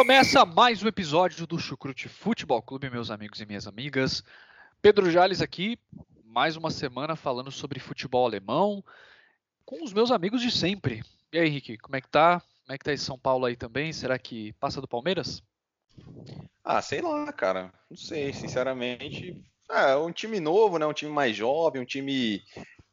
Começa 0.00 0.46
mais 0.46 0.82
um 0.82 0.88
episódio 0.88 1.46
do 1.46 1.58
Chucrute 1.58 2.08
Futebol 2.08 2.62
Clube, 2.62 2.88
meus 2.88 3.10
amigos 3.10 3.38
e 3.38 3.44
minhas 3.44 3.66
amigas. 3.66 4.24
Pedro 4.80 5.10
Jales 5.10 5.42
aqui, 5.42 5.78
mais 6.24 6.56
uma 6.56 6.70
semana 6.70 7.14
falando 7.14 7.50
sobre 7.52 7.78
futebol 7.78 8.24
alemão, 8.24 8.82
com 9.62 9.84
os 9.84 9.92
meus 9.92 10.10
amigos 10.10 10.40
de 10.40 10.50
sempre. 10.50 11.02
E 11.30 11.38
aí, 11.38 11.46
Henrique, 11.46 11.76
como 11.76 11.96
é 11.96 12.00
que 12.00 12.08
tá? 12.08 12.40
Como 12.62 12.74
é 12.74 12.78
que 12.78 12.84
tá 12.84 12.94
em 12.94 12.96
São 12.96 13.18
Paulo 13.18 13.44
aí 13.44 13.54
também? 13.54 13.92
Será 13.92 14.18
que 14.18 14.54
passa 14.54 14.80
do 14.80 14.88
Palmeiras? 14.88 15.42
Ah, 16.64 16.80
sei 16.80 17.02
lá, 17.02 17.30
cara. 17.30 17.70
Não 17.90 17.96
sei, 17.98 18.32
sinceramente. 18.32 19.44
É 19.70 19.96
um 19.96 20.10
time 20.10 20.40
novo, 20.40 20.78
né? 20.78 20.86
Um 20.86 20.94
time 20.94 21.12
mais 21.12 21.36
jovem, 21.36 21.82
um 21.82 21.84
time 21.84 22.42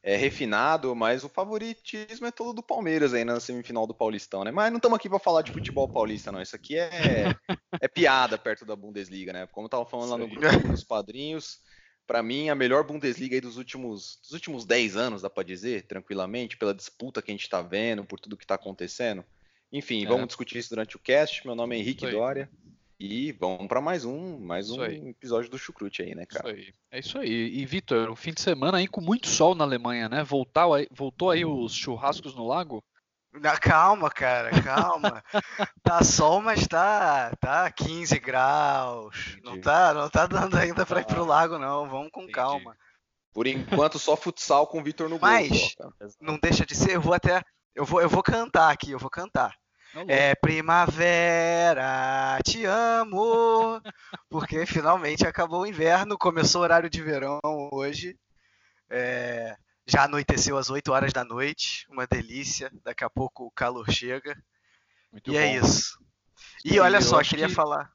é, 0.04 0.16
refinado, 0.16 0.96
mas 0.96 1.24
o 1.24 1.30
favoritismo 1.30 2.28
é 2.28 2.32
todo 2.32 2.54
do 2.54 2.64
Palmeiras 2.64 3.14
aí 3.14 3.26
na 3.26 3.40
semifinal 3.40 3.86
do 3.86 3.94
Paulistão, 3.94 4.44
né? 4.44 4.52
Mas 4.52 4.72
não 4.72 4.78
estamos 4.78 4.96
aqui 4.96 5.10
para 5.10 5.20
falar 5.20 5.42
de 5.42 5.52
futebol 5.52 5.88
paulista, 5.88 6.32
não. 6.32 6.42
Isso 6.42 6.56
aqui 6.56 6.78
é, 6.78 6.90
é 7.82 7.88
piada 7.88 8.38
perto 8.38 8.66
da 8.66 8.76
Bundesliga, 8.76 9.34
né? 9.34 9.48
Como 9.48 9.66
eu 9.66 9.70
tava 9.70 9.86
falando 9.86 10.12
lá 10.12 10.18
no 10.18 10.28
grupo 10.28 10.68
dos 10.70 10.84
padrinhos, 10.84 11.60
para 12.06 12.24
mim 12.24 12.50
a 12.50 12.56
melhor 12.56 12.86
Bundesliga 12.86 13.36
aí 13.36 13.42
dos 13.42 13.58
últimos, 13.58 14.20
dos 14.22 14.32
últimos 14.32 14.66
10 14.66 14.96
anos, 14.96 15.22
dá 15.22 15.30
para 15.30 15.44
dizer, 15.44 15.86
tranquilamente, 15.88 16.58
pela 16.58 16.74
disputa 16.74 17.22
que 17.22 17.32
a 17.32 17.34
gente 17.34 17.44
está 17.44 17.62
vendo, 17.62 18.06
por 18.06 18.20
tudo 18.20 18.38
que 18.38 18.46
está 18.46 18.56
acontecendo. 18.56 19.26
Enfim, 19.72 20.06
é. 20.06 20.08
vamos 20.08 20.28
discutir 20.28 20.58
isso 20.58 20.70
durante 20.70 20.96
o 20.96 21.00
cast. 21.00 21.46
Meu 21.46 21.56
nome 21.56 21.76
é 21.76 21.80
Henrique 21.80 22.10
Dória. 22.10 22.50
E 23.00 23.32
vamos 23.34 23.68
para 23.68 23.80
mais 23.80 24.06
um, 24.06 24.40
mais 24.40 24.72
um 24.72 24.84
episódio 24.84 25.52
do 25.52 25.58
Chucrute 25.58 26.02
aí, 26.02 26.16
né, 26.16 26.26
cara? 26.26 26.50
Isso 26.50 26.58
aí. 26.58 26.74
É 26.90 27.00
isso 27.00 27.18
aí. 27.20 27.60
E, 27.60 27.66
Vitor, 27.66 28.10
um 28.10 28.16
fim 28.16 28.34
de 28.34 28.42
semana 28.42 28.80
aí 28.80 28.88
com 28.88 29.02
muito 29.02 29.28
sol 29.28 29.54
na 29.54 29.64
Alemanha, 29.64 30.10
né? 30.10 30.24
Voltou 30.24 30.74
aí, 30.74 30.88
voltou 30.92 31.30
aí 31.30 31.46
os 31.46 31.74
churrascos 31.74 32.34
no 32.36 32.48
lago? 32.48 32.84
calma, 33.62 34.10
cara, 34.10 34.50
calma. 34.64 35.24
tá 35.84 36.04
sol, 36.04 36.42
mas 36.42 36.68
tá, 36.68 37.36
tá 37.40 37.70
15 37.72 38.18
graus. 38.20 39.38
Não 39.44 39.62
tá, 39.62 39.94
não 39.94 40.10
tá 40.10 40.26
dando 40.26 40.58
ainda 40.58 40.84
para 40.84 41.02
ir 41.02 41.06
pro 41.06 41.22
ah, 41.22 41.28
lago, 41.28 41.60
não. 41.60 41.88
Vamos 41.88 42.10
com 42.12 42.22
Entendi. 42.22 42.34
calma. 42.34 42.76
Por 43.32 43.46
enquanto, 43.46 44.00
só 44.00 44.16
futsal 44.16 44.66
com 44.66 44.80
o 44.80 44.84
Vitor 44.84 45.08
no 45.08 45.20
Mas, 45.20 45.76
gol. 45.76 45.94
Mas, 46.00 46.18
não 46.20 46.40
deixa 46.40 46.66
de 46.66 46.74
ser, 46.74 46.96
eu 46.96 47.02
vou 47.02 47.14
até. 47.14 47.44
Eu 47.76 47.86
vou, 47.86 48.02
eu 48.02 48.10
vou 48.10 48.24
cantar 48.24 48.72
aqui, 48.72 48.90
eu 48.90 48.98
vou 48.98 49.10
cantar. 49.10 49.56
É 50.08 50.36
primavera, 50.36 51.88
te 52.44 52.66
amo, 52.66 53.82
porque 54.30 54.66
finalmente 54.66 55.26
acabou 55.26 55.62
o 55.62 55.68
inverno, 55.68 56.18
começou 56.18 56.62
o 56.62 56.64
horário 56.64 56.90
de 56.90 57.02
verão 57.02 57.40
hoje. 57.72 58.18
É, 58.90 59.56
já 59.88 60.04
anoiteceu 60.04 60.58
às 60.58 60.70
8 60.70 60.92
horas 60.92 61.14
da 61.14 61.24
noite, 61.24 61.86
uma 61.90 62.06
delícia. 62.06 62.72
Daqui 62.84 63.04
a 63.04 63.10
pouco 63.10 63.46
o 63.46 63.52
calor 63.52 63.90
chega. 63.90 64.36
Muito 65.12 65.32
e 65.32 65.38
é 65.38 65.40
bom. 65.40 65.46
é 65.46 65.56
isso. 65.56 65.98
E, 66.64 66.76
e 66.76 66.80
olha 66.80 67.02
só, 67.02 67.22
queria 67.24 67.48
que... 67.48 67.54
falar. 67.56 67.92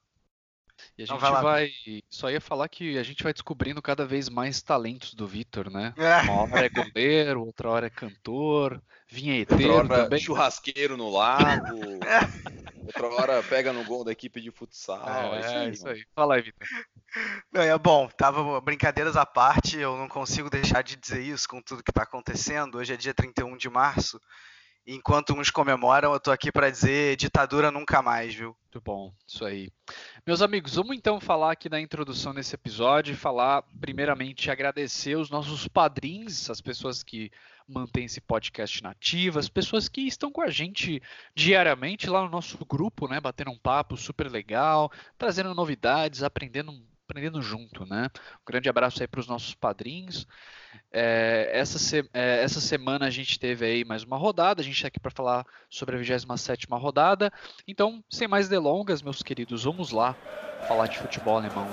E 0.96 1.04
a 1.04 1.06
gente 1.06 1.20
vai, 1.20 1.42
vai, 1.42 1.72
Só 2.10 2.30
ia 2.30 2.40
falar 2.40 2.68
que 2.68 2.98
a 2.98 3.02
gente 3.02 3.22
vai 3.22 3.32
descobrindo 3.32 3.80
cada 3.80 4.04
vez 4.04 4.28
mais 4.28 4.60
talentos 4.60 5.14
do 5.14 5.26
Vitor, 5.26 5.70
né? 5.70 5.94
É. 6.02 6.22
Uma 6.22 6.42
hora 6.42 6.66
é 6.66 6.68
goleiro, 6.68 7.44
outra 7.44 7.70
hora 7.70 7.86
é 7.86 7.90
cantor, 7.90 8.82
vinheteiro 9.08 9.72
outra 9.72 9.94
hora 9.94 10.04
também. 10.04 10.20
churrasqueiro 10.20 10.96
no 10.96 11.10
lago. 11.10 11.78
outra 12.84 13.06
hora 13.08 13.42
pega 13.44 13.72
no 13.72 13.84
gol 13.84 14.04
da 14.04 14.12
equipe 14.12 14.40
de 14.40 14.50
futsal. 14.50 15.02
É, 15.08 15.36
é 15.36 15.40
isso 15.40 15.48
aí. 15.48 15.70
Isso 15.70 15.88
aí. 15.88 16.04
Fala 16.14 16.34
aí, 16.34 16.42
Vitor. 16.42 16.68
Não, 17.52 17.62
é 17.62 17.78
bom, 17.78 18.08
tava 18.08 18.60
brincadeiras 18.60 19.16
à 19.16 19.24
parte, 19.24 19.78
eu 19.78 19.96
não 19.96 20.08
consigo 20.08 20.50
deixar 20.50 20.82
de 20.82 20.96
dizer 20.96 21.22
isso 21.22 21.48
com 21.48 21.62
tudo 21.62 21.82
que 21.82 21.90
está 21.90 22.02
acontecendo. 22.02 22.78
Hoje 22.78 22.92
é 22.92 22.96
dia 22.96 23.14
31 23.14 23.56
de 23.56 23.70
março 23.70 24.20
enquanto 24.86 25.34
uns 25.34 25.50
comemoram, 25.50 26.12
eu 26.12 26.20
tô 26.20 26.30
aqui 26.30 26.50
para 26.50 26.70
dizer 26.70 27.16
ditadura 27.16 27.70
nunca 27.70 28.02
mais, 28.02 28.34
viu? 28.34 28.56
Muito 28.64 28.80
bom, 28.84 29.12
isso 29.26 29.44
aí. 29.44 29.70
Meus 30.26 30.40
amigos, 30.40 30.74
vamos 30.74 30.96
então 30.96 31.20
falar 31.20 31.52
aqui 31.52 31.68
na 31.68 31.80
introdução 31.80 32.34
desse 32.34 32.54
episódio, 32.54 33.16
falar 33.16 33.62
primeiramente 33.80 34.50
agradecer 34.50 35.16
os 35.16 35.30
nossos 35.30 35.68
padrinhos, 35.68 36.48
as 36.48 36.60
pessoas 36.60 37.02
que 37.02 37.30
mantêm 37.68 38.06
esse 38.06 38.20
podcast 38.20 38.82
nativo, 38.82 39.38
as 39.38 39.48
pessoas 39.48 39.88
que 39.88 40.02
estão 40.02 40.32
com 40.32 40.40
a 40.40 40.50
gente 40.50 41.02
diariamente 41.34 42.08
lá 42.08 42.22
no 42.22 42.28
nosso 42.28 42.58
grupo, 42.64 43.06
né, 43.06 43.20
batendo 43.20 43.50
um 43.50 43.58
papo 43.58 43.96
super 43.96 44.30
legal, 44.30 44.90
trazendo 45.18 45.54
novidades, 45.54 46.22
aprendendo 46.22 46.72
aprendendo 47.12 47.42
junto, 47.42 47.86
né? 47.86 48.08
Um 48.40 48.44
grande 48.46 48.68
abraço 48.68 49.02
aí 49.02 49.06
para 49.06 49.20
os 49.20 49.28
nossos 49.28 49.54
padrinhos. 49.54 50.26
É, 50.90 51.50
essa, 51.52 51.78
se, 51.78 52.08
é, 52.12 52.42
essa 52.42 52.60
semana 52.60 53.06
a 53.06 53.10
gente 53.10 53.38
teve 53.38 53.66
aí 53.66 53.84
mais 53.84 54.02
uma 54.02 54.16
rodada, 54.16 54.62
a 54.62 54.64
gente 54.64 54.74
está 54.74 54.88
aqui 54.88 54.98
para 54.98 55.10
falar 55.10 55.46
sobre 55.68 55.94
a 55.94 55.98
27 55.98 56.66
rodada. 56.70 57.30
Então, 57.68 58.02
sem 58.10 58.26
mais 58.26 58.48
delongas, 58.48 59.02
meus 59.02 59.22
queridos, 59.22 59.64
vamos 59.64 59.90
lá 59.90 60.14
falar 60.66 60.86
de 60.86 60.98
futebol 60.98 61.36
alemão. 61.36 61.68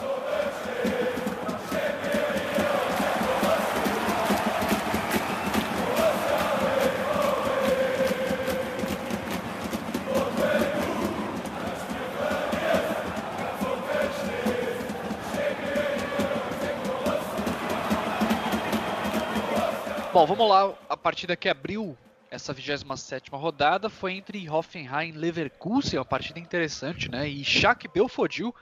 Bom, 20.12 20.26
vamos 20.26 20.50
lá. 20.50 20.74
A 20.90 20.98
partida 20.98 21.36
que 21.36 21.48
abriu 21.48 21.96
essa 22.32 22.52
27 22.52 23.30
rodada 23.30 23.92
foi 23.92 24.14
entre 24.14 24.50
Hoffenheim 24.50 25.10
e 25.10 25.12
Leverkusen, 25.12 26.00
uma 26.00 26.06
partida 26.06 26.40
interessante, 26.40 27.12
né? 27.12 27.30
E 27.30 27.44
Shaq 27.44 27.88
Belfodil 27.88 28.54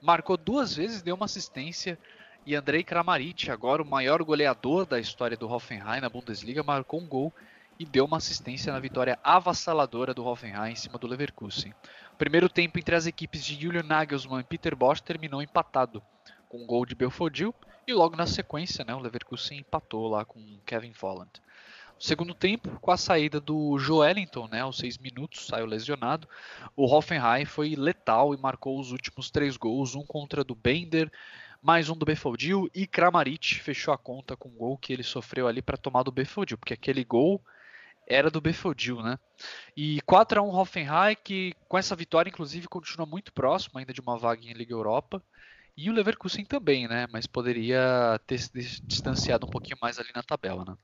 marcou 0.00 0.36
duas 0.36 0.76
vezes, 0.76 1.02
deu 1.02 1.16
uma 1.16 1.24
assistência. 1.24 1.98
E 2.46 2.54
Andrei 2.54 2.84
Kramaric, 2.84 3.50
agora 3.50 3.82
o 3.82 3.86
maior 3.86 4.22
goleador 4.22 4.86
da 4.86 5.00
história 5.00 5.36
do 5.36 5.50
Hoffenheim 5.50 6.00
na 6.00 6.08
Bundesliga, 6.08 6.62
marcou 6.62 7.00
um 7.00 7.06
gol 7.06 7.32
e 7.80 7.84
deu 7.84 8.04
uma 8.04 8.18
assistência 8.18 8.72
na 8.72 8.78
vitória 8.78 9.18
avassaladora 9.24 10.14
do 10.14 10.24
Hoffenheim 10.24 10.70
em 10.70 10.76
cima 10.76 10.98
do 10.98 11.08
Leverkusen. 11.08 11.74
O 12.12 12.16
primeiro 12.16 12.48
tempo 12.48 12.78
entre 12.78 12.94
as 12.94 13.06
equipes 13.06 13.44
de 13.44 13.60
Julian 13.60 13.82
Nagelsmann 13.82 14.42
e 14.42 14.44
Peter 14.44 14.76
Bosch 14.76 15.00
terminou 15.00 15.42
empatado, 15.42 16.00
com 16.48 16.58
um 16.58 16.66
gol 16.66 16.86
de 16.86 16.94
Belfodil 16.94 17.52
e 17.86 17.92
logo 17.92 18.16
na 18.16 18.26
sequência, 18.26 18.84
né, 18.84 18.94
o 18.94 19.00
Leverkusen 19.00 19.58
empatou 19.58 20.08
lá 20.08 20.24
com 20.24 20.58
Kevin 20.64 20.92
Volland. 20.92 21.30
No 21.94 22.02
segundo 22.02 22.34
tempo, 22.34 22.68
com 22.80 22.90
a 22.90 22.96
saída 22.96 23.40
do 23.40 23.78
Joelinton, 23.78 24.48
né, 24.48 24.60
aos 24.60 24.78
seis 24.78 24.98
minutos, 24.98 25.46
saiu 25.46 25.66
lesionado, 25.66 26.28
o 26.76 26.86
Hoffenheim 26.86 27.44
foi 27.44 27.74
letal 27.76 28.34
e 28.34 28.36
marcou 28.36 28.78
os 28.78 28.92
últimos 28.92 29.30
três 29.30 29.56
gols, 29.56 29.94
um 29.94 30.04
contra 30.04 30.42
do 30.42 30.54
Bender, 30.54 31.10
mais 31.62 31.88
um 31.88 31.96
do 31.96 32.04
Befodil 32.04 32.68
e 32.74 32.88
Kramaric 32.88 33.60
fechou 33.60 33.94
a 33.94 33.98
conta 33.98 34.36
com 34.36 34.48
o 34.48 34.52
gol 34.52 34.76
que 34.76 34.92
ele 34.92 35.04
sofreu 35.04 35.46
ali 35.46 35.62
para 35.62 35.76
tomar 35.76 36.02
do 36.02 36.10
Befodil, 36.10 36.58
porque 36.58 36.74
aquele 36.74 37.04
gol 37.04 37.40
era 38.04 38.28
do 38.28 38.40
Befodil, 38.40 39.00
né? 39.00 39.16
E 39.76 40.00
4 40.02 40.40
a 40.40 40.42
1 40.42 40.48
Hoffenheim 40.48 41.16
que 41.22 41.54
com 41.68 41.78
essa 41.78 41.94
vitória 41.94 42.28
inclusive 42.28 42.66
continua 42.66 43.06
muito 43.06 43.32
próximo 43.32 43.78
ainda 43.78 43.92
de 43.92 44.00
uma 44.00 44.18
vaga 44.18 44.44
em 44.44 44.52
Liga 44.52 44.74
Europa. 44.74 45.22
E 45.76 45.88
o 45.88 45.92
Leverkusen 45.92 46.44
também, 46.44 46.86
né? 46.86 47.06
Mas 47.10 47.26
poderia 47.26 48.20
ter 48.26 48.38
se 48.38 48.50
distanciado 48.82 49.46
um 49.46 49.50
pouquinho 49.50 49.78
mais 49.80 49.98
ali 49.98 50.10
na 50.14 50.22
tabela, 50.22 50.64
né? 50.64 50.76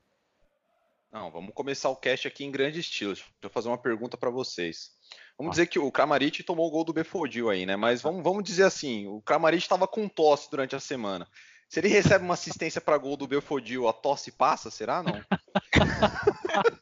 Não, 1.11 1.31
vamos 1.31 1.53
começar 1.53 1.89
o 1.89 1.95
cast 1.95 2.27
aqui 2.27 2.43
em 2.43 2.51
grande 2.51 2.79
estilo. 2.79 3.13
Deixa 3.13 3.29
eu 3.43 3.49
fazer 3.49 3.67
uma 3.67 3.77
pergunta 3.77 4.17
para 4.17 4.29
vocês. 4.29 4.91
Vamos 5.37 5.51
ah. 5.51 5.53
dizer 5.53 5.67
que 5.67 5.79
o 5.79 5.91
Kramaric 5.91 6.43
tomou 6.43 6.67
o 6.67 6.71
gol 6.71 6.83
do 6.83 6.93
Befodil 6.93 7.49
aí, 7.49 7.65
né? 7.65 7.75
Mas 7.75 8.01
vamos, 8.01 8.23
vamos 8.23 8.43
dizer 8.43 8.63
assim, 8.63 9.07
o 9.07 9.21
Kramaric 9.21 9.63
estava 9.63 9.87
com 9.87 10.07
tosse 10.07 10.49
durante 10.49 10.75
a 10.75 10.79
semana. 10.79 11.27
Se 11.69 11.79
ele 11.79 11.87
recebe 11.87 12.25
uma 12.25 12.33
assistência 12.33 12.81
para 12.81 12.97
gol 12.97 13.15
do 13.15 13.27
Belfodil, 13.27 13.87
a 13.87 13.93
tosse 13.93 14.31
passa, 14.31 14.71
será 14.71 15.03
não? 15.03 15.23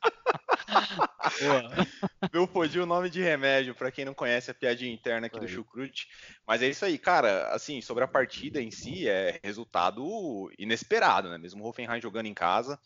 Belfodil, 2.32 2.86
nome 2.88 3.10
de 3.10 3.22
remédio, 3.22 3.76
para 3.76 3.92
quem 3.92 4.06
não 4.06 4.14
conhece 4.14 4.52
a 4.52 4.54
piadinha 4.54 4.94
interna 4.94 5.28
aqui 5.28 5.38
aí. 5.38 5.46
do 5.46 5.48
Chucrute. 5.48 6.08
Mas 6.46 6.62
é 6.62 6.68
isso 6.68 6.86
aí, 6.86 6.98
cara. 6.98 7.50
Assim, 7.50 7.82
sobre 7.82 8.04
a 8.04 8.08
partida 8.08 8.62
em 8.62 8.72
si, 8.72 9.08
é 9.08 9.40
resultado 9.44 10.52
inesperado, 10.58 11.30
né? 11.30 11.38
Mesmo 11.38 11.64
o 11.64 11.68
Hoffenheim 11.68 12.02
jogando 12.02 12.28
em 12.28 12.34
casa. 12.34 12.80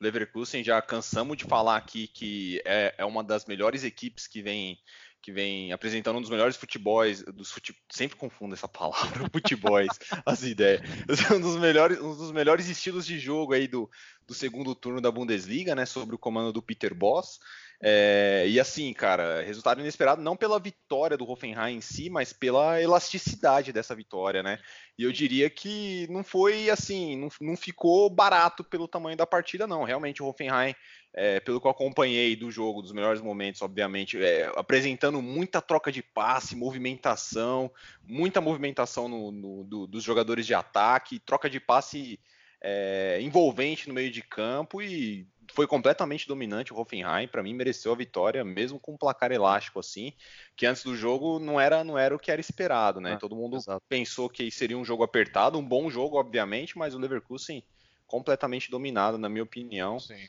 Leverkusen 0.00 0.62
já 0.62 0.80
cansamos 0.82 1.36
de 1.36 1.44
falar 1.44 1.76
aqui 1.76 2.06
que 2.06 2.60
é, 2.64 2.94
é 2.98 3.04
uma 3.04 3.24
das 3.24 3.46
melhores 3.46 3.82
equipes 3.82 4.26
que 4.26 4.42
vem 4.42 4.78
que 5.26 5.32
vem 5.32 5.72
apresentando 5.72 6.18
um 6.18 6.20
dos 6.20 6.30
melhores 6.30 6.56
futebols, 6.56 7.20
dos 7.34 7.50
fute... 7.50 7.76
sempre 7.90 8.16
confundo 8.16 8.54
essa 8.54 8.68
palavra, 8.68 9.26
futebols, 9.32 9.98
as 10.24 10.44
ideias. 10.44 10.82
Um 11.34 11.40
dos 11.40 11.56
melhores, 11.56 11.98
um 12.00 12.16
dos 12.16 12.30
melhores 12.30 12.68
estilos 12.68 13.04
de 13.04 13.18
jogo 13.18 13.52
aí 13.52 13.66
do, 13.66 13.90
do 14.24 14.32
segundo 14.32 14.72
turno 14.72 15.00
da 15.00 15.10
Bundesliga, 15.10 15.74
né, 15.74 15.84
sobre 15.84 16.14
o 16.14 16.18
comando 16.18 16.52
do 16.52 16.62
Peter 16.62 16.94
Boss. 16.94 17.40
É, 17.80 18.44
e 18.48 18.58
assim, 18.58 18.92
cara, 18.94 19.42
resultado 19.42 19.80
inesperado 19.80 20.22
não 20.22 20.36
pela 20.36 20.58
vitória 20.58 21.16
do 21.16 21.28
Hoffenheim 21.28 21.76
em 21.76 21.80
si, 21.80 22.08
mas 22.08 22.32
pela 22.32 22.80
elasticidade 22.80 23.72
dessa 23.72 23.94
vitória, 23.94 24.42
né? 24.42 24.58
E 24.98 25.02
eu 25.02 25.12
diria 25.12 25.50
que 25.50 26.06
não 26.10 26.24
foi 26.24 26.70
assim, 26.70 27.16
não, 27.16 27.28
não 27.40 27.56
ficou 27.56 28.08
barato 28.08 28.64
pelo 28.64 28.88
tamanho 28.88 29.16
da 29.16 29.26
partida, 29.26 29.66
não. 29.66 29.84
Realmente 29.84 30.22
o 30.22 30.26
Hoffenheim, 30.26 30.74
é, 31.12 31.38
pelo 31.40 31.60
que 31.60 31.66
eu 31.66 31.70
acompanhei 31.70 32.34
do 32.34 32.50
jogo, 32.50 32.80
dos 32.80 32.92
melhores 32.92 33.20
momentos, 33.20 33.60
obviamente, 33.60 34.16
é, 34.22 34.50
apresentando 34.56 35.20
muita 35.20 35.60
troca 35.60 35.92
de 35.92 36.02
passe, 36.02 36.56
movimentação, 36.56 37.70
muita 38.02 38.40
movimentação 38.40 39.06
no, 39.06 39.30
no, 39.30 39.64
do, 39.64 39.86
dos 39.86 40.02
jogadores 40.02 40.46
de 40.46 40.54
ataque, 40.54 41.18
troca 41.18 41.50
de 41.50 41.60
passe 41.60 42.18
é, 42.62 43.18
envolvente 43.20 43.86
no 43.86 43.94
meio 43.94 44.10
de 44.10 44.22
campo 44.22 44.80
e 44.80 45.26
foi 45.52 45.66
completamente 45.66 46.26
dominante 46.26 46.72
o 46.72 46.78
Hoffenheim, 46.78 47.28
para 47.28 47.42
mim 47.42 47.54
mereceu 47.54 47.92
a 47.92 47.96
vitória, 47.96 48.44
mesmo 48.44 48.78
com 48.78 48.92
um 48.92 48.96
placar 48.96 49.32
elástico 49.32 49.80
assim, 49.80 50.12
que 50.56 50.66
antes 50.66 50.82
do 50.82 50.96
jogo 50.96 51.38
não 51.38 51.60
era 51.60 51.84
não 51.84 51.98
era 51.98 52.14
o 52.14 52.18
que 52.18 52.30
era 52.30 52.40
esperado, 52.40 53.00
né? 53.00 53.14
Ah, 53.14 53.18
Todo 53.18 53.36
mundo 53.36 53.56
exato. 53.56 53.82
pensou 53.88 54.28
que 54.28 54.50
seria 54.50 54.78
um 54.78 54.84
jogo 54.84 55.02
apertado, 55.02 55.58
um 55.58 55.66
bom 55.66 55.90
jogo, 55.90 56.18
obviamente, 56.18 56.76
mas 56.76 56.94
o 56.94 56.98
Leverkusen 56.98 57.64
completamente 58.06 58.70
dominado, 58.70 59.18
na 59.18 59.28
minha 59.28 59.42
opinião. 59.42 59.98
Sim. 59.98 60.26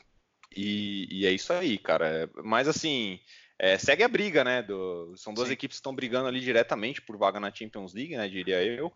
E, 0.56 1.08
e 1.12 1.26
é 1.26 1.32
isso 1.32 1.54
aí, 1.54 1.78
cara. 1.78 2.30
Mas 2.44 2.68
assim, 2.68 3.20
é, 3.60 3.78
segue 3.78 4.04
a 4.04 4.08
briga, 4.08 4.44
né? 4.44 4.62
Do, 4.62 5.14
são 5.16 5.34
duas 5.34 5.48
Sim. 5.48 5.54
equipes 5.54 5.78
que 5.78 5.80
estão 5.80 5.96
brigando 5.96 6.28
ali 6.28 6.40
diretamente 6.40 7.02
por 7.02 7.18
vaga 7.18 7.40
na 7.40 7.54
Champions 7.54 7.94
League, 7.94 8.16
né? 8.16 8.28
Diria 8.28 8.64
eu. 8.64 8.92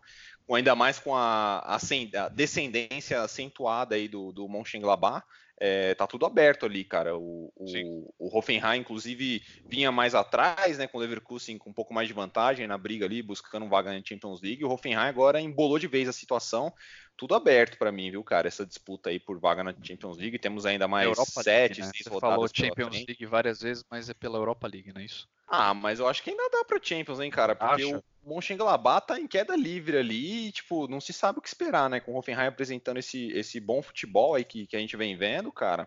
Ainda 0.50 0.74
mais 0.74 0.98
com 0.98 1.14
a, 1.14 1.58
a, 1.58 1.76
a 1.76 2.28
descendência 2.28 3.22
acentuada 3.22 3.94
aí 3.94 4.08
do, 4.08 4.32
do 4.32 4.48
Mönchengladbach 4.48 5.24
é, 5.60 5.94
tá 5.94 6.06
tudo 6.06 6.26
aberto 6.26 6.66
ali, 6.66 6.84
cara. 6.84 7.16
O, 7.16 7.52
o, 7.56 8.14
o, 8.18 8.36
Hoffenheim, 8.36 8.80
inclusive, 8.80 9.42
vinha 9.64 9.92
mais 9.92 10.14
atrás, 10.14 10.78
né, 10.78 10.86
com 10.86 10.98
o 10.98 11.00
Leverkusen 11.00 11.58
com 11.58 11.70
um 11.70 11.74
pouco 11.74 11.94
mais 11.94 12.08
de 12.08 12.14
vantagem 12.14 12.66
na 12.66 12.76
briga 12.76 13.06
ali, 13.06 13.22
buscando 13.22 13.66
um 13.66 13.68
vaga 13.68 13.92
na 13.92 14.02
Champions 14.04 14.40
League. 14.42 14.64
O 14.64 14.70
Hoffenheim 14.70 15.08
agora 15.08 15.40
embolou 15.40 15.78
de 15.78 15.86
vez 15.86 16.08
a 16.08 16.12
situação. 16.12 16.72
Tudo 17.16 17.34
aberto 17.34 17.78
para 17.78 17.92
mim, 17.92 18.10
viu, 18.10 18.24
cara? 18.24 18.48
Essa 18.48 18.66
disputa 18.66 19.10
aí 19.10 19.20
por 19.20 19.38
vaga 19.38 19.62
na 19.62 19.74
Champions 19.82 20.16
League. 20.16 20.38
Temos 20.38 20.66
ainda 20.66 20.88
mais 20.88 21.06
Europa 21.06 21.42
sete, 21.42 21.80
League, 21.80 21.98
né? 21.98 22.02
Você 22.04 22.20
falou 22.20 22.48
Champions 22.52 22.94
League 22.94 23.26
várias 23.26 23.60
vezes, 23.60 23.84
mas 23.90 24.08
é 24.08 24.14
pela 24.14 24.38
Europa 24.38 24.66
League, 24.66 24.92
não 24.92 25.00
é 25.00 25.04
isso? 25.04 25.28
Ah, 25.46 25.74
mas 25.74 26.00
eu 26.00 26.08
acho 26.08 26.22
que 26.22 26.30
ainda 26.30 26.48
dá 26.50 26.64
pra 26.64 26.80
Champions, 26.82 27.20
hein, 27.20 27.30
cara? 27.30 27.54
Porque 27.54 27.82
Acha? 27.82 27.98
o 27.98 28.34
Mönchengladbach 28.34 29.06
tá 29.06 29.20
em 29.20 29.26
queda 29.26 29.54
livre 29.54 29.98
ali 29.98 30.48
e, 30.48 30.52
tipo, 30.52 30.88
não 30.88 31.00
se 31.00 31.12
sabe 31.12 31.38
o 31.38 31.42
que 31.42 31.48
esperar, 31.48 31.90
né? 31.90 32.00
Com 32.00 32.12
o 32.12 32.16
Hoffenheim 32.16 32.46
apresentando 32.46 32.96
esse, 32.96 33.30
esse 33.32 33.60
bom 33.60 33.82
futebol 33.82 34.34
aí 34.34 34.44
que, 34.44 34.66
que 34.66 34.74
a 34.74 34.78
gente 34.78 34.96
vem 34.96 35.16
vendo, 35.16 35.52
cara. 35.52 35.86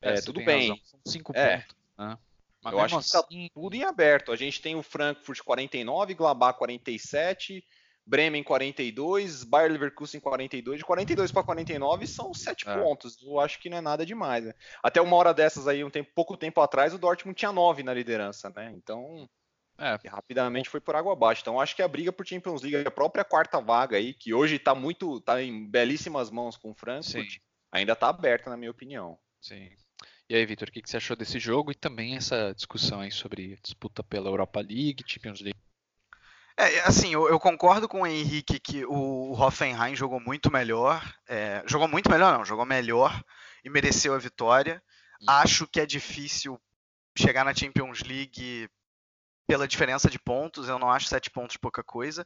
É, 0.00 0.14
é 0.14 0.20
tudo 0.22 0.42
bem. 0.42 0.70
Razão. 0.70 0.84
São 0.84 1.00
cinco 1.06 1.32
é. 1.36 1.58
pontos, 1.58 1.76
né? 1.98 2.18
Mas 2.62 2.72
eu 2.72 2.80
acho 2.80 2.96
assim... 2.96 3.18
que 3.28 3.48
tá 3.48 3.54
tudo 3.54 3.76
em 3.76 3.84
aberto. 3.84 4.32
A 4.32 4.36
gente 4.36 4.62
tem 4.62 4.74
o 4.74 4.82
Frankfurt 4.82 5.40
49, 5.42 6.14
Gladbach 6.14 6.58
47, 6.58 7.62
Bremen 8.06 8.42
42, 8.42 9.44
Bayer 9.44 9.72
Leverkusen 9.72 10.20
42, 10.20 10.78
de 10.78 10.84
42 10.84 11.32
para 11.32 11.42
49 11.42 12.06
são 12.06 12.34
7 12.34 12.68
é. 12.68 12.78
pontos. 12.78 13.20
Eu 13.22 13.40
acho 13.40 13.58
que 13.58 13.70
não 13.70 13.78
é 13.78 13.80
nada 13.80 14.04
demais. 14.04 14.44
Né? 14.44 14.52
Até 14.82 15.00
uma 15.00 15.16
hora 15.16 15.32
dessas 15.32 15.66
aí, 15.66 15.82
um 15.82 15.90
tempo, 15.90 16.10
pouco 16.14 16.36
tempo 16.36 16.60
atrás, 16.60 16.92
o 16.92 16.98
Dortmund 16.98 17.36
tinha 17.36 17.52
9 17.52 17.82
na 17.82 17.94
liderança, 17.94 18.52
né? 18.54 18.72
Então, 18.76 19.28
é. 19.78 19.98
rapidamente 20.08 20.68
foi 20.68 20.80
por 20.80 20.94
água 20.94 21.14
abaixo. 21.14 21.40
Então, 21.40 21.60
acho 21.60 21.74
que 21.74 21.82
a 21.82 21.88
briga 21.88 22.12
por 22.12 22.26
Champions 22.26 22.62
League, 22.62 22.86
a 22.86 22.90
própria 22.90 23.24
quarta 23.24 23.60
vaga 23.60 23.96
aí, 23.96 24.12
que 24.12 24.34
hoje 24.34 24.56
está 24.56 24.74
muito, 24.74 25.20
tá 25.20 25.42
em 25.42 25.66
belíssimas 25.66 26.30
mãos 26.30 26.56
com 26.56 26.72
o 26.72 26.74
Frankfurt, 26.74 27.32
Sim. 27.32 27.40
ainda 27.72 27.94
está 27.94 28.08
aberta, 28.08 28.50
na 28.50 28.56
minha 28.56 28.70
opinião. 28.70 29.18
Sim. 29.40 29.70
E 30.28 30.34
aí, 30.34 30.44
Vitor, 30.46 30.68
o 30.68 30.72
que, 30.72 30.80
que 30.80 30.88
você 30.88 30.96
achou 30.96 31.16
desse 31.16 31.38
jogo 31.38 31.70
e 31.70 31.74
também 31.74 32.16
essa 32.16 32.52
discussão 32.54 33.00
aí 33.00 33.10
sobre 33.10 33.58
disputa 33.62 34.02
pela 34.02 34.28
Europa 34.28 34.60
League, 34.60 35.04
Champions 35.06 35.40
League? 35.40 35.58
É, 36.56 36.80
assim, 36.80 37.12
eu, 37.12 37.28
eu, 37.28 37.40
concordo 37.40 37.88
com 37.88 38.02
o 38.02 38.06
Henrique 38.06 38.60
que 38.60 38.84
o 38.86 39.32
Hoffenheim 39.32 39.96
jogou 39.96 40.20
muito 40.20 40.52
melhor. 40.52 41.02
É, 41.28 41.62
jogou 41.66 41.88
muito 41.88 42.08
melhor, 42.08 42.36
não, 42.36 42.44
jogou 42.44 42.64
melhor 42.64 43.20
e 43.64 43.70
mereceu 43.70 44.14
a 44.14 44.18
vitória. 44.18 44.80
Uhum. 45.20 45.30
Acho 45.30 45.66
que 45.66 45.80
é 45.80 45.86
difícil 45.86 46.60
chegar 47.18 47.44
na 47.44 47.54
Champions 47.54 48.02
League 48.02 48.68
pela 49.48 49.66
diferença 49.66 50.08
de 50.08 50.18
pontos. 50.18 50.68
Eu 50.68 50.78
não 50.78 50.90
acho 50.90 51.08
sete 51.08 51.28
pontos 51.28 51.56
pouca 51.56 51.82
coisa. 51.82 52.24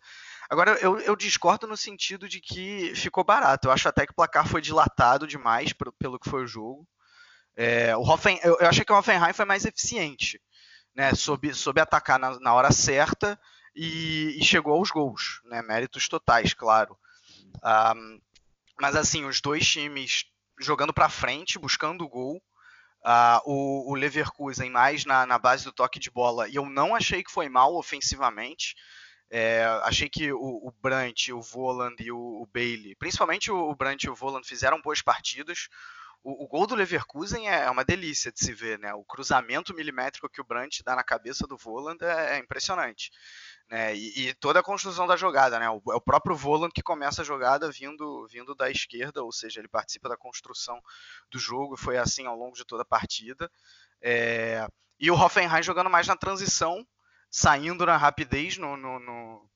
Agora, 0.51 0.73
eu, 0.81 1.01
eu 1.01 1.17
discordo 1.17 1.67
no 1.67 1.77
sentido 1.77 2.29
de 2.29 2.39
que 2.39 2.95
ficou 2.95 3.25
barato. 3.25 3.69
Eu 3.69 3.73
acho 3.73 3.89
até 3.89 4.05
que 4.05 4.13
o 4.13 4.17
placar 4.17 4.47
foi 4.47 4.61
dilatado 4.61 5.27
demais 5.27 5.73
pelo, 5.73 5.93
pelo 5.93 6.19
que 6.19 6.29
foi 6.29 6.45
o 6.45 6.47
jogo. 6.47 6.87
É, 7.57 7.97
o 7.97 8.03
Hoffen, 8.03 8.39
eu, 8.43 8.59
eu 8.61 8.69
achei 8.69 8.85
que 8.85 8.93
o 8.93 8.97
Hoffenheim 8.97 9.33
foi 9.33 9.47
mais 9.47 9.65
eficiente, 9.65 10.41
né? 10.95 11.15
Soube, 11.15 11.53
soube 11.55 11.81
atacar 11.81 12.19
na, 12.19 12.39
na 12.39 12.53
hora 12.53 12.71
certa 12.71 13.41
e, 13.79 14.37
e 14.41 14.45
chegou 14.45 14.75
aos 14.75 14.91
gols, 14.91 15.41
né? 15.45 15.63
Méritos 15.63 16.09
totais, 16.09 16.53
claro. 16.53 16.99
Um, 17.65 18.21
mas 18.81 18.97
assim, 18.97 19.25
os 19.25 19.41
dois 19.41 19.67
times 19.67 20.25
jogando 20.61 20.93
para 20.93 21.09
frente, 21.09 21.59
buscando 21.59 22.05
o 22.05 22.09
gol. 22.09 22.43
Uh, 23.01 23.41
o, 23.45 23.93
o, 23.93 23.95
Leverkusen 23.95 24.69
mais 24.71 25.05
na, 25.05 25.25
na, 25.25 25.39
base 25.39 25.65
do 25.65 25.73
toque 25.73 26.01
de 26.01 26.11
bola, 26.11 26.49
e 26.49 26.57
eu 26.57 26.69
não 26.69 26.97
achei 26.97 27.23
que 27.23 27.31
foi 27.31 27.49
mal 27.49 27.77
ofensivamente. 27.77 28.75
É, 29.31 29.65
achei 29.85 30.09
que 30.09 30.33
o, 30.33 30.39
o 30.39 30.75
Brandt, 30.83 31.33
o 31.33 31.41
Voland 31.41 32.03
e 32.03 32.11
o, 32.11 32.19
o 32.19 32.47
Bailey, 32.53 32.97
principalmente 32.97 33.53
o, 33.53 33.71
o 33.71 33.77
Brandt 33.77 34.07
e 34.07 34.11
o 34.11 34.15
Voland, 34.17 34.47
fizeram 34.47 34.83
boas 34.83 35.01
partidas. 35.01 35.69
O, 36.25 36.45
o, 36.45 36.49
gol 36.49 36.67
do 36.67 36.75
Leverkusen 36.75 37.49
é, 37.49 37.65
é 37.65 37.71
uma 37.71 37.85
delícia 37.85 38.33
de 38.33 38.41
se 38.41 38.53
ver, 38.53 38.79
né? 38.79 38.93
O 38.95 39.05
cruzamento 39.05 39.73
milimétrico 39.73 40.29
que 40.29 40.41
o 40.41 40.45
Brandt 40.45 40.83
dá 40.83 40.97
na 40.97 41.05
cabeça 41.05 41.47
do 41.47 41.57
Voland 41.57 42.05
é, 42.05 42.37
é 42.37 42.39
impressionante. 42.39 43.13
Né? 43.71 43.95
E, 43.95 44.29
e, 44.29 44.35
toda 44.35 44.61
a 44.61 44.63
construção 44.63 45.07
da 45.07 45.17
jogada, 45.17 45.59
né? 45.59 45.69
O, 45.69 45.83
é 45.93 45.95
o 45.95 46.01
próprio 46.01 46.35
Voland 46.35 46.73
que 46.73 46.83
começa 46.83 47.21
a 47.21 47.25
jogada 47.25 47.71
vindo, 47.71 48.27
vindo 48.29 48.55
da 48.55 48.71
esquerda, 48.71 49.23
ou 49.23 49.31
seja, 49.31 49.61
ele 49.61 49.69
participa 49.69 50.09
da 50.09 50.17
construção 50.17 50.81
do 51.31 51.39
jogo, 51.39 51.77
foi 51.77 51.99
assim 51.99 52.27
ao 52.27 52.37
longo 52.37 52.57
de 52.57 52.65
toda 52.65 52.83
a 52.83 52.87
partida. 52.87 53.51
É, 54.01 54.67
e 54.99 55.11
o 55.11 55.15
Hoffenheim 55.15 55.63
jogando 55.63 55.91
mais 55.91 56.07
na 56.07 56.17
transição, 56.17 56.87
saindo 57.31 57.85
na 57.85 57.97
rapidez 57.97 58.57
no, 58.57 58.77
no, 58.77 58.99
no 58.99 59.49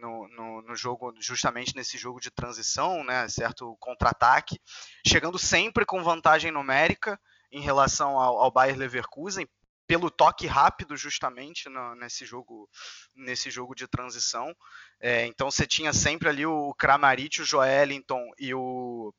no, 0.00 0.26
no, 0.28 0.62
no, 0.62 0.74
jogo, 0.74 1.14
justamente 1.20 1.76
nesse 1.76 1.98
jogo 1.98 2.20
de 2.20 2.30
transição, 2.30 3.04
né, 3.04 3.28
certo 3.28 3.76
contra-ataque, 3.78 4.58
chegando 5.06 5.38
sempre 5.38 5.84
com 5.84 6.02
vantagem 6.02 6.50
numérica 6.50 7.20
em 7.52 7.60
relação 7.60 8.18
ao, 8.18 8.38
ao 8.38 8.50
Bayer 8.50 8.78
Leverkusen, 8.78 9.46
pelo 9.90 10.08
toque 10.08 10.46
rápido 10.46 10.96
justamente 10.96 11.68
no, 11.68 11.96
nesse 11.96 12.24
jogo 12.24 12.70
nesse 13.12 13.50
jogo 13.50 13.74
de 13.74 13.88
transição. 13.88 14.54
É, 15.00 15.26
então 15.26 15.50
você 15.50 15.66
tinha 15.66 15.92
sempre 15.92 16.28
ali 16.28 16.46
o 16.46 16.72
Kramaric, 16.74 17.42
o 17.42 17.44
Joelinton 17.44 18.30
e 18.38 18.54
o 18.54 19.12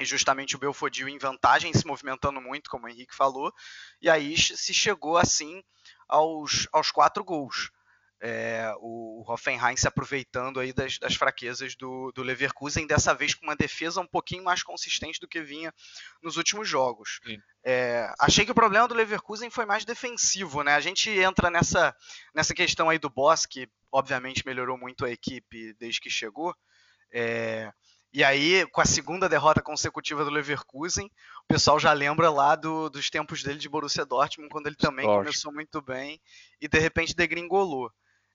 e 0.00 0.04
justamente 0.04 0.56
o 0.56 0.58
Belfodil 0.58 1.08
em 1.08 1.18
vantagem, 1.18 1.72
se 1.72 1.86
movimentando 1.86 2.40
muito, 2.40 2.68
como 2.68 2.86
o 2.86 2.88
Henrique 2.88 3.14
falou, 3.14 3.52
e 4.00 4.10
aí 4.10 4.36
se 4.36 4.74
chegou 4.74 5.16
assim 5.16 5.62
aos, 6.08 6.66
aos 6.72 6.90
quatro 6.90 7.22
gols 7.22 7.70
é, 8.24 8.72
o 8.78 9.24
Hoffenheim 9.26 9.76
se 9.76 9.88
aproveitando 9.88 10.60
aí 10.60 10.72
das, 10.72 10.96
das 10.96 11.16
fraquezas 11.16 11.74
do, 11.74 12.12
do, 12.12 12.22
Leverkusen, 12.22 12.86
dessa 12.86 13.12
vez 13.12 13.34
com 13.34 13.44
uma 13.44 13.56
defesa 13.56 14.00
um 14.00 14.06
pouquinho 14.06 14.44
mais 14.44 14.62
consistente 14.62 15.18
do 15.18 15.26
que 15.26 15.42
vinha 15.42 15.74
nos 16.22 16.36
últimos 16.36 16.68
jogos. 16.68 17.18
É, 17.64 18.14
achei 18.20 18.44
que 18.44 18.52
o 18.52 18.54
problema 18.54 18.86
do 18.86 18.94
Leverkusen 18.94 19.50
foi 19.50 19.66
mais 19.66 19.84
defensivo, 19.84 20.62
né? 20.62 20.74
A 20.76 20.80
gente 20.80 21.10
entra 21.10 21.50
nessa, 21.50 21.92
nessa 22.32 22.54
questão 22.54 22.88
aí 22.88 22.98
do 22.98 23.10
Boss, 23.10 23.44
que 23.44 23.68
obviamente 23.90 24.46
melhorou 24.46 24.78
muito 24.78 25.04
a 25.04 25.10
equipe 25.10 25.74
desde 25.74 26.00
que 26.00 26.08
chegou. 26.08 26.54
É, 27.10 27.72
e 28.12 28.22
aí, 28.22 28.64
com 28.66 28.80
a 28.80 28.84
segunda 28.84 29.28
derrota 29.28 29.60
consecutiva 29.60 30.24
do 30.24 30.30
Leverkusen, 30.30 31.06
o 31.06 31.46
pessoal 31.48 31.80
já 31.80 31.92
lembra 31.92 32.30
lá 32.30 32.54
do, 32.54 32.88
dos 32.88 33.10
tempos 33.10 33.42
dele 33.42 33.58
de 33.58 33.68
Borussia 33.68 34.04
Dortmund, 34.04 34.48
quando 34.48 34.68
ele 34.68 34.76
também 34.76 35.06
começou 35.06 35.52
muito 35.52 35.82
bem 35.82 36.20
e 36.60 36.68
de 36.68 36.78
repente 36.78 37.16
degringolou. 37.16 37.90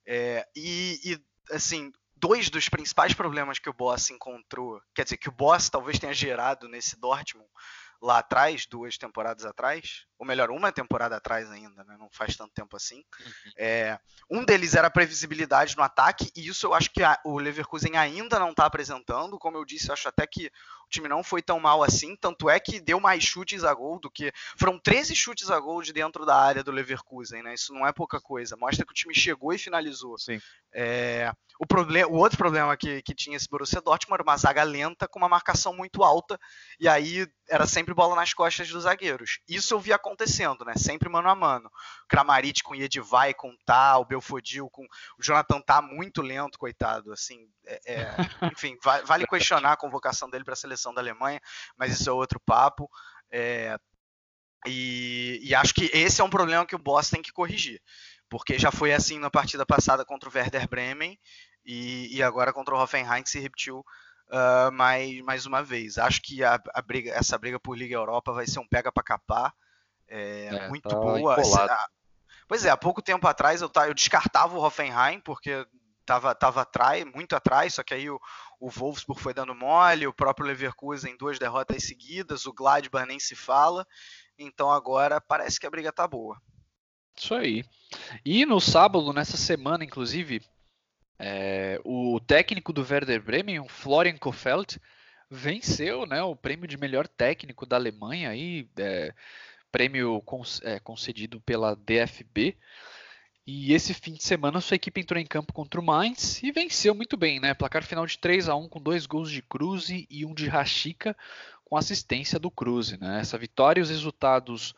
É, 0.08 0.48
e, 0.56 1.00
e, 1.04 1.54
assim, 1.54 1.92
dois 2.16 2.50
dos 2.50 2.70
principais 2.70 3.14
problemas 3.14 3.60
que 3.60 3.70
o 3.70 3.74
Boss 3.74 4.10
encontrou, 4.10 4.82
quer 4.96 5.04
dizer, 5.04 5.18
que 5.18 5.28
o 5.28 5.34
Boss 5.34 5.70
talvez 5.70 6.00
tenha 6.00 6.14
gerado 6.14 6.70
nesse 6.70 6.98
Dortmund 6.98 7.50
lá 8.02 8.20
atrás, 8.20 8.66
duas 8.66 8.98
temporadas 8.98 9.44
atrás, 9.44 10.06
ou 10.18 10.26
melhor, 10.26 10.50
uma 10.50 10.72
temporada 10.72 11.16
atrás 11.16 11.50
ainda, 11.52 11.84
né? 11.84 11.96
não 11.98 12.10
faz 12.12 12.36
tanto 12.36 12.54
tempo 12.54 12.76
assim. 12.76 13.04
Uhum. 13.20 13.52
É, 13.58 14.00
um 14.30 14.44
deles 14.44 14.74
era 14.74 14.88
a 14.88 14.92
previsibilidade 14.92 15.78
no 15.78 15.84
ataque, 15.84 16.32
e 16.36 16.48
isso 16.48 16.66
eu 16.66 16.74
acho 16.74 16.92
que 16.92 17.04
a, 17.04 17.20
o 17.24 17.38
Leverkusen 17.38 17.96
ainda 17.98 18.40
não 18.40 18.52
está 18.52 18.66
apresentando. 18.66 19.38
Como 19.38 19.58
eu 19.58 19.66
disse, 19.66 19.90
eu 19.90 19.94
acho 19.94 20.08
até 20.08 20.26
que 20.26 20.48
o 20.48 20.90
time 20.90 21.08
não 21.08 21.24
foi 21.24 21.42
tão 21.42 21.60
mal 21.60 21.84
assim, 21.84 22.16
tanto 22.16 22.50
é 22.50 22.60
que 22.60 22.80
deu 22.80 23.00
mais 23.00 23.24
chutes 23.24 23.64
a 23.64 23.74
gol 23.74 24.00
do 24.00 24.10
que. 24.10 24.32
Foram 24.58 24.80
13 24.80 25.16
chutes 25.16 25.52
a 25.52 25.60
gol 25.60 25.82
de 25.82 25.94
dentro 25.94 26.26
da 26.26 26.36
área 26.36 26.64
do 26.64 26.72
Leverkusen, 26.72 27.44
né? 27.44 27.54
Isso 27.54 27.74
não 27.74 27.86
é 27.86 27.92
pouca 27.92 28.20
coisa. 28.20 28.56
Mostra 28.58 28.86
que 28.86 28.92
o 28.92 28.96
time 28.96 29.14
chegou 29.14 29.54
e 29.54 29.58
finalizou. 29.58 30.18
Sim. 30.18 30.40
É, 30.74 31.32
o, 31.60 31.66
problema, 31.66 32.10
o 32.10 32.16
outro 32.16 32.38
problema 32.38 32.76
que, 32.78 33.02
que 33.02 33.14
tinha 33.14 33.36
esse 33.36 33.50
Borussia 33.50 33.82
Dortmund 33.82 34.16
era 34.16 34.24
uma 34.24 34.38
zaga 34.38 34.64
lenta 34.64 35.08
com 35.08 35.20
uma 35.20 35.30
marcação 35.30 35.76
muito 35.76 36.04
alta, 36.04 36.40
e 36.80 36.88
aí 36.88 37.28
era 37.50 37.66
sempre 37.66 37.94
bola 37.94 38.16
nas 38.16 38.34
costas 38.34 38.70
dos 38.70 38.84
zagueiros. 38.84 39.40
Isso 39.48 39.74
eu 39.74 39.80
vi 39.80 39.92
acontecendo, 40.08 40.66
né? 40.66 40.74
Sempre 40.76 41.10
mano 41.10 41.30
a 41.30 41.36
mano. 41.36 41.72
Kramaric 42.08 42.64
com 42.64 42.76
Edivai, 42.76 43.34
com 43.34 43.56
Tá, 43.66 43.98
o 43.98 44.06
Belfodil, 44.06 44.70
com 44.70 44.84
o 44.84 45.24
Jonathan 45.24 45.62
Tá 45.62 45.82
muito 45.82 46.22
lento, 46.22 46.58
coitado. 46.58 47.12
Assim, 47.12 47.48
é, 47.66 47.94
é... 47.94 48.16
enfim, 48.52 48.78
vale 49.06 49.28
questionar 49.28 49.74
a 49.74 49.78
convocação 49.78 50.30
dele 50.30 50.44
para 50.44 50.54
a 50.54 50.58
seleção 50.58 50.94
da 50.94 51.02
Alemanha, 51.02 51.42
mas 51.78 52.00
isso 52.00 52.10
é 52.10 52.14
outro 52.14 52.40
papo. 52.40 52.90
É... 53.32 53.78
E, 54.66 55.40
e 55.44 55.54
acho 55.54 55.74
que 55.74 55.90
esse 55.94 56.20
é 56.20 56.24
um 56.24 56.30
problema 56.30 56.66
que 56.66 56.76
o 56.76 56.80
Boss 56.80 57.10
tem 57.10 57.22
que 57.22 57.32
corrigir 57.32 57.82
porque 58.30 58.60
já 58.60 58.72
foi 58.72 58.94
assim 58.94 59.20
na 59.20 59.30
partida 59.30 59.66
passada 59.66 60.04
contra 60.04 60.30
o 60.30 60.34
Werder 60.34 60.68
Bremen 60.68 61.18
e, 61.66 62.16
e 62.16 62.24
agora 62.24 62.54
contra 62.54 62.76
o 62.76 62.78
Hoffenheim 62.82 63.24
que 63.24 63.30
se 63.30 63.40
repetiu 63.40 63.86
uh, 64.30 64.72
mais, 64.72 65.22
mais 65.22 65.46
uma 65.46 65.64
vez. 65.64 65.98
Acho 65.98 66.22
que 66.22 66.44
a, 66.44 66.60
a, 66.74 66.82
briga, 66.82 67.12
essa 67.12 67.38
briga 67.38 67.60
por 67.60 67.78
Liga 67.78 67.96
Europa 67.96 68.32
vai 68.34 68.48
ser 68.48 68.60
um 68.60 68.68
pega 68.68 68.92
para 68.92 69.04
capar, 69.04 69.54
é, 70.08 70.48
é, 70.48 70.70
muito 70.70 70.88
tá 70.88 70.96
boa. 70.96 71.38
Pois 72.48 72.64
é, 72.64 72.70
há 72.70 72.78
pouco 72.78 73.02
tempo 73.02 73.28
atrás 73.28 73.62
eu, 73.62 73.70
eu 73.88 73.94
descartava 73.94 74.58
o 74.58 74.64
Hoffenheim 74.64 75.20
porque 75.20 75.66
estava 76.00 76.34
tava 76.34 76.62
atrás, 76.62 77.04
muito 77.04 77.36
atrás, 77.36 77.74
só 77.74 77.84
que 77.84 77.94
aí 77.94 78.10
o, 78.10 78.18
o 78.60 78.70
Wolfsburg 78.70 79.22
foi 79.22 79.34
dando 79.34 79.54
mole, 79.54 80.08
o 80.08 80.14
próprio 80.14 80.48
Leverkusen 80.48 81.18
duas 81.18 81.38
derrotas 81.38 81.84
seguidas, 81.84 82.46
o 82.46 82.54
Gladbach 82.54 83.06
nem 83.06 83.20
se 83.20 83.36
fala, 83.36 83.86
então 84.40 84.72
agora 84.72 85.20
parece 85.20 85.60
que 85.60 85.68
a 85.68 85.70
briga 85.70 85.92
tá 85.92 86.08
boa. 86.08 86.42
Isso 87.18 87.34
aí. 87.34 87.66
E 88.24 88.46
no 88.46 88.62
sábado, 88.62 89.12
nessa 89.12 89.36
semana, 89.36 89.84
inclusive, 89.84 90.42
é, 91.20 91.82
o 91.84 92.20
técnico 92.20 92.72
do 92.72 92.86
Werder 92.88 93.22
Bremen, 93.22 93.60
o 93.60 93.68
Florian 93.68 94.18
Kofeld, 94.18 94.80
venceu 95.30 96.06
né, 96.06 96.22
o 96.22 96.36
prêmio 96.36 96.68
de 96.68 96.78
melhor 96.78 97.08
técnico 97.08 97.66
da 97.66 97.76
Alemanha, 97.76 98.30
aí, 98.30 98.70
é, 98.78 99.14
prêmio 99.78 100.24
é, 100.64 100.80
concedido 100.80 101.40
pela 101.42 101.76
DFB. 101.76 102.58
E 103.46 103.74
esse 103.74 103.94
fim 103.94 104.14
de 104.14 104.24
semana 104.24 104.60
sua 104.60 104.74
equipe 104.74 105.00
entrou 105.00 105.22
em 105.22 105.26
campo 105.26 105.54
contra 105.54 105.80
o 105.80 105.84
Mainz 105.84 106.42
e 106.42 106.52
venceu 106.52 106.96
muito 106.96 107.16
bem, 107.16 107.40
né? 107.40 107.54
Placar 107.54 107.84
final 107.84 108.04
de 108.04 108.18
3 108.18 108.50
a 108.50 108.56
1 108.56 108.68
com 108.70 108.82
dois 108.82 109.06
gols 109.06 109.30
de 109.30 109.44
Cruze 109.44 110.08
e 110.10 110.26
um 110.26 110.34
de 110.34 110.48
Rashica 110.48 111.16
com 111.64 111.78
assistência 111.78 112.40
do 112.40 112.50
Cruze, 112.50 112.98
né? 113.00 113.20
Essa 113.22 113.38
vitória 113.38 113.80
e 113.80 113.84
os 113.84 113.92
resultados 113.92 114.74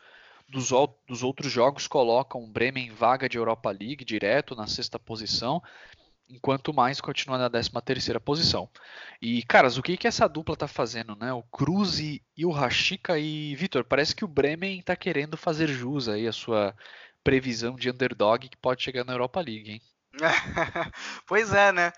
dos, 0.46 0.68
dos 1.08 1.22
outros 1.22 1.50
jogos 1.50 1.88
colocam 1.88 2.44
o 2.44 2.46
Bremen 2.46 2.88
em 2.88 2.92
vaga 2.92 3.26
de 3.26 3.38
Europa 3.38 3.70
League 3.70 4.04
direto 4.04 4.54
na 4.54 4.66
sexta 4.66 4.98
posição, 4.98 5.62
enquanto 6.30 6.72
mais 6.72 7.00
continua 7.00 7.36
na 7.36 7.48
décima 7.48 7.82
terceira 7.82 8.20
posição. 8.20 8.68
E, 9.20 9.42
caras, 9.42 9.76
o 9.76 9.82
que, 9.82 9.96
que 9.96 10.06
essa 10.06 10.28
dupla 10.28 10.56
tá 10.56 10.68
fazendo, 10.68 11.16
né? 11.16 11.32
O 11.32 11.42
Cruz 11.42 11.98
e, 11.98 12.22
o 12.44 12.50
Rashica 12.50 13.18
e 13.18 13.54
Vitor, 13.56 13.84
parece 13.84 14.14
que 14.14 14.24
o 14.24 14.28
Bremen 14.28 14.80
tá 14.82 14.96
querendo 14.96 15.36
fazer 15.36 15.68
jus 15.68 16.08
aí 16.08 16.26
a 16.26 16.32
sua 16.32 16.74
previsão 17.22 17.76
de 17.76 17.90
underdog 17.90 18.48
que 18.48 18.56
pode 18.56 18.82
chegar 18.82 19.04
na 19.04 19.12
Europa 19.12 19.40
League, 19.40 19.72
hein? 19.72 19.82
pois 21.26 21.52
é, 21.52 21.72
né? 21.72 21.92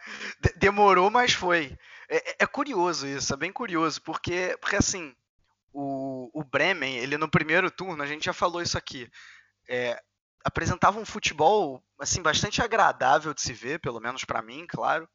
demorou, 0.56 1.10
mas 1.10 1.32
foi. 1.32 1.76
É, 2.08 2.30
é, 2.30 2.36
é, 2.40 2.46
curioso 2.46 3.06
isso, 3.06 3.32
é 3.32 3.36
bem 3.36 3.52
curioso, 3.52 4.02
porque, 4.02 4.56
porque 4.60 4.76
assim, 4.76 5.14
o, 5.72 6.30
o 6.34 6.44
Bremen, 6.44 6.98
ele 6.98 7.16
no 7.16 7.28
primeiro 7.28 7.70
turno, 7.70 8.02
a 8.02 8.06
gente 8.06 8.26
já 8.26 8.32
falou 8.32 8.60
isso 8.60 8.76
aqui, 8.76 9.08
é, 9.68 10.00
apresentava 10.44 10.98
um 10.98 11.04
futebol 11.04 11.82
assim 11.98 12.22
bastante 12.22 12.62
agradável 12.62 13.32
de 13.32 13.42
se 13.42 13.52
ver, 13.52 13.80
pelo 13.80 14.00
menos 14.00 14.24
para 14.24 14.42
mim, 14.42 14.66
claro, 14.68 15.08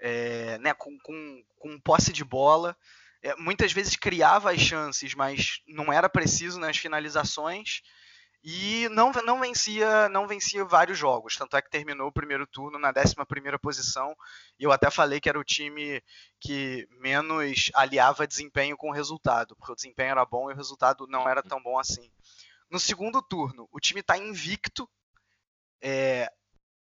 é, 0.00 0.58
né, 0.58 0.74
com, 0.74 0.98
com, 1.02 1.44
com, 1.58 1.80
posse 1.80 2.12
de 2.12 2.24
bola. 2.24 2.76
É, 3.22 3.36
muitas 3.36 3.72
vezes 3.72 3.94
criava 3.94 4.50
as 4.50 4.60
chances, 4.60 5.14
mas 5.14 5.60
não 5.66 5.92
era 5.92 6.08
preciso 6.08 6.58
nas 6.58 6.76
finalizações 6.76 7.82
e 8.44 8.88
não, 8.90 9.12
não 9.24 9.40
vencia 9.40 10.08
não 10.08 10.26
vencia 10.26 10.64
vários 10.64 10.98
jogos, 10.98 11.36
tanto 11.36 11.56
é 11.56 11.62
que 11.62 11.70
terminou 11.70 12.08
o 12.08 12.12
primeiro 12.12 12.46
turno 12.46 12.78
na 12.78 12.88
11 12.88 13.14
posição, 13.60 14.16
e 14.58 14.64
eu 14.64 14.72
até 14.72 14.90
falei 14.90 15.20
que 15.20 15.28
era 15.28 15.38
o 15.38 15.44
time 15.44 16.02
que 16.40 16.88
menos 16.98 17.70
aliava 17.74 18.26
desempenho 18.26 18.76
com 18.76 18.90
resultado, 18.90 19.54
porque 19.54 19.72
o 19.72 19.76
desempenho 19.76 20.10
era 20.10 20.24
bom 20.24 20.50
e 20.50 20.54
o 20.54 20.56
resultado 20.56 21.06
não 21.06 21.28
era 21.28 21.42
tão 21.42 21.62
bom 21.62 21.78
assim. 21.78 22.10
No 22.72 22.80
segundo 22.80 23.20
turno, 23.20 23.68
o 23.70 23.78
time 23.78 24.00
está 24.00 24.16
invicto, 24.16 24.88
está 25.78 25.92
é, 25.92 26.32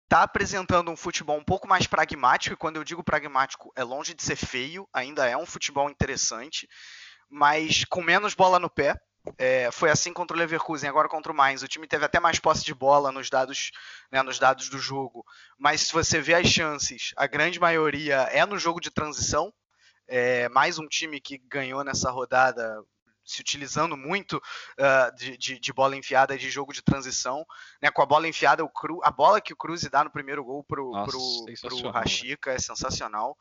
tá 0.09 0.23
apresentando 0.23 0.93
um 0.93 0.97
futebol 0.97 1.37
um 1.37 1.45
pouco 1.45 1.67
mais 1.67 1.89
pragmático, 1.89 2.55
e 2.55 2.57
quando 2.57 2.77
eu 2.77 2.85
digo 2.85 3.03
pragmático, 3.03 3.73
é 3.75 3.83
longe 3.83 4.15
de 4.15 4.23
ser 4.23 4.37
feio, 4.37 4.89
ainda 4.93 5.29
é 5.29 5.37
um 5.37 5.45
futebol 5.45 5.91
interessante, 5.91 6.69
mas 7.29 7.85
com 7.85 8.01
menos 8.01 8.33
bola 8.33 8.61
no 8.61 8.71
pé, 8.71 8.97
é, 9.37 9.73
foi 9.73 9.91
assim 9.91 10.13
contra 10.13 10.37
o 10.37 10.39
Leverkusen, 10.39 10.89
agora 10.89 11.09
contra 11.09 11.33
o 11.33 11.35
Mainz. 11.35 11.63
O 11.63 11.69
time 11.69 11.89
teve 11.89 12.05
até 12.05 12.21
mais 12.21 12.39
posse 12.39 12.65
de 12.65 12.75
bola 12.75 13.11
nos 13.11 13.29
dados, 13.29 13.73
né, 14.11 14.23
nos 14.23 14.39
dados 14.39 14.69
do 14.69 14.79
jogo. 14.79 15.25
Mas 15.59 15.81
se 15.83 15.93
você 15.93 16.21
vê 16.21 16.35
as 16.35 16.47
chances, 16.47 17.13
a 17.17 17.27
grande 17.27 17.59
maioria 17.59 18.29
é 18.31 18.47
no 18.47 18.59
jogo 18.59 18.81
de 18.81 18.91
transição. 18.91 19.53
É, 20.07 20.49
mais 20.49 20.79
um 20.79 20.87
time 20.87 21.21
que 21.21 21.39
ganhou 21.39 21.83
nessa 21.83 22.11
rodada 22.11 22.83
se 23.25 23.41
utilizando 23.41 23.97
muito 23.97 24.37
uh, 24.37 25.17
de, 25.17 25.37
de, 25.37 25.59
de, 25.59 25.73
bola 25.73 25.97
enfiada 25.97 26.37
de 26.37 26.51
jogo 26.51 26.73
de 26.73 26.83
transição, 26.83 27.47
né? 27.81 27.91
Com 27.91 28.03
a 28.03 28.07
bola 28.07 28.29
enfiada, 28.29 28.65
o 28.65 28.69
Cru, 28.69 29.01
a 29.03 29.11
bola 29.11 29.41
que 29.41 29.53
o 29.53 29.57
Cruz 29.57 29.83
dá 29.91 30.05
no 30.05 30.11
primeiro 30.11 30.45
gol 30.45 30.65
pro, 30.65 30.91
Nossa, 30.91 31.11
pro, 31.11 31.79
pro 31.79 31.91
Rashica 31.91 32.53
é 32.53 32.59
sensacional. 32.59 33.37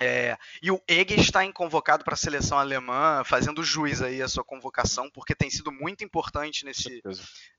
É, 0.00 0.36
e 0.62 0.70
o 0.70 0.80
Eggestein 0.86 1.50
convocado 1.50 2.04
para 2.04 2.12
a 2.12 2.18
seleção 2.18 2.58
alemã, 2.58 3.22
fazendo 3.24 3.64
juiz 3.64 4.02
aí 4.02 4.20
a 4.20 4.28
sua 4.28 4.44
convocação, 4.44 5.10
porque 5.10 5.34
tem 5.34 5.48
sido 5.48 5.72
muito 5.72 6.04
importante 6.04 6.66
nesse, 6.66 7.02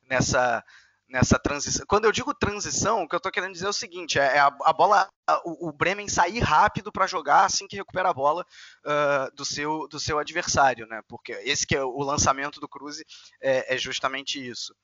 nessa, 0.03 0.63
nessa 1.07 1.39
transição. 1.39 1.85
Quando 1.87 2.05
eu 2.05 2.11
digo 2.11 2.33
transição, 2.33 3.03
o 3.03 3.07
que 3.07 3.15
eu 3.15 3.17
estou 3.17 3.31
querendo 3.31 3.53
dizer 3.53 3.65
é 3.65 3.69
o 3.69 3.73
seguinte: 3.73 4.19
é, 4.19 4.37
é 4.37 4.39
a, 4.39 4.47
a 4.63 4.73
bola, 4.73 5.09
a, 5.25 5.41
o, 5.45 5.71
Bremen 5.71 6.07
sair 6.07 6.39
rápido 6.39 6.91
para 6.91 7.07
jogar 7.07 7.45
assim 7.45 7.67
que 7.67 7.77
recupera 7.77 8.09
a 8.09 8.13
bola 8.13 8.45
uh, 8.85 9.35
do, 9.35 9.45
seu, 9.45 9.87
do 9.87 9.99
seu 9.99 10.19
adversário, 10.19 10.85
né? 10.87 11.01
Porque 11.07 11.31
esse 11.43 11.65
que 11.65 11.75
é 11.75 11.83
o 11.83 11.99
lançamento 11.99 12.59
do 12.59 12.67
Cruze 12.67 13.05
é, 13.41 13.75
é 13.75 13.77
justamente 13.77 14.45
isso. 14.45 14.75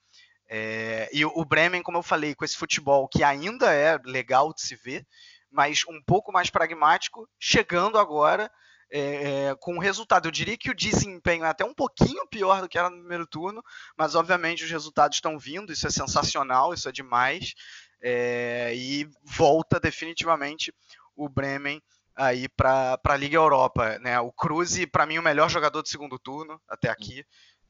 É, 0.50 1.10
e 1.12 1.26
o 1.26 1.46
Bremen, 1.46 1.82
como 1.82 1.98
eu 1.98 2.04
falei, 2.04 2.36
com 2.36 2.46
esse 2.46 2.58
futebol 2.58 3.08
que 3.08 3.24
ainda 3.24 3.74
é 3.74 3.98
legal 4.04 4.54
de 4.54 4.62
se 4.62 4.76
ver, 4.76 5.06
mas 5.50 5.84
um 5.88 6.02
pouco 6.06 6.32
mais 6.32 6.50
pragmático, 6.50 7.28
chegando 7.40 7.98
agora 7.98 8.52
é, 8.92 9.48
é, 9.50 9.56
com 9.56 9.78
o 9.78 9.80
resultado. 9.80 10.28
Eu 10.28 10.32
diria 10.32 10.58
que 10.58 10.70
o 10.70 10.76
desempenho 10.76 11.46
é 11.46 11.50
até 11.50 11.66
um 11.66 11.74
pouquinho 11.74 12.28
pior 12.28 12.62
do 12.62 12.70
que 12.70 12.78
era 12.78 12.90
no 12.90 13.00
primeiro 13.00 13.28
turno, 13.28 13.64
mas 13.98 14.16
obviamente 14.16 14.64
os 14.64 14.72
resultados 14.72 15.18
estão 15.18 15.38
vindo, 15.38 15.72
isso 15.72 15.88
é 15.88 15.92
sensacional, 15.92 16.74
isso 16.74 16.88
é 16.88 16.92
demais, 16.92 17.54
é, 18.02 18.74
e 18.76 19.08
volta 19.24 19.80
definitivamente 19.80 20.74
o 21.16 21.30
Bremen 21.30 21.82
aí 22.16 22.48
para 22.50 23.00
a 23.04 23.18
Liga 23.18 23.38
Europa. 23.38 23.98
Né? 24.00 24.20
O 24.20 24.32
Cruz, 24.32 24.78
para 24.92 25.06
mim, 25.06 25.18
o 25.18 25.24
melhor 25.24 25.50
jogador 25.50 25.82
do 25.82 25.90
segundo 25.90 26.20
turno 26.20 26.62
até 26.68 26.90
aqui. 26.90 27.26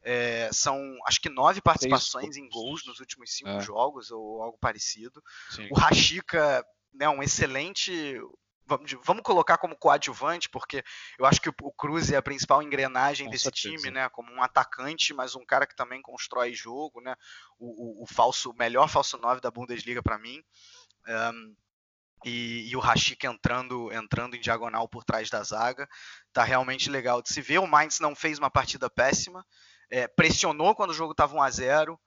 É, 0.06 0.50
são 0.52 0.78
acho 1.06 1.18
que 1.18 1.30
nove 1.30 1.62
participações 1.62 2.36
em 2.36 2.46
gols 2.50 2.84
nos 2.84 3.00
últimos 3.00 3.34
cinco 3.34 3.48
é. 3.48 3.60
jogos 3.60 4.10
ou 4.10 4.42
algo 4.42 4.58
parecido. 4.60 5.22
Sim. 5.48 5.66
O 5.70 5.74
Rashica 5.74 6.62
né, 6.94 7.08
um 7.08 7.22
excelente. 7.22 8.20
Vamos, 8.66 9.22
colocar 9.22 9.58
como 9.58 9.76
coadjuvante, 9.76 10.48
porque 10.48 10.82
eu 11.18 11.26
acho 11.26 11.40
que 11.40 11.48
o, 11.48 11.72
Cruz 11.72 12.10
é 12.10 12.16
a 12.16 12.22
principal 12.22 12.62
engrenagem 12.62 13.26
Com 13.26 13.30
desse 13.30 13.44
certeza. 13.44 13.76
time, 13.76 13.90
né? 13.90 14.08
Como 14.08 14.32
um 14.32 14.42
atacante, 14.42 15.12
mas 15.12 15.34
um 15.34 15.44
cara 15.44 15.66
que 15.66 15.76
também 15.76 16.00
constrói 16.00 16.54
jogo, 16.54 17.00
né? 17.00 17.14
O, 17.58 18.00
o, 18.00 18.04
o 18.04 18.06
falso, 18.06 18.54
melhor 18.54 18.88
falso 18.88 19.18
9 19.18 19.40
da 19.40 19.50
Bundesliga 19.50 20.02
para 20.02 20.18
mim. 20.18 20.42
Um, 21.06 21.54
e, 22.24 22.70
e, 22.70 22.76
o 22.76 22.80
Rashik 22.80 23.26
entrando, 23.26 23.92
entrando 23.92 24.34
em 24.34 24.40
diagonal 24.40 24.88
por 24.88 25.04
trás 25.04 25.28
da 25.28 25.42
zaga. 25.42 25.86
Tá 26.32 26.42
realmente 26.42 26.88
legal 26.88 27.20
de 27.20 27.28
se 27.28 27.42
ver. 27.42 27.58
O 27.58 27.66
Mainz 27.66 28.00
não 28.00 28.14
fez 28.14 28.38
uma 28.38 28.50
partida 28.50 28.88
péssima, 28.88 29.44
é, 29.90 30.08
pressionou 30.08 30.74
quando 30.74 30.90
o 30.90 30.94
jogo 30.94 31.12
estava 31.12 31.36
1 31.36 31.42
a 31.42 31.50
0 31.50 32.00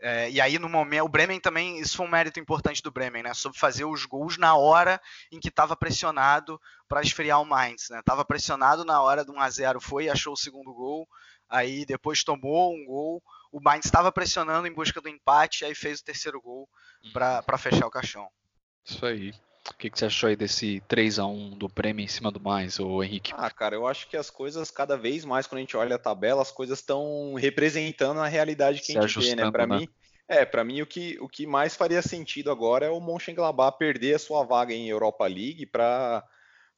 é, 0.00 0.30
e 0.30 0.40
aí, 0.40 0.58
no 0.58 0.68
momento, 0.68 1.04
o 1.04 1.08
Bremen 1.08 1.40
também, 1.40 1.78
isso 1.78 1.96
foi 1.96 2.06
um 2.06 2.10
mérito 2.10 2.38
importante 2.40 2.82
do 2.82 2.90
Bremen, 2.90 3.22
né? 3.22 3.34
Sobre 3.34 3.58
fazer 3.58 3.84
os 3.84 4.04
gols 4.04 4.36
na 4.36 4.56
hora 4.56 5.00
em 5.30 5.40
que 5.40 5.48
estava 5.48 5.76
pressionado 5.76 6.60
para 6.88 7.00
esfriar 7.00 7.40
o 7.40 7.46
Mainz, 7.46 7.88
né? 7.90 8.02
Tava 8.04 8.24
pressionado 8.24 8.84
na 8.84 9.00
hora 9.00 9.24
do 9.24 9.32
1 9.32 9.40
a 9.40 9.50
0 9.50 9.80
foi, 9.80 10.08
achou 10.08 10.34
o 10.34 10.36
segundo 10.36 10.74
gol, 10.74 11.08
aí 11.48 11.86
depois 11.86 12.24
tomou 12.24 12.74
um 12.74 12.84
gol. 12.84 13.22
o 13.50 13.60
Mainz 13.60 13.86
estava 13.86 14.10
pressionando 14.10 14.66
em 14.66 14.72
busca 14.72 15.00
do 15.00 15.08
empate, 15.08 15.64
aí 15.64 15.74
fez 15.74 16.00
o 16.00 16.04
terceiro 16.04 16.40
gol 16.40 16.68
para 17.12 17.42
uhum. 17.48 17.58
fechar 17.58 17.86
o 17.86 17.90
caixão. 17.90 18.28
Isso 18.84 19.06
aí. 19.06 19.32
O 19.70 19.74
que, 19.76 19.88
que, 19.88 19.98
você 19.98 20.06
achou 20.06 20.28
aí 20.28 20.36
desse 20.36 20.82
3 20.88 21.18
a 21.18 21.26
1 21.26 21.50
do 21.56 21.68
prêmio 21.68 22.04
em 22.04 22.08
cima 22.08 22.30
do 22.30 22.38
mais, 22.38 22.78
o 22.78 23.02
Henrique? 23.02 23.32
Ah, 23.34 23.50
cara, 23.50 23.74
eu 23.74 23.86
acho 23.86 24.08
que 24.08 24.16
as 24.16 24.28
coisas, 24.28 24.70
cada 24.70 24.96
vez 24.96 25.24
mais, 25.24 25.46
quando 25.46 25.58
a 25.58 25.60
gente 25.60 25.76
olha 25.76 25.96
a 25.96 25.98
tabela, 25.98 26.42
as 26.42 26.50
coisas 26.50 26.80
estão 26.80 27.34
representando 27.34 28.20
a 28.20 28.26
realidade 28.26 28.80
que 28.80 28.92
Se 28.92 28.98
a 28.98 29.06
gente 29.06 29.20
vê, 29.20 29.34
né? 29.34 29.50
Para 29.50 29.66
né? 29.66 29.78
mim, 29.78 29.88
é, 30.28 30.44
para 30.44 30.64
mim 30.64 30.82
o 30.82 30.86
que, 30.86 31.18
o 31.20 31.28
que 31.28 31.46
mais 31.46 31.74
faria 31.74 32.02
sentido 32.02 32.50
agora 32.50 32.86
é 32.86 32.90
o 32.90 33.00
Mönchengladbach 33.00 33.78
perder 33.78 34.14
a 34.14 34.18
sua 34.18 34.44
vaga 34.44 34.74
em 34.74 34.88
Europa 34.88 35.26
League 35.26 35.66
para 35.66 36.22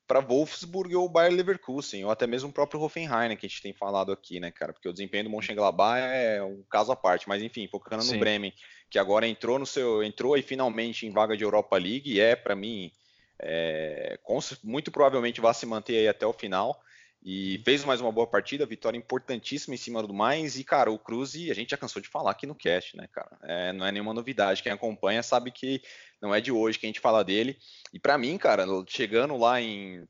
para 0.06 0.20
Wolfsburg 0.20 0.94
ou 0.94 1.08
Bayer 1.08 1.32
Leverkusen, 1.32 2.04
ou 2.04 2.10
até 2.10 2.26
mesmo 2.26 2.50
o 2.50 2.52
próprio 2.52 2.80
Hoffenheim, 2.80 3.36
que 3.36 3.46
a 3.46 3.48
gente 3.48 3.62
tem 3.62 3.72
falado 3.72 4.12
aqui, 4.12 4.38
né, 4.38 4.50
cara, 4.50 4.72
porque 4.72 4.88
o 4.88 4.92
desempenho 4.92 5.24
do 5.24 5.30
Mönchengladbach 5.30 6.00
é 6.00 6.42
um 6.42 6.62
caso 6.70 6.92
à 6.92 6.96
parte, 6.96 7.28
mas 7.28 7.42
enfim, 7.42 7.66
focando 7.66 8.04
no 8.04 8.10
Sim. 8.10 8.18
Bremen, 8.18 8.52
que 8.88 8.98
agora 8.98 9.26
entrou 9.26 9.58
no 9.58 9.66
seu, 9.66 10.02
entrou 10.02 10.36
e 10.36 10.42
finalmente 10.42 11.06
em 11.06 11.10
vaga 11.10 11.36
de 11.36 11.44
Europa 11.44 11.76
League, 11.76 12.12
e 12.12 12.20
é 12.20 12.36
para 12.36 12.54
mim 12.54 12.92
é, 13.38 14.18
muito 14.62 14.90
provavelmente 14.90 15.40
vai 15.40 15.52
se 15.52 15.66
manter 15.66 15.98
aí 15.98 16.08
até 16.08 16.26
o 16.26 16.32
final. 16.32 16.80
E 17.28 17.60
fez 17.64 17.84
mais 17.84 18.00
uma 18.00 18.12
boa 18.12 18.24
partida, 18.24 18.64
vitória 18.64 18.96
importantíssima 18.96 19.74
em 19.74 19.76
cima 19.76 20.00
do 20.00 20.14
mais. 20.14 20.56
E, 20.60 20.62
cara, 20.62 20.92
o 20.92 20.98
Cruz, 20.98 21.34
a 21.34 21.54
gente 21.54 21.70
já 21.70 21.76
cansou 21.76 22.00
de 22.00 22.06
falar 22.06 22.30
aqui 22.30 22.46
no 22.46 22.54
cast, 22.54 22.96
né, 22.96 23.08
cara? 23.10 23.36
É, 23.42 23.72
não 23.72 23.84
é 23.84 23.90
nenhuma 23.90 24.14
novidade. 24.14 24.62
Quem 24.62 24.70
acompanha 24.70 25.24
sabe 25.24 25.50
que 25.50 25.82
não 26.22 26.32
é 26.32 26.40
de 26.40 26.52
hoje 26.52 26.78
que 26.78 26.86
a 26.86 26.88
gente 26.88 27.00
fala 27.00 27.24
dele. 27.24 27.58
E 27.92 27.98
para 27.98 28.16
mim, 28.16 28.38
cara, 28.38 28.64
chegando 28.86 29.36
lá 29.36 29.60
em 29.60 30.06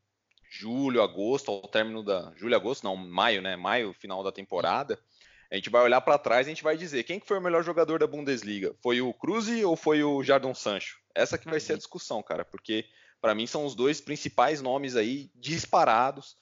julho, 0.51 1.01
agosto, 1.01 1.51
ao 1.51 1.63
término 1.63 2.03
da. 2.03 2.35
Julho, 2.37 2.55
agosto, 2.55 2.85
não, 2.85 2.95
maio, 2.95 3.41
né? 3.41 3.57
Maio, 3.57 3.95
final 3.95 4.23
da 4.23 4.31
temporada. 4.31 4.99
A 5.51 5.55
gente 5.55 5.71
vai 5.71 5.83
olhar 5.83 6.03
para 6.03 6.19
trás 6.19 6.47
e 6.47 6.51
a 6.51 6.55
gente 6.55 6.63
vai 6.63 6.77
dizer 6.77 7.03
quem 7.05 7.19
que 7.19 7.27
foi 7.27 7.39
o 7.39 7.43
melhor 7.43 7.65
jogador 7.65 7.99
da 7.99 8.07
Bundesliga? 8.07 8.77
Foi 8.83 9.01
o 9.01 9.15
Cruz 9.15 9.49
ou 9.65 9.75
foi 9.75 10.05
o 10.05 10.23
Jardon 10.23 10.55
Sancho? 10.55 10.99
Essa 11.15 11.39
que 11.39 11.49
vai 11.49 11.61
ser 11.61 11.73
a 11.73 11.75
uhum. 11.77 11.79
discussão, 11.79 12.23
cara, 12.23 12.45
porque 12.45 12.85
para 13.23 13.35
mim 13.35 13.47
são 13.47 13.65
os 13.65 13.75
dois 13.75 14.03
principais 14.03 14.61
nomes 14.61 14.97
aí 14.97 15.31
disparados 15.35 16.37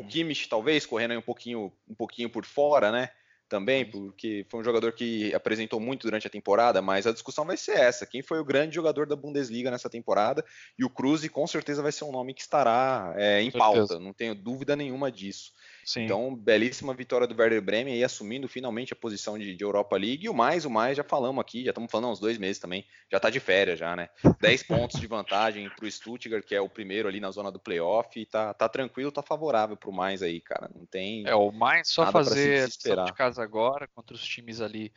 o 0.00 0.06
Kimmich, 0.06 0.48
talvez, 0.48 0.86
correndo 0.86 1.18
um 1.18 1.22
pouquinho, 1.22 1.72
um 1.88 1.94
pouquinho 1.94 2.30
por 2.30 2.44
fora, 2.44 2.90
né? 2.90 3.10
Também, 3.48 3.82
porque 3.86 4.44
foi 4.50 4.60
um 4.60 4.64
jogador 4.64 4.92
que 4.92 5.34
apresentou 5.34 5.80
muito 5.80 6.02
durante 6.02 6.26
a 6.26 6.30
temporada, 6.30 6.82
mas 6.82 7.06
a 7.06 7.12
discussão 7.12 7.46
vai 7.46 7.56
ser 7.56 7.78
essa: 7.78 8.04
quem 8.04 8.22
foi 8.22 8.38
o 8.38 8.44
grande 8.44 8.74
jogador 8.74 9.06
da 9.06 9.16
Bundesliga 9.16 9.70
nessa 9.70 9.88
temporada? 9.88 10.44
E 10.78 10.84
o 10.84 10.90
Cruz, 10.90 11.26
com 11.28 11.46
certeza, 11.46 11.80
vai 11.80 11.90
ser 11.90 12.04
um 12.04 12.12
nome 12.12 12.34
que 12.34 12.42
estará 12.42 13.14
é, 13.16 13.40
em 13.40 13.50
pauta, 13.50 13.98
não 13.98 14.12
tenho 14.12 14.34
dúvida 14.34 14.76
nenhuma 14.76 15.10
disso. 15.10 15.52
Sim. 15.88 16.04
Então, 16.04 16.36
belíssima 16.36 16.92
vitória 16.92 17.26
do 17.26 17.34
Werder 17.34 17.62
Bremen 17.62 17.94
aí, 17.94 18.04
assumindo 18.04 18.46
finalmente 18.46 18.92
a 18.92 18.96
posição 18.96 19.38
de, 19.38 19.56
de, 19.56 19.64
Europa 19.64 19.96
League. 19.96 20.26
E 20.26 20.28
o 20.28 20.34
mais, 20.34 20.66
o 20.66 20.70
mais, 20.70 20.98
já 20.98 21.02
falamos 21.02 21.40
aqui, 21.40 21.64
já 21.64 21.70
estamos 21.70 21.90
falando 21.90 22.08
há 22.08 22.12
uns 22.12 22.20
dois 22.20 22.36
meses 22.36 22.58
também, 22.58 22.86
já 23.10 23.18
tá 23.18 23.30
de 23.30 23.40
férias 23.40 23.78
já, 23.78 23.96
né? 23.96 24.10
10 24.38 24.64
pontos 24.68 25.00
de 25.00 25.06
vantagem 25.06 25.66
pro 25.70 25.90
Stuttgart, 25.90 26.44
que 26.44 26.54
é 26.54 26.60
o 26.60 26.68
primeiro 26.68 27.08
ali 27.08 27.20
na 27.20 27.30
zona 27.30 27.50
do 27.50 27.58
playoff, 27.58 28.20
e 28.20 28.26
tá, 28.26 28.52
tá 28.52 28.68
tranquilo, 28.68 29.10
tá 29.10 29.22
favorável 29.22 29.78
pro 29.78 29.90
mais 29.90 30.22
aí, 30.22 30.42
cara. 30.42 30.70
Não 30.74 30.84
tem. 30.84 31.26
É, 31.26 31.34
o 31.34 31.50
mais 31.50 31.88
só 31.88 32.12
fazer 32.12 32.68
de 32.68 33.12
casa 33.14 33.42
agora 33.42 33.88
contra 33.88 34.14
os 34.14 34.22
times 34.22 34.60
ali 34.60 34.92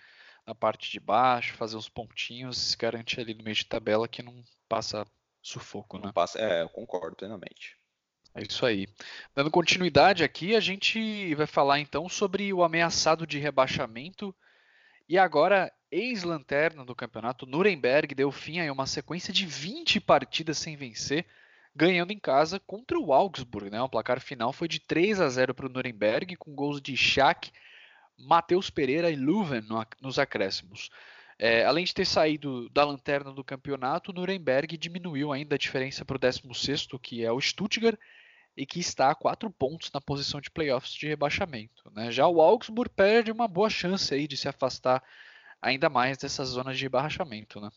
na 0.45 0.53
parte 0.53 0.91
de 0.91 0.99
baixo, 0.99 1.53
fazer 1.53 1.77
uns 1.77 1.87
pontinhos, 1.87 2.57
se 2.57 2.75
garantir 2.75 3.21
ali 3.21 3.33
no 3.33 3.45
meio 3.45 3.55
de 3.55 3.65
tabela 3.65 4.09
que 4.09 4.21
não 4.21 4.43
passa 4.67 5.05
sufoco, 5.41 5.97
não 5.97 6.07
né? 6.07 6.11
Passa, 6.13 6.37
é, 6.37 6.63
eu 6.63 6.69
concordo 6.69 7.15
plenamente. 7.15 7.79
É 8.33 8.41
isso 8.41 8.65
aí. 8.65 8.87
Dando 9.35 9.51
continuidade 9.51 10.23
aqui, 10.23 10.55
a 10.55 10.59
gente 10.59 11.35
vai 11.35 11.45
falar 11.45 11.79
então 11.79 12.07
sobre 12.07 12.53
o 12.53 12.63
ameaçado 12.63 13.27
de 13.27 13.37
rebaixamento 13.37 14.33
e 15.07 15.17
agora 15.17 15.71
ex-lanterna 15.91 16.85
do 16.85 16.95
campeonato, 16.95 17.45
Nuremberg, 17.45 18.15
deu 18.15 18.31
fim 18.31 18.61
a 18.61 18.71
uma 18.71 18.87
sequência 18.87 19.33
de 19.33 19.45
20 19.45 19.99
partidas 19.99 20.57
sem 20.57 20.77
vencer, 20.77 21.25
ganhando 21.75 22.13
em 22.13 22.19
casa 22.19 22.59
contra 22.61 22.97
o 22.97 23.11
Augsburg. 23.11 23.69
Né? 23.69 23.81
O 23.81 23.89
placar 23.89 24.21
final 24.21 24.53
foi 24.53 24.69
de 24.69 24.79
3 24.79 25.19
a 25.19 25.27
0 25.27 25.53
para 25.53 25.65
o 25.65 25.69
Nuremberg, 25.69 26.37
com 26.37 26.55
gols 26.55 26.81
de 26.81 26.95
Schack, 26.95 27.51
Matheus 28.17 28.69
Pereira 28.69 29.11
e 29.11 29.15
Leuven 29.15 29.63
nos 29.99 30.17
acréscimos. 30.17 30.89
É, 31.37 31.65
além 31.65 31.83
de 31.83 31.93
ter 31.93 32.05
saído 32.05 32.69
da 32.69 32.85
lanterna 32.85 33.33
do 33.33 33.43
campeonato, 33.43 34.13
Nuremberg 34.13 34.77
diminuiu 34.77 35.33
ainda 35.33 35.55
a 35.55 35.57
diferença 35.57 36.05
para 36.05 36.15
o 36.15 36.19
16, 36.19 36.87
que 37.01 37.25
é 37.25 37.31
o 37.31 37.41
Stuttgart, 37.41 37.99
e 38.55 38.65
que 38.65 38.79
está 38.79 39.09
a 39.09 39.15
quatro 39.15 39.49
pontos 39.49 39.91
na 39.93 40.01
posição 40.01 40.41
de 40.41 40.51
playoffs 40.51 40.93
de 40.93 41.07
rebaixamento. 41.07 41.89
Né? 41.93 42.11
Já 42.11 42.27
o 42.27 42.41
Augsburg 42.41 42.89
perde 42.93 43.31
uma 43.31 43.47
boa 43.47 43.69
chance 43.69 44.13
aí 44.13 44.27
de 44.27 44.37
se 44.37 44.47
afastar 44.47 45.03
ainda 45.61 45.89
mais 45.89 46.17
dessas 46.17 46.49
zonas 46.49 46.77
de 46.77 46.83
rebaixamento. 46.83 47.61
Né? 47.61 47.69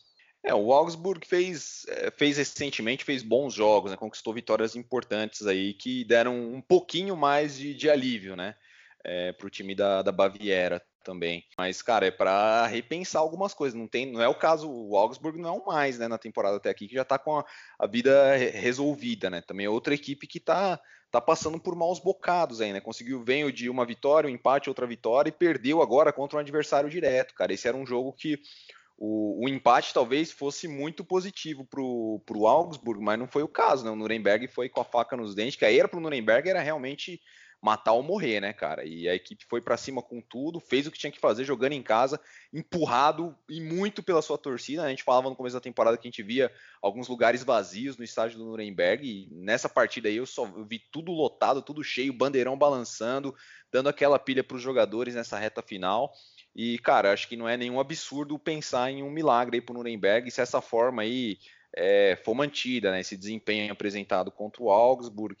É, 0.43 0.53
o 0.53 0.73
Augsburg 0.73 1.25
fez, 1.25 1.85
é, 1.87 2.11
fez 2.11 2.37
recentemente 2.37 3.03
fez 3.03 3.23
bons 3.23 3.53
jogos, 3.53 3.91
né? 3.91 3.97
conquistou 3.97 4.33
vitórias 4.33 4.75
importantes 4.75 5.47
aí 5.47 5.73
que 5.73 6.03
deram 6.03 6.53
um 6.53 6.61
pouquinho 6.61 7.15
mais 7.15 7.57
de, 7.57 7.73
de 7.73 7.89
alívio, 7.89 8.35
né, 8.35 8.55
é, 9.03 9.31
para 9.31 9.47
o 9.47 9.49
time 9.49 9.73
da, 9.73 10.01
da 10.01 10.11
Baviera 10.11 10.81
também. 11.05 11.45
Mas, 11.55 11.81
cara, 11.81 12.07
é 12.07 12.11
para 12.11 12.65
repensar 12.65 13.19
algumas 13.19 13.53
coisas. 13.53 13.79
Não 13.79 13.87
tem, 13.87 14.11
não 14.11 14.21
é 14.21 14.27
o 14.27 14.35
caso, 14.35 14.69
o 14.69 14.97
Augsburg 14.97 15.39
não 15.39 15.49
é 15.49 15.51
o 15.59 15.65
mais, 15.65 15.99
né, 15.99 16.07
na 16.07 16.17
temporada 16.17 16.57
até 16.57 16.69
aqui, 16.69 16.87
que 16.87 16.95
já 16.95 17.03
está 17.03 17.19
com 17.19 17.37
a, 17.37 17.45
a, 17.79 17.85
vida 17.85 18.35
resolvida, 18.35 19.29
né? 19.29 19.41
Também 19.41 19.67
é 19.67 19.69
outra 19.69 19.93
equipe 19.93 20.27
que 20.27 20.39
está 20.39 20.79
tá 21.11 21.21
passando 21.21 21.59
por 21.59 21.75
maus 21.75 21.99
bocados 21.99 22.59
aí, 22.59 22.73
né? 22.73 22.81
Conseguiu 22.81 23.23
veio 23.23 23.51
de 23.51 23.69
uma 23.69 23.85
vitória, 23.85 24.27
um 24.27 24.33
empate, 24.33 24.67
outra 24.67 24.87
vitória 24.87 25.29
e 25.29 25.31
perdeu 25.31 25.81
agora 25.81 26.11
contra 26.11 26.37
um 26.37 26.41
adversário 26.41 26.89
direto, 26.89 27.35
cara. 27.35 27.53
Esse 27.53 27.67
era 27.67 27.77
um 27.77 27.85
jogo 27.85 28.11
que 28.11 28.39
o, 28.97 29.45
o 29.45 29.49
empate 29.49 29.93
talvez 29.93 30.31
fosse 30.31 30.67
muito 30.67 31.05
positivo 31.05 31.65
pro, 31.65 32.21
pro 32.25 32.47
Augsburg, 32.47 33.01
mas 33.01 33.19
não 33.19 33.27
foi 33.27 33.43
o 33.43 33.47
caso, 33.47 33.85
né? 33.85 33.91
O 33.91 33.95
Nuremberg 33.95 34.47
foi 34.47 34.69
com 34.69 34.81
a 34.81 34.85
faca 34.85 35.15
nos 35.15 35.35
dentes, 35.35 35.55
que 35.55 35.65
aí 35.65 35.77
era 35.77 35.87
pro 35.87 35.99
Nuremberg, 35.99 36.49
era 36.49 36.61
realmente 36.61 37.21
matar 37.65 37.93
ou 37.93 38.03
morrer, 38.03 38.39
né, 38.39 38.53
cara? 38.53 38.85
E 38.85 39.09
a 39.09 39.15
equipe 39.15 39.43
foi 39.49 39.59
para 39.59 39.75
cima 39.75 39.99
com 39.99 40.21
tudo, 40.21 40.59
fez 40.59 40.85
o 40.85 40.91
que 40.91 40.99
tinha 40.99 41.11
que 41.11 41.19
fazer, 41.19 41.43
jogando 41.43 41.71
em 41.73 41.81
casa, 41.81 42.21
empurrado 42.53 43.35
e 43.49 43.59
muito 43.59 44.03
pela 44.03 44.21
sua 44.21 44.37
torcida. 44.37 44.83
A 44.83 44.89
gente 44.89 45.01
falava 45.01 45.31
no 45.31 45.35
começo 45.35 45.55
da 45.55 45.59
temporada 45.59 45.97
que 45.97 46.07
a 46.07 46.11
gente 46.11 46.21
via 46.21 46.51
alguns 46.79 47.07
lugares 47.07 47.43
vazios 47.43 47.97
no 47.97 48.03
estádio 48.03 48.37
do 48.37 48.45
Nuremberg, 48.45 49.03
e 49.03 49.33
nessa 49.33 49.67
partida 49.67 50.07
aí 50.07 50.17
eu 50.17 50.27
só 50.27 50.45
vi 50.69 50.77
tudo 50.91 51.11
lotado, 51.11 51.59
tudo 51.59 51.83
cheio, 51.83 52.13
bandeirão 52.13 52.55
balançando, 52.55 53.33
dando 53.71 53.89
aquela 53.89 54.19
pilha 54.19 54.43
para 54.43 54.57
os 54.57 54.61
jogadores 54.61 55.15
nessa 55.15 55.39
reta 55.39 55.63
final. 55.63 56.13
E, 56.55 56.77
cara, 56.77 57.11
acho 57.11 57.27
que 57.27 57.35
não 57.35 57.49
é 57.49 57.57
nenhum 57.57 57.79
absurdo 57.79 58.37
pensar 58.37 58.91
em 58.91 59.01
um 59.01 59.09
milagre 59.09 59.57
aí 59.57 59.61
pro 59.61 59.73
Nuremberg, 59.73 60.29
se 60.29 60.39
essa 60.39 60.61
forma 60.61 61.01
aí 61.01 61.39
é, 61.75 62.15
for 62.23 62.35
mantida, 62.35 62.91
né? 62.91 62.99
Esse 62.99 63.17
desempenho 63.17 63.73
apresentado 63.73 64.31
contra 64.31 64.61
o 64.61 64.69
Augsburg. 64.69 65.35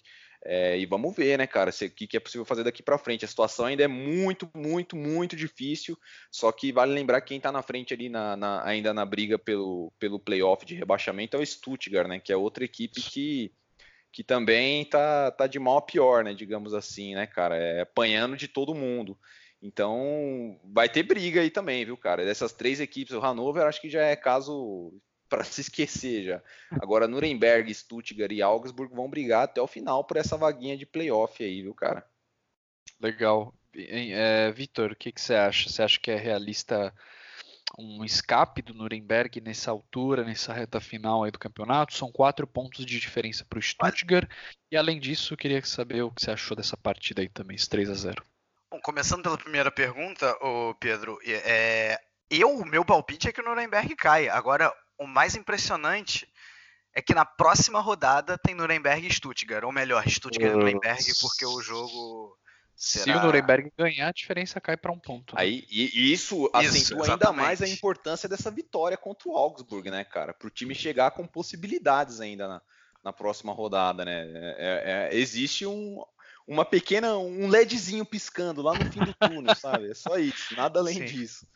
É, 0.47 0.77
e 0.77 0.85
vamos 0.85 1.15
ver, 1.15 1.39
né, 1.39 1.47
cara, 1.47 1.71
o 1.71 1.89
que, 1.89 2.05
que 2.05 2.15
é 2.15 2.19
possível 2.19 2.45
fazer 2.45 2.63
daqui 2.63 2.83
para 2.83 2.99
frente. 2.99 3.25
A 3.25 3.27
situação 3.27 3.65
ainda 3.65 3.83
é 3.83 3.87
muito, 3.87 4.47
muito, 4.55 4.95
muito 4.95 5.35
difícil. 5.35 5.97
Só 6.31 6.51
que 6.51 6.71
vale 6.71 6.93
lembrar 6.93 7.19
que 7.21 7.29
quem 7.29 7.37
está 7.37 7.51
na 7.51 7.63
frente 7.63 7.95
ali, 7.95 8.09
na, 8.09 8.37
na, 8.37 8.63
ainda 8.63 8.93
na 8.93 9.03
briga 9.03 9.39
pelo, 9.39 9.91
pelo 9.97 10.19
playoff 10.19 10.63
de 10.63 10.75
rebaixamento, 10.75 11.35
é 11.35 11.39
o 11.39 11.45
Stuttgart, 11.45 12.07
né, 12.07 12.19
que 12.19 12.31
é 12.31 12.37
outra 12.37 12.63
equipe 12.63 13.01
que, 13.01 13.51
que 14.11 14.23
também 14.23 14.85
tá, 14.85 15.31
tá 15.31 15.47
de 15.47 15.57
mal 15.57 15.77
a 15.77 15.81
pior, 15.81 16.23
né, 16.23 16.35
digamos 16.35 16.75
assim, 16.75 17.15
né, 17.15 17.25
cara, 17.25 17.57
é 17.57 17.81
apanhando 17.81 18.37
de 18.37 18.47
todo 18.47 18.75
mundo. 18.75 19.17
Então, 19.59 20.59
vai 20.63 20.87
ter 20.87 21.01
briga 21.01 21.41
aí 21.41 21.49
também, 21.49 21.83
viu, 21.83 21.97
cara? 21.97 22.23
Dessas 22.23 22.53
três 22.53 22.79
equipes, 22.79 23.15
o 23.15 23.19
Hannover 23.19 23.63
acho 23.63 23.81
que 23.81 23.89
já 23.89 24.03
é 24.03 24.15
caso 24.15 24.93
para 25.35 25.43
se 25.43 25.61
esquecer 25.61 26.23
já. 26.23 26.41
Agora, 26.71 27.07
Nuremberg, 27.07 27.73
Stuttgart 27.73 28.31
e 28.31 28.41
Augsburg 28.41 28.95
vão 28.95 29.09
brigar 29.09 29.43
até 29.43 29.61
o 29.61 29.67
final 29.67 30.03
por 30.05 30.15
essa 30.15 30.37
vaguinha 30.37 30.77
de 30.77 30.85
playoff 30.85 31.43
aí, 31.43 31.61
viu, 31.61 31.73
cara? 31.73 32.07
Legal. 33.01 33.53
É, 33.75 34.49
Vitor, 34.53 34.93
o 34.93 34.95
que, 34.95 35.11
que, 35.11 35.19
você 35.19 35.35
acha? 35.35 35.69
Você 35.69 35.83
acha 35.83 35.99
que 35.99 36.09
é 36.09 36.15
realista 36.15 36.93
um 37.77 38.05
escape 38.05 38.61
do 38.61 38.73
Nuremberg 38.73 39.41
nessa 39.41 39.69
altura, 39.71 40.23
nessa 40.23 40.53
reta 40.53 40.79
final 40.79 41.25
aí 41.25 41.31
do 41.31 41.39
campeonato? 41.39 41.93
São 41.93 42.09
quatro 42.09 42.47
pontos 42.47 42.85
de 42.85 42.97
diferença 42.97 43.43
para 43.43 43.59
o 43.59 43.61
Stuttgart. 43.61 44.29
E 44.71 44.77
além 44.77 44.97
disso, 44.97 45.33
eu 45.33 45.37
queria 45.37 45.63
saber 45.65 46.01
o 46.03 46.11
que 46.11 46.21
você 46.21 46.31
achou 46.31 46.55
dessa 46.55 46.77
partida 46.77 47.21
aí 47.21 47.27
também, 47.27 47.57
3 47.57 47.89
a 47.89 47.93
0 47.93 48.23
Bom, 48.71 48.79
começando 48.79 49.23
pela 49.23 49.37
primeira 49.37 49.69
pergunta, 49.69 50.31
ô 50.41 50.73
Pedro, 50.75 51.19
é, 51.25 51.99
eu, 52.29 52.49
o 52.49 52.65
meu 52.65 52.85
palpite 52.85 53.27
é 53.27 53.33
que 53.33 53.41
o 53.41 53.43
Nuremberg 53.43 53.93
cai. 53.95 54.29
Agora, 54.29 54.73
o 54.97 55.07
mais 55.07 55.35
impressionante 55.35 56.27
é 56.93 57.01
que 57.01 57.13
na 57.13 57.25
próxima 57.25 57.79
rodada 57.81 58.37
tem 58.37 58.55
Nuremberg 58.55 59.05
e 59.05 59.13
Stuttgart, 59.13 59.63
ou 59.63 59.71
melhor, 59.71 60.07
Stuttgart 60.07 60.53
e 60.53 60.55
Nuremberg, 60.55 61.03
porque 61.19 61.45
o 61.45 61.61
jogo 61.61 62.37
será... 62.73 63.03
Se 63.03 63.11
o 63.11 63.21
Nuremberg 63.21 63.69
ganhar, 63.77 64.07
a 64.07 64.13
diferença 64.13 64.61
cai 64.61 64.77
para 64.77 64.93
um 64.93 64.99
ponto. 64.99 65.35
Né? 65.35 65.41
Aí, 65.41 65.67
e, 65.69 66.13
isso 66.13 66.49
acentua 66.53 67.01
isso, 67.01 67.11
ainda 67.11 67.33
mais 67.33 67.61
a 67.61 67.67
importância 67.67 68.29
dessa 68.29 68.49
vitória 68.49 68.95
contra 68.95 69.27
o 69.27 69.35
Augsburg, 69.35 69.91
né, 69.91 70.05
cara? 70.05 70.33
Para 70.33 70.47
o 70.47 70.51
time 70.51 70.73
chegar 70.73 71.11
com 71.11 71.27
possibilidades 71.27 72.21
ainda 72.21 72.47
na, 72.47 72.61
na 73.03 73.11
próxima 73.11 73.51
rodada, 73.51 74.05
né? 74.05 74.23
É, 74.57 75.09
é, 75.11 75.17
existe 75.17 75.65
um, 75.65 76.01
uma 76.47 76.63
pequena, 76.63 77.17
um 77.17 77.49
LEDzinho 77.49 78.05
piscando 78.05 78.61
lá 78.61 78.73
no 78.73 78.89
fim 78.89 79.03
do 79.03 79.13
túnel, 79.13 79.53
sabe? 79.55 79.91
É 79.91 79.93
só 79.93 80.17
isso, 80.17 80.55
nada 80.55 80.79
além 80.79 80.99
Sim. 80.99 81.05
disso. 81.05 81.47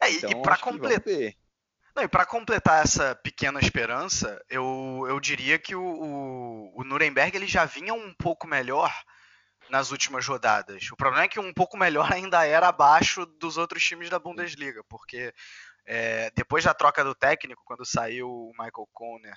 É, 0.00 0.10
então, 0.10 0.30
e 0.30 0.42
para 0.42 0.56
completar. 0.56 1.34
Não, 1.94 2.02
e 2.02 2.08
para 2.08 2.26
completar 2.26 2.82
essa 2.82 3.14
pequena 3.14 3.60
esperança, 3.60 4.42
eu, 4.48 5.04
eu 5.08 5.20
diria 5.20 5.60
que 5.60 5.76
o, 5.76 5.84
o, 5.84 6.80
o 6.80 6.84
Nuremberg 6.84 7.36
ele 7.36 7.46
já 7.46 7.64
vinha 7.64 7.94
um 7.94 8.12
pouco 8.14 8.48
melhor 8.48 8.92
nas 9.70 9.92
últimas 9.92 10.26
rodadas. 10.26 10.90
O 10.90 10.96
problema 10.96 11.24
é 11.24 11.28
que 11.28 11.38
um 11.38 11.52
pouco 11.52 11.76
melhor 11.76 12.12
ainda 12.12 12.44
era 12.44 12.68
abaixo 12.68 13.24
dos 13.24 13.56
outros 13.56 13.84
times 13.84 14.10
da 14.10 14.18
Bundesliga, 14.18 14.82
porque 14.88 15.32
é, 15.86 16.32
depois 16.34 16.64
da 16.64 16.74
troca 16.74 17.04
do 17.04 17.14
técnico, 17.14 17.62
quando 17.64 17.86
saiu 17.86 18.28
o 18.28 18.50
Michael 18.58 18.88
Conner 18.92 19.36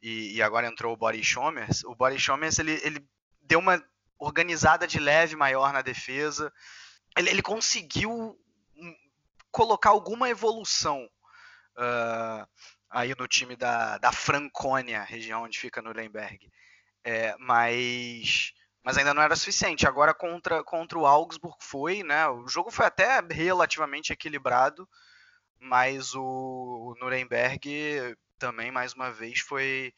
e, 0.00 0.36
e 0.36 0.42
agora 0.42 0.68
entrou 0.68 0.94
o 0.94 0.96
Boris 0.96 1.26
Schommers, 1.26 1.82
o 1.82 1.94
Boris 1.96 2.22
Schommers 2.22 2.60
ele, 2.60 2.80
ele 2.84 3.04
deu 3.42 3.58
uma 3.58 3.82
organizada 4.16 4.86
de 4.86 5.00
leve 5.00 5.34
maior 5.34 5.72
na 5.72 5.82
defesa. 5.82 6.52
Ele, 7.18 7.30
ele 7.30 7.42
conseguiu 7.42 8.38
colocar 9.50 9.90
alguma 9.90 10.28
evolução 10.28 11.08
uh, 11.76 12.46
aí 12.90 13.14
no 13.18 13.26
time 13.28 13.56
da, 13.56 13.98
da 13.98 14.12
Franconia, 14.12 15.02
região 15.02 15.42
onde 15.42 15.58
fica 15.58 15.82
Nuremberg. 15.82 16.50
É, 17.04 17.36
mas, 17.38 18.52
mas 18.82 18.98
ainda 18.98 19.14
não 19.14 19.22
era 19.22 19.36
suficiente. 19.36 19.86
Agora 19.86 20.12
contra, 20.12 20.64
contra 20.64 20.98
o 20.98 21.06
Augsburg 21.06 21.56
foi, 21.60 22.02
né? 22.02 22.28
O 22.28 22.48
jogo 22.48 22.70
foi 22.70 22.86
até 22.86 23.20
relativamente 23.30 24.12
equilibrado, 24.12 24.88
mas 25.58 26.14
o, 26.14 26.22
o 26.22 26.94
Nuremberg 27.00 28.16
também, 28.38 28.70
mais 28.70 28.92
uma 28.92 29.10
vez, 29.10 29.40
foi, 29.40 29.94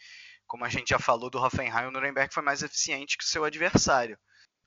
como 0.46 0.64
a 0.64 0.68
gente 0.68 0.90
já 0.90 0.98
falou 0.98 1.30
do 1.30 1.38
Hoffenheim, 1.38 1.86
o 1.86 1.90
Nuremberg 1.90 2.32
foi 2.32 2.42
mais 2.42 2.62
eficiente 2.62 3.16
que 3.16 3.24
o 3.24 3.28
seu 3.28 3.44
adversário. 3.44 4.18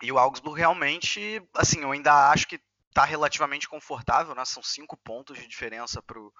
E 0.01 0.11
o 0.11 0.17
Augsburg 0.17 0.57
realmente, 0.57 1.41
assim, 1.53 1.81
eu 1.81 1.91
ainda 1.91 2.31
acho 2.31 2.47
que 2.47 2.59
está 2.89 3.05
relativamente 3.05 3.69
confortável, 3.69 4.35
né? 4.35 4.43
São 4.45 4.63
cinco 4.63 4.97
pontos 4.97 5.37
de 5.37 5.47
diferença 5.47 6.01
para 6.01 6.19
o 6.19 6.33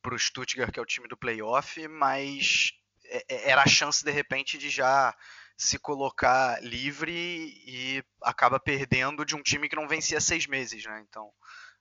para 0.00 0.14
o 0.14 0.18
Stuttgart, 0.18 0.72
que 0.72 0.78
é 0.78 0.82
o 0.82 0.86
time 0.86 1.08
do 1.08 1.16
playoff, 1.16 1.86
mas 1.88 2.72
é, 3.04 3.24
é, 3.28 3.50
era 3.50 3.62
a 3.62 3.68
chance 3.68 4.04
de 4.04 4.10
repente 4.10 4.56
de 4.56 4.70
já 4.70 5.14
se 5.56 5.78
colocar 5.78 6.62
livre 6.62 7.12
e 7.66 8.02
acaba 8.22 8.58
perdendo 8.58 9.24
de 9.26 9.36
um 9.36 9.42
time 9.42 9.68
que 9.68 9.76
não 9.76 9.86
vencia 9.86 10.20
seis 10.20 10.46
meses, 10.46 10.84
né? 10.86 11.04
Então 11.08 11.30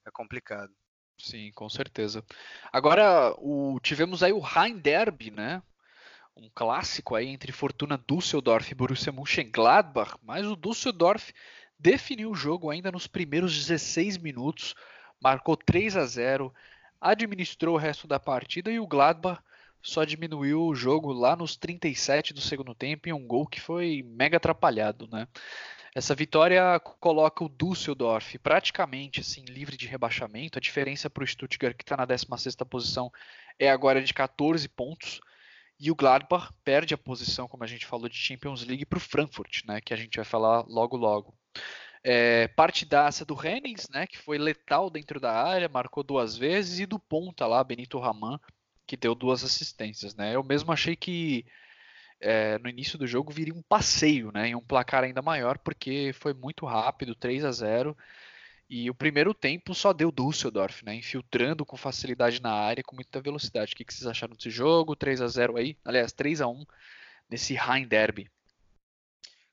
é 0.05 0.11
complicado. 0.11 0.73
Sim, 1.17 1.51
com 1.53 1.69
certeza. 1.69 2.23
Agora 2.71 3.33
o, 3.37 3.79
tivemos 3.81 4.23
aí 4.23 4.31
o 4.31 4.39
Rhein 4.39 4.77
Derby, 4.77 5.31
né? 5.31 5.61
Um 6.35 6.49
clássico 6.53 7.15
aí 7.15 7.27
entre 7.27 7.51
Fortuna 7.51 7.97
Düsseldorf 7.97 8.71
e 8.71 8.75
Borussia 8.75 9.11
Mönchengladbach, 9.11 10.15
mas 10.23 10.45
o 10.45 10.55
Düsseldorf 10.55 11.31
definiu 11.77 12.31
o 12.31 12.35
jogo 12.35 12.69
ainda 12.69 12.91
nos 12.91 13.07
primeiros 13.07 13.55
16 13.55 14.17
minutos, 14.17 14.75
marcou 15.21 15.55
3 15.55 15.97
a 15.97 16.05
0 16.05 16.53
administrou 17.01 17.75
o 17.75 17.77
resto 17.77 18.07
da 18.07 18.19
partida 18.19 18.71
e 18.71 18.79
o 18.79 18.87
Gladbach 18.87 19.41
só 19.81 20.03
diminuiu 20.03 20.63
o 20.63 20.75
jogo 20.75 21.11
lá 21.11 21.35
nos 21.35 21.55
37 21.55 22.33
do 22.33 22.41
segundo 22.41 22.75
tempo 22.75 23.07
em 23.07 23.13
um 23.13 23.25
gol 23.25 23.47
que 23.47 23.61
foi 23.61 24.03
mega 24.05 24.37
atrapalhado, 24.37 25.07
né? 25.11 25.27
Essa 25.95 26.13
vitória 26.13 26.79
coloca 26.99 27.43
o 27.43 27.49
Düsseldorf 27.49 28.37
praticamente 28.39 29.21
assim 29.21 29.43
livre 29.45 29.75
de 29.75 29.87
rebaixamento. 29.87 30.59
A 30.59 30.61
diferença 30.61 31.09
para 31.09 31.23
o 31.23 31.27
Stuttgart 31.27 31.75
que 31.75 31.83
está 31.83 31.97
na 31.97 32.05
16ª 32.05 32.65
posição 32.65 33.11
é 33.57 33.69
agora 33.69 34.01
de 34.01 34.13
14 34.13 34.67
pontos 34.69 35.19
e 35.79 35.89
o 35.89 35.95
Gladbach 35.95 36.51
perde 36.63 36.93
a 36.93 36.97
posição, 36.97 37.47
como 37.47 37.63
a 37.63 37.67
gente 37.67 37.85
falou, 37.85 38.09
de 38.09 38.17
Champions 38.17 38.65
League 38.65 38.85
para 38.85 38.97
o 38.97 39.01
Frankfurt, 39.01 39.63
né? 39.65 39.79
Que 39.79 39.93
a 39.93 39.97
gente 39.97 40.17
vai 40.17 40.25
falar 40.25 40.65
logo 40.67 40.97
logo. 40.97 41.33
É, 42.03 42.47
partidaça 42.49 43.25
do 43.25 43.35
Hennings, 43.35 43.89
né, 43.89 44.07
que 44.07 44.17
foi 44.17 44.37
letal 44.37 44.89
dentro 44.89 45.19
da 45.19 45.33
área, 45.33 45.67
marcou 45.67 46.03
duas 46.03 46.37
vezes, 46.37 46.79
e 46.79 46.85
do 46.85 46.97
ponta 46.97 47.45
lá, 47.45 47.63
Benito 47.63 47.99
Raman, 47.99 48.39
que 48.87 48.95
deu 48.97 49.13
duas 49.13 49.43
assistências. 49.43 50.15
Né? 50.15 50.35
Eu 50.35 50.43
mesmo 50.43 50.71
achei 50.71 50.95
que 50.95 51.45
é, 52.19 52.57
no 52.59 52.69
início 52.69 52.97
do 52.97 53.07
jogo 53.07 53.31
viria 53.31 53.53
um 53.53 53.61
passeio, 53.61 54.31
né, 54.31 54.49
em 54.49 54.55
um 54.55 54.61
placar 54.61 55.03
ainda 55.03 55.21
maior, 55.21 55.57
porque 55.57 56.11
foi 56.13 56.33
muito 56.33 56.65
rápido, 56.65 57.15
3 57.15 57.45
a 57.45 57.51
0 57.51 57.97
e 58.69 58.87
o 58.89 58.93
primeiro 58.93 59.33
tempo 59.33 59.73
só 59.73 59.91
deu 59.91 60.11
Düsseldorf, 60.11 60.85
né, 60.85 60.93
infiltrando 60.95 61.65
com 61.65 61.75
facilidade 61.75 62.41
na 62.41 62.51
área, 62.51 62.83
com 62.83 62.95
muita 62.95 63.19
velocidade. 63.19 63.73
O 63.73 63.75
que, 63.75 63.83
que 63.83 63.93
vocês 63.93 64.05
acharam 64.05 64.35
desse 64.35 64.51
jogo? 64.51 64.95
3 64.95 65.21
a 65.21 65.27
0 65.27 65.57
aí, 65.57 65.75
aliás, 65.83 66.11
3 66.11 66.39
a 66.41 66.47
1 66.47 66.65
nesse 67.29 67.55
Rhein 67.55 67.87
Derby. 67.87 68.29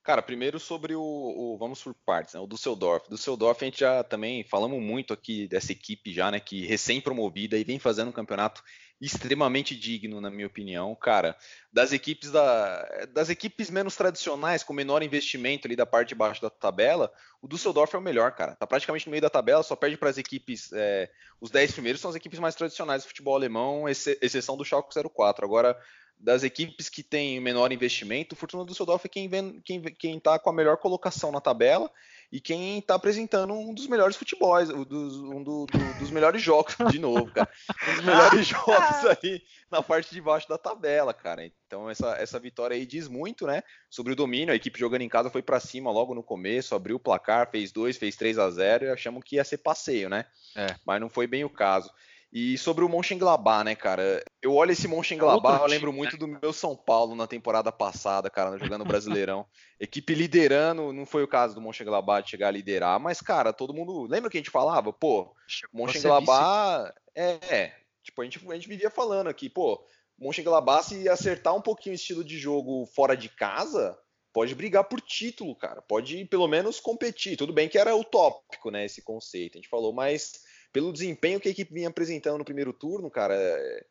Cara, 0.07 0.23
primeiro 0.23 0.61
sobre 0.61 0.95
o, 0.95 1.03
o, 1.03 1.57
vamos 1.59 1.83
por 1.83 1.93
partes, 1.93 2.35
né? 2.35 2.39
O 2.39 2.47
Düsseldorf. 2.47 3.09
Düsseldorf 3.11 3.61
a 3.61 3.65
gente 3.65 3.81
já 3.81 4.05
também 4.05 4.45
falamos 4.45 4.81
muito 4.81 5.13
aqui 5.13 5.49
dessa 5.49 5.73
equipe 5.73 6.13
já, 6.13 6.31
né? 6.31 6.39
Que 6.39 6.65
recém-promovida 6.65 7.59
e 7.59 7.65
vem 7.65 7.81
fazendo 7.81 8.11
um 8.11 8.13
campeonato 8.13 8.63
extremamente 9.01 9.75
digno, 9.75 10.21
na 10.21 10.31
minha 10.31 10.47
opinião, 10.47 10.95
cara. 10.95 11.37
Das 11.73 11.93
equipes 11.93 12.31
da, 12.31 13.07
das 13.13 13.31
equipes 13.31 13.69
menos 13.69 13.97
tradicionais, 13.97 14.63
com 14.63 14.73
menor 14.73 15.03
investimento 15.03 15.67
ali 15.67 15.75
da 15.75 15.85
parte 15.85 16.11
de 16.11 16.15
baixo 16.15 16.41
da 16.41 16.51
tabela, 16.51 17.13
o 17.43 17.49
Düsseldorf 17.49 17.93
é 17.93 17.99
o 17.99 18.01
melhor, 18.01 18.31
cara. 18.31 18.55
Tá 18.55 18.65
praticamente 18.65 19.07
no 19.07 19.11
meio 19.11 19.23
da 19.23 19.29
tabela, 19.29 19.65
só 19.65 19.75
perde 19.75 19.97
para 19.97 20.09
as 20.09 20.19
equipes. 20.19 20.71
É, 20.73 21.11
os 21.41 21.51
10 21.51 21.73
primeiros 21.73 22.01
são 22.01 22.11
as 22.11 22.17
equipes 22.17 22.39
mais 22.39 22.55
tradicionais 22.55 23.03
do 23.03 23.09
futebol 23.09 23.35
alemão, 23.35 23.89
exceção 23.89 24.57
do 24.57 24.65
Schalke 24.65 24.95
04. 24.95 25.45
Agora 25.45 25.77
das 26.19 26.43
equipes 26.43 26.89
que 26.89 27.03
têm 27.03 27.41
menor 27.41 27.73
investimento, 27.73 28.35
o 28.35 28.39
Fortuna 28.39 28.65
Düsseldorf 28.65 29.05
é 29.05 29.09
quem 29.09 29.27
está 29.27 29.61
quem, 29.65 29.83
quem 29.83 30.21
tá 30.21 30.39
com 30.39 30.51
a 30.51 30.53
melhor 30.53 30.77
colocação 30.79 31.31
na 31.31 31.41
tabela 31.41 31.91
e 32.33 32.41
quem 32.41 32.79
está 32.79 32.95
apresentando 32.95 33.53
um 33.53 33.73
dos 33.73 33.87
melhores 33.87 34.17
futebols, 34.17 34.71
um, 34.71 34.83
dos, 34.83 35.17
um 35.17 35.43
do, 35.43 35.67
do, 35.67 35.99
dos 35.99 36.11
melhores 36.11 36.43
jogos, 36.43 36.75
de 36.91 36.99
novo, 36.99 37.31
cara. 37.33 37.49
Um 37.89 37.95
dos 37.95 38.05
melhores 38.05 38.47
jogos 38.49 39.05
aí 39.23 39.43
na 39.71 39.83
parte 39.83 40.13
de 40.13 40.21
baixo 40.21 40.49
da 40.49 40.59
tabela, 40.59 41.15
cara. 41.15 41.45
Então 41.67 41.89
essa, 41.89 42.17
essa 42.17 42.39
vitória 42.39 42.75
aí 42.75 42.87
diz 42.87 43.09
muito, 43.09 43.47
né? 43.47 43.63
Sobre 43.89 44.13
o 44.13 44.17
domínio, 44.17 44.53
a 44.53 44.57
equipe 44.57 44.79
jogando 44.79 45.03
em 45.03 45.09
casa 45.09 45.31
foi 45.31 45.43
para 45.43 45.61
cima 45.61 45.91
logo 45.91 46.15
no 46.15 46.23
começo, 46.23 46.75
abriu 46.75 46.97
o 46.97 47.01
placar, 47.01 47.51
fez 47.51 47.71
2, 47.71 47.97
fez 47.97 48.17
3 48.17 48.39
a 48.39 48.51
0 48.51 48.87
e 48.87 48.91
achamos 48.91 49.23
que 49.23 49.37
ia 49.37 49.45
ser 49.45 49.59
passeio, 49.59 50.09
né? 50.09 50.25
É. 50.57 50.75
Mas 50.85 51.01
não 51.01 51.09
foi 51.09 51.27
bem 51.27 51.45
o 51.45 51.51
caso. 51.51 51.91
E 52.33 52.59
sobre 52.59 52.85
o 52.85 52.89
Mönchengladbach, 52.89 53.65
né, 53.65 53.75
cara? 53.75 54.23
Eu 54.43 54.55
olho 54.55 54.73
esse 54.73 54.89
Mönchengladbach, 54.89 55.63
eu 55.63 55.67
lembro 55.67 55.93
muito 55.93 56.17
do 56.17 56.27
meu 56.27 56.53
São 56.53 56.77
Paulo 56.77 57.15
na 57.15 57.27
temporada 57.27 57.71
passada, 57.71 58.29
cara, 58.29 58.59
jogando 58.59 58.85
Brasileirão. 58.85 59.47
Equipe 59.81 60.15
liderando, 60.15 60.93
não 60.93 61.07
foi 61.07 61.23
o 61.23 61.29
caso 61.29 61.55
do 61.55 61.61
Mönchengladbach 61.61 62.29
chegar 62.29 62.49
a 62.49 62.51
liderar, 62.51 62.99
mas, 63.01 63.21
cara, 63.21 63.53
todo 63.53 63.75
mundo... 63.75 64.07
Lembra 64.07 64.31
que 64.31 64.37
a 64.37 64.41
gente 64.41 64.51
falava? 64.51 64.93
Pô, 64.93 65.33
Mönchengladbach... 65.73 66.93
É, 67.15 67.39
é, 67.49 67.75
tipo, 68.03 68.21
a 68.21 68.25
gente, 68.25 68.41
a 68.51 68.55
gente 68.55 68.69
vivia 68.69 68.91
falando 68.91 69.29
aqui, 69.29 69.49
pô, 69.49 69.83
Mönchengladbach 70.19 70.85
se 70.85 71.09
acertar 71.09 71.55
um 71.55 71.63
pouquinho 71.63 71.95
o 71.95 71.97
estilo 71.97 72.25
de 72.25 72.39
jogo 72.39 72.87
fora 72.87 73.17
de 73.17 73.29
casa, 73.29 73.97
pode 74.33 74.55
brigar 74.55 74.85
por 74.85 75.01
título, 75.01 75.57
cara. 75.57 75.81
Pode, 75.81 76.25
pelo 76.27 76.47
menos, 76.47 76.81
competir. 76.81 77.37
Tudo 77.37 77.55
bem 77.55 77.69
que 77.69 77.79
era 77.79 77.97
utópico, 77.97 78.71
né, 78.71 78.85
esse 78.85 79.01
conceito. 79.01 79.57
A 79.57 79.61
gente 79.61 79.71
falou, 79.71 79.95
mas 79.95 80.41
pelo 80.73 80.93
desempenho 80.93 81.41
que 81.41 81.49
a 81.49 81.51
equipe 81.51 81.73
vinha 81.73 81.89
apresentando 81.89 82.39
no 82.39 82.45
primeiro 82.45 82.73
turno, 82.73 83.11
cara, 83.11 83.35
é, 83.35 83.87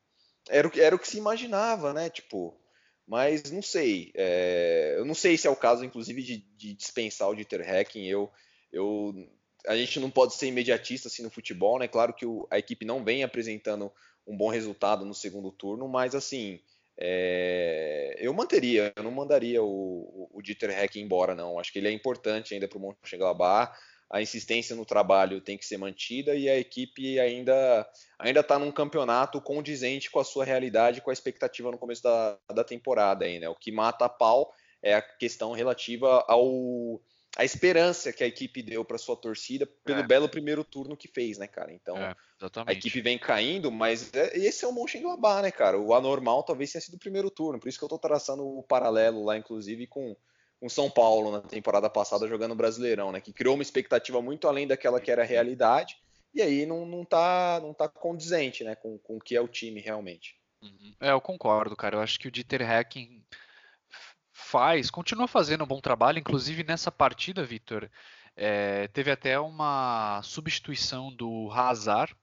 era 0.49 0.67
o, 0.67 0.71
que, 0.71 0.81
era 0.81 0.95
o 0.95 0.99
que 0.99 1.07
se 1.07 1.17
imaginava, 1.17 1.93
né? 1.93 2.09
Tipo, 2.09 2.55
mas 3.07 3.51
não 3.51 3.61
sei. 3.61 4.11
É, 4.15 4.95
eu 4.97 5.05
não 5.05 5.13
sei 5.13 5.37
se 5.37 5.47
é 5.47 5.49
o 5.49 5.55
caso, 5.55 5.83
inclusive, 5.83 6.21
de, 6.21 6.37
de 6.55 6.73
dispensar 6.73 7.29
o 7.29 7.35
Dieter 7.35 7.61
Hacking. 7.61 8.05
Eu, 8.05 8.31
eu, 8.71 9.13
a 9.67 9.75
gente 9.75 9.99
não 9.99 10.09
pode 10.09 10.35
ser 10.35 10.47
imediatista 10.47 11.07
assim 11.07 11.23
no 11.23 11.29
futebol, 11.29 11.79
né? 11.79 11.87
Claro 11.87 12.13
que 12.13 12.25
o, 12.25 12.47
a 12.51 12.57
equipe 12.57 12.85
não 12.85 13.03
vem 13.03 13.23
apresentando 13.23 13.91
um 14.27 14.35
bom 14.35 14.49
resultado 14.49 15.05
no 15.05 15.13
segundo 15.13 15.51
turno, 15.51 15.87
mas 15.87 16.15
assim. 16.15 16.59
É, 16.97 18.15
eu 18.19 18.33
manteria, 18.33 18.93
eu 18.95 19.03
não 19.03 19.11
mandaria 19.11 19.61
o, 19.61 20.29
o 20.31 20.41
Dieter 20.41 20.69
Hecking 20.69 21.01
embora, 21.01 21.35
não. 21.35 21.59
Acho 21.59 21.73
que 21.73 21.79
ele 21.79 21.89
é 21.89 21.91
importante 21.91 22.53
ainda 22.53 22.69
para 22.69 22.77
o 22.77 22.81
Mönchengladbach 22.81 23.77
a 24.09 24.21
insistência 24.21 24.75
no 24.75 24.85
trabalho 24.85 25.41
tem 25.41 25.57
que 25.57 25.65
ser 25.65 25.77
mantida 25.77 26.35
e 26.35 26.49
a 26.49 26.57
equipe 26.57 27.19
ainda 27.19 27.87
ainda 28.19 28.39
está 28.39 28.57
num 28.57 28.71
campeonato 28.71 29.41
condizente 29.41 30.09
com 30.09 30.19
a 30.19 30.23
sua 30.23 30.45
realidade, 30.45 31.01
com 31.01 31.09
a 31.09 31.13
expectativa 31.13 31.71
no 31.71 31.77
começo 31.77 32.03
da, 32.03 32.37
da 32.53 32.63
temporada 32.63 33.25
ainda. 33.25 33.41
Né? 33.41 33.49
O 33.49 33.55
que 33.55 33.71
mata 33.71 34.05
a 34.05 34.09
pau 34.09 34.53
é 34.81 34.93
a 34.93 35.01
questão 35.01 35.51
relativa 35.51 36.23
ao 36.27 37.01
a 37.37 37.43
esperança 37.43 38.13
que 38.13 38.23
a 38.23 38.27
equipe 38.27 38.61
deu 38.61 38.85
para 38.85 38.97
sua 38.97 39.17
torcida 39.17 39.67
pelo 39.83 39.99
é. 39.99 40.07
belo 40.07 40.29
primeiro 40.29 40.63
turno 40.63 40.95
que 40.95 41.09
fez, 41.09 41.37
né, 41.37 41.47
cara? 41.47 41.73
Então, 41.73 41.97
é, 41.97 42.15
a 42.65 42.71
equipe 42.71 43.01
vem 43.01 43.19
caindo, 43.19 43.69
mas 43.69 44.09
é, 44.13 44.37
esse 44.37 44.63
é 44.63 44.67
o 44.67 44.71
Mönchengladbach, 44.71 45.41
né, 45.41 45.51
cara? 45.51 45.77
O 45.77 45.93
anormal 45.93 46.43
talvez 46.43 46.71
tenha 46.71 46.81
sido 46.81 46.93
o 46.93 46.99
primeiro 46.99 47.29
turno, 47.29 47.59
por 47.59 47.67
isso 47.67 47.77
que 47.77 47.83
eu 47.83 47.87
estou 47.87 47.99
traçando 47.99 48.47
o 48.47 48.63
paralelo 48.63 49.21
lá, 49.25 49.37
inclusive, 49.37 49.85
com 49.85 50.15
com 50.59 50.69
São 50.69 50.89
Paulo 50.89 51.31
na 51.31 51.41
temporada 51.41 51.89
passada 51.89 52.27
jogando 52.27 52.55
Brasileirão, 52.55 53.11
né? 53.11 53.21
Que 53.21 53.33
criou 53.33 53.55
uma 53.55 53.63
expectativa 53.63 54.21
muito 54.21 54.47
além 54.47 54.67
daquela 54.67 54.99
que 54.99 55.11
era 55.11 55.23
a 55.23 55.25
realidade, 55.25 55.97
e 56.33 56.41
aí 56.41 56.65
não, 56.65 56.85
não, 56.85 57.05
tá, 57.05 57.59
não 57.61 57.73
tá 57.73 57.87
condizente 57.87 58.63
né, 58.63 58.75
com, 58.75 58.97
com 58.97 59.17
o 59.17 59.21
que 59.21 59.35
é 59.35 59.41
o 59.41 59.47
time 59.47 59.79
realmente. 59.79 60.37
Uhum. 60.61 60.93
É, 60.99 61.11
eu 61.11 61.21
concordo, 61.21 61.75
cara. 61.75 61.97
Eu 61.97 62.01
acho 62.01 62.19
que 62.19 62.27
o 62.27 62.31
Dieter 62.31 62.61
Hacking 62.61 63.23
faz, 64.33 64.89
continua 64.89 65.27
fazendo 65.27 65.63
um 65.63 65.67
bom 65.67 65.79
trabalho, 65.79 66.19
inclusive 66.19 66.63
nessa 66.63 66.91
partida, 66.91 67.43
Vitor, 67.43 67.89
é, 68.35 68.87
teve 68.89 69.09
até 69.09 69.39
uma 69.39 70.21
substituição 70.23 71.11
do 71.13 71.49
Hazard, 71.51 72.13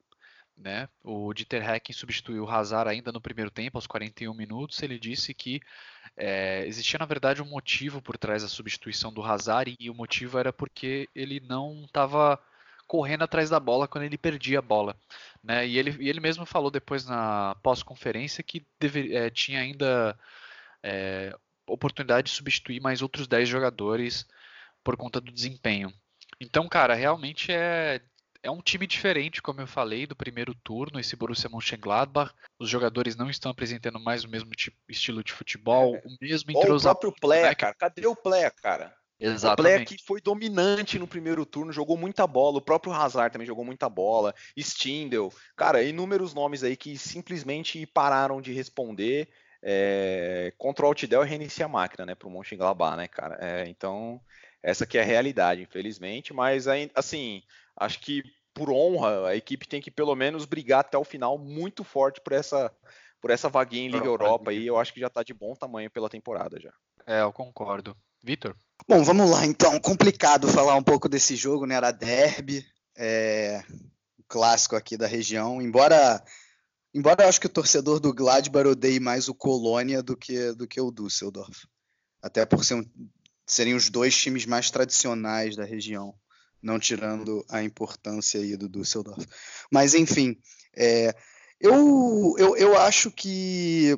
né? 0.57 0.89
O 1.03 1.33
Dieter 1.33 1.69
Hecking 1.69 1.93
substituiu 1.93 2.45
o 2.45 2.51
Hazard 2.51 2.91
ainda 2.91 3.13
no 3.13 3.21
primeiro 3.21 3.51
tempo, 3.51 3.79
aos 3.79 3.87
41 3.87 4.35
minutos. 4.35 4.83
Ele 4.83 4.99
disse 4.99 5.35
que 5.35 5.61
é, 6.17 6.65
existia, 6.67 6.99
na 6.99 7.07
verdade, 7.07 7.43
um 7.43 7.49
motivo 7.49 8.01
por 8.03 8.17
trás 8.17 8.43
da 8.43 8.49
substituição 8.49 9.13
do 9.13 9.23
Hazard 9.23 9.75
e 9.79 9.91
o 9.91 9.95
motivo 9.95 10.39
era 10.39 10.53
porque 10.53 11.09
ele 11.15 11.41
não 11.41 11.85
estava 11.85 12.39
correndo 12.87 13.23
atrás 13.23 13.49
da 13.49 13.59
bola 13.59 13.89
quando 13.89 14.05
ele 14.05 14.19
perdia 14.19 14.59
a 14.59 14.63
bola. 14.63 14.97
Né? 15.43 15.67
E, 15.67 15.79
ele, 15.79 15.97
e 15.99 16.09
ele 16.09 16.21
mesmo 16.21 16.45
falou 16.45 16.71
depois 16.71 17.07
na 17.07 17.55
pós-conferência 17.63 18.45
que 18.45 18.67
deve, 18.79 19.15
é, 19.15 19.31
tinha 19.31 19.61
ainda 19.61 20.19
é, 20.83 21.35
oportunidade 21.67 22.27
de 22.27 22.37
substituir 22.37 22.81
mais 22.81 23.03
outros 23.03 23.27
10 23.27 23.49
jogadores 23.49 24.29
por 24.85 24.97
conta 24.97 25.21
do 25.21 25.33
desempenho. 25.33 25.93
Então, 26.41 26.69
cara, 26.69 26.95
realmente 26.95 27.53
é, 27.53 28.01
é 28.43 28.51
um 28.51 28.61
time 28.61 28.87
diferente, 28.87 29.41
como 29.41 29.61
eu 29.61 29.67
falei, 29.67 30.07
do 30.07 30.17
primeiro 30.17 30.55
turno, 30.55 30.99
esse 30.99 31.15
Borussia 31.15 31.49
Mönchengladbach. 31.49 32.35
Os 32.59 32.69
jogadores 32.69 33.15
não 33.15 33.31
estão 33.31 33.51
apresentando 33.51 34.01
mais 34.01 34.25
o 34.25 34.29
mesmo 34.29 34.51
tipo, 34.51 34.77
estilo 34.89 35.23
de 35.23 35.33
futebol, 35.33 35.95
é. 35.95 36.03
o 36.05 36.17
mesmo 36.21 36.51
entrosamento. 36.51 37.07
O 37.07 37.11
próprio 37.11 37.15
Plea, 37.21 37.49
né? 37.49 37.55
cara. 37.55 37.75
Cadê 37.75 38.07
o 38.07 38.17
Plea, 38.17 38.51
cara? 38.51 38.93
Exatamente. 39.21 39.61
O 39.61 39.77
Plea 39.77 39.87
que 39.87 40.05
foi 40.05 40.21
dominante 40.21 40.99
no 40.99 41.07
primeiro 41.07 41.47
turno, 41.47 41.73
jogou 41.73 41.97
muita 41.97 42.27
bola. 42.27 42.59
O 42.59 42.63
próprio 42.63 42.93
Hazard 42.93 43.33
também 43.33 43.47
jogou 43.47 43.65
muita 43.65 43.89
bola. 43.89 44.35
Stindl. 44.57 45.29
Cara, 45.57 45.83
inúmeros 45.83 46.35
nomes 46.35 46.65
aí 46.65 46.77
que 46.77 46.99
simplesmente 46.99 47.87
pararam 47.87 48.41
de 48.41 48.53
responder. 48.53 49.29
É, 49.65 50.53
contra 50.59 50.85
o 50.85 50.89
Altidel 50.89 51.25
e 51.25 51.29
reinicia 51.29 51.67
a 51.67 51.69
máquina, 51.69 52.05
né, 52.05 52.17
pro 52.17 52.29
Mönchengladbach, 52.29 52.97
né, 52.97 53.07
cara? 53.07 53.39
É, 53.41 53.69
então, 53.69 54.21
essa 54.63 54.87
que 54.87 54.97
é 54.97 55.03
a 55.03 55.05
realidade, 55.05 55.63
infelizmente, 55.63 56.33
mas 56.33 56.67
assim, 56.95 57.43
acho 57.77 58.01
que 58.01 58.23
por 58.55 58.71
honra 58.71 59.29
a 59.29 59.37
equipe 59.37 59.67
tem 59.67 59.81
que 59.81 59.91
pelo 59.91 60.15
menos 60.15 60.45
brigar 60.45 60.81
até 60.81 60.97
o 60.97 61.05
final 61.05 61.39
muito 61.39 61.83
forte 61.83 62.21
por 62.21 62.33
essa 62.33 62.71
por 63.21 63.31
essa 63.31 63.49
vaguinha 63.49 63.87
em 63.87 63.91
Liga 63.91 64.05
Europa 64.05 64.51
aí, 64.51 64.67
eu 64.67 64.77
acho 64.77 64.93
que 64.93 64.99
já 64.99 65.07
está 65.07 65.23
de 65.23 65.33
bom 65.33 65.55
tamanho 65.55 65.89
pela 65.89 66.11
temporada 66.11 66.59
já. 66.59 66.73
É, 67.07 67.23
eu 67.23 67.33
concordo. 67.33 67.97
Vitor? 68.21 68.57
Bom, 68.89 69.05
vamos 69.05 69.31
lá 69.31 69.47
então. 69.47 69.79
Complicado 69.81 70.49
falar 70.49 70.75
um 70.75 70.83
pouco 70.83 71.09
desse 71.09 71.37
jogo, 71.37 71.65
né? 71.65 71.77
Era 71.77 71.93
derby, 71.93 72.67
é, 72.97 73.63
clássico 74.29 74.75
aqui 74.75 74.97
da 74.97 75.07
região. 75.07 75.63
Embora, 75.63 76.21
embora 76.93 77.23
eu 77.23 77.29
acho 77.29 77.41
que 77.41 77.47
o 77.47 77.53
torcedor 77.53 78.01
do 78.01 78.13
Gladbach 78.13 78.67
odeie 78.67 78.99
mais 78.99 79.29
o 79.29 79.35
Colônia 79.35 80.03
do 80.03 80.17
que 80.17 80.53
do 80.53 80.67
que 80.67 80.81
o 80.81 80.91
Düsseldorf. 80.91 81.65
Até 82.21 82.45
por 82.45 82.65
ser 82.65 82.75
um, 82.75 82.85
serem 83.53 83.75
os 83.75 83.91
dois 83.91 84.17
times 84.17 84.47
mais 84.47 84.71
tradicionais 84.71 85.55
da 85.55 85.65
região, 85.65 86.15
não 86.63 86.79
tirando 86.79 87.45
a 87.51 87.63
importância 87.63 88.41
aí 88.41 88.57
do 88.57 88.69
Düsseldorf. 88.69 89.27
Mas, 89.71 89.95
enfim, 89.95 90.39
é, 90.75 91.15
eu, 91.61 92.35
eu, 92.39 92.57
eu 92.57 92.79
acho 92.79 93.11
que 93.11 93.95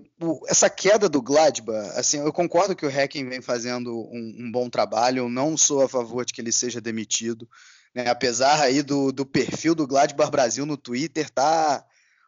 essa 0.49 0.69
queda 0.69 1.09
do 1.09 1.23
Gladbach, 1.23 1.97
assim, 1.97 2.19
eu 2.19 2.33
concordo 2.33 2.75
que 2.75 2.85
o 2.85 2.90
Hacking 2.90 3.29
vem 3.29 3.40
fazendo 3.40 3.95
um, 3.95 4.37
um, 4.40 4.51
bom 4.51 4.69
trabalho, 4.69 5.21
eu 5.21 5.29
não 5.29 5.57
sou 5.57 5.83
a 5.83 5.88
favor 5.88 6.25
de 6.25 6.33
que 6.33 6.40
ele 6.40 6.53
seja 6.53 6.81
demitido, 6.81 7.49
né, 7.95 8.09
apesar 8.09 8.61
aí 8.61 8.83
do, 8.83 9.12
do 9.12 9.25
perfil 9.25 9.75
do 9.75 9.87
Gladbach 9.87 10.33
Brasil 10.33 10.67
no 10.67 10.77
Twitter 10.77 11.31
tá 11.31 11.85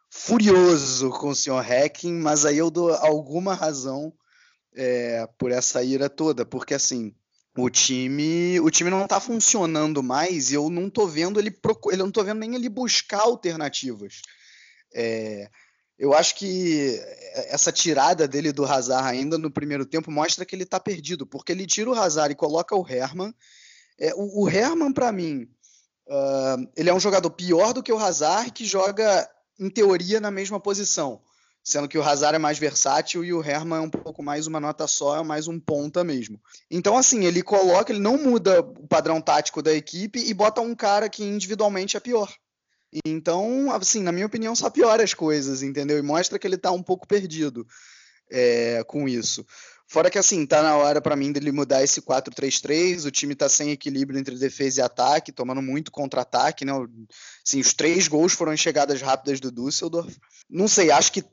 furioso 0.09 1.09
com 1.09 1.29
o 1.29 1.35
senhor 1.35 1.61
Hacking, 1.61 2.13
mas 2.13 2.45
aí 2.45 2.57
eu 2.57 2.71
dou 2.71 2.93
alguma 2.95 3.53
razão 3.53 4.13
é, 4.77 5.27
por 5.37 5.51
essa 5.51 5.83
ira 5.83 6.07
toda, 6.07 6.45
porque 6.45 6.75
assim, 6.75 7.13
o 7.57 7.69
time, 7.69 8.59
o 8.59 8.69
time 8.69 8.91
não 8.91 9.03
está 9.03 9.19
funcionando 9.19 10.03
mais 10.03 10.51
e 10.51 10.53
eu 10.53 10.69
não 10.69 10.89
tô 10.89 11.07
vendo 11.07 11.39
ele, 11.39 11.57
eu 11.91 11.97
não 11.97 12.11
tô 12.11 12.23
vendo 12.23 12.37
nem 12.37 12.53
ele 12.53 12.69
buscar 12.69 13.21
alternativas. 13.21 14.21
É, 14.93 15.49
eu 15.97 16.13
acho 16.13 16.35
que 16.35 17.01
essa 17.49 17.71
tirada 17.71 18.27
dele 18.27 18.51
do 18.51 18.63
Hazard 18.63 19.07
ainda 19.07 19.37
no 19.37 19.49
primeiro 19.49 19.85
tempo 19.85 20.11
mostra 20.11 20.45
que 20.45 20.55
ele 20.55 20.63
está 20.63 20.79
perdido, 20.79 21.25
porque 21.25 21.51
ele 21.51 21.65
tira 21.65 21.89
o 21.89 21.95
Hazard 21.95 22.31
e 22.31 22.37
coloca 22.37 22.75
o 22.75 22.87
Herman. 22.87 23.33
É, 23.99 24.13
o, 24.13 24.43
o, 24.43 24.49
Herman, 24.49 24.93
para 24.93 25.11
mim, 25.11 25.49
uh, 26.07 26.69
ele 26.75 26.91
é 26.91 26.93
um 26.93 26.99
jogador 26.99 27.31
pior 27.31 27.73
do 27.73 27.81
que 27.81 27.91
o 27.91 27.97
Hazard, 27.97 28.51
que 28.51 28.63
joga, 28.63 29.27
em 29.59 29.71
teoria, 29.71 30.21
na 30.21 30.29
mesma 30.29 30.59
posição 30.59 31.19
sendo 31.67 31.89
que 31.89 31.97
o 31.97 32.01
Hazard 32.01 32.37
é 32.37 32.39
mais 32.39 32.57
versátil 32.57 33.25
e 33.25 33.33
o 33.33 33.43
Herman 33.43 33.79
é 33.79 33.81
um 33.81 33.89
pouco 33.89 34.23
mais 34.23 34.47
uma 34.47 34.57
nota 34.57 34.87
só, 34.87 35.17
é 35.17 35.21
mais 35.23 35.49
um 35.49 35.59
ponta 35.59 36.01
mesmo. 36.01 36.39
Então, 36.71 36.97
assim, 36.97 37.25
ele 37.25 37.43
coloca, 37.43 37.91
ele 37.91 37.99
não 37.99 38.17
muda 38.17 38.61
o 38.61 38.87
padrão 38.87 39.19
tático 39.19 39.61
da 39.61 39.73
equipe 39.73 40.17
e 40.17 40.33
bota 40.33 40.61
um 40.61 40.73
cara 40.73 41.09
que 41.09 41.25
individualmente 41.25 41.97
é 41.97 41.99
pior. 41.99 42.33
Então, 43.05 43.69
assim, 43.69 44.01
na 44.01 44.13
minha 44.13 44.25
opinião, 44.25 44.55
só 44.55 44.69
piora 44.69 45.03
as 45.03 45.13
coisas, 45.13 45.61
entendeu? 45.61 45.97
E 45.97 46.01
mostra 46.01 46.39
que 46.39 46.47
ele 46.47 46.57
tá 46.57 46.71
um 46.71 46.81
pouco 46.81 47.05
perdido 47.05 47.67
é, 48.31 48.81
com 48.85 49.05
isso. 49.05 49.45
Fora 49.89 50.09
que, 50.09 50.17
assim, 50.17 50.45
tá 50.45 50.63
na 50.63 50.77
hora 50.77 51.01
para 51.01 51.17
mim 51.17 51.33
dele 51.33 51.51
mudar 51.51 51.83
esse 51.83 52.01
4-3-3, 52.01 53.05
o 53.05 53.11
time 53.11 53.35
tá 53.35 53.49
sem 53.49 53.71
equilíbrio 53.71 54.17
entre 54.17 54.37
defesa 54.37 54.79
e 54.79 54.83
ataque, 54.83 55.33
tomando 55.33 55.61
muito 55.61 55.91
contra-ataque, 55.91 56.63
né? 56.63 56.71
Assim, 57.45 57.59
os 57.59 57.73
três 57.73 58.07
gols 58.07 58.31
foram 58.31 58.55
chegadas 58.55 59.01
rápidas 59.01 59.41
do 59.41 59.51
Düsseldorf. 59.51 60.17
Não 60.49 60.69
sei, 60.69 60.91
acho 60.91 61.11
que 61.11 61.25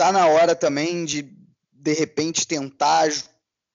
tá 0.00 0.10
na 0.10 0.26
hora 0.26 0.54
também 0.54 1.04
de 1.04 1.30
de 1.72 1.92
repente 1.92 2.46
tentar 2.46 3.10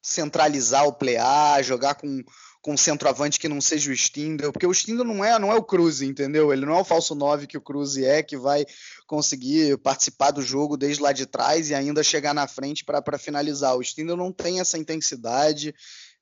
centralizar 0.01 0.87
o 0.87 0.95
A, 1.19 1.61
jogar 1.61 1.95
com 1.95 2.23
com 2.65 2.73
um 2.73 2.77
centroavante 2.77 3.39
que 3.39 3.47
não 3.47 3.61
seja 3.61 3.91
o 3.91 3.93
Stindl, 3.93 4.51
porque 4.51 4.65
o 4.65 4.73
Stindl 4.73 5.03
não 5.03 5.23
é, 5.23 5.37
não 5.37 5.51
é 5.51 5.55
o 5.55 5.61
Cruz, 5.61 6.01
entendeu? 6.01 6.51
Ele 6.51 6.65
não 6.65 6.75
é 6.75 6.81
o 6.81 6.83
falso 6.83 7.13
9 7.13 7.45
que 7.45 7.59
o 7.59 7.61
Cruz 7.61 7.95
é, 7.95 8.23
que 8.23 8.35
vai 8.35 8.65
conseguir 9.05 9.77
participar 9.77 10.31
do 10.31 10.41
jogo 10.41 10.75
desde 10.75 11.03
lá 11.03 11.11
de 11.11 11.27
trás 11.27 11.69
e 11.69 11.75
ainda 11.75 12.01
chegar 12.01 12.33
na 12.33 12.47
frente 12.47 12.83
para 12.83 13.19
finalizar. 13.19 13.75
O 13.75 13.83
Stindl 13.83 14.17
não 14.17 14.31
tem 14.31 14.59
essa 14.59 14.79
intensidade, 14.79 15.75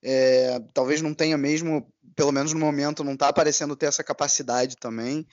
é, 0.03 0.59
talvez 0.73 1.01
não 1.01 1.13
tenha 1.13 1.37
mesmo, 1.37 1.89
pelo 2.13 2.33
menos 2.33 2.51
no 2.51 2.59
momento, 2.59 3.05
não 3.05 3.13
está 3.13 3.29
aparecendo 3.29 3.73
ter 3.73 3.85
essa 3.85 4.03
capacidade 4.03 4.75
também. 4.75 5.25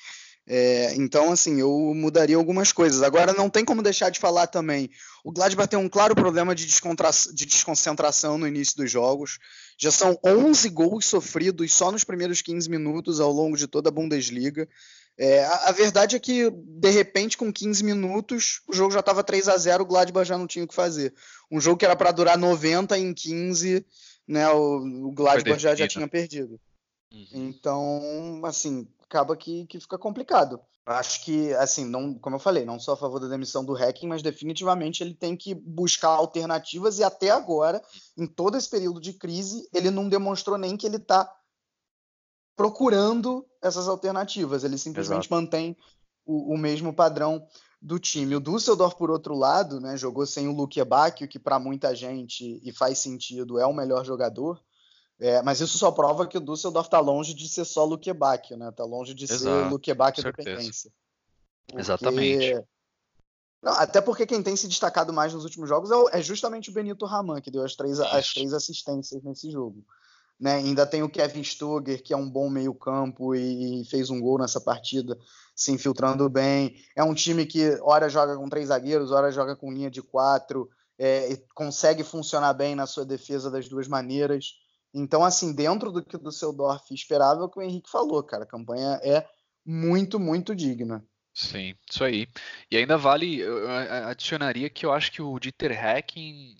É, 0.52 0.96
então, 0.96 1.30
assim, 1.30 1.60
eu 1.60 1.70
mudaria 1.94 2.34
algumas 2.34 2.72
coisas. 2.72 3.04
Agora, 3.04 3.32
não 3.32 3.48
tem 3.48 3.64
como 3.64 3.84
deixar 3.84 4.10
de 4.10 4.18
falar 4.18 4.48
também. 4.48 4.90
O 5.22 5.30
Gladbach 5.30 5.68
tem 5.68 5.78
um 5.78 5.88
claro 5.88 6.12
problema 6.12 6.56
de, 6.56 6.66
de 6.66 7.46
desconcentração 7.46 8.36
no 8.36 8.48
início 8.48 8.76
dos 8.76 8.90
jogos. 8.90 9.38
Já 9.78 9.92
são 9.92 10.18
11 10.26 10.68
gols 10.70 11.06
sofridos 11.06 11.72
só 11.72 11.92
nos 11.92 12.02
primeiros 12.02 12.42
15 12.42 12.68
minutos 12.68 13.20
ao 13.20 13.30
longo 13.30 13.56
de 13.56 13.68
toda 13.68 13.90
a 13.90 13.92
Bundesliga. 13.92 14.68
É, 15.16 15.44
a, 15.44 15.68
a, 15.68 15.70
verdade 15.72 16.16
é 16.16 16.18
que, 16.18 16.50
de 16.50 16.90
repente, 16.90 17.36
com 17.38 17.52
15 17.52 17.84
minutos, 17.84 18.60
o 18.66 18.72
jogo 18.74 18.92
já 18.92 18.98
estava 18.98 19.22
3 19.22 19.48
a 19.48 19.56
0 19.56 19.84
o 19.84 19.86
Gladbach 19.86 20.28
já 20.28 20.36
não 20.36 20.48
tinha 20.48 20.64
o 20.64 20.68
que 20.68 20.74
fazer. 20.74 21.14
Um 21.48 21.60
jogo 21.60 21.76
que 21.76 21.84
era 21.84 21.94
para 21.94 22.10
durar 22.10 22.36
90 22.36 22.98
em 22.98 23.14
15, 23.14 23.86
né, 24.26 24.48
o, 24.48 24.78
o 25.06 25.12
Gladbach 25.12 25.62
já, 25.62 25.76
já 25.76 25.86
tinha 25.86 26.08
perdido. 26.08 26.58
Uhum. 27.12 27.28
Então, 27.32 28.42
assim, 28.44 28.88
acaba 29.02 29.36
que, 29.36 29.66
que 29.66 29.80
fica 29.80 29.98
complicado. 29.98 30.60
Acho 30.86 31.24
que, 31.24 31.52
assim, 31.54 31.84
não, 31.84 32.14
como 32.14 32.36
eu 32.36 32.40
falei, 32.40 32.64
não 32.64 32.80
sou 32.80 32.94
a 32.94 32.96
favor 32.96 33.20
da 33.20 33.28
demissão 33.28 33.64
do 33.64 33.74
Hacking, 33.74 34.08
mas 34.08 34.22
definitivamente 34.22 35.02
ele 35.02 35.14
tem 35.14 35.36
que 35.36 35.54
buscar 35.54 36.08
alternativas 36.08 36.98
e 36.98 37.04
até 37.04 37.30
agora, 37.30 37.82
em 38.16 38.26
todo 38.26 38.56
esse 38.56 38.68
período 38.68 39.00
de 39.00 39.12
crise, 39.12 39.68
ele 39.72 39.90
não 39.90 40.08
demonstrou 40.08 40.56
nem 40.56 40.76
que 40.76 40.86
ele 40.86 40.96
está 40.96 41.30
procurando 42.56 43.46
essas 43.62 43.88
alternativas. 43.88 44.64
Ele 44.64 44.76
simplesmente 44.76 45.26
Exato. 45.26 45.34
mantém 45.34 45.76
o, 46.26 46.54
o, 46.54 46.58
mesmo 46.58 46.92
padrão 46.92 47.46
do 47.80 47.98
time. 47.98 48.36
O 48.36 48.40
Düsseldorf, 48.40 48.96
por 48.96 49.10
outro 49.10 49.34
lado, 49.34 49.80
né, 49.80 49.96
jogou 49.96 50.26
sem 50.26 50.48
o 50.48 50.52
Luque 50.52 50.82
Bacchio, 50.84 51.28
que 51.28 51.38
para 51.38 51.58
muita 51.58 51.94
gente, 51.94 52.60
e 52.64 52.72
faz 52.72 52.98
sentido, 52.98 53.58
é 53.58 53.66
o 53.66 53.72
melhor 53.72 54.04
jogador. 54.04 54.60
É, 55.20 55.42
mas 55.42 55.60
isso 55.60 55.76
só 55.76 55.92
prova 55.92 56.26
que 56.26 56.38
o 56.38 56.40
Düsseldorf 56.40 56.86
está 56.86 56.98
longe 56.98 57.34
de 57.34 57.46
ser 57.46 57.66
só 57.66 57.84
Luquebac, 57.84 58.56
né? 58.56 58.70
Está 58.70 58.84
longe 58.84 59.12
de 59.12 59.24
Exato, 59.24 59.42
ser 59.42 59.70
Luquebac 59.70 60.22
dependência. 60.22 60.90
Porque... 61.66 61.80
Exatamente. 61.80 62.64
Não, 63.62 63.72
até 63.74 64.00
porque 64.00 64.26
quem 64.26 64.42
tem 64.42 64.56
se 64.56 64.66
destacado 64.66 65.12
mais 65.12 65.34
nos 65.34 65.44
últimos 65.44 65.68
jogos 65.68 65.90
é, 65.90 66.18
é 66.18 66.22
justamente 66.22 66.70
o 66.70 66.72
Benito 66.72 67.04
Raman, 67.04 67.42
que 67.42 67.50
deu 67.50 67.62
as 67.62 67.76
três, 67.76 68.00
as 68.00 68.32
três 68.32 68.54
assistências 68.54 69.22
nesse 69.22 69.50
jogo. 69.50 69.84
Né? 70.40 70.54
Ainda 70.54 70.86
tem 70.86 71.02
o 71.02 71.10
Kevin 71.10 71.44
Stoger, 71.44 72.02
que 72.02 72.14
é 72.14 72.16
um 72.16 72.28
bom 72.28 72.48
meio-campo 72.48 73.34
e, 73.34 73.82
e 73.82 73.84
fez 73.84 74.08
um 74.08 74.18
gol 74.18 74.38
nessa 74.38 74.58
partida, 74.58 75.18
se 75.54 75.70
infiltrando 75.70 76.26
bem. 76.30 76.74
É 76.96 77.04
um 77.04 77.12
time 77.12 77.44
que, 77.44 77.78
ora 77.82 78.08
joga 78.08 78.34
com 78.38 78.48
três 78.48 78.68
zagueiros, 78.68 79.12
ora 79.12 79.30
joga 79.30 79.54
com 79.54 79.70
linha 79.70 79.90
de 79.90 80.00
quatro, 80.00 80.70
é, 80.98 81.36
consegue 81.54 82.02
funcionar 82.02 82.54
bem 82.54 82.74
na 82.74 82.86
sua 82.86 83.04
defesa 83.04 83.50
das 83.50 83.68
duas 83.68 83.86
maneiras. 83.86 84.54
Então, 84.92 85.24
assim, 85.24 85.54
dentro 85.54 85.92
do 85.92 86.04
que 86.04 86.16
o 86.16 86.18
Düsseldorf 86.18 86.92
esperava, 86.92 87.42
é 87.42 87.44
o 87.44 87.48
que 87.48 87.58
o 87.58 87.62
Henrique 87.62 87.90
falou, 87.90 88.22
cara. 88.22 88.44
A 88.44 88.46
campanha 88.46 88.98
é 89.02 89.26
muito, 89.64 90.18
muito 90.18 90.54
digna. 90.54 91.04
Sim, 91.32 91.74
isso 91.88 92.02
aí. 92.02 92.26
E 92.70 92.76
ainda 92.76 92.98
vale, 92.98 93.38
eu 93.38 93.70
adicionaria 94.08 94.68
que 94.68 94.84
eu 94.84 94.92
acho 94.92 95.12
que 95.12 95.22
o 95.22 95.38
Dieter 95.38 95.72
Hacking, 95.72 96.56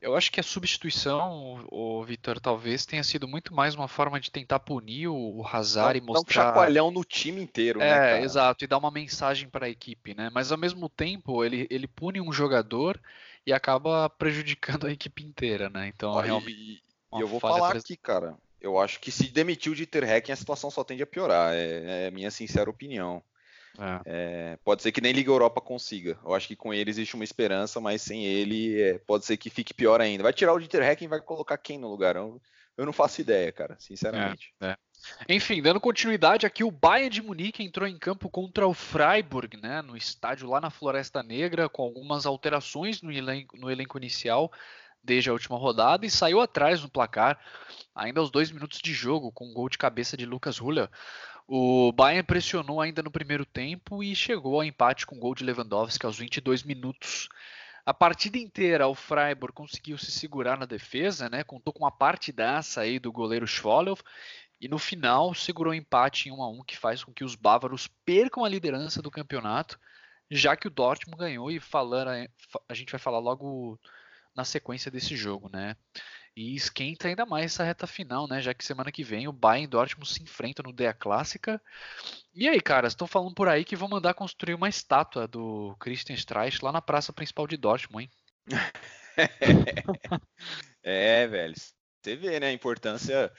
Eu 0.00 0.14
acho 0.14 0.30
que 0.30 0.38
a 0.38 0.42
substituição, 0.42 1.66
o 1.72 2.04
Vitor, 2.04 2.38
talvez 2.38 2.84
tenha 2.84 3.02
sido 3.02 3.26
muito 3.26 3.54
mais 3.54 3.74
uma 3.74 3.88
forma 3.88 4.20
de 4.20 4.30
tentar 4.30 4.60
punir 4.60 5.08
o 5.08 5.42
Hazard 5.50 5.98
e 5.98 6.02
mostrar. 6.02 6.44
Dá 6.44 6.50
um 6.50 6.52
chacoalhão 6.52 6.90
no 6.90 7.02
time 7.02 7.42
inteiro, 7.42 7.80
é, 7.80 7.88
né? 7.88 7.96
Cara? 7.96 8.20
exato, 8.20 8.64
e 8.64 8.68
dar 8.68 8.76
uma 8.76 8.90
mensagem 8.90 9.48
para 9.48 9.64
a 9.64 9.70
equipe, 9.70 10.14
né? 10.14 10.30
Mas 10.30 10.52
ao 10.52 10.58
mesmo 10.58 10.90
tempo, 10.90 11.42
ele, 11.42 11.66
ele 11.70 11.88
pune 11.88 12.20
um 12.20 12.30
jogador 12.30 13.00
e 13.46 13.52
acaba 13.52 14.10
prejudicando 14.10 14.86
a 14.86 14.92
equipe 14.92 15.24
inteira, 15.24 15.70
né? 15.70 15.88
Então, 15.88 16.10
Ó, 16.10 16.20
realmente. 16.20 16.83
E, 17.14 17.18
e 17.18 17.20
eu 17.20 17.28
vou 17.28 17.40
falar 17.40 17.70
pres- 17.70 17.84
aqui, 17.84 17.96
cara. 17.96 18.36
Eu 18.60 18.78
acho 18.78 18.98
que 18.98 19.10
se 19.10 19.28
demitir 19.28 19.70
o 19.70 19.74
Dieter 19.74 20.04
Hecking, 20.04 20.32
a 20.32 20.36
situação 20.36 20.70
só 20.70 20.82
tende 20.82 21.02
a 21.02 21.06
piorar. 21.06 21.52
É, 21.54 22.04
é 22.04 22.08
a 22.08 22.10
minha 22.10 22.30
sincera 22.30 22.70
opinião. 22.70 23.22
É. 23.78 24.00
É, 24.06 24.58
pode 24.64 24.82
ser 24.82 24.92
que 24.92 25.00
nem 25.00 25.12
Liga 25.12 25.30
Europa 25.30 25.60
consiga. 25.60 26.18
Eu 26.24 26.32
acho 26.32 26.46
que 26.46 26.56
com 26.56 26.72
ele 26.72 26.90
existe 26.90 27.14
uma 27.14 27.24
esperança, 27.24 27.80
mas 27.80 28.02
sem 28.02 28.24
ele 28.24 28.80
é, 28.80 28.98
pode 28.98 29.26
ser 29.26 29.36
que 29.36 29.50
fique 29.50 29.74
pior 29.74 30.00
ainda. 30.00 30.22
Vai 30.22 30.32
tirar 30.32 30.52
o 30.54 30.58
Dieter 30.58 30.82
Hecking 30.82 31.04
e 31.06 31.08
vai 31.08 31.20
colocar 31.20 31.58
quem 31.58 31.76
no 31.78 31.88
lugar? 31.88 32.16
Eu, 32.16 32.40
eu 32.76 32.86
não 32.86 32.92
faço 32.92 33.20
ideia, 33.20 33.50
cara, 33.52 33.76
sinceramente. 33.78 34.54
Enfim, 35.28 35.60
dando 35.60 35.80
continuidade 35.80 36.46
aqui, 36.46 36.64
o 36.64 36.70
Bayern 36.70 37.10
de 37.10 37.20
Munique 37.22 37.62
entrou 37.62 37.86
em 37.86 37.98
campo 37.98 38.30
contra 38.30 38.66
o 38.66 38.72
Freiburg, 38.72 39.56
né, 39.60 39.82
no 39.82 39.96
estádio 39.96 40.48
lá 40.48 40.60
na 40.60 40.70
Floresta 40.70 41.22
Negra, 41.22 41.68
com 41.68 41.82
algumas 41.82 42.24
alterações 42.24 43.02
no 43.02 43.12
elenco, 43.12 43.56
no 43.58 43.70
elenco 43.70 43.98
inicial 43.98 44.50
desde 45.04 45.30
a 45.30 45.32
última 45.32 45.58
rodada 45.58 46.06
e 46.06 46.10
saiu 46.10 46.40
atrás 46.40 46.82
no 46.82 46.88
placar, 46.88 47.38
ainda 47.94 48.20
aos 48.20 48.30
dois 48.30 48.50
minutos 48.50 48.80
de 48.80 48.92
jogo, 48.92 49.30
com 49.30 49.46
um 49.46 49.54
gol 49.54 49.68
de 49.68 49.78
cabeça 49.78 50.16
de 50.16 50.24
Lucas 50.26 50.60
Huller. 50.60 50.88
O 51.46 51.92
Bayern 51.92 52.26
pressionou 52.26 52.80
ainda 52.80 53.02
no 53.02 53.10
primeiro 53.10 53.44
tempo 53.44 54.02
e 54.02 54.16
chegou 54.16 54.54
ao 54.54 54.64
empate 54.64 55.06
com 55.06 55.18
gol 55.18 55.34
de 55.34 55.44
Lewandowski 55.44 56.06
aos 56.06 56.18
22 56.18 56.62
minutos. 56.62 57.28
A 57.84 57.92
partida 57.92 58.38
inteira, 58.38 58.88
o 58.88 58.94
Freiburg 58.94 59.52
conseguiu 59.52 59.98
se 59.98 60.10
segurar 60.10 60.56
na 60.56 60.64
defesa, 60.64 61.28
né? 61.28 61.44
Contou 61.44 61.70
com 61.70 61.80
uma 61.84 61.92
partidaça 61.92 62.80
aí 62.80 62.98
do 62.98 63.12
goleiro 63.12 63.46
Schwolow 63.46 63.98
e 64.58 64.68
no 64.68 64.78
final 64.78 65.34
segurou 65.34 65.72
o 65.72 65.76
empate 65.76 66.30
em 66.30 66.32
1 66.32 66.42
a 66.42 66.48
1 66.48 66.64
que 66.64 66.78
faz 66.78 67.04
com 67.04 67.12
que 67.12 67.22
os 67.22 67.34
bávaros 67.34 67.86
percam 68.06 68.42
a 68.42 68.48
liderança 68.48 69.02
do 69.02 69.10
campeonato, 69.10 69.78
já 70.30 70.56
que 70.56 70.66
o 70.66 70.70
Dortmund 70.70 71.18
ganhou 71.18 71.50
e 71.50 71.60
falando, 71.60 72.08
a 72.66 72.72
gente 72.72 72.90
vai 72.90 72.98
falar 72.98 73.18
logo 73.18 73.78
na 74.34 74.44
sequência 74.44 74.90
desse 74.90 75.16
jogo, 75.16 75.48
né? 75.52 75.76
E 76.36 76.56
esquenta 76.56 77.06
ainda 77.06 77.24
mais 77.24 77.46
essa 77.46 77.62
reta 77.62 77.86
final, 77.86 78.26
né? 78.26 78.42
Já 78.42 78.52
que 78.52 78.64
semana 78.64 78.90
que 78.90 79.04
vem 79.04 79.28
o 79.28 79.32
Bayern 79.32 79.64
e 79.64 79.68
Dortmund 79.68 80.08
se 80.12 80.22
enfrentam 80.22 80.64
no 80.64 80.72
DEA 80.72 80.92
Clássica. 80.92 81.62
E 82.34 82.48
aí, 82.48 82.60
caras, 82.60 82.92
estão 82.92 83.06
falando 83.06 83.34
por 83.34 83.48
aí 83.48 83.64
que 83.64 83.76
vão 83.76 83.88
mandar 83.88 84.14
construir 84.14 84.54
uma 84.54 84.68
estátua 84.68 85.28
do 85.28 85.76
Christian 85.78 86.14
Streich 86.16 86.64
lá 86.64 86.72
na 86.72 86.82
praça 86.82 87.12
principal 87.12 87.46
de 87.46 87.56
Dortmund, 87.56 88.04
hein? 88.04 88.10
É, 90.82 91.26
velho. 91.26 91.54
Você 92.02 92.16
vê, 92.16 92.38
né, 92.38 92.48
a 92.48 92.52
importância. 92.52 93.32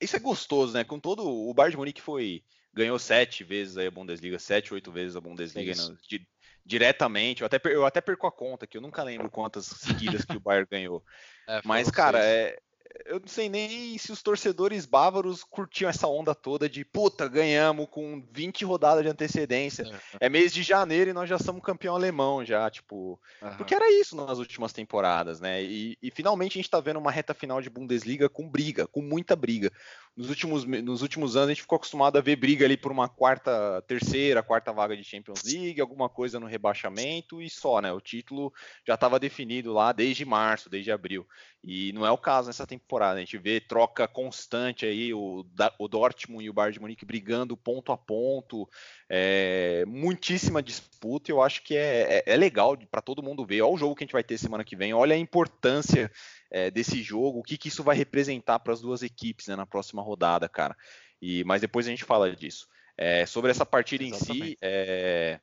Isso 0.00 0.16
é 0.16 0.18
gostoso, 0.18 0.72
né? 0.72 0.82
Com 0.84 0.98
todo. 0.98 1.24
O 1.24 1.54
Bayern 1.54 1.72
de 1.72 1.76
Munique 1.76 2.02
foi. 2.02 2.42
Ganhou 2.74 2.98
sete 2.98 3.44
vezes 3.44 3.76
aí 3.76 3.86
a 3.86 3.90
Bundesliga, 3.90 4.38
sete, 4.38 4.74
oito 4.74 4.90
vezes 4.90 5.16
a 5.16 5.20
Bundesliga 5.20 5.72
É 5.72 5.74
no- 5.74 5.96
di- 6.08 6.26
diretamente. 6.68 7.40
Eu 7.40 7.46
até, 7.46 7.58
eu 7.64 7.86
até 7.86 8.00
perco 8.00 8.26
a 8.26 8.32
conta, 8.32 8.66
que 8.66 8.76
eu 8.76 8.82
nunca 8.82 9.02
lembro 9.02 9.30
quantas 9.30 9.64
seguidas 9.64 10.24
que 10.24 10.36
o 10.36 10.40
Bayern 10.40 10.68
ganhou. 10.70 11.02
É, 11.48 11.62
Mas, 11.64 11.90
cara, 11.90 12.22
é, 12.22 12.58
eu 13.06 13.18
não 13.18 13.26
sei 13.26 13.48
nem 13.48 13.96
se 13.96 14.12
os 14.12 14.22
torcedores 14.22 14.84
bávaros 14.84 15.42
curtiam 15.42 15.88
essa 15.88 16.06
onda 16.06 16.34
toda 16.34 16.68
de 16.68 16.84
puta, 16.84 17.26
ganhamos 17.26 17.88
com 17.90 18.22
20 18.30 18.66
rodadas 18.66 19.02
de 19.02 19.08
antecedência. 19.08 19.82
É, 20.20 20.26
É 20.26 20.28
mês 20.28 20.52
de 20.52 20.62
janeiro 20.62 21.08
e 21.08 21.14
nós 21.14 21.26
já 21.26 21.38
somos 21.38 21.62
campeão 21.62 21.94
alemão 21.94 22.44
já, 22.44 22.68
tipo. 22.68 23.18
aham. 23.42 23.56
Porque 23.56 23.74
era 23.74 23.90
isso 23.90 24.14
nas 24.14 24.38
últimas 24.38 24.72
temporadas, 24.72 25.40
né? 25.40 25.62
E, 25.62 25.96
e 26.02 26.10
finalmente 26.10 26.58
a 26.58 26.60
gente 26.60 26.70
tá 26.70 26.80
vendo 26.80 26.98
uma 26.98 27.10
reta 27.10 27.32
final 27.32 27.62
de 27.62 27.70
Bundesliga 27.70 28.28
com 28.28 28.46
briga, 28.46 28.86
com 28.86 29.00
muita 29.00 29.34
briga. 29.34 29.72
Nos 30.18 30.30
últimos, 30.30 30.64
nos 30.64 31.00
últimos 31.00 31.36
anos 31.36 31.46
a 31.50 31.52
gente 31.52 31.62
ficou 31.62 31.76
acostumado 31.76 32.18
a 32.18 32.20
ver 32.20 32.34
briga 32.34 32.64
ali 32.64 32.76
por 32.76 32.90
uma 32.90 33.08
quarta, 33.08 33.80
terceira, 33.86 34.42
quarta 34.42 34.72
vaga 34.72 34.96
de 34.96 35.04
Champions 35.04 35.44
League, 35.44 35.80
alguma 35.80 36.08
coisa 36.08 36.40
no 36.40 36.46
rebaixamento 36.46 37.40
e 37.40 37.48
só, 37.48 37.80
né? 37.80 37.92
O 37.92 38.00
título 38.00 38.52
já 38.84 38.94
estava 38.94 39.20
definido 39.20 39.72
lá 39.72 39.92
desde 39.92 40.24
março, 40.24 40.68
desde 40.68 40.90
abril. 40.90 41.24
E 41.62 41.92
não 41.92 42.04
é 42.04 42.10
o 42.10 42.18
caso 42.18 42.48
nessa 42.48 42.66
temporada. 42.66 43.18
A 43.18 43.20
gente 43.20 43.38
vê 43.38 43.60
troca 43.60 44.08
constante 44.08 44.84
aí, 44.84 45.14
o, 45.14 45.46
o 45.78 45.86
Dortmund 45.86 46.44
e 46.44 46.50
o 46.50 46.52
Bayern 46.52 46.74
de 46.74 46.80
Munique 46.80 47.04
brigando 47.06 47.56
ponto 47.56 47.92
a 47.92 47.96
ponto, 47.96 48.68
é, 49.08 49.84
muitíssima 49.86 50.60
disputa. 50.60 51.30
e 51.30 51.32
Eu 51.32 51.40
acho 51.40 51.62
que 51.62 51.76
é, 51.76 52.22
é- 52.26 52.32
é 52.34 52.36
legal 52.36 52.76
para 52.90 53.00
todo 53.00 53.22
mundo 53.22 53.46
ver. 53.46 53.62
Olha 53.62 53.74
o 53.74 53.78
jogo 53.78 53.94
que 53.94 54.02
a 54.02 54.06
gente 54.06 54.12
vai 54.12 54.24
ter 54.24 54.36
semana 54.36 54.64
que 54.64 54.74
vem. 54.74 54.92
Olha 54.92 55.14
a 55.14 55.18
importância 55.18 56.10
é, 56.50 56.70
desse 56.70 57.02
jogo, 57.02 57.38
o 57.38 57.42
que, 57.42 57.58
que 57.58 57.68
isso 57.68 57.82
vai 57.82 57.96
representar 57.96 58.58
para 58.58 58.72
as 58.72 58.80
duas 58.80 59.02
equipes 59.02 59.46
né, 59.46 59.56
na 59.56 59.66
próxima 59.66 60.02
rodada, 60.02 60.48
cara. 60.48 60.76
E 61.20 61.44
mas 61.44 61.60
depois 61.60 61.86
a 61.86 61.90
gente 61.90 62.04
fala 62.04 62.34
disso. 62.34 62.66
É, 62.96 63.24
sobre 63.26 63.50
essa 63.50 63.64
partida 63.64 64.02
em 64.02 64.12
si, 64.12 64.32
Exatamente. 64.32 64.58
é, 64.60 65.40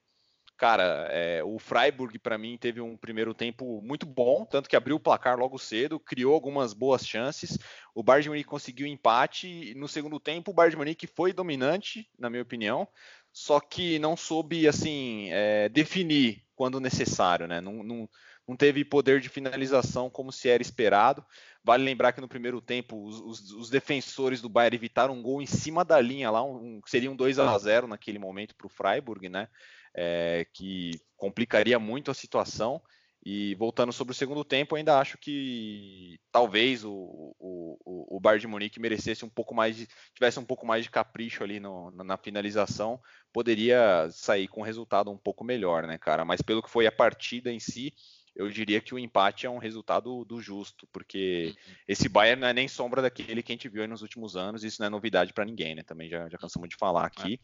cara, 0.58 1.08
é, 1.10 1.41
o 1.44 1.58
Freiburg 1.58 2.20
para 2.20 2.38
mim 2.38 2.58
teve 2.58 2.82
um 2.82 2.98
primeiro 2.98 3.34
tempo 3.34 3.82
muito 3.82 4.06
bom, 4.06 4.46
tanto 4.46 4.70
que 4.70 4.76
abriu 4.76 4.98
o 4.98 5.00
placar 5.00 5.38
logo 5.38 5.58
cedo, 5.58 6.00
criou 6.00 6.34
algumas 6.34 6.74
boas 6.74 7.08
chances. 7.08 7.58
O 7.94 8.04
Bayern 8.04 8.24
de 8.24 8.30
Munique 8.30 8.50
conseguiu 8.50 8.88
empate 8.88 9.48
e 9.48 9.76
no 9.76 9.88
segundo 9.88 10.20
tempo 10.20 10.52
o 10.52 10.54
Bayern 10.54 10.72
de 10.72 10.78
Munique 10.78 11.08
foi 11.08 11.32
dominante, 11.32 12.10
na 12.20 12.30
minha 12.30 12.44
opinião, 12.44 12.88
só 13.32 13.60
que 13.60 14.00
não 14.00 14.18
soube 14.18 14.68
assim 14.68 15.30
é, 15.32 15.70
definir 15.70 16.44
quando 16.56 16.80
necessário, 16.80 17.48
né? 17.48 17.60
Não, 17.60 17.84
não, 17.84 18.10
não 18.47 18.55
teve 18.55 18.86
poder 18.86 19.19
de 19.19 19.29
finalização 19.29 20.10
como 20.10 20.31
se 20.31 20.47
era 20.49 20.62
esperado. 20.62 21.25
Vale 21.63 21.84
lembrar 21.84 22.13
que 22.13 22.21
no 22.21 22.27
primeiro 22.27 22.62
tempo 22.62 23.03
os, 23.05 23.19
os- 23.19 23.51
os 23.51 23.69
defensores 23.69 24.41
do 24.41 24.49
Bayern 24.49 24.75
evitaram 24.75 25.13
um 25.15 25.21
gol 25.21 25.41
em 25.41 25.45
cima 25.47 25.84
da 25.84 25.99
linha 25.99 26.29
lá, 26.29 26.43
um, 26.43 26.79
seria 26.86 27.10
um 27.10 27.15
2 27.15 27.39
a 27.39 27.58
0 27.58 27.88
naquele 27.88 28.19
momento 28.19 28.55
para 28.55 28.67
o 28.67 28.69
Freiburg, 28.69 29.29
né? 29.29 29.47
É, 29.95 30.45
que 30.53 30.91
complicaria 31.17 31.79
muito 31.79 32.12
a 32.12 32.13
situação. 32.13 32.81
E 33.27 33.55
voltando 33.55 33.91
sobre 33.91 34.12
o 34.12 34.15
segundo 34.15 34.43
tempo, 34.45 34.75
ainda 34.75 34.99
acho 34.99 35.17
que 35.17 36.19
talvez 36.31 36.84
o, 36.86 36.91
o, 37.39 37.77
o, 37.84 38.17
o 38.17 38.19
Bayern 38.19 38.41
de 38.41 38.47
Munique 38.47 38.79
merecesse 38.79 39.25
um 39.25 39.29
pouco 39.29 39.55
mais 39.55 39.75
de, 39.75 39.88
tivesse 40.13 40.39
um 40.39 40.45
pouco 40.45 40.63
mais 40.63 40.84
de 40.86 40.91
capricho 40.91 41.43
ali 41.43 41.60
no- 41.60 41.89
na, 41.89 42.03
na 42.03 42.17
finalização, 42.17 43.01
poderia 43.34 44.08
sair 44.12 44.47
com 44.47 44.62
um 44.62 44.63
resultado 44.63 45.10
um 45.10 45.17
pouco 45.17 45.43
melhor, 45.43 45.88
né, 45.88 45.97
cara? 45.97 46.23
Mas 46.23 46.43
pelo 46.43 46.62
que 46.62 46.69
foi 46.69 46.86
a 46.86 46.91
partida 46.91 47.51
em 47.51 47.60
si, 47.60 47.91
eu 48.36 48.50
diria 48.50 48.82
que 48.82 48.93
o 48.93 49.00
empate 49.00 49.45
é 49.45 49.50
um 49.50 49.58
resultado 49.58 50.26
do 50.26 50.41
justo, 50.41 50.88
porque 50.91 51.56
esse 51.88 52.10
Bayern 52.10 52.41
não 52.41 52.48
é 52.48 52.54
nem 52.54 52.67
sombra 52.67 53.02
daquele 53.02 53.41
que 53.41 53.52
a 53.52 53.56
gente 53.56 53.69
viu 53.69 53.82
aí 53.82 53.88
nos 53.88 54.02
últimos 54.02 54.36
anos, 54.36 54.63
isso 54.63 54.82
não 54.82 54.88
é 54.88 54.89
novidade 54.89 55.34
para 55.34 55.45
ninguém, 55.45 55.76
né? 55.76 55.84
Também 55.84 56.10
já, 56.10 56.28
já 56.28 56.38
cansamos 56.38 56.67
de 56.69 56.76
falar 56.76 57.06
aqui. 57.06 57.39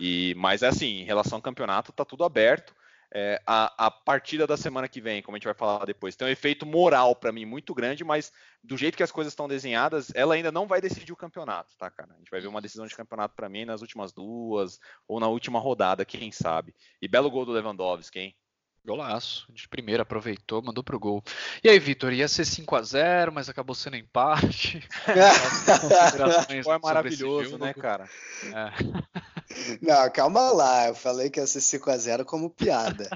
E, 0.00 0.34
mas 0.36 0.62
é 0.62 0.68
assim, 0.68 1.00
em 1.00 1.04
relação 1.04 1.36
ao 1.36 1.42
campeonato, 1.42 1.92
tá 1.92 2.04
tudo 2.04 2.24
aberto. 2.24 2.74
É, 3.14 3.42
a, 3.46 3.86
a 3.86 3.90
partida 3.90 4.46
da 4.46 4.56
semana 4.56 4.88
que 4.88 4.98
vem, 4.98 5.20
como 5.20 5.36
a 5.36 5.38
gente 5.38 5.44
vai 5.44 5.52
falar 5.52 5.84
depois, 5.84 6.16
tem 6.16 6.26
um 6.26 6.30
efeito 6.30 6.64
moral 6.64 7.14
para 7.14 7.30
mim 7.30 7.44
muito 7.44 7.74
grande, 7.74 8.02
mas 8.02 8.32
do 8.64 8.74
jeito 8.74 8.96
que 8.96 9.02
as 9.02 9.12
coisas 9.12 9.32
estão 9.32 9.46
desenhadas, 9.46 10.10
ela 10.14 10.34
ainda 10.34 10.50
não 10.50 10.66
vai 10.66 10.80
decidir 10.80 11.12
o 11.12 11.16
campeonato, 11.16 11.76
tá, 11.76 11.90
cara? 11.90 12.14
A 12.14 12.18
gente 12.18 12.30
vai 12.30 12.40
ver 12.40 12.46
uma 12.46 12.62
decisão 12.62 12.86
de 12.86 12.96
campeonato 12.96 13.34
para 13.36 13.50
mim 13.50 13.66
nas 13.66 13.82
últimas 13.82 14.14
duas 14.14 14.80
ou 15.06 15.20
na 15.20 15.28
última 15.28 15.60
rodada, 15.60 16.06
quem 16.06 16.32
sabe. 16.32 16.74
E 17.02 17.06
belo 17.06 17.30
gol 17.30 17.44
do 17.44 17.52
Lewandowski, 17.52 18.18
hein? 18.18 18.36
Golaço, 18.84 19.46
de 19.52 19.68
primeira 19.68 20.02
aproveitou, 20.02 20.60
mandou 20.60 20.82
pro 20.82 20.98
gol. 20.98 21.22
E 21.62 21.68
aí, 21.68 21.78
Vitor, 21.78 22.12
ia 22.12 22.26
ser 22.26 22.44
5 22.44 22.74
a 22.74 22.82
0 22.82 23.30
mas 23.32 23.48
acabou 23.48 23.76
sendo 23.76 23.94
empate. 23.96 24.82
Foi 26.64 26.78
maravilhoso, 26.78 27.58
né, 27.58 27.72
cara? 27.74 28.08
É. 28.44 28.72
Não, 29.80 30.10
calma 30.10 30.50
lá. 30.50 30.88
Eu 30.88 30.94
falei 30.94 31.30
que 31.30 31.38
ia 31.38 31.46
ser 31.46 31.60
5x0 31.60 32.24
como 32.24 32.50
piada. 32.50 33.08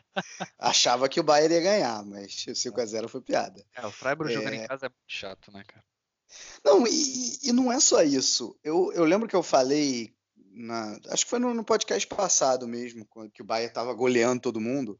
Achava 0.58 1.08
que 1.08 1.18
o 1.18 1.22
Bayern 1.24 1.54
ia 1.54 1.60
ganhar, 1.60 2.04
mas 2.04 2.44
o 2.46 2.52
5x0 2.52 3.08
foi 3.08 3.20
piada. 3.20 3.64
É, 3.74 3.84
o 3.86 3.90
Freiburg 3.90 4.32
jogando 4.32 4.52
É. 4.52 4.56
em 4.64 4.66
casa 4.68 4.86
é 4.86 4.88
muito 4.88 4.98
chato, 5.08 5.50
né, 5.52 5.64
cara? 5.66 5.82
Não, 6.64 6.86
e, 6.86 7.38
e 7.48 7.52
não 7.52 7.72
é 7.72 7.80
só 7.80 8.02
isso. 8.02 8.56
Eu, 8.62 8.92
eu 8.92 9.04
lembro 9.04 9.26
que 9.28 9.34
eu 9.36 9.42
falei, 9.42 10.12
na- 10.52 10.98
acho 11.10 11.24
que 11.24 11.30
foi 11.30 11.38
no, 11.38 11.54
no 11.54 11.64
podcast 11.64 12.06
passado 12.06 12.68
mesmo, 12.68 13.06
que 13.32 13.42
o 13.42 13.44
Bayern 13.44 13.68
estava 13.68 13.92
goleando 13.94 14.42
todo 14.42 14.60
mundo. 14.60 14.98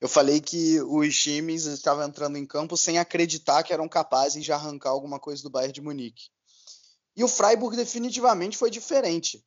Eu 0.00 0.08
falei 0.08 0.40
que 0.40 0.80
os 0.82 1.16
times 1.16 1.64
estavam 1.64 2.04
entrando 2.04 2.38
em 2.38 2.46
campo 2.46 2.76
sem 2.76 2.98
acreditar 2.98 3.62
que 3.64 3.72
eram 3.72 3.88
capazes 3.88 4.44
de 4.44 4.52
arrancar 4.52 4.90
alguma 4.90 5.18
coisa 5.18 5.42
do 5.42 5.50
Bayern 5.50 5.72
de 5.72 5.82
Munique. 5.82 6.30
E 7.16 7.24
o 7.24 7.28
Freiburg 7.28 7.76
definitivamente 7.76 8.56
foi 8.56 8.70
diferente. 8.70 9.44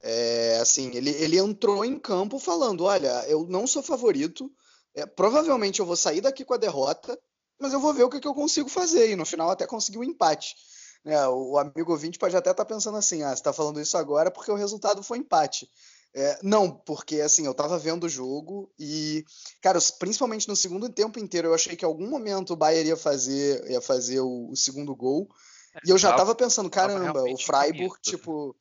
É, 0.00 0.58
assim, 0.60 0.90
ele, 0.94 1.10
ele 1.10 1.38
entrou 1.38 1.84
em 1.84 1.96
campo 1.96 2.40
falando: 2.40 2.82
olha, 2.82 3.24
eu 3.28 3.46
não 3.46 3.64
sou 3.64 3.80
favorito, 3.80 4.50
é, 4.92 5.06
provavelmente 5.06 5.78
eu 5.78 5.86
vou 5.86 5.94
sair 5.94 6.20
daqui 6.20 6.44
com 6.44 6.54
a 6.54 6.58
derrota, 6.58 7.16
mas 7.60 7.72
eu 7.72 7.78
vou 7.78 7.94
ver 7.94 8.02
o 8.02 8.10
que, 8.10 8.18
que 8.18 8.26
eu 8.26 8.34
consigo 8.34 8.68
fazer. 8.68 9.10
E 9.10 9.16
no 9.16 9.24
final 9.24 9.50
até 9.50 9.68
conseguiu 9.68 10.00
um 10.00 10.04
empate. 10.04 10.56
né? 11.04 11.28
o 11.28 11.56
amigo 11.56 11.92
ouvinte 11.92 12.18
pode 12.18 12.36
até 12.36 12.50
estar 12.50 12.64
pensando 12.64 12.98
assim: 12.98 13.22
ah, 13.22 13.28
você 13.28 13.34
está 13.34 13.52
falando 13.52 13.80
isso 13.80 13.96
agora 13.96 14.28
porque 14.28 14.50
o 14.50 14.56
resultado 14.56 15.00
foi 15.00 15.18
empate. 15.18 15.70
É, 16.14 16.38
não, 16.42 16.70
porque 16.70 17.22
assim, 17.22 17.46
eu 17.46 17.54
tava 17.54 17.78
vendo 17.78 18.04
o 18.04 18.08
jogo 18.08 18.70
e, 18.78 19.24
cara, 19.62 19.78
principalmente 19.98 20.46
no 20.46 20.54
segundo 20.54 20.90
tempo 20.90 21.18
inteiro, 21.18 21.48
eu 21.48 21.54
achei 21.54 21.74
que 21.74 21.86
em 21.86 21.88
algum 21.88 22.08
momento 22.08 22.52
o 22.52 22.56
Bayern 22.56 22.90
ia 22.90 22.96
fazer, 22.96 23.64
ia 23.70 23.80
fazer 23.80 24.20
o, 24.20 24.50
o 24.50 24.56
segundo 24.56 24.94
gol. 24.94 25.28
É, 25.74 25.80
e 25.86 25.90
eu 25.90 25.96
já 25.96 26.10
tava, 26.10 26.18
tava 26.18 26.34
pensando, 26.34 26.68
caramba, 26.68 27.14
tava 27.14 27.30
o 27.30 27.38
Freiburg, 27.38 27.96
tipo. 28.02 28.54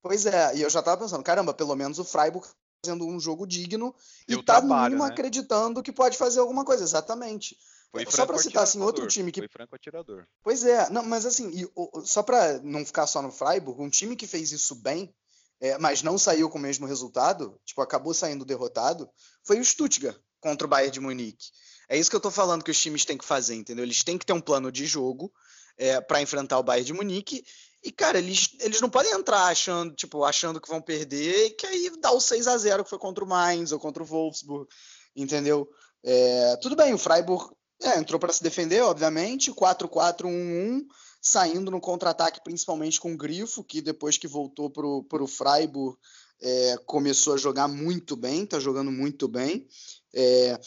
Pois 0.00 0.26
é, 0.26 0.56
e 0.56 0.62
eu 0.62 0.70
já 0.70 0.80
tava 0.80 1.02
pensando, 1.02 1.22
caramba, 1.24 1.52
pelo 1.52 1.74
menos 1.74 1.98
o 1.98 2.04
Freiburg 2.04 2.46
fazendo 2.84 3.06
um 3.06 3.18
jogo 3.18 3.46
digno 3.46 3.94
e, 4.28 4.34
e 4.34 4.36
tá 4.36 4.60
trabalho, 4.60 4.68
no 4.68 4.82
mínimo 4.84 5.04
né? 5.04 5.10
acreditando 5.10 5.82
que 5.82 5.92
pode 5.92 6.16
fazer 6.16 6.40
alguma 6.40 6.64
coisa, 6.64 6.84
exatamente. 6.84 7.56
Foi 7.90 8.06
só 8.08 8.24
para 8.24 8.38
citar 8.38 8.62
assim 8.62 8.80
outro 8.80 9.06
time 9.06 9.30
que 9.30 9.40
foi 9.40 9.48
franco 9.48 9.74
atirador. 9.76 10.26
Pois 10.42 10.64
é, 10.64 10.88
não, 10.88 11.04
mas 11.04 11.26
assim, 11.26 11.50
e, 11.50 11.70
só 12.04 12.22
para 12.22 12.58
não 12.60 12.86
ficar 12.86 13.06
só 13.06 13.20
no 13.20 13.30
Freiburg, 13.30 13.82
um 13.82 13.90
time 13.90 14.16
que 14.16 14.26
fez 14.26 14.50
isso 14.50 14.74
bem 14.76 15.14
é, 15.62 15.78
mas 15.78 16.02
não 16.02 16.18
saiu 16.18 16.50
com 16.50 16.58
o 16.58 16.60
mesmo 16.60 16.88
resultado, 16.88 17.56
tipo, 17.64 17.80
acabou 17.80 18.12
saindo 18.12 18.44
derrotado, 18.44 19.08
foi 19.44 19.60
o 19.60 19.64
Stuttgart 19.64 20.18
contra 20.40 20.66
o 20.66 20.68
Bayern 20.68 20.92
de 20.92 20.98
Munique. 20.98 21.46
É 21.88 21.96
isso 21.96 22.10
que 22.10 22.16
eu 22.16 22.20
tô 22.20 22.32
falando 22.32 22.64
que 22.64 22.70
os 22.72 22.80
times 22.80 23.04
têm 23.04 23.16
que 23.16 23.24
fazer, 23.24 23.54
entendeu? 23.54 23.84
Eles 23.84 24.02
têm 24.02 24.18
que 24.18 24.26
ter 24.26 24.32
um 24.32 24.40
plano 24.40 24.72
de 24.72 24.84
jogo 24.86 25.32
é, 25.78 26.00
para 26.00 26.20
enfrentar 26.20 26.58
o 26.58 26.64
Bayern 26.64 26.86
de 26.86 26.92
Munique. 26.92 27.44
E, 27.80 27.92
cara, 27.92 28.18
eles, 28.18 28.56
eles 28.58 28.80
não 28.80 28.90
podem 28.90 29.12
entrar 29.12 29.44
achando, 29.44 29.94
tipo, 29.94 30.24
achando 30.24 30.60
que 30.60 30.68
vão 30.68 30.82
perder 30.82 31.46
e 31.46 31.50
que 31.50 31.64
aí 31.64 31.92
dá 32.00 32.10
o 32.10 32.20
6 32.20 32.48
a 32.48 32.58
0 32.58 32.82
que 32.82 32.90
foi 32.90 32.98
contra 32.98 33.22
o 33.22 33.28
Mainz 33.28 33.70
ou 33.70 33.78
contra 33.78 34.02
o 34.02 34.06
Wolfsburg, 34.06 34.68
entendeu? 35.14 35.68
É, 36.02 36.56
tudo 36.60 36.74
bem, 36.74 36.92
o 36.92 36.98
Freiburg 36.98 37.54
é, 37.80 37.98
entrou 37.98 38.18
para 38.18 38.32
se 38.32 38.42
defender, 38.42 38.80
obviamente, 38.82 39.52
4-4-1-1, 39.52 40.80
saindo 41.22 41.70
no 41.70 41.80
contra-ataque, 41.80 42.42
principalmente 42.42 43.00
com 43.00 43.12
o 43.12 43.16
Grifo, 43.16 43.62
que 43.62 43.80
depois 43.80 44.18
que 44.18 44.26
voltou 44.26 44.68
para 44.68 45.22
o 45.22 45.28
Freiburg 45.28 45.96
é, 46.42 46.76
começou 46.84 47.34
a 47.34 47.38
jogar 47.38 47.68
muito 47.68 48.16
bem, 48.16 48.42
está 48.42 48.58
jogando 48.58 48.90
muito 48.90 49.28
bem. 49.28 49.68
É, 50.12 50.58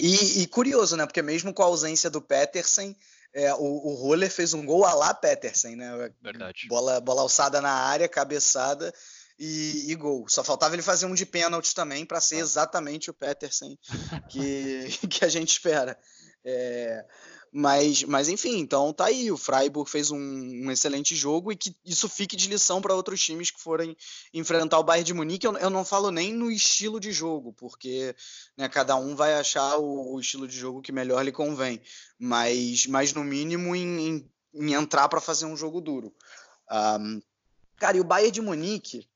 e, 0.00 0.42
e, 0.42 0.46
curioso, 0.48 0.96
né? 0.96 1.06
Porque 1.06 1.22
mesmo 1.22 1.54
com 1.54 1.62
a 1.62 1.66
ausência 1.66 2.10
do 2.10 2.20
Petersen, 2.20 2.96
é, 3.32 3.54
o, 3.54 3.58
o 3.58 3.94
Roller 3.94 4.30
fez 4.30 4.52
um 4.52 4.66
gol 4.66 4.84
a 4.84 4.94
lá 4.94 5.14
Petersen, 5.14 5.76
né? 5.76 6.12
Verdade. 6.20 6.66
Bola, 6.68 7.00
bola 7.00 7.22
alçada 7.22 7.60
na 7.60 7.70
área, 7.70 8.08
cabeçada 8.08 8.92
e, 9.38 9.92
e 9.92 9.94
gol. 9.94 10.28
Só 10.28 10.42
faltava 10.42 10.74
ele 10.74 10.82
fazer 10.82 11.06
um 11.06 11.14
de 11.14 11.24
pênalti 11.24 11.72
também 11.72 12.04
para 12.04 12.20
ser 12.20 12.36
ah. 12.36 12.40
exatamente 12.40 13.10
o 13.10 13.14
Petersen 13.14 13.78
que, 14.28 14.88
que 15.08 15.24
a 15.24 15.28
gente 15.28 15.50
espera. 15.50 15.96
É, 16.44 17.04
mas, 17.52 18.02
mas 18.04 18.28
enfim, 18.28 18.58
então 18.58 18.92
tá 18.92 19.06
aí. 19.06 19.30
O 19.30 19.36
Freiburg 19.36 19.90
fez 19.90 20.10
um, 20.10 20.18
um 20.18 20.70
excelente 20.70 21.16
jogo 21.16 21.50
e 21.50 21.56
que 21.56 21.74
isso 21.84 22.08
fique 22.08 22.36
de 22.36 22.48
lição 22.48 22.80
para 22.80 22.94
outros 22.94 23.20
times 23.20 23.50
que 23.50 23.60
forem 23.60 23.96
enfrentar 24.32 24.78
o 24.78 24.82
Bayern 24.82 25.06
de 25.06 25.14
Munique. 25.14 25.46
Eu, 25.46 25.56
eu 25.56 25.70
não 25.70 25.84
falo 25.84 26.10
nem 26.10 26.32
no 26.32 26.50
estilo 26.50 27.00
de 27.00 27.10
jogo, 27.12 27.52
porque 27.54 28.14
né, 28.56 28.68
cada 28.68 28.96
um 28.96 29.16
vai 29.16 29.34
achar 29.34 29.76
o, 29.78 30.14
o, 30.14 30.20
estilo 30.20 30.46
de 30.46 30.56
jogo 30.56 30.82
que 30.82 30.92
melhor 30.92 31.24
lhe 31.24 31.32
convém. 31.32 31.80
Mas, 32.18 32.86
mas 32.86 33.12
no 33.14 33.24
mínimo 33.24 33.74
em, 33.74 34.08
em, 34.08 34.30
em 34.54 34.72
entrar 34.74 35.08
para 35.08 35.20
fazer 35.20 35.46
um 35.46 35.56
jogo 35.56 35.80
duro. 35.80 36.14
Um, 36.70 37.22
cara, 37.76 37.96
e 37.96 38.00
o 38.00 38.04
Bayern 38.04 38.30
de 38.30 38.42
Munique, 38.42 39.08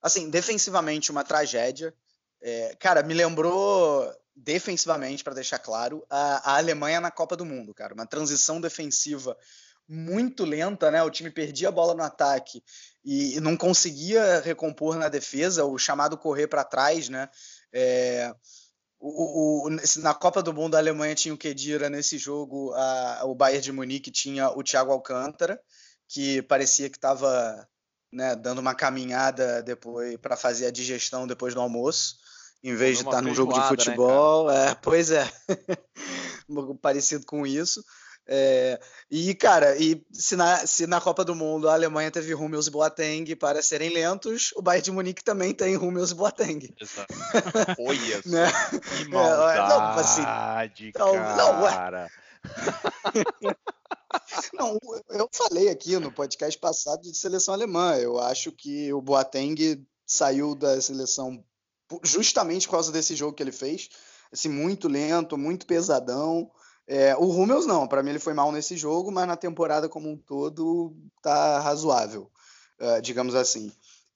assim, 0.00 0.30
defensivamente 0.30 1.10
uma 1.10 1.24
tragédia. 1.24 1.94
É, 2.40 2.76
cara, 2.78 3.02
me 3.02 3.14
lembrou 3.14 4.12
defensivamente, 4.34 5.22
para 5.22 5.34
deixar 5.34 5.58
claro, 5.58 6.04
a, 6.08 6.52
a, 6.52 6.56
Alemanha 6.56 7.00
na 7.00 7.10
Copa 7.10 7.36
do 7.36 7.44
Mundo, 7.44 7.74
cara. 7.74 7.94
Uma 7.94 8.06
transição 8.06 8.60
defensiva 8.60 9.36
muito 9.88 10.44
lenta, 10.44 10.90
né? 10.90 11.02
O 11.02 11.10
time 11.10 11.30
perdia 11.30 11.68
a 11.68 11.72
bola 11.72 11.94
no 11.94 12.02
ataque 12.02 12.62
e, 13.04 13.36
e 13.36 13.40
não 13.40 13.56
conseguia 13.56 14.40
recompor 14.40 14.96
na 14.96 15.08
defesa, 15.08 15.64
o 15.64 15.76
chamado 15.78 16.16
correr 16.16 16.46
para 16.46 16.64
trás, 16.64 17.08
né? 17.08 17.28
É, 17.72 18.34
o, 18.98 19.66
o, 19.66 19.70
na 20.00 20.14
Copa 20.14 20.42
do 20.42 20.52
Mundo 20.52 20.76
a 20.76 20.78
Alemanha 20.78 21.14
tinha 21.14 21.34
o 21.34 21.38
Kedira 21.38 21.90
nesse 21.90 22.16
jogo, 22.16 22.72
a, 22.74 23.22
o 23.24 23.34
Bayern 23.34 23.62
de 23.62 23.72
Munique 23.72 24.10
tinha 24.10 24.48
o 24.50 24.62
Thiago 24.62 24.92
Alcântara, 24.92 25.60
que 26.08 26.40
parecia 26.42 26.88
que 26.88 26.96
estava 26.96 27.68
né, 28.12 28.36
dando 28.36 28.60
uma 28.60 28.74
caminhada 28.74 29.62
depois 29.62 30.16
para 30.18 30.36
fazer 30.36 30.66
a 30.66 30.70
digestão 30.70 31.26
depois 31.26 31.54
do 31.54 31.60
almoço 31.60 32.16
em 32.62 32.74
vez 32.74 32.98
de 32.98 33.04
estar 33.04 33.16
tá 33.16 33.22
num 33.22 33.34
jogo 33.34 33.52
de 33.52 33.60
né, 33.60 33.66
futebol. 33.68 34.48
Né, 34.48 34.70
é, 34.70 34.74
pois 34.80 35.10
é, 35.10 35.28
parecido 36.80 37.26
com 37.26 37.46
isso. 37.46 37.82
É, 38.26 38.78
e, 39.10 39.34
cara, 39.34 39.76
e 39.76 40.00
se 40.12 40.36
na, 40.36 40.64
se 40.64 40.86
na 40.86 41.00
Copa 41.00 41.24
do 41.24 41.34
Mundo 41.34 41.68
a 41.68 41.74
Alemanha 41.74 42.10
teve 42.10 42.34
Hummels 42.34 42.68
e 42.68 42.70
Boateng 42.70 43.34
para 43.34 43.60
serem 43.62 43.90
lentos, 43.90 44.52
o 44.54 44.62
Bayern 44.62 44.84
de 44.84 44.92
Munique 44.92 45.24
também 45.24 45.52
tem 45.52 45.76
Hummels 45.76 46.12
e 46.12 46.14
Boateng. 46.14 46.72
Exato. 46.80 47.12
Olha 47.80 48.22
né? 48.24 48.52
que 48.96 49.08
maldade, 49.08 49.58
é, 49.58 49.68
não, 49.68 49.90
assim, 49.98 50.22
não, 50.96 51.36
não, 51.36 51.68
cara. 51.68 52.08
não, 54.54 54.78
eu 55.10 55.28
falei 55.32 55.68
aqui 55.68 55.98
no 55.98 56.12
podcast 56.12 56.58
passado 56.60 57.02
de 57.02 57.16
seleção 57.16 57.54
alemã. 57.54 57.96
Eu 57.96 58.20
acho 58.20 58.52
que 58.52 58.92
o 58.92 59.02
Boateng 59.02 59.84
saiu 60.06 60.54
da 60.54 60.80
seleção 60.80 61.42
justamente 62.02 62.66
por 62.66 62.72
causa 62.72 62.92
desse 62.92 63.14
jogo 63.14 63.34
que 63.34 63.42
ele 63.42 63.52
fez. 63.52 63.88
Assim, 64.32 64.48
muito 64.48 64.88
lento, 64.88 65.36
muito 65.36 65.66
pesadão. 65.66 66.50
É, 66.86 67.14
o 67.16 67.26
Rummels 67.26 67.66
não, 67.66 67.86
para 67.86 68.02
mim 68.02 68.10
ele 68.10 68.18
foi 68.18 68.34
mal 68.34 68.50
nesse 68.50 68.76
jogo, 68.76 69.12
mas 69.12 69.26
na 69.26 69.36
temporada 69.36 69.88
como 69.88 70.10
um 70.10 70.16
todo 70.16 70.96
tá 71.22 71.60
razoável, 71.60 72.30
uh, 72.80 73.00
digamos 73.00 73.34
assim. 73.34 73.70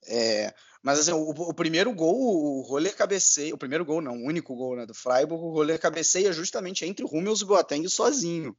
É, 0.09 0.53
mas 0.83 1.01
assim, 1.01 1.13
o, 1.13 1.31
o, 1.31 1.55
primeiro 1.55 1.93
gol, 1.93 2.15
o 2.15 2.61
Roller 2.63 2.95
cabeceia, 2.97 3.55
o 3.55 3.59
primeiro 3.59 3.85
gol 3.85 4.01
não, 4.01 4.17
o 4.17 4.27
único 4.27 4.55
gol 4.55 4.77
né, 4.77 4.87
do 4.87 4.95
Freiburg, 4.95 5.43
o 5.43 5.51
Roller 5.51 5.81
cabeceia 5.81 6.33
justamente 6.33 6.85
entre 6.85 7.05
o 7.05 7.09
Rummels 7.09 7.41
e 7.41 7.45
o 7.45 7.47
Boateng 7.47 7.89
sozinho, 7.89 8.57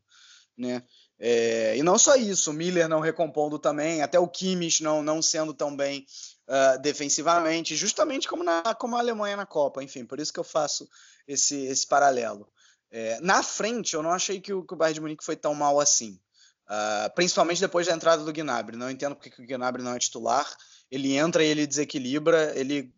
né? 0.58 0.84
É, 1.20 1.76
e 1.76 1.82
não 1.82 1.98
só 1.98 2.16
isso, 2.16 2.52
o 2.52 2.54
Miller 2.54 2.88
não 2.88 3.00
recompondo 3.00 3.58
também, 3.58 4.02
até 4.02 4.20
o 4.20 4.28
Kimmich 4.28 4.84
não, 4.84 5.02
não 5.02 5.22
sendo 5.22 5.54
tão 5.54 5.76
bem 5.76 6.06
uh, 6.48 6.82
defensivamente, 6.82 7.76
justamente 7.76 8.28
como, 8.28 8.44
na, 8.44 8.62
como 8.76 8.96
a 8.96 9.00
Alemanha 9.00 9.38
na 9.38 9.46
Copa. 9.46 9.84
Enfim, 9.84 10.06
por 10.06 10.20
isso 10.20 10.34
que 10.34 10.40
eu 10.40 10.44
faço 10.44 10.88
esse, 11.28 11.66
esse 11.66 11.86
paralelo. 11.86 12.48
É, 12.90 13.20
na 13.20 13.44
frente, 13.44 13.94
eu 13.94 14.02
não 14.02 14.12
achei 14.12 14.40
que 14.40 14.54
o, 14.54 14.64
que 14.64 14.74
o 14.74 14.78
Bayern 14.78 14.96
de 14.96 15.02
Munique 15.02 15.26
foi 15.26 15.36
tão 15.36 15.54
mal 15.54 15.80
assim. 15.80 16.20
Uh, 16.70 17.14
principalmente 17.16 17.62
depois 17.62 17.88
da 17.88 17.94
entrada 17.94 18.24
do 18.24 18.34
Gnabry. 18.34 18.78
Não 18.78 18.90
entendo 18.90 19.16
porque 19.16 19.30
que 19.30 19.42
o 19.42 19.48
Gnabry 19.48 19.84
não 19.84 19.94
é 19.94 20.00
titular. 20.00 20.48
Ele 20.90 21.16
entra 21.16 21.44
e 21.44 21.48
ele 21.48 21.68
desequilibra. 21.68 22.58
Ele 22.58 22.94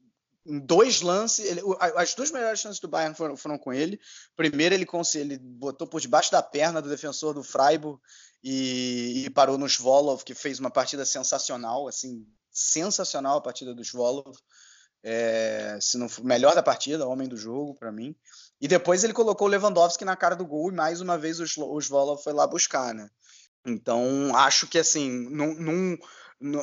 em 0.46 0.58
dois 0.58 1.02
lances, 1.02 1.46
ele, 1.46 1.62
as 1.96 2.16
duas 2.16 2.32
melhores 2.32 2.60
chances 2.60 2.80
do 2.80 2.88
Bayern 2.88 3.16
foram, 3.16 3.38
foram 3.38 3.58
com 3.58 3.72
ele. 3.72 4.00
Primeiro, 4.36 4.74
ele, 4.74 4.88
ele 5.16 5.38
botou 5.38 5.86
por 5.86 6.02
debaixo 6.02 6.32
da 6.32 6.42
perna 6.42 6.82
do 6.82 6.90
defensor 6.90 7.36
do 7.36 7.44
Freiburg 7.44 8.02
e, 8.44 9.26
e 9.26 9.30
parou 9.30 9.58
no 9.58 9.70
Svolov, 9.70 10.24
que 10.24 10.34
fez 10.34 10.60
uma 10.60 10.72
partida 10.72 11.06
sensacional, 11.06 11.88
assim, 11.88 12.26
sensacional 12.60 13.38
a 13.38 13.42
partida 13.42 13.74
do 13.74 13.84
Svolov. 13.84 14.38
É, 15.02 15.78
se 15.80 15.98
não 15.98 16.08
melhor 16.24 16.54
da 16.54 16.62
partida, 16.62 17.08
homem 17.08 17.28
do 17.28 17.38
jogo 17.38 17.74
para 17.74 17.92
mim. 17.92 18.14
E 18.60 18.68
depois 18.68 19.04
ele 19.04 19.14
colocou 19.14 19.48
o 19.48 19.50
Lewandowski 19.50 20.04
na 20.04 20.16
cara 20.16 20.36
do 20.36 20.46
gol 20.46 20.70
e 20.70 20.76
mais 20.76 21.00
uma 21.00 21.18
vez 21.18 21.40
o 21.40 21.48
Svolov 21.48 22.22
foi 22.22 22.34
lá 22.34 22.46
buscar, 22.46 22.94
né? 22.94 23.10
Então 23.66 24.36
acho 24.36 24.68
que 24.68 24.78
assim, 24.78 25.10
num, 25.30 25.54
num, 25.56 25.98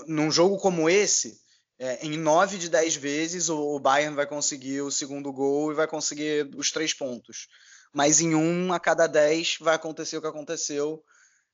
num 0.07 0.31
jogo 0.31 0.59
como 0.59 0.89
esse, 0.91 1.41
é, 1.79 2.07
em 2.07 2.19
nove 2.19 2.59
de 2.59 2.69
dez 2.69 2.95
vezes 2.95 3.49
o, 3.49 3.59
o 3.59 3.81
Bayern 3.81 4.15
vai 4.15 4.27
conseguir 4.27 4.83
o 4.83 4.91
segundo 4.91 5.33
gol 5.33 5.73
e 5.73 5.75
vai 5.75 5.87
conseguir 5.87 6.51
os 6.57 6.71
três 6.71 6.93
pontos. 6.93 7.49
Mas 7.93 8.21
em 8.21 8.35
um 8.35 8.73
a 8.73 8.81
cada 8.81 9.07
dez 9.07 9.57
vai 9.61 9.75
acontecer 9.75 10.17
o 10.17 10.21
que 10.21 10.27
aconteceu 10.27 11.03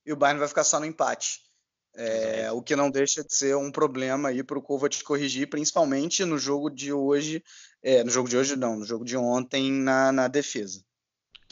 e 0.05 0.13
o 0.13 0.17
Bayern 0.17 0.41
vai 0.41 0.49
ficar 0.49 0.65
só 0.65 0.81
no 0.81 0.87
empate. 0.87 1.41
É, 1.95 2.51
o 2.53 2.63
que 2.63 2.75
não 2.75 2.91
deixa 2.91 3.23
de 3.23 3.35
ser 3.35 3.55
um 3.57 3.71
problema 3.71 4.31
aí 4.31 4.43
para 4.43 4.59
o 4.59 4.63
Kovac 4.63 5.03
corrigir, 5.05 5.49
principalmente 5.49 6.25
no 6.25 6.39
jogo 6.39 6.71
de 6.71 6.93
hoje, 6.93 7.43
é, 7.83 8.03
no 8.03 8.11
jogo 8.11 8.29
de 8.29 8.37
hoje 8.37 8.57
não, 8.57 8.79
no 8.79 8.85
jogo 8.85 9.05
de 9.05 9.17
ontem 9.17 9.71
na, 9.71 10.11
na 10.11 10.29
defesa. 10.29 10.83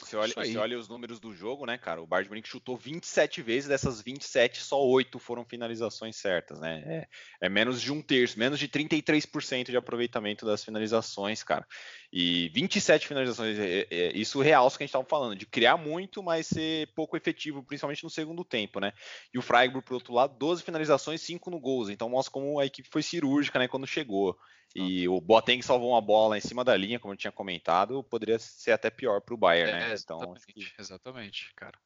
Você 0.05 0.15
olha, 0.15 0.33
você 0.33 0.57
olha 0.57 0.79
os 0.79 0.89
números 0.89 1.19
do 1.19 1.31
jogo, 1.31 1.65
né, 1.65 1.77
cara? 1.77 2.01
O 2.01 2.07
de 2.07 2.29
Munique 2.29 2.49
chutou 2.49 2.75
27 2.75 3.41
vezes, 3.41 3.69
dessas 3.69 4.01
27, 4.01 4.61
só 4.61 4.83
8 4.83 5.19
foram 5.19 5.45
finalizações 5.45 6.15
certas, 6.17 6.59
né? 6.59 7.07
É, 7.41 7.45
é 7.45 7.49
menos 7.49 7.81
de 7.81 7.91
um 7.91 8.01
terço, 8.01 8.37
menos 8.37 8.59
de 8.59 8.67
33% 8.67 9.69
de 9.69 9.77
aproveitamento 9.77 10.45
das 10.45 10.63
finalizações, 10.63 11.43
cara. 11.43 11.67
E 12.13 12.49
27 12.49 13.07
finalizações, 13.07 13.57
é, 13.57 13.81
é, 13.81 13.87
é 13.89 14.17
isso 14.17 14.41
real 14.41 14.67
que 14.69 14.75
a 14.75 14.85
gente 14.85 14.89
estava 14.89 15.05
falando, 15.05 15.33
de 15.33 15.45
criar 15.45 15.77
muito, 15.77 16.21
mas 16.21 16.47
ser 16.47 16.87
pouco 16.93 17.15
efetivo, 17.15 17.63
principalmente 17.63 18.03
no 18.03 18.09
segundo 18.09 18.43
tempo, 18.43 18.81
né? 18.81 18.91
E 19.33 19.39
o 19.39 19.41
Freiburg, 19.41 19.85
por 19.85 19.93
outro 19.93 20.13
lado, 20.13 20.37
12 20.37 20.61
finalizações, 20.61 21.21
5 21.21 21.49
no 21.49 21.59
gols. 21.59 21.89
Então 21.89 22.09
mostra 22.09 22.33
como 22.33 22.59
a 22.59 22.65
equipe 22.65 22.89
foi 22.91 23.01
cirúrgica, 23.01 23.57
né, 23.59 23.67
quando 23.67 23.87
chegou. 23.87 24.37
E 24.73 25.07
o 25.07 25.19
Boateng 25.19 25.61
salvou 25.61 25.91
uma 25.91 26.01
bola 26.01 26.37
em 26.37 26.41
cima 26.41 26.63
da 26.63 26.75
linha, 26.75 26.99
como 26.99 27.13
eu 27.13 27.17
tinha 27.17 27.31
comentado, 27.31 28.03
poderia 28.03 28.39
ser 28.39 28.71
até 28.71 28.89
pior 28.89 29.19
para 29.19 29.33
o 29.33 29.37
Bayern, 29.37 29.71
né? 29.71 29.77
é, 29.77 29.89
né? 29.89 29.95
Então, 30.01 30.17
exatamente, 30.17 30.53
que... 30.53 30.81
exatamente, 30.81 31.53
cara. 31.55 31.77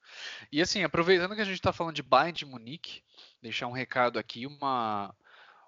E 0.52 0.62
assim, 0.62 0.84
aproveitando 0.84 1.36
que 1.36 1.42
a 1.42 1.46
gente 1.46 1.56
está 1.56 1.74
falando 1.74 1.96
de 1.96 2.04
Bayern 2.04 2.34
de 2.34 2.46
Munique, 2.46 3.02
deixar 3.42 3.68
um 3.68 3.72
recado 3.72 4.20
aqui, 4.20 4.46
uma, 4.46 5.16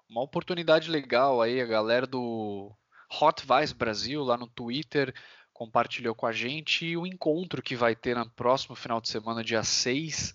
uma 0.08 0.22
oportunidade 0.22 0.90
legal 0.90 1.42
aí, 1.42 1.60
a 1.60 1.66
galera 1.66 2.06
do 2.06 2.72
Hot 3.10 3.42
Vice 3.42 3.74
Brasil 3.74 4.22
lá 4.22 4.36
no 4.36 4.46
Twitter 4.46 5.14
compartilhou 5.52 6.14
com 6.14 6.26
a 6.26 6.32
gente 6.32 6.96
o 6.96 7.06
encontro 7.06 7.62
que 7.62 7.74
vai 7.74 7.96
ter 7.96 8.14
no 8.14 8.30
próximo 8.30 8.76
final 8.76 9.00
de 9.00 9.08
semana, 9.08 9.42
dia 9.42 9.64
6, 9.64 10.34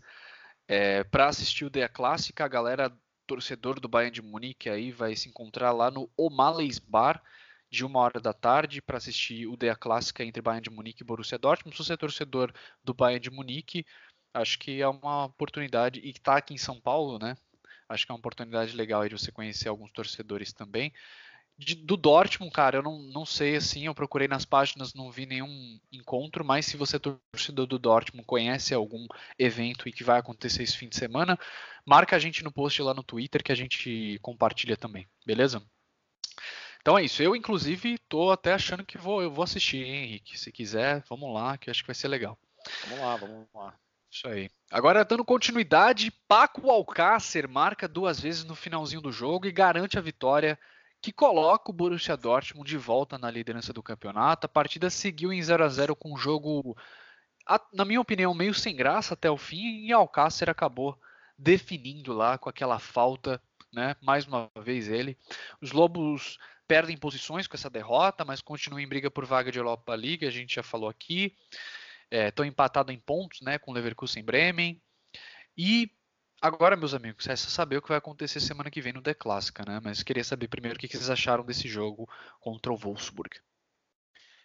é, 0.67 1.03
para 1.05 1.27
assistir 1.27 1.63
o 1.63 1.69
Dia 1.69 1.87
Clássica. 1.87 2.43
A 2.43 2.47
galera 2.47 2.93
torcedor 3.25 3.79
do 3.79 3.87
Bayern 3.87 4.13
de 4.13 4.21
Munique 4.21 4.69
aí 4.69 4.91
vai 4.91 5.15
se 5.15 5.29
encontrar 5.29 5.71
lá 5.71 5.89
no 5.89 6.09
O'Malley's 6.17 6.79
Bar 6.79 7.23
de 7.71 7.85
uma 7.85 7.99
hora 7.99 8.19
da 8.19 8.33
tarde 8.33 8.81
para 8.81 8.97
assistir 8.97 9.47
o 9.47 9.57
Dia 9.57 9.75
Clássica 9.75 10.23
entre 10.23 10.41
Bayern 10.41 10.63
de 10.63 10.69
Munique 10.69 11.03
e 11.03 11.05
Borussia 11.05 11.37
Dortmund. 11.39 11.75
Se 11.75 11.83
você 11.83 11.93
é 11.93 11.97
torcedor 11.97 12.53
do 12.83 12.93
Bayern 12.93 13.19
de 13.19 13.31
Munique, 13.31 13.85
acho 14.33 14.59
que 14.59 14.81
é 14.81 14.87
uma 14.87 15.25
oportunidade 15.25 15.99
e 15.99 16.09
está 16.09 16.37
aqui 16.37 16.53
em 16.53 16.57
São 16.57 16.79
Paulo, 16.79 17.17
né? 17.17 17.35
Acho 17.87 18.05
que 18.05 18.11
é 18.11 18.13
uma 18.13 18.19
oportunidade 18.19 18.75
legal 18.75 19.01
aí 19.01 19.09
de 19.09 19.17
você 19.17 19.31
conhecer 19.31 19.69
alguns 19.69 19.91
torcedores 19.91 20.53
também. 20.53 20.93
De, 21.57 21.75
do 21.75 21.95
Dortmund, 21.95 22.51
cara, 22.51 22.77
eu 22.77 22.83
não, 22.83 22.99
não 22.99 23.25
sei 23.25 23.55
assim, 23.55 23.85
eu 23.85 23.93
procurei 23.93 24.27
nas 24.27 24.43
páginas, 24.43 24.93
não 24.93 25.11
vi 25.11 25.25
nenhum 25.25 25.79
encontro, 25.91 26.43
mas 26.43 26.65
se 26.65 26.75
você 26.75 26.95
é 26.95 26.99
torcedor 26.99 27.67
do 27.67 27.77
Dortmund, 27.77 28.25
conhece 28.25 28.73
algum 28.73 29.07
evento 29.37 29.87
e 29.87 29.91
que 29.91 30.03
vai 30.03 30.19
acontecer 30.19 30.63
esse 30.63 30.75
fim 30.75 30.89
de 30.89 30.95
semana, 30.95 31.37
marca 31.85 32.15
a 32.15 32.19
gente 32.19 32.43
no 32.43 32.51
post 32.51 32.81
lá 32.81 32.93
no 32.93 33.03
Twitter 33.03 33.43
que 33.43 33.51
a 33.51 33.55
gente 33.55 34.17
compartilha 34.21 34.75
também, 34.75 35.07
beleza? 35.25 35.61
Então 36.81 36.97
é 36.97 37.03
isso. 37.03 37.23
Eu, 37.23 37.35
inclusive, 37.35 37.97
tô 38.09 38.29
até 38.29 38.53
achando 38.53 38.83
que 38.83 38.97
vou, 38.97 39.21
eu 39.21 39.31
vou 39.31 39.43
assistir, 39.43 39.85
hein, 39.85 40.03
Henrique? 40.03 40.37
Se 40.37 40.51
quiser, 40.51 41.01
vamos 41.07 41.33
lá, 41.33 41.57
que 41.57 41.69
eu 41.69 41.71
acho 41.71 41.81
que 41.81 41.87
vai 41.87 41.95
ser 41.95 42.09
legal. 42.09 42.37
Vamos 42.87 43.05
lá, 43.05 43.15
vamos 43.15 43.47
lá. 43.53 43.73
Isso 44.11 44.27
aí. 44.27 44.49
Agora, 44.69 45.05
dando 45.05 45.23
continuidade, 45.23 46.11
Paco 46.27 46.69
Alcácer 46.69 47.47
marca 47.47 47.87
duas 47.87 48.19
vezes 48.19 48.43
no 48.43 48.53
finalzinho 48.53 49.01
do 49.01 49.11
jogo 49.11 49.47
e 49.47 49.51
garante 49.51 49.97
a 49.97 50.01
vitória 50.01 50.59
que 51.03 51.11
coloca 51.11 51.69
o 51.69 51.73
Borussia 51.73 52.15
Dortmund 52.15 52.67
de 52.67 52.77
volta 52.77 53.17
na 53.17 53.29
liderança 53.29 53.73
do 53.73 53.83
campeonato. 53.83 54.45
A 54.45 54.49
partida 54.49 54.89
seguiu 54.89 55.33
em 55.33 55.43
0 55.43 55.65
a 55.65 55.67
0 55.67 55.95
com 55.95 56.13
um 56.13 56.17
jogo, 56.17 56.77
na 57.73 57.83
minha 57.83 57.99
opinião, 57.99 58.33
meio 58.33 58.53
sem 58.53 58.73
graça 58.73 59.13
até 59.13 59.29
o 59.29 59.37
fim 59.37 59.85
e 59.85 59.91
Alcácer 59.91 60.49
acabou 60.49 60.97
definindo 61.37 62.13
lá 62.13 62.37
com 62.37 62.49
aquela 62.49 62.79
falta, 62.79 63.41
né? 63.71 63.97
Mais 64.01 64.25
uma 64.25 64.49
vez 64.63 64.87
ele. 64.87 65.17
Os 65.61 65.73
Lobos 65.73 66.39
perdem 66.65 66.95
posições 66.95 67.47
com 67.47 67.57
essa 67.57 67.69
derrota, 67.69 68.23
mas 68.23 68.41
continuam 68.41 68.79
em 68.79 68.87
briga 68.87 69.11
por 69.11 69.25
vaga 69.25 69.51
de 69.51 69.59
Europa 69.59 69.93
League, 69.93 70.25
a 70.25 70.31
gente 70.31 70.55
já 70.55 70.63
falou 70.63 70.89
aqui 70.89 71.35
estão 72.27 72.45
é, 72.45 72.47
empatados 72.47 72.93
em 72.93 72.99
pontos 72.99 73.41
né, 73.41 73.57
com 73.57 73.71
Leverkusen 73.71 74.21
e 74.21 74.25
Bremen. 74.25 74.81
E 75.57 75.91
agora, 76.43 76.75
meus 76.75 76.93
amigos, 76.93 77.27
é 77.27 77.35
só 77.35 77.49
saber 77.49 77.77
o 77.77 77.81
que 77.81 77.87
vai 77.87 77.97
acontecer 77.97 78.41
semana 78.41 78.69
que 78.69 78.81
vem 78.81 78.91
no 78.91 79.01
The 79.01 79.13
Clássica, 79.13 79.63
né? 79.65 79.79
Mas 79.81 80.03
queria 80.03 80.23
saber 80.23 80.49
primeiro 80.49 80.77
o 80.77 80.79
que 80.79 80.87
vocês 80.87 81.09
acharam 81.09 81.45
desse 81.45 81.69
jogo 81.69 82.07
contra 82.41 82.71
o 82.71 82.77
Wolfsburg. 82.77 83.39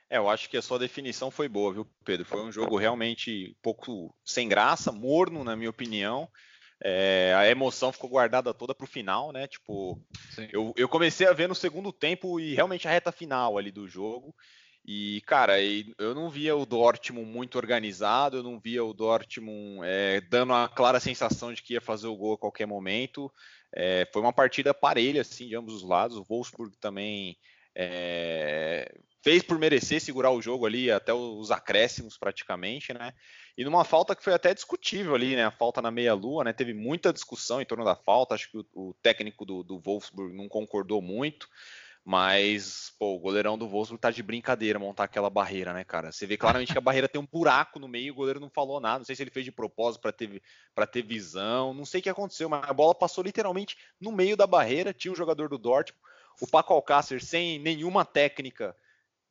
É, 0.09 0.17
eu 0.17 0.31
acho 0.31 0.49
que 0.49 0.57
a 0.57 0.63
sua 0.63 0.79
definição 0.79 1.31
foi 1.31 1.49
boa, 1.49 1.73
viu, 1.73 1.87
Pedro? 2.05 2.25
Foi 2.25 2.41
um 2.41 2.53
jogo 2.53 2.79
realmente 2.79 3.51
um 3.51 3.61
pouco 3.61 4.15
sem 4.25 4.49
graça, 4.49 4.93
morno, 4.93 5.43
na 5.43 5.57
minha 5.57 5.69
opinião. 5.69 6.31
É, 6.83 7.35
a 7.37 7.49
emoção 7.51 7.93
ficou 7.93 8.09
guardada 8.09 8.55
toda 8.55 8.75
para 8.75 8.85
o 8.85 8.89
final, 8.89 9.33
né? 9.33 9.49
Tipo, 9.49 10.01
eu, 10.53 10.73
eu, 10.77 10.89
comecei 10.89 11.27
a 11.27 11.33
ver 11.33 11.49
no 11.49 11.55
segundo 11.55 11.93
tempo 11.93 12.39
e 12.39 12.55
realmente 12.55 12.87
a 12.87 12.91
reta 12.91 13.11
final 13.11 13.59
ali 13.59 13.73
do 13.73 13.89
jogo. 13.89 14.35
E, 14.91 15.20
cara, 15.26 15.61
eu 15.62 16.14
não 16.14 16.30
via 16.30 16.57
o 16.57 16.64
Dortmund 16.64 17.30
muito 17.30 17.59
organizado, 17.59 18.39
eu 18.39 18.43
não 18.43 18.59
via 18.59 18.82
o 18.82 18.95
Dortmund 18.95 19.80
é, 19.84 20.18
dando 20.22 20.55
a 20.55 20.66
clara 20.66 20.99
sensação 20.99 21.53
de 21.53 21.62
que 21.62 21.74
ia 21.74 21.80
fazer 21.80 22.07
o 22.07 22.16
gol 22.16 22.32
a 22.32 22.39
qualquer 22.39 22.64
momento. 22.64 23.30
É, 23.70 24.09
foi 24.11 24.22
uma 24.22 24.32
partida 24.32 24.72
parelha, 24.72 25.20
assim, 25.20 25.47
de 25.47 25.55
ambos 25.55 25.74
os 25.74 25.82
lados. 25.82 26.16
O 26.16 26.24
Wolfsburg 26.24 26.74
também 26.78 27.36
é, 27.74 28.91
fez 29.22 29.43
por 29.43 29.59
merecer 29.59 30.01
segurar 30.01 30.30
o 30.30 30.41
jogo 30.41 30.64
ali 30.64 30.91
até 30.91 31.12
os 31.12 31.51
acréscimos, 31.51 32.16
praticamente, 32.16 32.95
né? 32.95 33.12
E 33.59 33.64
numa 33.66 33.84
falta 33.84 34.16
que 34.16 34.24
foi 34.24 34.32
até 34.32 34.55
discutível 34.55 35.14
ali, 35.14 35.36
né? 35.36 35.45
A 35.45 35.51
falta 35.51 35.82
na 35.82 35.91
meia-lua, 35.91 36.45
né? 36.45 36.55
Teve 36.55 36.72
muita 36.72 37.12
discussão 37.12 37.61
em 37.61 37.66
torno 37.66 37.84
da 37.84 37.95
falta. 37.95 38.34
Acho 38.34 38.51
que 38.51 38.57
o, 38.57 38.64
o 38.72 38.95
técnico 39.03 39.45
do, 39.45 39.62
do 39.62 39.78
Wolfsburg 39.78 40.34
não 40.34 40.49
concordou 40.49 41.03
muito. 41.03 41.47
Mas, 42.11 42.91
pô, 42.99 43.17
o 43.17 43.19
goleirão 43.19 43.59
do 43.59 43.69
Wolfsburg 43.69 44.01
tá 44.01 44.11
de 44.11 44.23
brincadeira 44.23 44.79
montar 44.79 45.05
aquela 45.05 45.29
barreira, 45.29 45.75
né, 45.75 45.85
cara? 45.85 46.11
Você 46.11 46.25
vê 46.25 46.39
claramente 46.39 46.73
que 46.73 46.79
a 46.79 46.81
barreira 46.81 47.07
tem 47.07 47.21
um 47.21 47.29
buraco 47.31 47.79
no 47.79 47.87
meio, 47.87 48.15
o 48.15 48.17
goleiro 48.17 48.41
não 48.41 48.49
falou 48.49 48.81
nada. 48.81 49.01
Não 49.01 49.05
sei 49.05 49.15
se 49.15 49.23
ele 49.23 49.31
fez 49.31 49.45
de 49.45 49.53
propósito 49.53 50.01
para 50.01 50.11
ter, 50.11 50.43
pra 50.75 50.87
ter 50.87 51.03
visão, 51.03 51.75
não 51.75 51.85
sei 51.85 52.01
o 52.01 52.03
que 52.03 52.09
aconteceu, 52.09 52.49
mas 52.49 52.63
a 52.67 52.73
bola 52.73 52.95
passou 52.95 53.23
literalmente 53.23 53.77
no 54.01 54.11
meio 54.11 54.39
da 54.39 54.47
barreira. 54.47 54.95
Tinha 54.95 55.13
um 55.13 55.15
jogador 55.15 55.51
do 55.51 55.59
Dortmund, 55.59 56.03
o 56.41 56.47
Paco 56.47 56.73
Alcácer, 56.73 57.23
sem 57.23 57.59
nenhuma 57.59 58.07
técnica, 58.07 58.75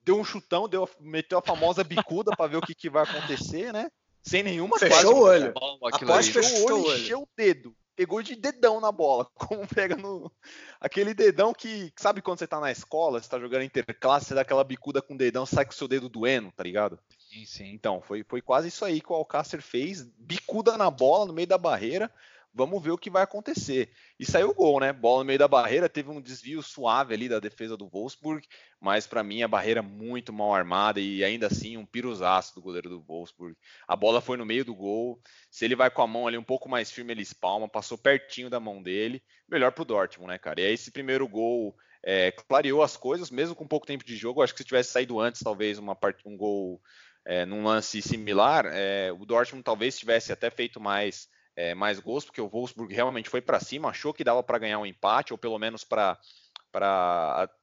deu 0.03 0.19
um 0.19 0.23
chutão, 0.23 0.69
deu, 0.69 0.87
meteu 0.99 1.39
a 1.39 1.41
famosa 1.41 1.83
bicuda 1.83 2.35
para 2.37 2.45
ver 2.45 2.57
o 2.57 2.61
que, 2.61 2.75
que, 2.75 2.91
vai 2.91 3.05
acontecer, 3.05 3.73
né? 3.73 3.89
Sem 4.21 4.43
nenhuma 4.43 4.77
Fechou 4.77 5.15
o 5.15 5.21
olho. 5.21 5.51
Após 5.91 6.27
fechou 6.27 6.73
o 6.73 6.85
olho, 6.85 7.01
encheu 7.01 7.21
o 7.23 7.29
dedo 7.35 7.75
pegou 7.97 8.21
de 8.21 8.35
dedão 8.35 8.79
na 8.79 8.91
bola, 8.91 9.25
como 9.33 9.67
pega 9.67 9.95
no. 9.95 10.31
Aquele 10.79 11.15
dedão 11.15 11.51
que. 11.51 11.91
Sabe 11.97 12.21
quando 12.21 12.37
você 12.37 12.47
tá 12.47 12.59
na 12.59 12.71
escola, 12.71 13.19
você 13.19 13.27
tá 13.27 13.39
jogando 13.39 13.63
interclasse, 13.63 14.27
você 14.27 14.35
dá 14.35 14.41
aquela 14.41 14.63
bicuda 14.63 15.01
com 15.01 15.15
o 15.15 15.17
dedão, 15.17 15.45
sai 15.45 15.65
com 15.65 15.71
o 15.71 15.75
seu 15.75 15.87
dedo 15.87 16.07
doendo, 16.07 16.51
tá 16.51 16.63
ligado? 16.63 16.99
Sim, 17.17 17.45
sim. 17.45 17.73
Então, 17.73 17.99
foi, 17.99 18.23
foi 18.23 18.41
quase 18.41 18.67
isso 18.67 18.85
aí 18.85 19.01
que 19.01 19.11
o 19.11 19.15
Alcácer 19.15 19.61
fez, 19.61 20.03
bicuda 20.17 20.77
na 20.77 20.91
bola, 20.91 21.25
no 21.25 21.33
meio 21.33 21.47
da 21.47 21.57
barreira. 21.57 22.11
Vamos 22.57 22.81
ver 22.81 22.89
o 22.89 22.97
que 22.97 23.11
vai 23.11 23.21
acontecer. 23.21 23.91
E 24.19 24.25
saiu 24.25 24.49
o 24.49 24.53
gol, 24.53 24.79
né? 24.79 24.91
Bola 24.91 25.19
no 25.19 25.25
meio 25.25 25.37
da 25.37 25.47
barreira, 25.47 25.87
teve 25.87 26.09
um 26.09 26.19
desvio 26.19 26.63
suave 26.63 27.13
ali 27.13 27.29
da 27.29 27.39
defesa 27.39 27.77
do 27.77 27.87
Wolfsburg, 27.87 28.47
mas 28.81 29.05
para 29.05 29.23
mim 29.23 29.43
a 29.43 29.47
barreira 29.47 29.83
muito 29.83 30.33
mal 30.33 30.55
armada 30.55 30.99
e 30.99 31.23
ainda 31.23 31.45
assim 31.45 31.77
um 31.77 31.85
piruzaço 31.85 32.55
do 32.55 32.61
goleiro 32.61 32.89
do 32.89 32.99
Wolfsburg. 32.99 33.55
A 33.87 33.95
bola 33.95 34.21
foi 34.21 34.37
no 34.37 34.45
meio 34.45 34.65
do 34.65 34.73
gol. 34.73 35.21
Se 35.51 35.65
ele 35.65 35.75
vai 35.75 35.91
com 35.91 36.01
a 36.01 36.07
mão 36.07 36.25
ali 36.25 36.35
um 36.35 36.43
pouco 36.43 36.67
mais 36.67 36.89
firme, 36.89 37.13
ele 37.13 37.21
espalma, 37.21 37.69
passou 37.69 37.95
pertinho 37.95 38.49
da 38.49 38.59
mão 38.59 38.81
dele. 38.81 39.21
Melhor 39.47 39.71
pro 39.71 39.85
Dortmund, 39.85 40.31
né, 40.31 40.39
cara? 40.39 40.59
E 40.59 40.65
aí 40.65 40.73
esse 40.73 40.89
primeiro 40.89 41.27
gol 41.27 41.75
é, 42.03 42.31
clareou 42.31 42.81
as 42.81 42.97
coisas, 42.97 43.29
mesmo 43.29 43.53
com 43.53 43.67
pouco 43.67 43.85
tempo 43.85 44.03
de 44.03 44.15
jogo. 44.15 44.41
Acho 44.41 44.53
que 44.53 44.63
se 44.63 44.65
tivesse 44.65 44.91
saído 44.91 45.19
antes, 45.19 45.43
talvez 45.43 45.77
uma 45.77 45.95
um 46.25 46.35
gol 46.35 46.81
é, 47.23 47.45
num 47.45 47.63
lance 47.63 48.01
similar, 48.01 48.65
é, 48.65 49.11
o 49.11 49.25
Dortmund 49.25 49.63
talvez 49.63 49.99
tivesse 49.99 50.31
até 50.31 50.49
feito 50.49 50.79
mais 50.79 51.27
é, 51.57 51.73
mais 51.73 51.99
gols, 51.99 52.23
porque 52.23 52.39
o 52.39 52.47
Wolfsburg 52.47 52.93
realmente 52.93 53.29
foi 53.29 53.41
para 53.41 53.59
cima, 53.59 53.89
achou 53.89 54.13
que 54.13 54.23
dava 54.23 54.43
para 54.43 54.59
ganhar 54.59 54.77
um 54.77 54.85
empate, 54.85 55.33
ou 55.33 55.39
pelo 55.39 55.57
menos 55.57 55.83
para, 55.83 56.19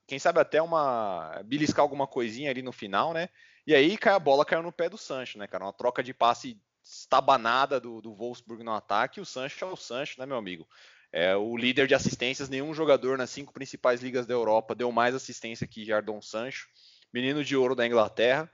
quem 0.08 0.18
sabe 0.18 0.40
até 0.40 0.60
uma 0.60 1.40
beliscar 1.44 1.84
alguma 1.84 2.04
coisinha 2.04 2.50
ali 2.50 2.60
no 2.60 2.72
final, 2.72 3.14
né? 3.14 3.28
E 3.64 3.72
aí 3.72 3.96
a 4.02 4.18
bola 4.18 4.44
caiu 4.44 4.64
no 4.64 4.72
pé 4.72 4.88
do 4.88 4.98
Sancho, 4.98 5.38
né, 5.38 5.46
cara? 5.46 5.64
Uma 5.64 5.72
troca 5.72 6.02
de 6.02 6.12
passe 6.12 6.60
estabanada 6.82 7.80
do, 7.80 8.02
do 8.02 8.12
Wolfsburg 8.12 8.64
no 8.64 8.72
ataque, 8.72 9.20
e 9.20 9.22
o 9.22 9.24
Sancho 9.24 9.64
é 9.64 9.68
o 9.68 9.76
Sancho, 9.76 10.18
né, 10.18 10.26
meu 10.26 10.36
amigo? 10.36 10.68
É 11.12 11.36
o 11.36 11.56
líder 11.56 11.86
de 11.86 11.94
assistências, 11.94 12.48
nenhum 12.48 12.74
jogador 12.74 13.16
nas 13.16 13.30
cinco 13.30 13.52
principais 13.52 14.02
ligas 14.02 14.26
da 14.26 14.34
Europa 14.34 14.74
deu 14.74 14.90
mais 14.90 15.14
assistência 15.14 15.68
que 15.68 15.84
Jardon 15.84 16.20
Sancho, 16.20 16.66
menino 17.12 17.44
de 17.44 17.56
ouro 17.56 17.76
da 17.76 17.86
Inglaterra, 17.86 18.50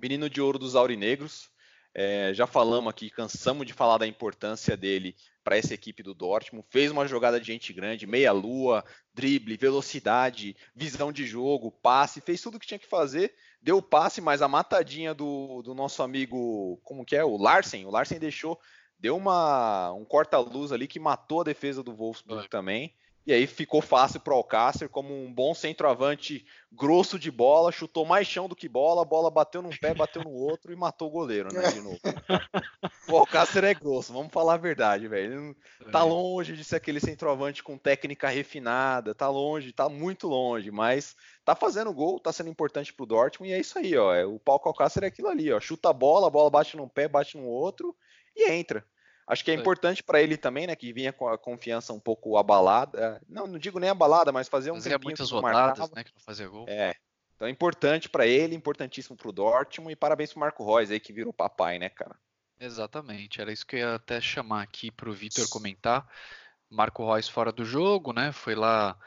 menino 0.00 0.30
de 0.30 0.40
ouro 0.40 0.60
dos 0.60 0.76
aurinegros, 0.76 1.50
é, 1.92 2.32
já 2.32 2.46
falamos 2.46 2.88
aqui, 2.88 3.10
cansamos 3.10 3.66
de 3.66 3.72
falar 3.72 3.98
da 3.98 4.06
importância 4.06 4.76
dele 4.76 5.16
para 5.42 5.56
essa 5.56 5.74
equipe 5.74 6.02
do 6.02 6.14
Dortmund. 6.14 6.66
Fez 6.70 6.90
uma 6.90 7.06
jogada 7.06 7.40
de 7.40 7.46
gente 7.46 7.72
grande, 7.72 8.06
meia-lua, 8.06 8.84
drible, 9.12 9.56
velocidade, 9.56 10.56
visão 10.74 11.10
de 11.10 11.26
jogo, 11.26 11.72
passe, 11.72 12.20
fez 12.20 12.40
tudo 12.40 12.56
o 12.56 12.60
que 12.60 12.66
tinha 12.66 12.78
que 12.78 12.86
fazer. 12.86 13.34
Deu 13.60 13.78
o 13.78 13.82
passe, 13.82 14.20
mas 14.20 14.40
a 14.40 14.48
matadinha 14.48 15.12
do, 15.12 15.62
do 15.62 15.74
nosso 15.74 16.02
amigo, 16.02 16.80
como 16.84 17.04
que 17.04 17.16
é? 17.16 17.24
O 17.24 17.36
Larsen. 17.36 17.84
O 17.84 17.90
Larsen 17.90 18.18
deixou, 18.18 18.58
deu 18.98 19.16
uma, 19.16 19.92
um 19.92 20.04
corta-luz 20.04 20.70
ali 20.70 20.86
que 20.86 21.00
matou 21.00 21.40
a 21.40 21.44
defesa 21.44 21.82
do 21.82 21.94
Wolfsburg 21.94 22.44
é. 22.44 22.48
também. 22.48 22.94
E 23.30 23.32
aí 23.32 23.46
ficou 23.46 23.80
fácil 23.80 24.18
para 24.18 24.34
o 24.34 24.36
Alcácer 24.38 24.88
como 24.88 25.14
um 25.14 25.32
bom 25.32 25.54
centroavante 25.54 26.44
grosso 26.72 27.16
de 27.16 27.30
bola, 27.30 27.70
chutou 27.70 28.04
mais 28.04 28.26
chão 28.26 28.48
do 28.48 28.56
que 28.56 28.68
bola, 28.68 29.02
a 29.02 29.04
bola 29.04 29.30
bateu 29.30 29.62
num 29.62 29.70
pé, 29.70 29.94
bateu 29.94 30.24
no 30.24 30.32
outro 30.32 30.72
e 30.72 30.76
matou 30.76 31.06
o 31.06 31.12
goleiro, 31.12 31.48
né, 31.54 31.62
de 31.70 31.80
novo. 31.80 32.00
o 33.08 33.16
Alcácer 33.16 33.62
é 33.62 33.72
grosso, 33.72 34.12
vamos 34.12 34.32
falar 34.32 34.54
a 34.54 34.56
verdade, 34.56 35.06
velho. 35.06 35.56
Tá 35.92 36.00
é. 36.00 36.02
longe 36.02 36.56
de 36.56 36.64
ser 36.64 36.74
aquele 36.74 36.98
centroavante 36.98 37.62
com 37.62 37.78
técnica 37.78 38.28
refinada, 38.28 39.14
tá 39.14 39.28
longe, 39.28 39.72
tá 39.72 39.88
muito 39.88 40.26
longe, 40.26 40.72
mas 40.72 41.14
tá 41.44 41.54
fazendo 41.54 41.92
gol, 41.92 42.18
tá 42.18 42.32
sendo 42.32 42.50
importante 42.50 42.92
pro 42.92 43.06
Dortmund 43.06 43.52
e 43.52 43.54
é 43.54 43.60
isso 43.60 43.78
aí, 43.78 43.96
ó. 43.96 44.12
É, 44.12 44.26
o 44.26 44.40
Paulo 44.40 44.60
Alcácer 44.64 45.04
é 45.04 45.06
aquilo 45.06 45.28
ali, 45.28 45.52
ó. 45.52 45.60
Chuta 45.60 45.90
a 45.90 45.92
bola, 45.92 46.26
a 46.26 46.30
bola 46.30 46.50
bate 46.50 46.76
num 46.76 46.88
pé, 46.88 47.06
bate 47.06 47.36
no 47.36 47.44
outro 47.44 47.94
e 48.34 48.50
entra. 48.50 48.84
Acho 49.30 49.44
que 49.44 49.50
é 49.52 49.54
importante 49.54 50.02
para 50.02 50.20
ele 50.20 50.36
também, 50.36 50.66
né, 50.66 50.74
que 50.74 50.92
vinha 50.92 51.12
com 51.12 51.28
a 51.28 51.38
confiança 51.38 51.92
um 51.92 52.00
pouco 52.00 52.36
abalada. 52.36 53.22
Não, 53.28 53.46
não 53.46 53.60
digo 53.60 53.78
nem 53.78 53.88
abalada, 53.88 54.32
mas 54.32 54.48
fazer 54.48 54.72
um 54.72 54.74
Fazia 54.74 54.98
muitas 54.98 55.30
rodadas, 55.30 55.90
né, 55.92 56.02
que 56.02 56.12
não 56.12 56.20
fazia 56.20 56.48
gol. 56.48 56.66
É. 56.68 56.94
Então 57.36 57.46
é 57.46 57.50
importante 57.50 58.08
para 58.08 58.26
ele, 58.26 58.56
importantíssimo 58.56 59.16
para 59.16 59.28
o 59.28 59.32
Dortmund 59.32 59.92
e 59.92 59.96
parabéns 59.96 60.32
pro 60.32 60.40
Marco 60.40 60.64
Reus 60.64 60.90
aí 60.90 60.98
que 60.98 61.12
virou 61.12 61.32
papai, 61.32 61.78
né, 61.78 61.88
cara? 61.88 62.16
Exatamente, 62.58 63.40
era 63.40 63.52
isso 63.52 63.64
que 63.64 63.76
eu 63.76 63.80
ia 63.80 63.94
até 63.94 64.20
chamar 64.20 64.62
aqui 64.62 64.90
para 64.90 65.08
o 65.08 65.12
Vitor 65.12 65.48
comentar. 65.48 66.06
Marco 66.68 67.10
Reus 67.10 67.28
fora 67.28 67.52
do 67.52 67.64
jogo, 67.64 68.12
né? 68.12 68.32
Foi 68.32 68.56
lá 68.56 68.98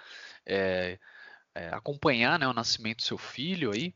é, 0.46 0.98
é, 1.54 1.68
acompanhar 1.70 2.40
né, 2.40 2.48
o 2.48 2.54
nascimento 2.54 2.98
do 2.98 3.04
seu 3.04 3.18
filho 3.18 3.72
aí. 3.72 3.94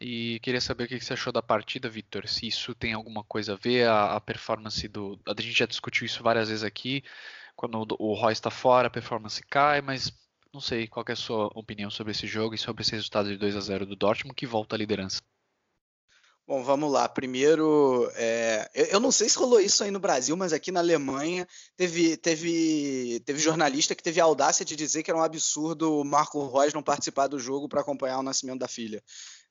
E 0.00 0.40
queria 0.40 0.60
saber 0.60 0.84
o 0.84 0.88
que 0.88 0.98
você 0.98 1.12
achou 1.12 1.32
da 1.32 1.42
partida, 1.42 1.88
Vitor. 1.88 2.26
Se 2.26 2.46
isso 2.46 2.74
tem 2.74 2.94
alguma 2.94 3.22
coisa 3.22 3.52
a 3.52 3.56
ver, 3.56 3.86
a, 3.86 4.16
a, 4.16 4.20
performance 4.20 4.88
do. 4.88 5.20
A 5.26 5.40
gente 5.40 5.58
já 5.58 5.66
discutiu 5.66 6.06
isso 6.06 6.22
várias 6.22 6.48
vezes 6.48 6.64
aqui. 6.64 7.04
Quando 7.54 7.74
o, 7.98 8.10
o 8.12 8.14
Roy 8.14 8.32
está 8.32 8.50
fora, 8.50 8.88
a 8.88 8.90
performance 8.90 9.42
cai, 9.42 9.82
mas 9.82 10.10
não 10.52 10.60
sei 10.60 10.88
qual 10.88 11.04
é 11.06 11.12
a 11.12 11.16
sua 11.16 11.50
opinião 11.54 11.90
sobre 11.90 12.12
esse 12.12 12.26
jogo 12.26 12.54
e 12.54 12.58
sobre 12.58 12.82
esse 12.82 12.92
resultado 12.92 13.28
de 13.28 13.36
2 13.36 13.56
a 13.56 13.60
0 13.60 13.84
do 13.84 13.94
Dortmund 13.94 14.34
que 14.34 14.46
volta 14.46 14.74
à 14.74 14.78
liderança. 14.78 15.20
Bom, 16.50 16.64
vamos 16.64 16.90
lá. 16.90 17.08
Primeiro, 17.08 18.10
é, 18.14 18.68
eu 18.74 18.98
não 18.98 19.12
sei 19.12 19.28
se 19.28 19.38
rolou 19.38 19.60
isso 19.60 19.84
aí 19.84 19.90
no 19.92 20.00
Brasil, 20.00 20.36
mas 20.36 20.52
aqui 20.52 20.72
na 20.72 20.80
Alemanha 20.80 21.46
teve, 21.76 22.16
teve, 22.16 23.20
teve 23.24 23.38
jornalista 23.38 23.94
que 23.94 24.02
teve 24.02 24.20
a 24.20 24.24
audácia 24.24 24.64
de 24.64 24.74
dizer 24.74 25.04
que 25.04 25.10
era 25.12 25.20
um 25.20 25.22
absurdo 25.22 26.00
o 26.00 26.04
Marco 26.04 26.44
Reus 26.50 26.74
não 26.74 26.82
participar 26.82 27.28
do 27.28 27.38
jogo 27.38 27.68
para 27.68 27.82
acompanhar 27.82 28.18
o 28.18 28.22
nascimento 28.24 28.58
da 28.58 28.66
filha. 28.66 29.00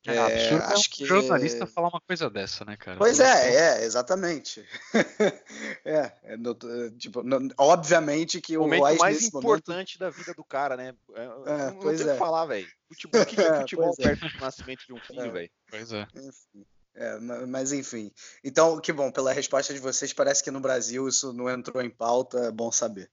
É, 0.07 0.15
é 0.15 0.19
absurdo 0.19 0.63
acho 0.63 0.87
um 0.87 0.91
que 0.91 1.05
jornalista 1.05 1.67
falar 1.67 1.89
uma 1.89 2.01
coisa 2.01 2.29
dessa, 2.29 2.63
né, 2.63 2.77
cara? 2.77 2.97
Pois 2.97 3.19
é, 3.19 3.81
é, 3.81 3.83
exatamente. 3.83 4.65
é, 5.83 6.11
é 6.23 6.37
no, 6.37 6.55
tipo, 6.97 7.21
no, 7.21 7.49
obviamente 7.57 8.39
que 8.39 8.57
o, 8.57 8.61
o 8.61 8.63
momento 8.63 8.99
mais 8.99 9.23
importante 9.23 9.99
momento... 9.99 9.99
da 9.99 10.09
vida 10.09 10.33
do 10.33 10.43
cara, 10.43 10.77
né? 10.77 10.95
É, 11.13 11.23
é, 11.23 11.27
não, 11.71 11.79
pois 11.79 11.97
tem 11.97 12.05
o 12.05 12.09
que 12.09 12.15
é. 12.15 12.17
falar, 12.17 12.45
velho. 12.45 12.67
Futebol, 12.87 13.25
que 13.25 13.41
é 13.41 13.53
futebol 13.59 13.95
perto 13.95 14.27
do 14.29 14.39
nascimento 14.39 14.85
de 14.87 14.93
um 14.93 14.99
filho, 15.03 15.31
velho? 15.31 15.49
Pois 15.69 15.91
é. 15.91 16.07
Enfim. 16.15 16.65
É, 16.95 17.17
mas 17.19 17.71
enfim. 17.71 18.11
Então, 18.43 18.79
que 18.79 18.91
bom, 18.91 19.11
pela 19.11 19.31
resposta 19.31 19.73
de 19.73 19.79
vocês, 19.79 20.11
parece 20.11 20.43
que 20.43 20.51
no 20.51 20.59
Brasil 20.59 21.07
isso 21.07 21.31
não 21.33 21.49
entrou 21.49 21.81
em 21.81 21.89
pauta, 21.89 22.39
é 22.39 22.51
bom 22.51 22.71
saber. 22.71 23.09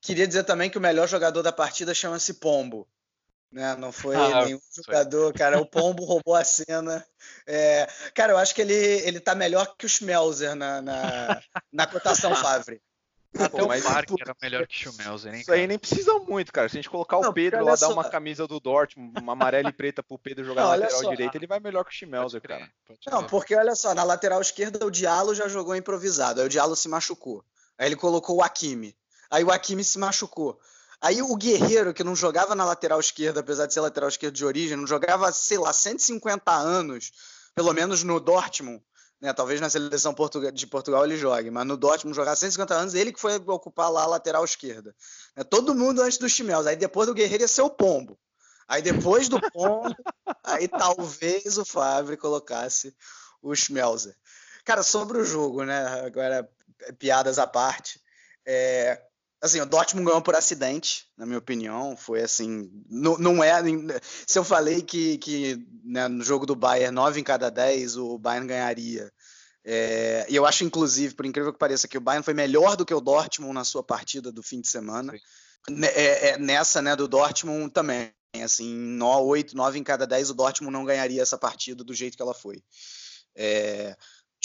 Queria 0.00 0.26
dizer 0.26 0.44
também 0.44 0.70
que 0.70 0.78
o 0.78 0.80
melhor 0.80 1.08
jogador 1.08 1.42
da 1.42 1.52
partida 1.52 1.92
chama-se 1.92 2.34
Pombo. 2.34 2.88
Né? 3.50 3.76
Não 3.76 3.92
foi 3.92 4.16
ah, 4.16 4.44
nenhum 4.44 4.58
foi. 4.58 4.84
jogador, 4.84 5.32
cara. 5.32 5.60
O 5.60 5.66
Pombo 5.66 6.04
roubou 6.04 6.34
a 6.34 6.44
cena. 6.44 7.04
É, 7.46 7.88
cara, 8.14 8.32
eu 8.32 8.38
acho 8.38 8.54
que 8.54 8.60
ele, 8.60 8.74
ele 8.74 9.20
tá 9.20 9.34
melhor 9.34 9.74
que 9.76 9.86
o 9.86 9.88
Schmelzer 9.88 10.54
na, 10.54 10.82
na, 10.82 11.42
na 11.72 11.86
cotação 11.86 12.34
Favre. 12.36 12.80
Até 13.38 13.48
Pô, 13.48 13.64
o 13.64 13.82
Parque 13.82 14.14
era 14.20 14.34
melhor 14.42 14.66
que 14.66 14.88
o 14.88 14.92
Schmelzer, 14.92 15.34
hein? 15.34 15.40
Isso 15.40 15.52
aí 15.52 15.66
nem 15.66 15.78
precisa 15.78 16.18
muito, 16.20 16.52
cara. 16.52 16.68
Se 16.68 16.76
a 16.76 16.78
gente 16.78 16.90
colocar 16.90 17.20
não, 17.20 17.30
o 17.30 17.34
Pedro 17.34 17.64
lá, 17.64 17.76
dar 17.76 17.88
uma 17.88 18.08
camisa 18.08 18.46
do 18.46 18.58
Dortmund, 18.58 19.20
uma 19.20 19.32
amarela 19.32 19.68
e 19.68 19.72
preta 19.72 20.02
pro 20.02 20.18
Pedro 20.18 20.44
jogar 20.44 20.62
não, 20.62 20.70
na 20.70 20.76
lateral 20.76 21.02
só, 21.02 21.10
direita, 21.10 21.36
ele 21.36 21.46
vai 21.46 21.60
melhor 21.60 21.84
que 21.84 21.90
o 21.90 21.94
Schmelzer, 21.94 22.40
cara. 22.40 22.68
Não, 23.10 23.24
porque 23.24 23.54
olha 23.54 23.74
só, 23.74 23.94
na 23.94 24.04
lateral 24.04 24.40
esquerda 24.40 24.84
o 24.84 24.90
Diallo 24.90 25.34
já 25.34 25.48
jogou 25.48 25.76
improvisado. 25.76 26.40
Aí 26.40 26.46
o 26.46 26.50
Diallo 26.50 26.74
se 26.74 26.88
machucou. 26.88 27.44
Aí 27.78 27.86
ele 27.86 27.96
colocou 27.96 28.36
o 28.36 28.42
Akimi. 28.42 28.96
Aí 29.30 29.44
o 29.44 29.50
Akimi 29.50 29.84
se 29.84 29.98
machucou. 29.98 30.58
Aí 31.06 31.22
o 31.22 31.36
Guerreiro, 31.36 31.94
que 31.94 32.02
não 32.02 32.16
jogava 32.16 32.52
na 32.56 32.64
lateral 32.64 32.98
esquerda, 32.98 33.38
apesar 33.38 33.66
de 33.66 33.72
ser 33.72 33.78
lateral 33.78 34.08
esquerda 34.08 34.36
de 34.36 34.44
origem, 34.44 34.76
não 34.76 34.88
jogava, 34.88 35.30
sei 35.30 35.56
lá, 35.56 35.72
150 35.72 36.50
anos, 36.50 37.12
pelo 37.54 37.72
menos 37.72 38.02
no 38.02 38.18
Dortmund, 38.18 38.82
né? 39.20 39.32
Talvez 39.32 39.60
na 39.60 39.70
seleção 39.70 40.12
de 40.52 40.66
Portugal 40.66 41.04
ele 41.04 41.16
jogue, 41.16 41.48
mas 41.48 41.64
no 41.64 41.76
Dortmund 41.76 42.16
jogar 42.16 42.34
150 42.34 42.74
anos, 42.74 42.94
ele 42.94 43.12
que 43.12 43.20
foi 43.20 43.36
ocupar 43.36 43.88
lá 43.88 44.02
a 44.02 44.06
lateral 44.08 44.44
esquerda. 44.44 44.96
Né? 45.36 45.44
Todo 45.44 45.76
mundo 45.76 46.02
antes 46.02 46.18
dos 46.18 46.32
Chimels. 46.32 46.66
Aí 46.66 46.74
depois 46.74 47.06
do 47.06 47.14
Guerreiro 47.14 47.44
ia 47.44 47.48
ser 47.48 47.62
o 47.62 47.70
Pombo. 47.70 48.18
Aí 48.66 48.82
depois 48.82 49.28
do 49.28 49.40
Pombo, 49.52 49.94
aí 50.42 50.66
talvez 50.66 51.56
o 51.56 51.64
Favre 51.64 52.16
colocasse 52.16 52.92
o 53.40 53.54
Schmelzer. 53.54 54.16
Cara, 54.64 54.82
sobre 54.82 55.18
o 55.18 55.24
jogo, 55.24 55.62
né? 55.62 55.86
Agora, 56.04 56.50
piadas 56.98 57.38
à 57.38 57.46
parte. 57.46 58.00
É, 58.44 59.05
assim, 59.42 59.60
o 59.60 59.66
Dortmund 59.66 60.06
ganhou 60.06 60.22
por 60.22 60.34
acidente, 60.34 61.06
na 61.16 61.26
minha 61.26 61.38
opinião. 61.38 61.96
Foi 61.96 62.22
assim, 62.22 62.70
não, 62.88 63.16
não 63.18 63.44
é. 63.44 63.52
Se 64.26 64.38
eu 64.38 64.44
falei 64.44 64.82
que, 64.82 65.18
que 65.18 65.66
né, 65.84 66.08
no 66.08 66.24
jogo 66.24 66.46
do 66.46 66.56
Bayern, 66.56 66.94
9 66.94 67.20
em 67.20 67.24
cada 67.24 67.50
10, 67.50 67.96
o 67.96 68.18
Bayern 68.18 68.46
ganharia. 68.46 69.12
É, 69.64 70.26
e 70.28 70.36
eu 70.36 70.46
acho, 70.46 70.64
inclusive, 70.64 71.14
por 71.14 71.26
incrível 71.26 71.52
que 71.52 71.58
pareça, 71.58 71.88
que 71.88 71.98
o 71.98 72.00
Bayern 72.00 72.24
foi 72.24 72.34
melhor 72.34 72.76
do 72.76 72.86
que 72.86 72.94
o 72.94 73.00
Dortmund 73.00 73.54
na 73.54 73.64
sua 73.64 73.82
partida 73.82 74.30
do 74.30 74.42
fim 74.42 74.60
de 74.60 74.68
semana. 74.68 75.12
É, 75.94 76.28
é, 76.28 76.38
nessa, 76.38 76.80
né, 76.80 76.94
do 76.94 77.08
Dortmund 77.08 77.72
também. 77.72 78.12
Assim, 78.42 78.98
8, 79.02 79.56
9 79.56 79.78
em 79.78 79.82
cada 79.82 80.06
10, 80.06 80.30
o 80.30 80.34
Dortmund 80.34 80.72
não 80.72 80.84
ganharia 80.84 81.22
essa 81.22 81.38
partida 81.38 81.82
do 81.82 81.94
jeito 81.94 82.16
que 82.16 82.22
ela 82.22 82.34
foi. 82.34 82.62
É, 83.34 83.96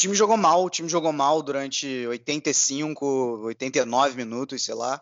time 0.02 0.16
jogou 0.16 0.38
mal, 0.38 0.64
o 0.64 0.70
time 0.70 0.90
jogou 0.90 1.14
mal 1.14 1.42
durante 1.42 2.08
85, 2.08 3.42
89 3.46 4.16
minutos, 4.16 4.64
sei 4.64 4.74
lá. 4.74 5.02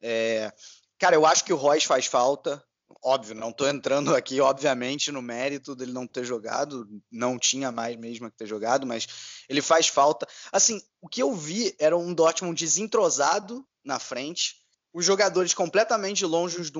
É, 0.00 0.52
cara, 0.98 1.14
eu 1.14 1.24
acho 1.24 1.44
que 1.44 1.52
o 1.52 1.56
Royce 1.56 1.86
faz 1.86 2.06
falta. 2.06 2.62
Óbvio, 3.02 3.36
não 3.36 3.50
estou 3.50 3.68
entrando 3.68 4.14
aqui, 4.14 4.40
obviamente, 4.40 5.12
no 5.12 5.22
mérito 5.22 5.76
dele 5.76 5.92
não 5.92 6.06
ter 6.06 6.24
jogado, 6.24 6.86
não 7.10 7.38
tinha 7.38 7.70
mais 7.70 7.96
mesmo 7.96 8.28
que 8.30 8.36
ter 8.36 8.46
jogado, 8.46 8.86
mas 8.86 9.06
ele 9.48 9.62
faz 9.62 9.86
falta. 9.86 10.26
Assim, 10.50 10.82
o 11.00 11.08
que 11.08 11.22
eu 11.22 11.32
vi 11.32 11.74
era 11.78 11.96
um 11.96 12.12
Dortmund 12.12 12.58
desentrosado 12.58 13.64
na 13.84 13.98
frente, 13.98 14.56
os 14.92 15.04
jogadores 15.04 15.54
completamente 15.54 16.26
longe 16.26 16.60
uns, 16.60 16.70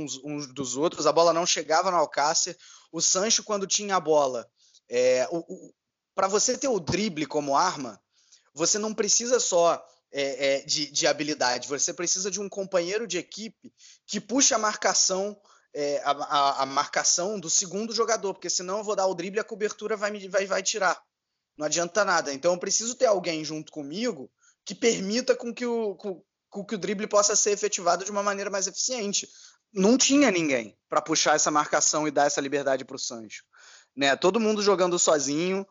dos 0.52 0.76
outros, 0.76 1.06
a 1.06 1.12
bola 1.12 1.32
não 1.32 1.46
chegava 1.46 1.90
no 1.90 1.96
Alcácer. 1.96 2.56
O 2.90 3.00
Sancho, 3.00 3.44
quando 3.44 3.66
tinha 3.66 3.94
a 3.94 4.00
bola, 4.00 4.46
é, 4.88 5.28
o, 5.30 5.72
para 6.14 6.28
você 6.28 6.56
ter 6.56 6.68
o 6.68 6.80
drible 6.80 7.26
como 7.26 7.56
arma, 7.56 8.00
você 8.54 8.78
não 8.78 8.92
precisa 8.92 9.38
só 9.40 9.82
é, 10.12 10.56
é, 10.56 10.60
de, 10.62 10.90
de, 10.90 11.06
habilidade, 11.06 11.68
você 11.68 11.94
precisa 11.94 12.30
de 12.30 12.40
um 12.40 12.48
companheiro 12.48 13.06
de 13.06 13.16
equipe 13.18 13.72
que 14.06 14.20
puxe 14.20 14.52
a 14.52 14.58
marcação, 14.58 15.40
é, 15.72 16.02
a, 16.04 16.10
a, 16.10 16.62
a, 16.62 16.66
marcação 16.66 17.38
do 17.38 17.48
segundo 17.48 17.94
jogador, 17.94 18.34
porque 18.34 18.50
senão 18.50 18.78
eu 18.78 18.84
vou 18.84 18.96
dar 18.96 19.06
o 19.06 19.14
drible 19.14 19.38
e 19.38 19.40
a 19.40 19.44
cobertura 19.44 19.96
vai, 19.96 20.10
me, 20.10 20.28
vai, 20.28 20.46
vai 20.46 20.62
tirar. 20.62 21.00
Não 21.56 21.66
adianta 21.66 22.04
nada. 22.04 22.32
Então 22.32 22.52
eu 22.52 22.58
preciso 22.58 22.94
ter 22.94 23.06
alguém 23.06 23.44
junto 23.44 23.70
comigo 23.70 24.30
que 24.64 24.74
permita 24.74 25.36
com 25.36 25.54
que 25.54 25.64
o, 25.64 25.94
com, 25.94 26.22
com 26.48 26.64
que 26.64 26.74
o 26.74 26.78
drible 26.78 27.06
possa 27.06 27.36
ser 27.36 27.52
efetivado 27.52 28.04
de 28.04 28.10
uma 28.10 28.22
maneira 28.22 28.50
mais 28.50 28.66
eficiente. 28.66 29.28
Não 29.72 29.96
tinha 29.96 30.30
ninguém 30.30 30.76
para 30.88 31.00
puxar 31.00 31.36
essa 31.36 31.50
marcação 31.50 32.08
e 32.08 32.10
dar 32.10 32.26
essa 32.26 32.40
liberdade 32.40 32.84
para 32.84 32.96
o 32.96 32.98
Sancho. 32.98 33.44
Né? 33.94 34.16
Todo 34.16 34.40
mundo 34.40 34.62
jogando 34.62 34.98
sozinho 34.98 35.66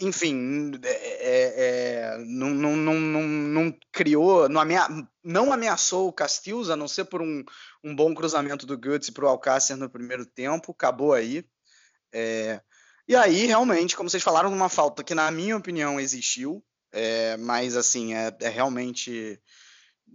enfim, 0.00 0.72
é, 0.82 0.88
é, 0.88 1.54
é, 1.56 2.18
não, 2.26 2.50
não, 2.50 2.76
não, 2.76 2.94
não, 2.98 3.78
criou, 3.92 4.48
não, 4.48 4.60
amea, 4.60 4.88
não 5.22 5.52
ameaçou 5.52 6.08
o 6.08 6.12
Castilhos, 6.12 6.70
a 6.70 6.76
não 6.76 6.88
ser 6.88 7.04
por 7.04 7.20
um, 7.20 7.44
um 7.84 7.94
bom 7.94 8.14
cruzamento 8.14 8.66
do 8.66 8.78
Guts 8.78 9.10
para 9.10 9.26
o 9.26 9.28
Alcácer 9.28 9.76
no 9.76 9.90
primeiro 9.90 10.24
tempo, 10.24 10.72
acabou 10.72 11.12
aí. 11.12 11.44
É, 12.12 12.60
e 13.06 13.14
aí, 13.14 13.46
realmente, 13.46 13.96
como 13.96 14.08
vocês 14.08 14.22
falaram, 14.22 14.52
uma 14.52 14.68
falta 14.68 15.04
que, 15.04 15.14
na 15.14 15.30
minha 15.30 15.56
opinião, 15.56 16.00
existiu, 16.00 16.64
é, 16.92 17.36
mas 17.36 17.76
assim, 17.76 18.14
é, 18.14 18.34
é 18.40 18.48
realmente 18.48 19.40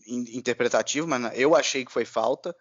interpretativo, 0.08 1.08
mas 1.08 1.38
eu 1.38 1.56
achei 1.56 1.86
que 1.86 1.92
foi 1.92 2.06
falta. 2.06 2.56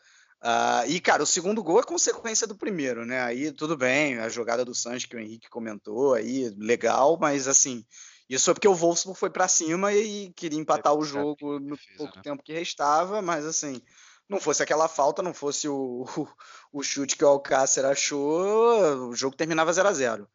Uh, 0.45 0.85
e, 0.89 1.01
cara, 1.01 1.23
o 1.23 1.27
segundo 1.27 1.63
gol 1.63 1.81
é 1.81 1.83
consequência 1.83 2.47
do 2.47 2.55
primeiro, 2.55 3.07
né? 3.07 3.23
Aí 3.23 3.51
tudo 3.51 3.79
bem, 3.79 4.19
a 4.19 4.29
jogada 4.29 4.63
do 4.63 4.75
Sanches 4.75 5.07
que 5.07 5.17
o 5.17 5.19
Henrique 5.19 5.49
comentou, 5.49 6.13
aí 6.13 6.55
legal, 6.59 7.17
mas 7.19 7.49
assim, 7.49 7.83
isso 8.29 8.51
é 8.51 8.53
porque 8.53 8.69
o 8.69 8.75
Wolfsburg 8.75 9.19
foi 9.19 9.31
para 9.31 9.49
cima 9.49 9.95
e 9.95 10.31
queria 10.35 10.59
empatar 10.59 10.93
é, 10.93 10.97
o 10.97 11.03
jogo 11.03 11.59
no 11.59 11.79
pouco 11.97 12.17
né? 12.17 12.23
tempo 12.23 12.43
que 12.43 12.53
restava, 12.53 13.23
mas 13.23 13.47
assim, 13.47 13.81
não 14.29 14.39
fosse 14.39 14.63
aquela 14.63 14.87
falta, 14.87 15.23
não 15.23 15.33
fosse 15.33 15.67
o, 15.67 16.05
o, 16.15 16.29
o 16.73 16.83
chute 16.83 17.17
que 17.17 17.25
o 17.25 17.29
Alcácer 17.29 17.87
achou, 17.87 19.09
o 19.09 19.17
jogo 19.17 19.35
terminava 19.35 19.73
0 19.73 19.89
a 19.89 19.93
0 19.95 20.29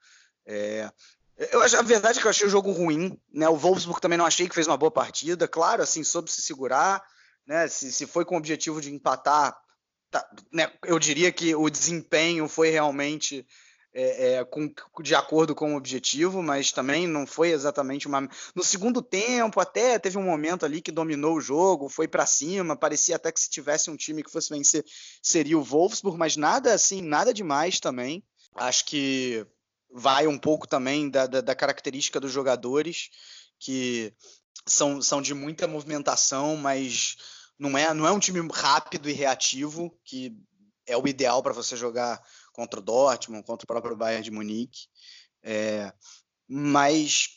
é, 0.48 0.90
eu, 1.38 1.62
a 1.62 1.82
verdade 1.84 2.18
é 2.18 2.22
que 2.22 2.26
eu 2.26 2.32
achei 2.32 2.48
o 2.48 2.50
jogo 2.50 2.72
ruim, 2.72 3.16
né? 3.32 3.48
O 3.48 3.56
Wolfsburg 3.56 4.02
também 4.02 4.18
não 4.18 4.26
achei 4.26 4.50
que 4.50 4.56
fez 4.56 4.66
uma 4.66 4.76
boa 4.76 4.90
partida, 4.90 5.48
claro, 5.48 5.84
assim, 5.84 6.04
soube 6.04 6.32
se 6.32 6.42
segurar, 6.42 7.02
né? 7.46 7.68
Se, 7.68 7.92
se 7.92 8.08
foi 8.08 8.26
com 8.26 8.34
o 8.34 8.38
objetivo 8.40 8.82
de 8.82 8.92
empatar, 8.92 9.56
tá, 10.10 10.28
né, 10.52 10.72
eu 10.86 10.98
diria 11.00 11.32
que 11.32 11.56
o 11.56 11.70
desempenho 11.70 12.48
foi 12.48 12.70
realmente 12.70 13.46
é, 13.94 14.34
é, 14.34 14.46
com, 14.46 14.72
de 15.02 15.16
acordo 15.16 15.56
com 15.56 15.74
o 15.74 15.78
objetivo, 15.78 16.44
mas 16.44 16.72
também 16.72 17.08
não 17.08 17.26
foi 17.26 17.50
exatamente 17.50 18.08
uma. 18.08 18.30
No 18.54 18.64
segundo 18.64 19.02
tempo, 19.02 19.60
até 19.60 19.98
teve 19.98 20.18
um 20.18 20.24
momento 20.24 20.66
ali 20.66 20.82
que 20.82 20.92
dominou 20.92 21.36
o 21.36 21.42
jogo, 21.42 21.90
foi 21.90 22.08
para 22.08 22.26
cima, 22.26 22.76
parecia 22.76 23.16
até 23.16 23.32
que 23.32 23.40
se 23.40 23.50
tivesse 23.50 23.90
um 23.90 23.96
time 23.96 24.24
que 24.24 24.32
fosse 24.32 24.50
vencer 24.50 24.86
seria 25.22 25.58
o 25.58 25.64
Wolfsburg, 25.64 26.18
mas 26.18 26.36
nada 26.36 26.74
assim, 26.74 27.02
nada 27.02 27.34
demais 27.34 27.80
também. 27.80 28.24
Acho 28.56 28.86
que 28.86 29.46
vai 29.92 30.28
um 30.28 30.38
pouco 30.38 30.68
também 30.68 31.10
da, 31.10 31.26
da, 31.26 31.42
da 31.42 31.56
característica 31.56 32.20
dos 32.20 32.32
jogadores, 32.32 33.10
que 33.60 34.14
são, 34.66 35.02
são 35.02 35.22
de 35.22 35.34
muita 35.34 35.68
movimentação, 35.68 36.56
mas 36.56 37.18
não 37.60 37.78
é, 37.78 37.94
não 37.94 38.08
é 38.08 38.12
um 38.12 38.20
time 38.20 38.40
rápido 38.52 39.10
e 39.10 39.14
reativo, 39.14 39.94
que 40.06 40.34
é 40.88 40.98
o 40.98 41.08
ideal 41.08 41.44
para 41.44 41.54
você 41.54 41.76
jogar 41.76 42.20
contra 42.54 42.80
o 42.80 42.84
Dortmund, 42.84 43.46
contra 43.46 43.66
o 43.66 43.68
próprio 43.68 43.98
Bayern 43.98 44.24
de 44.24 44.32
Munique. 44.32 44.88
É, 45.44 45.94
mas, 46.48 47.30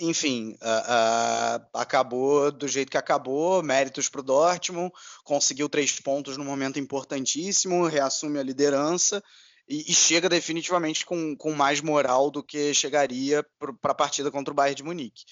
enfim, 0.00 0.56
uh, 0.62 1.62
uh, 1.62 1.66
acabou 1.74 2.50
do 2.50 2.66
jeito 2.66 2.90
que 2.90 2.96
acabou, 2.96 3.62
méritos 3.62 4.08
para 4.08 4.20
o 4.20 4.24
Dortmund, 4.24 4.92
conseguiu 5.22 5.68
três 5.68 6.00
pontos 6.00 6.36
no 6.36 6.44
momento 6.44 6.78
importantíssimo, 6.78 7.86
reassume 7.86 8.38
a 8.38 8.42
liderança 8.42 9.22
e, 9.68 9.90
e 9.90 9.94
chega 9.94 10.28
definitivamente 10.28 11.04
com, 11.04 11.36
com 11.36 11.52
mais 11.52 11.80
moral 11.80 12.30
do 12.30 12.42
que 12.42 12.72
chegaria 12.72 13.44
para 13.58 13.92
a 13.92 13.94
partida 13.94 14.30
contra 14.30 14.50
o 14.50 14.54
Bayern 14.54 14.76
de 14.76 14.82
Munique. 14.82 15.24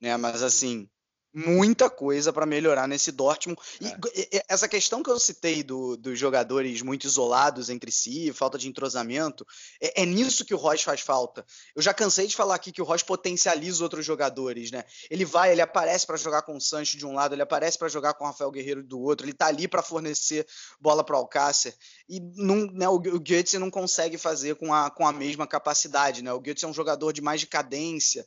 Né? 0.00 0.16
Mas 0.16 0.42
assim, 0.42 0.88
muita 1.32 1.88
coisa 1.88 2.32
para 2.32 2.44
melhorar 2.44 2.88
nesse 2.88 3.12
Dortmund. 3.12 3.60
É. 3.82 3.86
E, 4.14 4.42
essa 4.48 4.68
questão 4.68 5.02
que 5.02 5.10
eu 5.10 5.18
citei 5.18 5.62
do, 5.62 5.96
dos 5.96 6.18
jogadores 6.18 6.82
muito 6.82 7.06
isolados 7.06 7.70
entre 7.70 7.90
si, 7.92 8.32
falta 8.32 8.58
de 8.58 8.68
entrosamento, 8.68 9.46
é, 9.80 10.02
é, 10.02 10.06
nisso 10.06 10.44
que 10.44 10.54
o 10.54 10.56
Royce 10.56 10.84
faz 10.84 11.00
falta. 11.00 11.44
Eu 11.74 11.82
já 11.82 11.94
cansei 11.94 12.26
de 12.26 12.36
falar 12.36 12.56
aqui 12.56 12.72
que 12.72 12.82
o 12.82 12.84
Royce 12.84 13.04
potencializa 13.04 13.82
outros 13.82 14.04
jogadores, 14.04 14.70
né? 14.70 14.84
Ele 15.10 15.24
vai, 15.24 15.52
ele 15.52 15.60
aparece 15.60 16.06
para 16.06 16.16
jogar 16.16 16.42
com 16.42 16.56
o 16.56 16.60
Sancho 16.60 16.96
de 16.96 17.06
um 17.06 17.14
lado, 17.14 17.34
ele 17.34 17.42
aparece 17.42 17.78
para 17.78 17.88
jogar 17.88 18.14
com 18.14 18.24
o 18.24 18.26
Rafael 18.26 18.50
Guerreiro 18.50 18.82
do 18.82 19.00
outro, 19.00 19.26
ele 19.26 19.32
tá 19.32 19.46
ali 19.46 19.68
para 19.68 19.82
fornecer 19.82 20.46
bola 20.80 21.04
para 21.04 21.16
o 21.16 21.18
Alcácer. 21.18 21.74
E 22.08 22.20
não, 22.20 22.66
né, 22.72 22.88
o, 22.88 22.94
o 22.94 23.20
Goetze 23.20 23.58
não 23.58 23.70
consegue 23.70 24.18
fazer 24.18 24.56
com 24.56 24.74
a, 24.74 24.90
com 24.90 25.06
a 25.06 25.12
mesma 25.12 25.46
capacidade, 25.46 26.22
né? 26.22 26.32
O 26.32 26.40
Goetze 26.40 26.64
é 26.64 26.68
um 26.68 26.74
jogador 26.74 27.12
de 27.12 27.20
mais 27.20 27.40
de 27.40 27.46
cadência, 27.46 28.26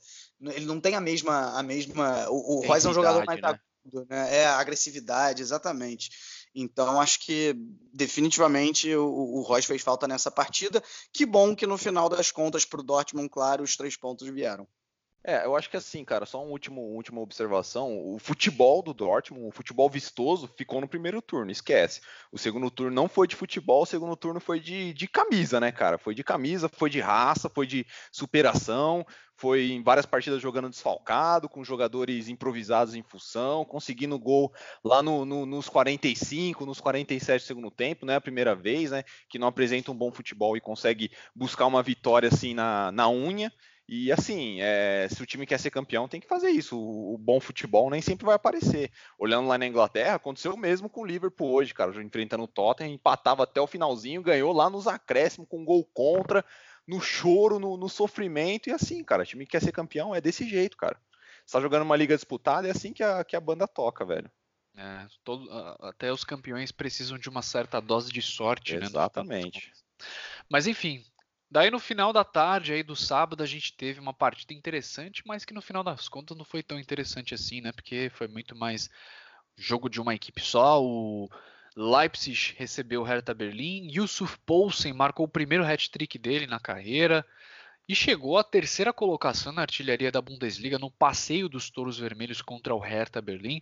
ele 0.52 0.66
não 0.66 0.80
tem 0.80 0.96
a 0.96 1.02
mesma. 1.02 1.58
A 1.58 1.64
mesma 1.64 2.30
o 2.30 2.60
o 2.60 2.68
Royce 2.68 2.88
é 2.88 2.90
um 2.90 2.94
jogador 2.94 3.26
mais 3.26 3.42
né? 3.42 3.48
agudo, 3.48 4.08
né? 4.10 4.38
É, 4.38 4.46
a 4.46 4.58
agressividade, 4.58 5.42
exatamente. 5.42 6.10
Então, 6.56 7.02
acho 7.02 7.20
que 7.20 7.56
definitivamente 7.92 8.94
o, 8.96 9.06
o 9.06 9.42
Royce 9.42 9.68
fez 9.68 9.82
falta 9.82 10.08
nessa 10.08 10.30
partida. 10.30 10.84
Que 11.12 11.26
bom 11.26 11.56
que 11.56 11.66
no 11.66 11.78
final 11.78 12.08
das 12.08 12.32
contas, 12.32 12.66
para 12.66 12.80
o 12.80 12.84
Dortmund, 12.84 13.30
claro, 13.30 13.64
os 13.64 13.76
três 13.76 13.98
pontos 13.98 14.28
vieram. 14.30 14.68
É, 15.26 15.46
eu 15.46 15.56
acho 15.56 15.70
que 15.70 15.78
assim, 15.78 16.04
cara, 16.04 16.26
só 16.26 16.44
uma 16.44 16.52
última, 16.52 16.82
última 16.82 17.22
observação. 17.22 17.98
O 18.14 18.20
futebol 18.20 18.84
do 18.84 18.94
Dortmund, 18.94 19.48
o 19.48 19.52
futebol 19.52 19.90
vistoso, 19.90 20.50
ficou 20.58 20.82
no 20.82 20.88
primeiro 20.88 21.22
turno, 21.22 21.50
esquece. 21.50 22.02
O 22.30 22.38
segundo 22.38 22.70
turno 22.70 22.94
não 22.94 23.08
foi 23.08 23.26
de 23.26 23.36
futebol, 23.36 23.84
o 23.84 23.86
segundo 23.86 24.18
turno 24.18 24.42
foi 24.42 24.60
de, 24.60 24.94
de 24.94 25.08
camisa, 25.08 25.62
né, 25.62 25.72
cara? 25.72 25.98
Foi 25.98 26.14
de 26.14 26.26
camisa, 26.26 26.68
foi 26.68 26.90
de 26.90 27.00
raça, 27.00 27.50
foi 27.50 27.66
de 27.66 27.88
superação, 28.12 29.06
foi 29.44 29.72
em 29.72 29.84
várias 29.84 30.06
partidas 30.06 30.42
jogando 30.42 30.70
desfalcado, 30.70 31.50
com 31.50 31.66
jogadores 31.66 32.30
improvisados 32.30 32.96
em 32.96 33.04
função, 33.04 33.66
conseguindo 33.66 34.18
gol 34.18 34.54
lá 34.82 35.04
no, 35.04 35.26
no, 35.26 35.46
nos 35.46 35.68
45, 35.68 36.66
nos 36.66 36.80
47 36.80 37.42
do 37.42 37.46
segundo 37.46 37.70
tempo, 37.70 38.06
né? 38.06 38.16
A 38.16 38.22
primeira 38.22 38.56
vez, 38.56 38.92
né? 38.92 39.04
Que 39.28 39.38
não 39.38 39.50
apresenta 39.50 39.92
um 39.92 39.98
bom 39.98 40.14
futebol 40.14 40.56
e 40.56 40.62
consegue 40.62 41.12
buscar 41.36 41.66
uma 41.66 41.84
vitória 41.84 42.30
assim 42.30 42.54
na, 42.54 42.90
na 42.94 43.10
unha. 43.10 43.52
E 43.86 44.14
assim, 44.14 44.62
é, 44.62 45.10
se 45.10 45.22
o 45.22 45.26
time 45.26 45.46
quer 45.46 45.60
ser 45.60 45.70
campeão, 45.70 46.08
tem 46.08 46.22
que 46.22 46.28
fazer 46.28 46.50
isso. 46.50 46.80
O, 46.80 47.16
o, 47.16 47.18
bom 47.18 47.42
futebol 47.42 47.90
nem 47.90 48.02
sempre 48.02 48.26
vai 48.26 48.36
aparecer. 48.36 48.92
Olhando 49.20 49.50
lá 49.50 49.58
na 49.58 49.68
Inglaterra, 49.68 50.16
aconteceu 50.16 50.54
o 50.54 50.58
mesmo 50.58 50.90
com 50.90 51.02
o 51.02 51.06
Liverpool 51.06 51.52
hoje, 51.52 51.74
cara. 51.74 52.02
Enfrentando 52.02 52.46
o 52.46 52.48
Tottenham, 52.48 52.94
empatava 52.94 53.44
até 53.44 53.60
o 53.60 53.68
finalzinho, 53.68 54.24
ganhou 54.24 54.54
lá 54.54 54.70
nos 54.70 54.88
acréscimos 54.88 55.50
com 55.50 55.60
um 55.60 55.66
gol 55.66 55.84
contra, 55.94 56.46
no 56.88 57.00
choro, 57.00 57.60
no, 57.60 57.78
no 57.78 57.90
sofrimento. 57.90 58.70
E 58.70 58.74
assim, 58.74 59.04
cara, 59.04 59.24
o 59.24 59.26
time 59.26 59.46
que 59.46 59.52
quer 59.52 59.62
ser 59.62 59.72
campeão 59.72 60.14
é 60.14 60.22
desse 60.22 60.48
jeito, 60.48 60.78
cara. 60.78 60.98
Você 61.46 61.54
tá 61.54 61.62
jogando 61.62 61.84
uma 61.84 61.96
liga 61.96 62.16
disputada, 62.16 62.68
é 62.68 62.72
assim 62.72 62.94
que 62.94 63.04
a, 63.04 63.24
que 63.24 63.36
a 63.36 63.42
banda 63.42 63.68
toca, 63.68 64.06
velho. 64.06 64.32
É, 64.76 65.08
todo, 65.24 65.48
até 65.82 66.12
os 66.12 66.24
campeões 66.24 66.72
precisam 66.72 67.18
de 67.18 67.30
uma 67.30 67.42
certa 67.42 67.80
dose 67.80 68.12
de 68.12 68.22
sorte, 68.22 68.76
Exatamente. 68.76 68.82
né? 68.82 69.40
Exatamente. 69.40 69.74
Mas 70.50 70.68
enfim, 70.68 71.04
Daí 71.54 71.70
no 71.70 71.80
final 71.80 72.12
da 72.12 72.24
tarde 72.24 72.74
aí 72.74 72.82
do 72.82 72.96
sábado 72.96 73.44
a 73.44 73.46
gente 73.46 73.78
teve 73.78 74.00
uma 74.00 74.12
partida 74.12 74.56
interessante, 74.56 75.22
mas 75.24 75.46
que 75.46 75.54
no 75.54 75.62
final 75.62 75.84
das 75.84 76.10
contas 76.10 76.36
não 76.36 76.44
foi 76.44 76.64
tão 76.64 76.80
interessante 76.80 77.36
assim, 77.36 77.62
né? 77.62 77.72
Porque 77.72 78.10
foi 78.12 78.28
muito 78.28 78.56
mais 78.56 78.90
jogo 79.56 79.88
de 79.88 80.02
uma 80.02 80.16
equipe 80.16 80.42
só. 80.42 80.82
O 80.82 81.30
Leipzig 81.76 82.56
recebeu 82.58 83.02
o 83.02 83.04
Hertha 83.04 83.34
Berlim, 83.34 83.90
Yusuf 83.92 84.38
Poulsen 84.46 84.94
marcou 84.94 85.26
o 85.26 85.30
primeiro 85.30 85.66
hat-trick 85.66 86.18
dele 86.20 86.46
na 86.46 86.60
carreira 86.60 87.26
e 87.88 87.96
chegou 87.96 88.38
à 88.38 88.44
terceira 88.44 88.94
colocação 88.94 89.52
na 89.52 89.62
artilharia 89.64 90.12
da 90.12 90.22
Bundesliga 90.22 90.80
no 90.80 90.92
passeio 90.92 91.50
dos 91.50 91.70
Touros 91.70 91.98
Vermelhos 91.98 92.42
contra 92.42 92.74
o 92.74 92.80
Hertha 92.80 93.22
Berlim. 93.22 93.62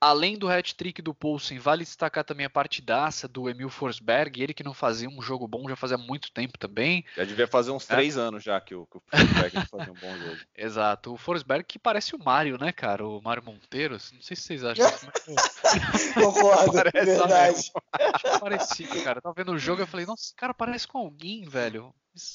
Além 0.00 0.38
do 0.38 0.48
hat-trick 0.48 1.02
do 1.02 1.12
Poulsen, 1.12 1.58
vale 1.58 1.82
destacar 1.82 2.24
também 2.24 2.46
a 2.46 2.50
partidaça 2.50 3.26
do 3.26 3.48
Emil 3.50 3.68
Forsberg, 3.68 4.40
ele 4.40 4.54
que 4.54 4.62
não 4.62 4.72
fazia 4.72 5.08
um 5.08 5.20
jogo 5.20 5.48
bom 5.48 5.68
já 5.68 5.74
fazia 5.74 5.98
muito 5.98 6.30
tempo 6.30 6.56
também. 6.56 7.04
Já 7.16 7.24
devia 7.24 7.48
fazer 7.48 7.72
uns 7.72 7.88
é. 7.90 7.94
três 7.94 8.16
anos 8.16 8.44
já 8.44 8.60
que 8.60 8.74
o, 8.74 8.86
que 8.86 8.98
o 8.98 9.02
Forsberg 9.10 9.66
fazia 9.66 9.92
um 9.92 9.96
bom 9.96 10.16
jogo. 10.18 10.36
Exato, 10.56 11.14
o 11.14 11.16
Forsberg 11.16 11.64
que 11.64 11.78
parece 11.78 12.14
o 12.14 12.18
Mário, 12.18 12.56
né, 12.58 12.70
cara? 12.70 13.04
O 13.04 13.20
Mário 13.20 13.42
Monteiro, 13.42 13.94
não 13.94 14.22
sei 14.22 14.36
se 14.36 14.42
vocês 14.42 14.64
acham. 14.64 14.86
Concordo, 16.14 16.72
parece 16.72 17.04
verdade. 17.04 17.72
Acho 17.92 18.40
parecido, 18.40 19.02
cara. 19.02 19.18
Eu 19.18 19.22
tava 19.22 19.34
vendo 19.34 19.52
o 19.52 19.58
jogo 19.58 19.82
e 19.82 19.86
falei, 19.86 20.06
nossa, 20.06 20.22
esse 20.22 20.34
cara 20.34 20.54
parece 20.54 20.86
com 20.86 20.98
alguém, 20.98 21.44
velho. 21.48 21.92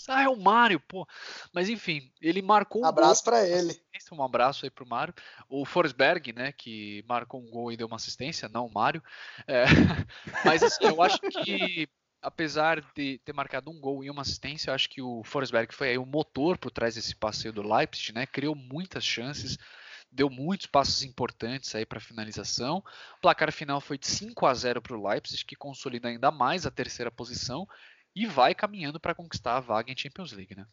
Ah, 0.07 0.23
é 0.23 0.29
o 0.29 0.35
Mário, 0.35 0.79
pô. 0.79 1.07
Mas 1.53 1.69
enfim, 1.69 2.11
ele 2.21 2.41
marcou 2.41 2.81
um 2.81 2.85
Abraço 2.85 3.23
para 3.23 3.47
ele. 3.47 3.79
Um 4.11 4.23
abraço 4.23 4.65
aí 4.65 4.69
pro 4.69 4.85
Mário. 4.85 5.13
O 5.49 5.65
Forsberg, 5.65 6.33
né, 6.33 6.51
que 6.51 7.03
marcou 7.07 7.41
um 7.41 7.49
gol 7.49 7.71
e 7.71 7.77
deu 7.77 7.87
uma 7.87 7.95
assistência, 7.95 8.49
não 8.49 8.65
o 8.65 8.73
Mário. 8.73 9.01
É... 9.47 9.63
Mas 10.45 10.61
assim, 10.61 10.85
eu 10.85 11.01
acho 11.01 11.19
que 11.19 11.87
apesar 12.23 12.81
de 12.95 13.19
ter 13.19 13.33
marcado 13.33 13.69
um 13.69 13.79
gol 13.79 14.03
e 14.03 14.09
uma 14.09 14.21
assistência, 14.21 14.69
eu 14.69 14.73
acho 14.73 14.89
que 14.89 15.01
o 15.01 15.23
Forsberg 15.23 15.73
foi 15.73 15.89
aí 15.89 15.97
o 15.97 16.05
motor 16.05 16.57
por 16.57 16.71
trás 16.71 16.95
desse 16.95 17.13
passeio 17.15 17.53
do 17.53 17.61
Leipzig, 17.61 18.13
né? 18.13 18.25
Criou 18.25 18.55
muitas 18.55 19.03
chances, 19.03 19.57
deu 20.09 20.29
muitos 20.29 20.67
passos 20.67 21.03
importantes 21.03 21.75
aí 21.75 21.85
para 21.85 21.99
finalização. 21.99 22.77
O 23.17 23.21
placar 23.21 23.51
final 23.51 23.81
foi 23.81 23.97
de 23.97 24.07
5 24.07 24.45
a 24.45 24.53
0 24.53 24.81
para 24.81 24.95
o 24.95 25.07
Leipzig, 25.07 25.43
que 25.43 25.55
consolida 25.55 26.07
ainda 26.07 26.31
mais 26.31 26.65
a 26.65 26.71
terceira 26.71 27.11
posição 27.11 27.67
e 28.15 28.25
vai 28.25 28.53
caminhando 28.53 28.99
para 28.99 29.15
conquistar 29.15 29.57
a 29.57 29.59
vaga 29.59 29.91
em 29.91 29.97
Champions 29.97 30.31
League, 30.31 30.55
né? 30.55 30.65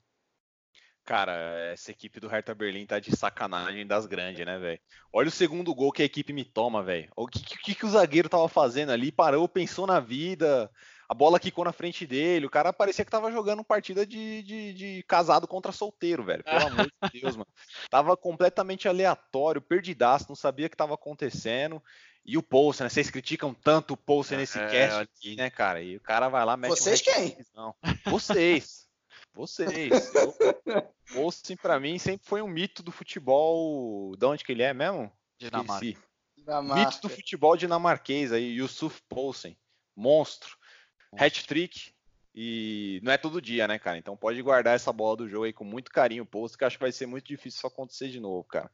Cara, 1.04 1.32
essa 1.72 1.90
equipe 1.90 2.20
do 2.20 2.28
Hertha 2.28 2.54
Berlim 2.54 2.86
tá 2.86 3.00
de 3.00 3.16
sacanagem 3.16 3.86
das 3.86 4.06
grandes, 4.06 4.44
né, 4.44 4.58
velho? 4.58 4.78
Olha 5.12 5.28
o 5.28 5.32
segundo 5.32 5.74
gol 5.74 5.90
que 5.90 6.02
a 6.02 6.04
equipe 6.04 6.32
me 6.32 6.44
toma, 6.44 6.82
velho. 6.82 7.10
O 7.16 7.26
que, 7.26 7.40
que, 7.42 7.74
que, 7.74 7.86
o 7.86 7.88
zagueiro 7.88 8.28
tava 8.28 8.48
fazendo 8.48 8.92
ali? 8.92 9.10
Parou, 9.10 9.48
pensou 9.48 9.86
na 9.86 9.98
vida, 9.98 10.70
a 11.08 11.14
bola 11.14 11.40
quicou 11.40 11.64
na 11.64 11.72
frente 11.72 12.06
dele. 12.06 12.46
O 12.46 12.50
cara 12.50 12.72
parecia 12.72 13.04
que 13.04 13.10
tava 13.10 13.32
jogando 13.32 13.64
partida 13.64 14.06
de, 14.06 14.42
de, 14.44 14.72
de 14.72 15.02
casado 15.08 15.48
contra 15.48 15.72
solteiro, 15.72 16.22
velho. 16.22 16.44
Pelo 16.44 16.66
amor 16.68 16.86
de 16.86 16.92
Deus, 17.20 17.34
mano. 17.34 17.50
Tava 17.90 18.16
completamente 18.16 18.86
aleatório, 18.86 19.60
perdidaço, 19.60 20.26
não 20.28 20.36
sabia 20.36 20.68
o 20.68 20.70
que 20.70 20.76
tava 20.76 20.94
acontecendo. 20.94 21.82
E 22.24 22.36
o 22.36 22.42
Poulsen, 22.42 22.84
né? 22.84 22.90
Vocês 22.90 23.10
criticam 23.10 23.54
tanto 23.54 23.94
o 23.94 23.96
Poulsen 23.96 24.38
nesse 24.38 24.58
é, 24.58 24.68
cast 24.68 25.00
aqui, 25.00 25.36
né, 25.36 25.50
cara? 25.50 25.82
E 25.82 25.96
o 25.96 26.00
cara 26.00 26.28
vai 26.28 26.44
lá, 26.44 26.56
mete 26.56 26.70
Vocês 26.70 27.00
um 27.00 27.04
quem? 27.04 27.36
Vocês. 28.04 28.88
Vocês. 29.32 30.12
O 30.14 31.14
Poulsen, 31.14 31.56
pra 31.56 31.80
mim, 31.80 31.98
sempre 31.98 32.26
foi 32.26 32.42
um 32.42 32.48
mito 32.48 32.82
do 32.82 32.92
futebol. 32.92 34.14
De 34.16 34.26
onde 34.26 34.44
que 34.44 34.52
ele 34.52 34.62
é 34.62 34.74
mesmo? 34.74 35.10
Dinamarca. 35.38 35.86
Mito 36.74 37.00
do 37.02 37.08
futebol 37.08 37.56
dinamarquês 37.56 38.32
aí, 38.32 38.56
Yusuf 38.56 39.00
Poulsen. 39.08 39.56
Monstro. 39.96 40.56
Hat-trick. 41.16 41.92
E 42.34 43.00
não 43.02 43.12
é 43.12 43.18
todo 43.18 43.42
dia, 43.42 43.66
né, 43.66 43.78
cara? 43.78 43.98
Então 43.98 44.16
pode 44.16 44.40
guardar 44.40 44.76
essa 44.76 44.92
bola 44.92 45.16
do 45.16 45.28
jogo 45.28 45.44
aí 45.44 45.52
com 45.52 45.64
muito 45.64 45.90
carinho, 45.90 46.24
Poulsen, 46.24 46.56
que 46.56 46.64
acho 46.64 46.76
que 46.76 46.84
vai 46.84 46.92
ser 46.92 47.06
muito 47.06 47.26
difícil 47.26 47.58
isso 47.58 47.66
acontecer 47.66 48.08
de 48.08 48.20
novo, 48.20 48.44
cara. 48.44 48.70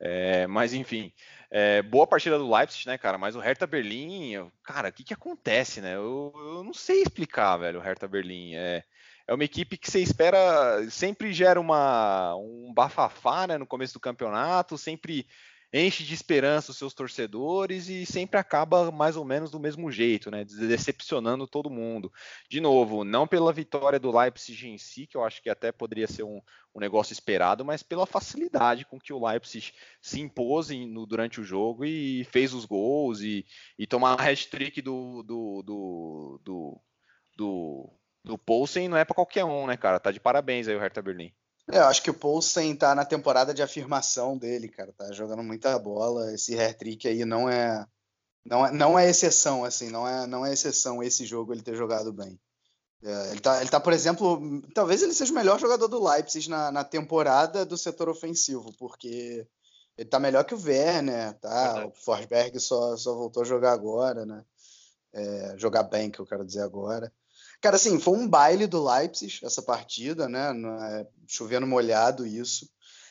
É, 0.00 0.46
mas 0.46 0.74
enfim, 0.74 1.12
é, 1.50 1.82
boa 1.82 2.06
partida 2.06 2.38
do 2.38 2.50
Leipzig, 2.50 2.86
né, 2.86 2.96
cara? 2.96 3.18
Mas 3.18 3.36
o 3.36 3.40
Hertha 3.40 3.66
Berlim, 3.66 4.50
cara, 4.64 4.88
o 4.88 4.92
que, 4.92 5.04
que 5.04 5.14
acontece, 5.14 5.80
né? 5.80 5.94
Eu, 5.94 6.32
eu, 6.34 6.64
não 6.64 6.72
sei 6.72 7.02
explicar, 7.02 7.56
velho, 7.58 7.78
o 7.78 7.82
Hertha 7.82 8.08
Berlim. 8.08 8.54
É, 8.54 8.82
é 9.26 9.34
uma 9.34 9.44
equipe 9.44 9.76
que 9.76 9.90
você 9.90 10.00
espera, 10.00 10.88
sempre 10.90 11.32
gera 11.32 11.60
uma, 11.60 12.34
um 12.36 12.72
bafafá 12.74 13.46
né, 13.46 13.58
no 13.58 13.66
começo 13.66 13.94
do 13.94 14.00
campeonato, 14.00 14.76
sempre 14.78 15.26
enche 15.72 16.04
de 16.04 16.12
esperança 16.12 16.70
os 16.70 16.76
seus 16.76 16.92
torcedores 16.92 17.88
e 17.88 18.04
sempre 18.04 18.38
acaba 18.38 18.90
mais 18.90 19.16
ou 19.16 19.24
menos 19.24 19.50
do 19.50 19.58
mesmo 19.58 19.90
jeito, 19.90 20.30
né? 20.30 20.44
Decepcionando 20.44 21.46
todo 21.46 21.70
mundo. 21.70 22.12
De 22.48 22.60
novo, 22.60 23.04
não 23.04 23.26
pela 23.26 23.52
vitória 23.52 23.98
do 23.98 24.16
Leipzig 24.16 24.68
em 24.68 24.76
si, 24.76 25.06
que 25.06 25.16
eu 25.16 25.24
acho 25.24 25.42
que 25.42 25.48
até 25.48 25.72
poderia 25.72 26.06
ser 26.06 26.24
um, 26.24 26.42
um 26.74 26.80
negócio 26.80 27.12
esperado, 27.12 27.64
mas 27.64 27.82
pela 27.82 28.06
facilidade 28.06 28.84
com 28.84 29.00
que 29.00 29.12
o 29.12 29.26
Leipzig 29.26 29.72
se 30.00 30.20
impôs 30.20 30.68
no, 30.68 31.06
durante 31.06 31.40
o 31.40 31.44
jogo 31.44 31.84
e 31.84 32.24
fez 32.24 32.52
os 32.52 32.66
gols 32.66 33.22
e, 33.22 33.46
e 33.78 33.86
tomar 33.86 34.20
a 34.20 34.30
hat-trick 34.30 34.82
do, 34.82 35.22
do, 35.22 35.62
do, 35.62 36.40
do, 36.44 36.80
do, 37.36 37.90
do 38.24 38.38
Poulsen 38.38 38.88
não 38.88 38.96
é 38.96 39.04
para 39.04 39.14
qualquer 39.14 39.44
um, 39.44 39.66
né, 39.66 39.76
cara? 39.76 39.98
Tá 39.98 40.10
de 40.10 40.20
parabéns 40.20 40.68
aí 40.68 40.76
o 40.76 40.80
Hertha 40.80 41.00
Berlim. 41.00 41.32
É, 41.70 41.78
eu 41.78 41.84
acho 41.84 42.02
que 42.02 42.10
o 42.10 42.14
Poulsen 42.14 42.74
tá 42.74 42.94
na 42.94 43.04
temporada 43.04 43.54
de 43.54 43.62
afirmação 43.62 44.36
dele, 44.36 44.68
cara. 44.68 44.92
Tá 44.92 45.12
jogando 45.12 45.42
muita 45.42 45.78
bola. 45.78 46.32
Esse 46.34 46.54
hair-trick 46.54 47.06
aí 47.06 47.24
não 47.24 47.48
é, 47.48 47.86
não 48.44 48.66
é, 48.66 48.72
não 48.72 48.98
é 48.98 49.08
exceção, 49.08 49.64
assim. 49.64 49.88
Não 49.90 50.06
é, 50.06 50.26
não 50.26 50.44
é 50.44 50.52
exceção 50.52 51.02
esse 51.02 51.24
jogo 51.24 51.52
ele 51.52 51.62
ter 51.62 51.76
jogado 51.76 52.12
bem. 52.12 52.38
É, 53.04 53.30
ele, 53.30 53.40
tá, 53.40 53.60
ele 53.60 53.70
tá, 53.70 53.80
por 53.80 53.92
exemplo, 53.92 54.62
talvez 54.74 55.02
ele 55.02 55.12
seja 55.12 55.32
o 55.32 55.34
melhor 55.34 55.58
jogador 55.58 55.88
do 55.88 56.02
Leipzig 56.02 56.48
na, 56.48 56.70
na 56.70 56.84
temporada 56.84 57.66
do 57.66 57.76
setor 57.76 58.08
ofensivo, 58.08 58.72
porque 58.78 59.46
ele 59.96 60.08
tá 60.08 60.20
melhor 60.20 60.44
que 60.44 60.54
o 60.54 60.62
Werner, 60.62 61.34
tá? 61.40 61.86
O 61.86 61.92
Forsberg 61.92 62.58
só, 62.60 62.96
só 62.96 63.14
voltou 63.14 63.42
a 63.42 63.46
jogar 63.46 63.72
agora, 63.72 64.24
né? 64.24 64.44
É, 65.12 65.54
jogar 65.58 65.82
bem, 65.82 66.10
que 66.10 66.20
eu 66.20 66.26
quero 66.26 66.44
dizer 66.44 66.62
agora. 66.62 67.12
Cara, 67.62 67.76
assim, 67.76 68.00
foi 68.00 68.18
um 68.18 68.26
baile 68.26 68.66
do 68.66 68.84
Leipzig 68.84 69.38
essa 69.44 69.62
partida, 69.62 70.28
né? 70.28 70.52
É, 70.90 71.06
chovendo 71.28 71.64
molhado 71.64 72.26
isso. 72.26 72.68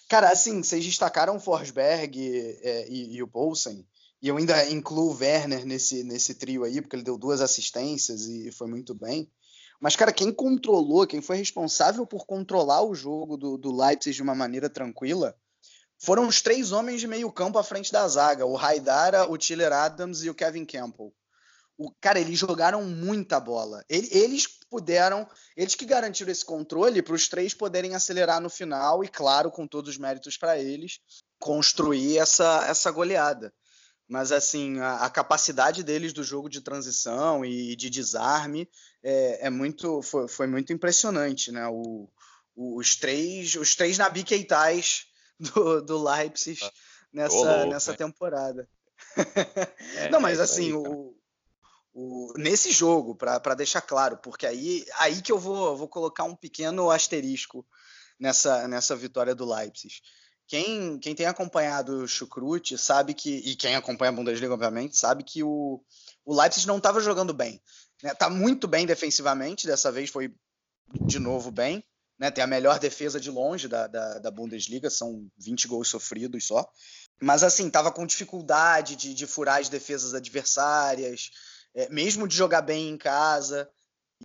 Cara, 0.10 0.30
assim, 0.30 0.62
vocês 0.62 0.84
destacaram 0.84 1.38
o 1.38 1.40
Forsberg 1.40 2.20
é, 2.62 2.86
e, 2.90 3.16
e, 3.16 3.24
o 3.24 3.28
Poulsen, 3.30 3.88
e 4.22 4.28
eu 4.28 4.36
ainda 4.36 4.70
incluo 4.70 5.14
o 5.14 5.18
Werner 5.18 5.66
nesse, 5.66 6.04
nesse 6.04 6.36
trio 6.36 6.66
aí, 6.66 6.82
porque 6.82 6.98
ele 6.98 7.04
deu 7.04 7.18
duas 7.18 7.40
assistências 7.40 8.26
e 8.26 8.52
foi 8.52 8.68
muito 8.68 8.94
bem. 8.94 9.32
Mas, 9.80 9.96
cara, 9.96 10.12
quem 10.12 10.34
controlou, 10.34 11.08
quem 11.08 11.22
foi 11.22 11.38
responsável 11.38 12.06
por 12.06 12.26
controlar 12.26 12.84
o 12.84 12.94
jogo 12.94 13.38
do, 13.38 13.58
do 13.58 13.74
Leipzig 13.74 14.14
de 14.14 14.22
uma 14.22 14.36
maneira 14.36 14.70
tranquila, 14.70 15.34
foram 15.98 16.28
os 16.28 16.42
três 16.42 16.74
homens 16.74 17.00
de 17.00 17.08
meio 17.08 17.32
campo 17.32 17.58
à 17.58 17.64
frente 17.64 17.90
da 17.90 18.06
zaga: 18.06 18.46
o 18.46 18.58
Haidara, 18.58 19.32
o 19.32 19.38
Tiller 19.38 19.72
Adams 19.72 20.24
e 20.24 20.30
o 20.30 20.36
Kevin 20.36 20.66
Campbell. 20.66 21.14
O, 21.82 21.92
cara, 22.00 22.20
eles 22.20 22.38
jogaram 22.38 22.84
muita 22.84 23.40
bola. 23.40 23.84
Eles 23.90 24.46
puderam, 24.70 25.28
eles 25.58 25.74
que 25.74 25.84
garantiram 25.84 26.32
esse 26.32 26.46
controle 26.46 27.02
para 27.02 27.16
os 27.16 27.28
três 27.28 27.56
poderem 27.56 27.96
acelerar 27.96 28.40
no 28.40 28.52
final 28.52 29.04
e, 29.04 29.08
claro, 29.08 29.50
com 29.50 29.66
todos 29.66 29.90
os 29.90 29.98
méritos 29.98 30.38
para 30.38 30.60
eles, 30.60 31.00
construir 31.40 32.20
essa, 32.20 32.68
essa 32.68 32.92
goleada. 32.92 33.52
Mas, 34.08 34.32
assim, 34.32 34.80
a, 34.80 34.98
a, 34.98 35.10
capacidade 35.10 35.84
deles 35.84 36.14
do 36.14 36.24
jogo 36.24 36.48
de 36.50 36.62
transição 36.62 37.44
e 37.44 37.76
de 37.76 37.90
desarme 37.90 38.70
é, 39.02 39.48
é 39.48 39.50
muito, 39.50 40.04
foi, 40.04 40.28
foi, 40.28 40.46
muito 40.46 40.72
impressionante, 40.72 41.52
né? 41.52 41.68
O, 41.68 42.08
os 42.56 42.96
três, 42.96 43.56
os 43.56 43.74
três 43.76 43.98
Nabi 43.98 44.24
Keitais 44.24 45.08
do, 45.40 45.82
do 45.82 46.04
Leipzig 46.04 46.64
ah, 46.64 46.72
nessa, 47.12 47.36
louco, 47.36 47.70
nessa 47.72 47.94
temporada. 47.96 48.70
É, 49.96 50.10
Não, 50.12 50.20
mas 50.20 50.40
assim, 50.40 50.74
o, 50.74 51.11
o, 51.94 52.34
nesse 52.38 52.72
jogo, 52.72 53.16
para 53.16 53.56
deixar 53.56 53.82
claro, 53.82 54.18
porque 54.18 54.46
aí, 54.46 54.86
aí 54.98 55.22
que 55.22 55.32
eu 55.32 55.40
vou, 55.40 55.76
vou 55.76 55.88
colocar 55.88 56.24
um 56.24 56.36
pequeno 56.36 56.90
asterisco 56.90 57.66
nessa, 58.20 58.68
nessa 58.68 58.96
vitória 58.96 59.36
do 59.36 59.46
Leipzig. 59.46 59.96
Quem, 60.48 61.00
quem 61.00 61.16
tem 61.16 61.26
acompanhado 61.26 62.04
o 62.04 62.08
Chucrute 62.08 62.78
sabe 62.78 63.14
que, 63.14 63.38
e 63.38 63.56
quem 63.56 63.76
acompanha 63.76 64.10
a 64.10 64.14
Bundesliga, 64.14 64.54
obviamente, 64.54 64.98
sabe 64.98 65.24
que 65.24 65.44
o, 65.44 65.82
o 66.26 66.40
Leipzig 66.40 66.68
não 66.68 66.78
estava 66.78 67.00
jogando 67.00 67.34
bem. 67.34 67.62
Né? 68.04 68.14
Tá 68.14 68.30
muito 68.30 68.68
bem 68.68 68.86
defensivamente, 68.86 69.66
dessa 69.66 69.92
vez 69.92 70.10
foi 70.10 70.34
de 71.06 71.20
novo 71.20 71.52
bem. 71.52 71.84
Né? 72.20 72.30
Tem 72.30 72.44
a 72.44 72.48
melhor 72.48 72.80
defesa 72.80 73.20
de 73.20 73.32
longe 73.32 73.68
da, 73.68 73.88
da, 73.88 74.20
da 74.20 74.32
Bundesliga, 74.32 74.90
são 74.90 75.28
20 75.38 75.68
gols 75.68 75.88
sofridos 75.88 76.46
só. 76.46 76.70
Mas 77.22 77.44
assim, 77.44 77.70
tava 77.70 77.92
com 77.92 78.06
dificuldade 78.06 78.96
de, 78.96 79.14
de 79.14 79.26
furar 79.26 79.60
as 79.60 79.70
defesas 79.70 80.14
adversárias, 80.14 81.32
é, 81.76 81.90
mesmo 81.90 82.28
de 82.28 82.36
jogar 82.36 82.62
bem 82.62 82.90
em 82.90 82.98
casa. 82.98 83.70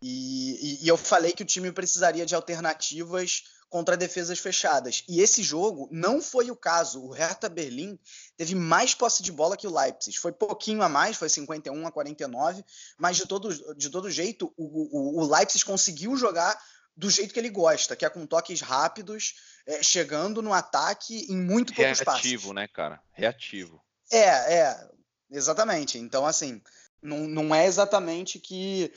E, 0.03 0.80
e, 0.82 0.84
e, 0.84 0.88
eu 0.88 0.97
falei 0.97 1.32
que 1.32 1.42
o 1.42 1.47
time 1.47 1.72
precisaria 1.72 2.26
de 2.26 2.34
alternativas 2.34 3.44
contra 3.68 3.97
defesas 3.97 4.38
fechadas. 4.38 5.03
E 5.09 5.20
esse 5.20 5.42
jogo 5.42 5.88
não 5.90 6.20
foi 6.20 6.51
o 6.51 6.57
caso. 6.57 7.03
O 7.03 7.11
Hertha 7.11 7.49
Berlim 7.49 7.99
teve 8.36 8.55
mais 8.55 8.94
posse 8.94 9.22
de 9.22 9.32
bola 9.32 9.57
que 9.57 9.66
o 9.66 9.74
Leipzig. 9.74 10.18
Foi 10.18 10.32
pouquinho 10.32 10.82
a 10.82 10.88
mais, 10.88 11.16
foi 11.16 11.28
51 11.28 11.86
a 11.86 11.90
49, 11.90 12.64
mas 12.99 13.16
de 13.16 13.26
todo, 13.26 13.74
de 13.74 13.90
todo 13.90 14.11
jeito, 14.11 14.53
o, 14.57 15.18
o, 15.18 15.22
o 15.22 15.34
Leipzig 15.34 15.64
conseguiu 15.64 16.16
jogar 16.16 16.57
do 16.97 17.11
jeito 17.11 17.34
que 17.34 17.38
ele 17.38 17.51
gosta, 17.51 17.94
que 17.94 18.07
é 18.07 18.11
com 18.11 18.26
toques 18.26 18.61
rápidos, 18.61 19.34
é, 19.66 19.82
chegando 19.82 20.40
no 20.40 20.53
ataque 20.53 21.26
em 21.30 21.36
muito 21.36 21.74
poucos 21.74 22.03
passos. 22.03 22.22
Reativo, 22.22 22.53
né, 22.55 22.66
cara? 22.66 23.03
Reativo. 23.12 23.82
É, 24.11 24.55
é, 24.55 24.88
exatamente. 25.30 25.99
Então, 25.99 26.24
assim, 26.24 26.62
não, 27.07 27.54
é 27.54 27.66
exatamente 27.66 28.38
que. 28.38 28.92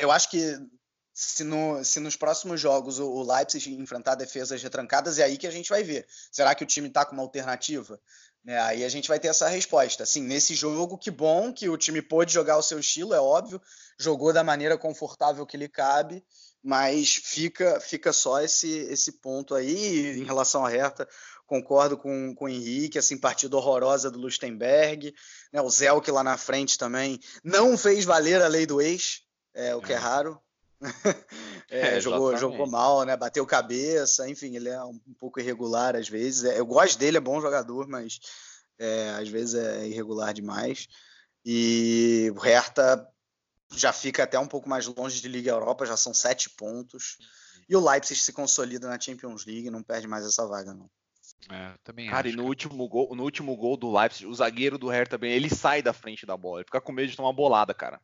Eu 0.00 0.10
acho 0.10 0.30
que 0.30 0.56
se, 1.12 1.44
no, 1.44 1.82
se 1.84 1.98
nos 2.00 2.16
próximos 2.16 2.60
jogos 2.60 2.98
o, 2.98 3.22
Leipzig 3.22 3.74
enfrentar 3.74 4.14
defesas 4.14 4.62
retrancadas, 4.62 5.18
é 5.18 5.24
aí 5.24 5.38
que 5.38 5.46
a 5.46 5.50
gente 5.50 5.70
vai 5.70 5.82
ver. 5.82 6.06
Será 6.30 6.54
que 6.54 6.62
o 6.62 6.66
time 6.66 6.88
está 6.88 7.04
com 7.04 7.14
uma 7.14 7.22
alternativa? 7.22 8.00
Né, 8.44 8.60
aí 8.60 8.84
a 8.84 8.88
gente 8.88 9.08
vai 9.08 9.18
ter 9.18 9.28
essa 9.28 9.48
resposta. 9.48 10.02
Assim, 10.02 10.22
nesse 10.22 10.54
jogo, 10.54 10.98
que 10.98 11.10
bom 11.10 11.52
que 11.52 11.68
o 11.68 11.76
time 11.76 12.02
pôde 12.02 12.32
jogar 12.32 12.58
o 12.58 12.62
seu 12.62 12.78
estilo, 12.78 13.14
é 13.14 13.20
óbvio, 13.20 13.60
jogou 13.98 14.32
da 14.32 14.44
maneira 14.44 14.76
confortável 14.76 15.46
que 15.46 15.56
lhe 15.56 15.68
cabe, 15.68 16.22
mas 16.62 17.14
fica 17.14 17.80
fica 17.80 18.12
só 18.12 18.40
esse, 18.40 18.68
esse 18.68 19.12
ponto 19.20 19.54
aí 19.54 20.18
em 20.18 20.24
relação 20.24 20.64
à 20.64 20.68
Hertha 20.68 21.08
concordo 21.46 21.96
com, 21.96 22.34
com 22.34 22.44
o 22.46 22.48
Henrique, 22.48 22.98
assim, 22.98 23.16
partida 23.16 23.56
horrorosa 23.56 24.10
do 24.10 24.18
Lustenberg, 24.18 25.14
né, 25.52 25.60
o 25.60 25.70
Zelk 25.70 26.10
lá 26.10 26.22
na 26.22 26.36
frente 26.36 26.76
também 26.76 27.20
não 27.42 27.78
fez 27.78 28.04
valer 28.04 28.42
a 28.42 28.48
lei 28.48 28.66
do 28.66 28.80
ex, 28.80 29.22
é, 29.54 29.74
o 29.74 29.80
que 29.80 29.92
é, 29.92 29.96
é 29.96 29.98
raro. 29.98 30.40
é, 31.70 31.96
é, 31.96 32.00
jogou, 32.00 32.36
jogou 32.36 32.66
mal, 32.66 33.02
né? 33.04 33.16
Bateu 33.16 33.46
cabeça, 33.46 34.28
enfim, 34.28 34.56
ele 34.56 34.68
é 34.68 34.82
um, 34.84 35.00
um 35.06 35.14
pouco 35.18 35.40
irregular 35.40 35.96
às 35.96 36.08
vezes. 36.08 36.44
É, 36.44 36.58
eu 36.58 36.66
gosto 36.66 36.98
dele, 36.98 37.16
é 37.16 37.20
bom 37.20 37.40
jogador, 37.40 37.88
mas 37.88 38.18
é, 38.78 39.10
às 39.18 39.28
vezes 39.28 39.54
é 39.54 39.86
irregular 39.86 40.34
demais. 40.34 40.86
E 41.44 42.30
o 42.34 42.38
Hertha 42.38 43.06
já 43.72 43.92
fica 43.92 44.24
até 44.24 44.38
um 44.38 44.46
pouco 44.46 44.68
mais 44.68 44.86
longe 44.86 45.20
de 45.20 45.28
Liga 45.28 45.50
Europa, 45.50 45.86
já 45.86 45.96
são 45.96 46.12
sete 46.12 46.50
pontos. 46.50 47.16
E 47.68 47.74
o 47.74 47.80
Leipzig 47.80 48.20
se 48.20 48.32
consolida 48.32 48.88
na 48.88 49.00
Champions 49.00 49.44
League, 49.44 49.70
não 49.70 49.82
perde 49.82 50.06
mais 50.06 50.24
essa 50.24 50.46
vaga, 50.46 50.74
não. 50.74 50.90
É, 51.50 51.74
também 51.84 52.08
Cara, 52.08 52.26
acho. 52.26 52.36
e 52.36 52.36
no 52.36 52.44
último, 52.44 52.88
gol, 52.88 53.14
no 53.14 53.22
último 53.22 53.56
gol 53.56 53.76
do 53.76 53.92
Leipzig, 53.92 54.26
o 54.26 54.34
zagueiro 54.34 54.78
do 54.78 54.88
Hertha 54.88 55.16
também, 55.16 55.32
ele 55.32 55.48
sai 55.48 55.82
da 55.82 55.92
frente 55.92 56.26
da 56.26 56.36
bola. 56.36 56.58
Ele 56.58 56.64
fica 56.64 56.80
com 56.80 56.92
medo 56.92 57.10
de 57.10 57.16
tomar 57.16 57.32
bolada, 57.32 57.72
cara. 57.72 58.00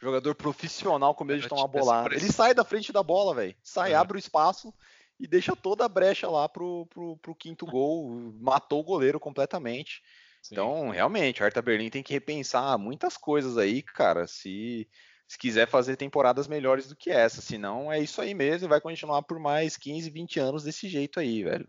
Jogador 0.00 0.34
profissional 0.34 1.14
com 1.14 1.24
medo 1.24 1.40
de 1.40 1.48
tomar 1.48 1.68
bolada. 1.68 2.14
Ele 2.14 2.32
sai 2.32 2.52
da 2.52 2.64
frente 2.64 2.92
da 2.92 3.02
bola, 3.02 3.34
velho. 3.34 3.56
Sai, 3.62 3.92
é. 3.92 3.94
abre 3.94 4.16
o 4.16 4.18
espaço 4.18 4.74
e 5.18 5.26
deixa 5.26 5.54
toda 5.54 5.84
a 5.84 5.88
brecha 5.88 6.28
lá 6.28 6.48
pro, 6.48 6.86
pro, 6.86 7.16
pro 7.18 7.34
quinto 7.34 7.64
gol. 7.64 8.10
Matou 8.40 8.80
o 8.80 8.84
goleiro 8.84 9.20
completamente. 9.20 10.02
Sim. 10.42 10.54
Então, 10.54 10.90
realmente, 10.90 11.40
o 11.40 11.44
Hertha 11.44 11.62
Berlim 11.62 11.88
tem 11.88 12.02
que 12.02 12.12
repensar 12.12 12.76
muitas 12.76 13.16
coisas 13.16 13.56
aí, 13.56 13.82
cara. 13.82 14.26
Se, 14.26 14.86
se 15.26 15.38
quiser 15.38 15.66
fazer 15.68 15.96
temporadas 15.96 16.48
melhores 16.48 16.88
do 16.88 16.96
que 16.96 17.10
essa. 17.10 17.40
Senão, 17.40 17.90
é 17.90 18.00
isso 18.00 18.20
aí 18.20 18.34
mesmo 18.34 18.66
e 18.66 18.68
vai 18.68 18.80
continuar 18.80 19.22
por 19.22 19.38
mais 19.38 19.76
15, 19.76 20.10
20 20.10 20.40
anos 20.40 20.64
desse 20.64 20.88
jeito 20.88 21.20
aí, 21.20 21.44
velho. 21.44 21.68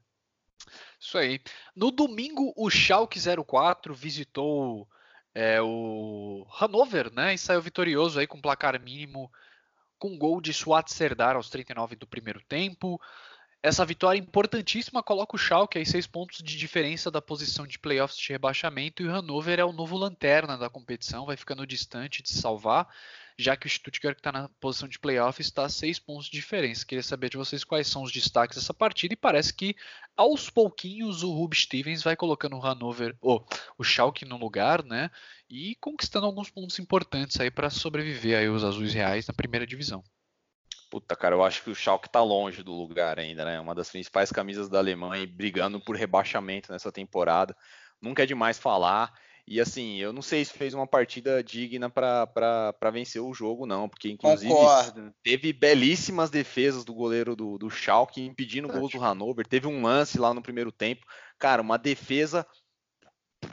Isso 0.99 1.17
aí. 1.17 1.39
No 1.75 1.91
domingo, 1.91 2.53
o 2.55 2.69
Schalke 2.69 3.19
04 3.19 3.93
visitou 3.93 4.87
é, 5.33 5.61
o 5.61 6.47
Hannover, 6.49 7.13
né? 7.13 7.33
E 7.33 7.37
saiu 7.37 7.61
vitorioso 7.61 8.19
aí 8.19 8.25
com 8.25 8.41
placar 8.41 8.79
mínimo, 8.79 9.31
com 9.99 10.17
gol 10.17 10.41
de 10.41 10.53
Suat 10.53 10.91
Serdar 10.91 11.35
aos 11.35 11.49
39 11.49 11.95
do 11.95 12.07
primeiro 12.07 12.41
tempo. 12.47 12.99
Essa 13.61 13.83
vitória 13.83 14.19
importantíssima 14.19 15.01
coloca 15.01 15.35
o 15.35 15.39
Schalke 15.39 15.79
aí 15.79 15.85
seis 15.85 16.05
pontos 16.05 16.37
de 16.37 16.55
diferença 16.55 17.09
da 17.09 17.21
posição 17.21 17.65
de 17.65 17.79
playoffs 17.79 18.17
de 18.17 18.31
rebaixamento 18.31 19.01
e 19.01 19.07
o 19.07 19.11
Hannover 19.11 19.59
é 19.59 19.65
o 19.65 19.73
novo 19.73 19.97
lanterna 19.97 20.55
da 20.55 20.69
competição, 20.69 21.25
vai 21.25 21.35
ficando 21.35 21.65
distante 21.65 22.21
de 22.21 22.29
salvar 22.29 22.87
já 23.37 23.55
que 23.57 23.67
o 23.67 23.69
Stuttgart 23.69 24.17
está 24.17 24.31
na 24.31 24.49
posição 24.59 24.87
de 24.87 24.97
playoff 24.97 25.41
está 25.41 25.65
a 25.65 25.69
seis 25.69 25.99
pontos 25.99 26.25
de 26.25 26.31
diferença. 26.31 26.85
Queria 26.85 27.03
saber 27.03 27.29
de 27.29 27.37
vocês 27.37 27.63
quais 27.63 27.87
são 27.87 28.03
os 28.03 28.11
destaques 28.11 28.57
dessa 28.57 28.73
partida 28.73 29.13
e 29.13 29.17
parece 29.17 29.53
que 29.53 29.75
aos 30.15 30.49
pouquinhos 30.49 31.21
o 31.21 31.33
Rub 31.33 31.53
Stevens 31.53 32.01
vai 32.01 32.15
colocando 32.15 32.55
o 32.55 32.61
Hannover, 32.61 33.15
oh, 33.21 33.43
o 33.77 33.83
Schalke 33.83 34.23
no 34.23 34.37
lugar, 34.37 34.83
né? 34.83 35.11
E 35.49 35.75
conquistando 35.75 36.25
alguns 36.25 36.49
pontos 36.49 36.79
importantes 36.79 37.39
aí 37.39 37.51
para 37.51 37.69
sobreviver 37.69 38.37
aí 38.39 38.49
os 38.49 38.63
azuis 38.63 38.93
reais 38.93 39.27
na 39.27 39.33
primeira 39.33 39.67
divisão. 39.67 40.03
Puta, 40.89 41.15
cara, 41.15 41.35
eu 41.35 41.43
acho 41.43 41.63
que 41.63 41.69
o 41.69 41.75
Schalke 41.75 42.09
tá 42.09 42.23
longe 42.23 42.63
do 42.63 42.71
lugar 42.71 43.19
ainda, 43.19 43.43
né? 43.43 43.59
Uma 43.59 43.75
das 43.75 43.89
principais 43.89 44.31
camisas 44.31 44.69
da 44.69 44.77
Alemanha 44.77 45.27
brigando 45.27 45.79
por 45.79 45.97
rebaixamento 45.97 46.71
nessa 46.71 46.91
temporada. 46.91 47.55
Nunca 48.01 48.23
é 48.23 48.25
demais 48.25 48.57
falar. 48.57 49.11
E 49.47 49.61
assim, 49.61 49.97
eu 49.97 50.11
não 50.11 50.23
sei 50.23 50.43
se 50.43 50.53
fez 50.53 50.73
uma 50.73 50.87
partida 50.87 51.43
digna 51.43 51.87
para 51.87 52.91
vencer 52.91 53.21
o 53.21 53.33
jogo, 53.33 53.67
não, 53.67 53.87
porque 53.87 54.09
inclusive 54.09 54.51
Concordo. 54.51 55.13
teve 55.21 55.53
belíssimas 55.53 56.31
defesas 56.31 56.83
do 56.83 56.95
goleiro 56.95 57.35
do, 57.35 57.55
do 57.57 57.69
Schalke 57.69 58.21
impedindo 58.21 58.67
gols 58.67 58.91
do 58.91 58.99
Hannover. 58.99 59.45
Teve 59.45 59.67
um 59.67 59.83
lance 59.83 60.17
lá 60.17 60.33
no 60.33 60.41
primeiro 60.41 60.71
tempo, 60.71 61.05
cara, 61.37 61.61
uma 61.61 61.77
defesa 61.77 62.45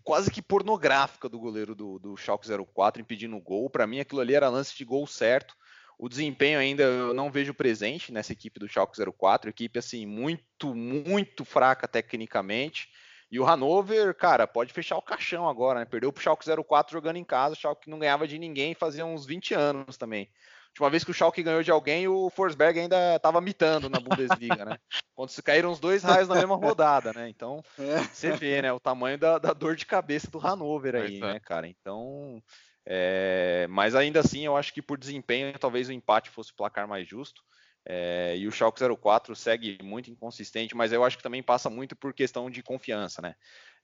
quase 0.02 0.30
que 0.30 0.40
pornográfica 0.40 1.28
do 1.28 1.38
goleiro 1.38 1.74
do, 1.74 1.98
do 1.98 2.16
Schalke 2.16 2.48
04 2.48 3.02
impedindo 3.02 3.36
o 3.36 3.42
gol. 3.42 3.68
Para 3.68 3.86
mim, 3.86 4.00
aquilo 4.00 4.22
ali 4.22 4.34
era 4.34 4.48
lance 4.48 4.74
de 4.74 4.84
gol 4.86 5.06
certo. 5.06 5.54
O 5.98 6.08
desempenho 6.08 6.58
ainda 6.58 6.82
eu 6.84 7.12
não 7.12 7.30
vejo 7.30 7.52
presente 7.52 8.10
nessa 8.10 8.32
equipe 8.32 8.58
do 8.58 8.66
Schalke 8.66 8.98
04, 8.98 9.50
equipe 9.50 9.78
assim 9.78 10.06
muito, 10.06 10.74
muito 10.74 11.44
fraca 11.44 11.86
tecnicamente. 11.86 12.88
E 13.32 13.40
o 13.40 13.44
Hannover, 13.46 14.14
cara, 14.14 14.46
pode 14.46 14.74
fechar 14.74 14.98
o 14.98 15.02
caixão 15.02 15.48
agora, 15.48 15.80
né? 15.80 15.86
Perdeu 15.86 16.12
pro 16.12 16.22
Schalke 16.22 16.44
04 16.44 16.92
jogando 16.92 17.16
em 17.16 17.24
casa, 17.24 17.54
o 17.54 17.58
Schalke 17.58 17.88
não 17.88 17.98
ganhava 17.98 18.28
de 18.28 18.38
ninguém 18.38 18.74
fazia 18.74 19.06
uns 19.06 19.24
20 19.24 19.54
anos 19.54 19.96
também. 19.96 20.28
Última 20.68 20.90
vez 20.90 21.02
que 21.02 21.10
o 21.10 21.14
Schalke 21.14 21.42
ganhou 21.42 21.62
de 21.62 21.70
alguém, 21.70 22.06
o 22.06 22.28
Forsberg 22.28 22.78
ainda 22.78 23.16
estava 23.16 23.40
mitando 23.40 23.88
na 23.88 23.98
Bundesliga, 23.98 24.66
né? 24.66 24.76
Quando 25.16 25.30
se 25.30 25.42
caíram 25.42 25.70
os 25.70 25.80
dois 25.80 26.02
raios 26.02 26.28
na 26.28 26.34
mesma 26.34 26.56
rodada, 26.56 27.10
né? 27.14 27.26
Então, 27.30 27.64
é. 27.78 28.02
você 28.02 28.32
vê, 28.32 28.60
né, 28.60 28.70
o 28.70 28.80
tamanho 28.80 29.16
da, 29.16 29.38
da 29.38 29.54
dor 29.54 29.76
de 29.76 29.86
cabeça 29.86 30.30
do 30.30 30.38
Hannover 30.38 30.94
aí, 30.94 31.16
é. 31.16 31.20
né, 31.20 31.40
cara? 31.40 31.66
Então, 31.66 32.42
É, 32.84 33.66
mas 33.70 33.94
ainda 33.94 34.20
assim, 34.20 34.44
eu 34.44 34.58
acho 34.58 34.74
que 34.74 34.82
por 34.82 34.98
desempenho, 34.98 35.58
talvez 35.58 35.88
o 35.88 35.92
empate 35.92 36.28
fosse 36.28 36.52
o 36.52 36.56
placar 36.56 36.86
mais 36.86 37.08
justo. 37.08 37.42
É, 37.84 38.36
e 38.36 38.46
o 38.46 38.52
Schalke 38.52 38.80
04 39.00 39.34
segue 39.34 39.78
muito 39.82 40.10
inconsistente, 40.10 40.76
mas 40.76 40.92
eu 40.92 41.04
acho 41.04 41.16
que 41.16 41.22
também 41.22 41.42
passa 41.42 41.68
muito 41.68 41.96
por 41.96 42.14
questão 42.14 42.48
de 42.50 42.62
confiança, 42.62 43.20
né? 43.20 43.34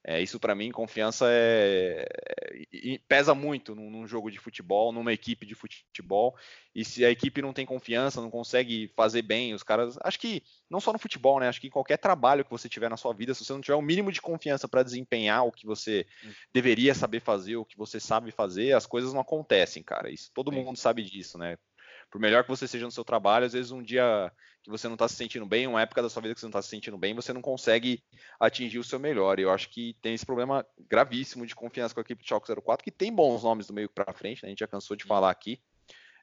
É, 0.07 0.23
isso 0.23 0.39
para 0.39 0.55
mim, 0.55 0.71
confiança 0.71 1.27
é, 1.29 2.07
é, 2.73 2.99
pesa 3.09 3.35
muito 3.35 3.75
num, 3.75 3.91
num, 3.91 4.07
jogo 4.07 4.31
de 4.31 4.39
futebol, 4.39 4.93
numa 4.93 5.13
equipe 5.13 5.45
de 5.45 5.55
futebol. 5.55 6.37
E 6.75 6.85
se 6.85 7.05
a 7.05 7.11
equipe 7.11 7.43
não 7.43 7.53
tem 7.53 7.67
confiança, 7.67 8.21
não 8.21 8.31
consegue 8.31 8.93
fazer 8.97 9.23
bem, 9.23 9.53
os 9.55 9.63
caras. 9.63 9.99
Acho 10.03 10.19
que 10.19 10.43
não 10.71 10.81
só 10.81 10.93
no 10.93 10.99
futebol, 10.99 11.41
né? 11.41 11.49
Acho 11.49 11.61
que 11.61 11.67
em 11.67 11.71
qualquer 11.71 11.99
trabalho 11.99 12.45
que 12.45 12.51
você 12.51 12.69
tiver 12.69 12.89
na 12.89 12.97
sua 12.97 13.13
vida, 13.13 13.35
se 13.35 13.45
você 13.45 13.53
não 13.53 13.61
tiver 13.61 13.75
o 13.75 13.81
um 13.81 13.83
mínimo 13.83 14.13
de 14.13 14.23
confiança 14.23 14.69
para 14.69 14.85
desempenhar 14.85 15.45
o 15.45 15.53
que 15.53 15.67
você 15.67 16.07
hum. 16.25 16.33
deveria 16.55 16.95
saber 16.95 17.21
fazer, 17.21 17.57
o 17.57 17.65
que 17.65 17.77
você 17.77 17.99
sabe 17.99 18.31
fazer, 18.31 18.75
as 18.75 18.87
coisas 18.87 19.13
não 19.13 19.21
acontecem, 19.21 19.83
cara. 19.83 20.11
Isso 20.11 20.31
todo 20.33 20.53
Sim. 20.53 20.63
mundo 20.63 20.79
sabe 20.79 21.03
disso, 21.03 21.37
né? 21.37 21.59
Por 22.11 22.21
melhor 22.21 22.43
que 22.43 22.51
você 22.51 22.67
seja 22.67 22.85
no 22.85 22.91
seu 22.91 23.05
trabalho, 23.05 23.47
às 23.47 23.53
vezes 23.53 23.71
um 23.71 23.83
dia 23.83 24.33
que 24.63 24.71
você 24.71 24.87
não 24.89 24.95
está 24.95 25.09
se 25.09 25.17
sentindo 25.17 25.47
bem, 25.47 25.67
uma 25.67 25.83
época 25.83 26.03
da 26.03 26.09
sua 26.09 26.23
vida 26.23 26.35
que 26.35 26.41
você 26.41 26.47
não 26.47 26.51
está 26.51 26.63
se 26.63 26.69
sentindo 26.69 26.97
bem, 26.97 27.15
você 27.15 27.33
não 27.33 27.43
consegue 27.43 28.03
atingir 28.41 28.79
o 28.79 28.85
seu 28.85 28.99
melhor. 28.99 29.39
E 29.39 29.43
eu 29.43 29.51
acho 29.51 29.71
que 29.71 29.97
tem 30.01 30.15
esse 30.15 30.25
problema 30.25 30.67
gravíssimo 30.89 31.47
de 31.47 31.55
confiança 31.55 31.95
com 31.95 32.01
a 32.01 32.03
equipe 32.03 32.23
de 32.23 32.29
Chalk 32.29 32.47
04, 32.47 32.85
que 32.85 32.91
tem 32.91 33.13
bons 33.13 33.43
nomes 33.43 33.67
do 33.67 33.75
meio 33.75 33.89
para 33.89 34.13
frente, 34.13 34.43
né? 34.43 34.49
a 34.49 34.51
gente 34.51 34.61
já 34.61 34.67
cansou 34.67 34.97
de 34.97 35.05
falar 35.05 35.31
aqui. 35.31 35.61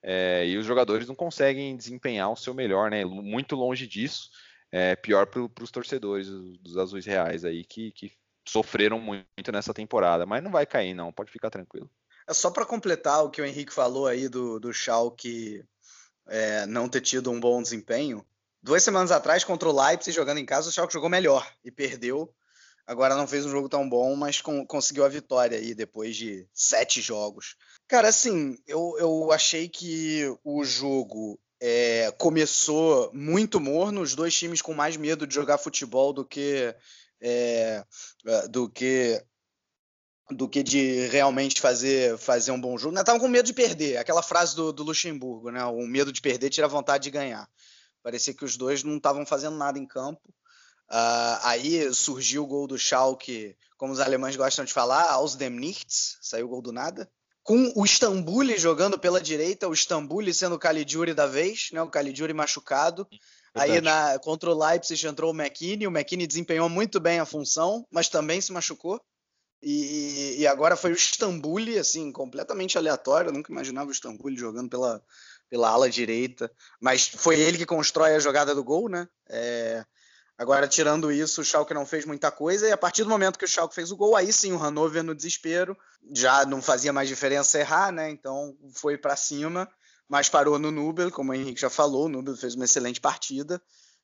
É, 0.04 0.48
e 0.48 0.58
os 0.58 0.66
jogadores 0.66 1.08
não 1.08 1.16
conseguem 1.16 1.76
desempenhar 1.76 2.32
o 2.32 2.36
seu 2.36 2.54
melhor, 2.54 2.92
né? 2.92 3.04
Muito 3.04 3.56
longe 3.56 3.88
disso. 3.88 4.30
É 4.72 4.96
pior 4.96 5.26
para 5.26 5.64
os 5.64 5.72
torcedores 5.72 6.28
dos 6.28 6.78
azuis 6.78 7.06
reais 7.06 7.44
aí 7.44 7.64
que, 7.64 7.92
que 7.92 8.12
sofreram 8.48 9.00
muito 9.00 9.52
nessa 9.52 9.74
temporada, 9.74 10.26
mas 10.26 10.44
não 10.44 10.52
vai 10.52 10.66
cair, 10.66 10.94
não, 10.94 11.12
pode 11.12 11.32
ficar 11.32 11.50
tranquilo. 11.50 11.90
É 12.28 12.34
só 12.34 12.50
para 12.50 12.66
completar 12.66 13.24
o 13.24 13.30
que 13.30 13.42
o 13.42 13.46
Henrique 13.46 13.74
falou 13.74 14.08
aí 14.08 14.28
do, 14.28 14.60
do 14.60 14.74
Schalke 14.74 15.64
é, 16.28 16.66
não 16.66 16.90
ter 16.90 17.02
tido 17.02 17.32
um 17.32 17.40
bom 17.40 17.62
desempenho. 17.62 18.26
Duas 18.62 18.84
semanas 18.84 19.12
atrás, 19.12 19.44
contra 19.44 19.70
o 19.70 19.86
Leipzig, 19.86 20.16
jogando 20.16 20.40
em 20.40 20.46
casa, 20.46 20.70
o 20.70 20.72
Schalke 20.72 20.94
jogou 20.94 21.10
melhor 21.10 21.48
e 21.64 21.70
perdeu. 21.70 22.34
Agora 22.88 23.16
não 23.16 23.28
fez 23.28 23.46
um 23.46 23.50
jogo 23.50 23.68
tão 23.68 23.88
bom, 23.88 24.16
mas 24.16 24.42
com, 24.42 24.66
conseguiu 24.66 25.06
a 25.06 25.10
vitória 25.10 25.58
aí 25.58 25.74
depois 25.74 26.16
de 26.16 26.48
sete 26.54 27.02
jogos. 27.02 27.56
Cara, 27.88 28.10
assim, 28.10 28.58
eu, 28.68 28.96
eu 29.00 29.32
achei 29.32 29.68
que 29.68 30.24
o 30.44 30.64
jogo 30.64 31.40
é, 31.60 32.12
começou 32.18 33.12
muito 33.14 33.60
morno, 33.60 34.02
os 34.02 34.14
dois 34.14 34.36
times 34.36 34.62
com 34.62 34.74
mais 34.74 34.98
medo 34.98 35.26
de 35.26 35.34
jogar 35.34 35.58
futebol 35.58 36.14
do 36.14 36.24
que 36.24 36.76
é, 37.22 37.84
do 38.50 38.70
que 38.70 39.24
do 40.32 40.50
que 40.50 40.64
de 40.64 41.08
realmente 41.08 41.62
fazer, 41.62 42.18
fazer 42.18 42.52
um 42.52 42.60
bom 42.60 42.78
jogo. 42.78 42.98
Estavam 42.98 43.20
com 43.20 43.28
medo 43.28 43.46
de 43.46 43.54
perder, 43.54 43.98
aquela 43.98 44.24
frase 44.24 44.56
do, 44.56 44.74
do 44.74 44.84
Luxemburgo, 44.84 45.52
né? 45.52 45.64
O 45.66 45.86
medo 45.86 46.12
de 46.12 46.22
perder 46.22 46.50
tira 46.50 46.66
a 46.66 46.70
vontade 46.70 47.04
de 47.04 47.12
ganhar. 47.12 47.48
Parecia 48.02 48.34
que 48.34 48.46
os 48.46 48.58
dois 48.58 48.84
não 48.84 48.98
estavam 48.98 49.26
fazendo 49.26 49.58
nada 49.58 49.78
em 49.78 49.86
campo. 49.86 50.22
Uh, 50.90 51.38
aí 51.42 51.94
surgiu 51.94 52.44
o 52.44 52.48
gol 52.48 52.68
do 52.68 52.78
Schalke, 52.78 53.56
como 53.78 53.94
os 53.94 54.00
alemães 54.00 54.36
gostam 54.36 54.66
de 54.66 54.74
falar, 54.74 55.12
aus 55.12 55.36
dem 55.36 55.50
Nichts, 55.50 56.18
saiu 56.22 56.46
o 56.46 56.50
gol 56.50 56.62
do 56.62 56.72
nada. 56.72 57.10
Com 57.44 57.72
o 57.76 57.86
Stambuli 57.86 58.58
jogando 58.58 58.98
pela 58.98 59.22
direita, 59.22 59.68
o 59.68 59.74
Stambuli 59.74 60.34
sendo 60.34 60.56
o 60.56 60.60
Caligiuri 60.60 61.14
da 61.14 61.28
vez, 61.28 61.70
né? 61.72 61.82
o 61.82 61.90
Caligiuri 61.90 62.34
machucado. 62.34 63.08
Verdade. 63.56 63.72
Aí 63.72 63.82
na, 63.82 64.20
contra 64.20 64.50
o 64.50 64.58
Leipzig 64.58 65.06
entrou 65.06 65.32
o 65.32 65.36
McKinney, 65.36 65.88
o 65.88 65.92
McKinney 65.92 66.26
desempenhou 66.26 66.68
muito 66.68 67.00
bem 67.00 67.20
a 67.20 67.26
função, 67.26 67.86
mas 67.92 68.10
também 68.10 68.42
se 68.42 68.52
machucou. 68.52 69.00
E, 69.62 70.05
e, 70.42 70.48
agora 70.48 70.76
foi 70.76 70.92
o 70.92 70.96
Stambuli, 70.96 71.78
assim, 71.78 72.12
completamente 72.12 72.78
aleatório. 72.78 73.30
Eu 73.30 73.34
nunca 73.34 73.52
imaginava 73.52 73.90
o 73.90 73.94
Stambuli 73.94 74.38
jogando 74.38 74.70
pela, 74.70 75.04
pela 75.50 75.70
ala 75.70 75.90
direita. 75.90 76.52
Mas 76.80 77.08
foi 77.08 77.40
ele 77.40 77.58
que 77.58 77.66
constrói 77.66 78.16
a 78.16 78.20
jogada 78.20 78.54
do 78.54 78.64
gol, 78.64 78.90
né? 78.90 79.08
É, 79.30 79.86
agora, 80.38 80.68
tirando 80.68 81.12
isso, 81.12 81.42
o 81.42 81.44
Schalke 81.44 81.74
não 81.74 81.86
fez 81.86 82.06
muita 82.06 82.32
coisa. 82.32 82.68
E 82.68 82.72
a 82.72 82.78
partir 82.78 83.04
do 83.04 83.10
momento 83.10 83.40
que 83.40 83.46
o 83.46 83.48
Schalke 83.48 83.76
fez 83.76 83.92
o 83.92 83.98
gol, 83.98 84.16
aí 84.16 84.32
sim 84.32 84.52
o 84.52 84.58
Hannover 84.58 85.04
no 85.04 85.16
desespero. 85.16 85.78
Já 86.14 86.46
não 86.46 86.62
fazia 86.62 86.94
mais 86.94 87.08
diferença 87.08 87.60
errar, 87.60 87.92
né? 87.92 88.10
Então 88.10 88.56
foi 88.74 88.98
para 88.98 89.16
cima. 89.16 89.70
Mas 90.08 90.30
parou 90.30 90.60
no 90.60 90.72
Nubel, 90.72 91.12
como 91.12 91.32
o 91.32 91.36
Henrique 91.36 91.62
já 91.62 91.70
falou. 91.70 92.06
O 92.06 92.10
Nubel 92.10 92.38
fez 92.38 92.56
uma 92.56 92.66
excelente 92.66 93.02
partida. 93.02 93.62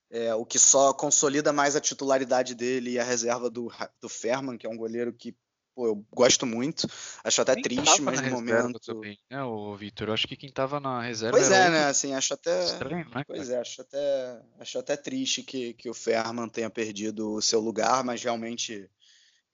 É, 0.10 0.36
o 0.36 0.46
que 0.46 0.60
só 0.60 0.94
consolida 0.94 1.54
mais 1.54 1.76
a 1.76 1.80
titularidade 1.80 2.54
dele 2.54 2.92
e 2.92 3.00
a 3.00 3.04
reserva 3.04 3.50
do, 3.50 3.72
do 4.02 4.10
Ferman, 4.10 4.58
que 4.58 4.68
é 4.68 4.70
um 4.70 4.76
goleiro 4.76 5.14
que 5.14 5.34
pô, 5.76 5.88
eu 5.88 6.06
gosto 6.14 6.46
muito. 6.46 6.88
Acho 7.24 7.42
até 7.42 7.56
quem 7.56 7.64
triste, 7.64 8.02
mas 8.02 8.22
no 8.22 8.32
momento. 8.32 8.80
Também, 8.80 9.18
né, 9.30 9.44
o 9.44 9.76
Vitor? 9.76 10.10
Eu 10.10 10.14
acho 10.14 10.28
que 10.28 10.36
quem 10.36 10.52
tava 10.52 10.80
na 10.80 11.02
reserva. 11.02 11.38
Pois 11.38 11.52
é, 11.52 11.70
né? 11.70 11.86
Assim, 11.86 12.14
acho 12.14 12.34
até. 12.34 12.66
Estranho, 12.66 13.10
né, 13.14 13.24
pois 13.28 13.50
é, 13.50 13.60
acho 13.60 13.82
até, 13.82 14.42
acho 14.60 14.80
até 14.80 14.98
triste 14.98 15.44
que, 15.44 15.74
que 15.74 15.90
o 15.90 15.94
Ferman 15.94 16.50
tenha 16.50 16.70
perdido 16.70 17.34
o 17.34 17.42
seu 17.42 17.60
lugar, 17.60 18.04
mas 18.04 18.24
realmente 18.24 18.90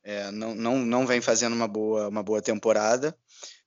é, 0.08 0.32
não, 0.32 0.56
não, 0.56 0.78
não 0.78 1.06
vem 1.06 1.20
fazendo 1.20 1.54
uma 1.54 1.68
boa, 1.68 2.08
uma 2.08 2.24
boa 2.24 2.42
temporada. 2.42 3.14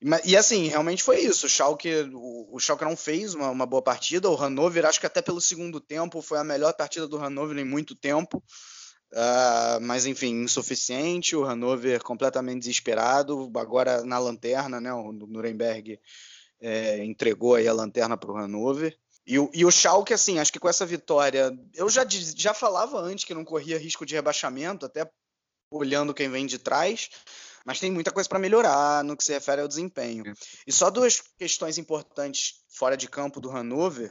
E, 0.01 0.31
e 0.31 0.37
assim, 0.39 0.69
realmente 0.69 1.03
foi 1.03 1.21
isso. 1.21 1.45
O 1.45 1.49
Schalke, 1.51 1.91
o, 2.15 2.57
o 2.57 2.59
Schalke 2.59 2.83
não 2.83 2.97
fez 2.97 3.35
uma, 3.35 3.51
uma 3.51 3.67
boa 3.67 3.83
partida. 3.83 4.31
O 4.31 4.35
Hannover, 4.35 4.87
acho 4.87 4.99
que 4.99 5.07
até 5.07 5.21
pelo 5.21 5.39
segundo 5.39 5.81
tempo, 5.81 6.23
foi 6.23 6.39
a 6.39 6.45
melhor 6.45 6.73
partida 6.73 7.07
do 7.07 7.19
Hannover 7.19 7.59
em 7.59 7.65
muito 7.65 7.95
tempo. 7.95 8.43
Uh, 9.13 9.81
mas 9.83 10.07
enfim, 10.07 10.43
insuficiente. 10.43 11.35
O 11.35 11.45
Hannover 11.45 12.03
completamente 12.03 12.61
desesperado. 12.61 13.51
Agora 13.57 14.05
na 14.05 14.19
lanterna, 14.19 14.81
né? 14.81 14.93
O 14.93 15.13
Nuremberg 15.13 15.99
é, 16.61 17.05
entregou 17.05 17.55
aí 17.55 17.67
a 17.67 17.73
lanterna 17.73 18.17
para 18.17 18.31
o 18.31 18.37
Hannover. 18.37 18.97
E 19.27 19.39
o, 19.39 19.51
e 19.53 19.65
o 19.65 19.71
Schalke, 19.71 20.13
assim, 20.13 20.39
acho 20.39 20.53
que 20.53 20.59
com 20.59 20.69
essa 20.69 20.85
vitória, 20.85 21.57
eu 21.75 21.89
já, 21.89 22.05
já 22.09 22.53
falava 22.53 22.99
antes 22.99 23.25
que 23.25 23.35
não 23.35 23.45
corria 23.45 23.79
risco 23.79 24.05
de 24.05 24.15
rebaixamento, 24.15 24.87
até 24.87 25.09
olhando 25.71 26.15
quem 26.15 26.29
vem 26.29 26.47
de 26.47 26.59
trás, 26.59 27.09
mas 27.65 27.79
tem 27.79 27.93
muita 27.93 28.11
coisa 28.11 28.29
para 28.29 28.39
melhorar 28.39 29.05
no 29.05 29.17
que 29.17 29.23
se 29.23 29.33
refere 29.33 29.61
ao 29.61 29.69
desempenho. 29.69 30.25
E 30.67 30.73
só 30.73 30.91
duas 30.91 31.23
questões 31.39 31.79
importantes 31.79 32.65
fora 32.69 32.97
de 32.97 33.09
campo 33.09 33.41
do 33.41 33.51
Hannover. 33.51 34.11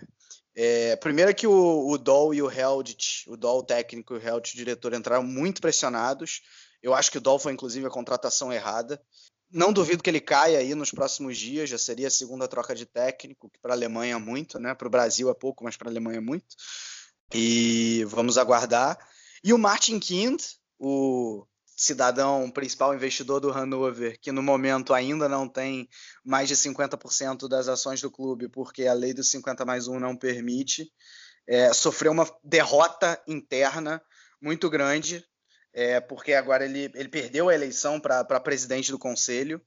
É, 0.62 0.98
primeiro 0.98 1.32
é 1.32 1.34
que 1.34 1.48
o, 1.48 1.88
o 1.88 1.98
Doll 1.98 2.34
e 2.34 2.42
o 2.42 2.50
Heldit, 2.50 3.24
o 3.30 3.38
Doll 3.38 3.64
técnico 3.64 4.14
e 4.14 4.18
o 4.18 4.22
Heldit 4.22 4.58
diretor 4.58 4.94
entraram 4.94 5.24
muito 5.24 5.62
pressionados. 5.62 6.42
Eu 6.84 6.94
acho 6.94 7.10
que 7.10 7.18
o 7.18 7.22
Doll 7.22 7.40
foi 7.40 7.54
inclusive 7.54 7.88
a 7.88 7.90
contratação 7.90 8.52
errada. 8.52 9.02
Não 9.50 9.72
duvido 9.72 10.04
que 10.04 10.10
ele 10.10 10.20
caia 10.20 10.60
aí 10.60 10.76
nos 10.76 10.92
próximos 10.92 11.38
dias, 11.38 11.70
já 11.70 11.78
seria 11.78 12.10
a 12.10 12.12
segunda 12.12 12.46
troca 12.46 12.76
de 12.76 12.86
técnico, 12.86 13.50
que 13.50 13.58
para 13.62 13.72
a 13.72 13.78
Alemanha 13.78 14.16
é 14.16 14.20
muito, 14.20 14.60
né? 14.60 14.76
Para 14.76 14.88
o 14.90 14.92
Brasil 14.92 15.30
é 15.30 15.34
pouco, 15.34 15.64
mas 15.64 15.78
para 15.78 15.88
a 15.88 15.92
Alemanha 15.92 16.18
é 16.18 16.22
muito. 16.22 16.58
E 17.34 18.04
vamos 18.10 18.38
aguardar. 18.38 19.00
E 19.42 19.54
o 19.54 19.58
Martin 19.58 19.98
Kind, 19.98 20.44
o 20.78 21.48
cidadão 21.80 22.52
principal 22.52 22.94
investidor 22.94 23.40
do 23.40 23.52
Hanover, 23.52 24.20
que 24.20 24.34
no 24.34 24.44
momento 24.44 24.94
ainda 24.94 25.30
não 25.30 25.48
tem 25.48 25.88
mais 26.26 26.50
de 26.50 26.56
50% 26.56 27.48
das 27.48 27.70
ações 27.70 28.02
do 28.02 28.12
clube, 28.12 28.50
porque 28.50 28.86
a 28.86 28.94
lei 28.94 29.14
dos 29.14 29.32
50 29.32 29.64
mais 29.64 29.88
1 29.88 29.98
não 29.98 30.14
permite, 30.14 30.92
é, 31.48 31.72
sofreu 31.72 32.12
uma 32.12 32.30
derrota 32.44 33.18
interna 33.26 34.02
muito 34.42 34.70
grande, 34.70 35.26
é, 35.74 36.02
porque 36.02 36.34
agora 36.34 36.66
ele, 36.66 36.92
ele 36.94 37.08
perdeu 37.08 37.48
a 37.48 37.56
eleição 37.56 37.98
para 37.98 38.42
presidente 38.42 38.92
do 38.92 39.00
conselho, 39.00 39.62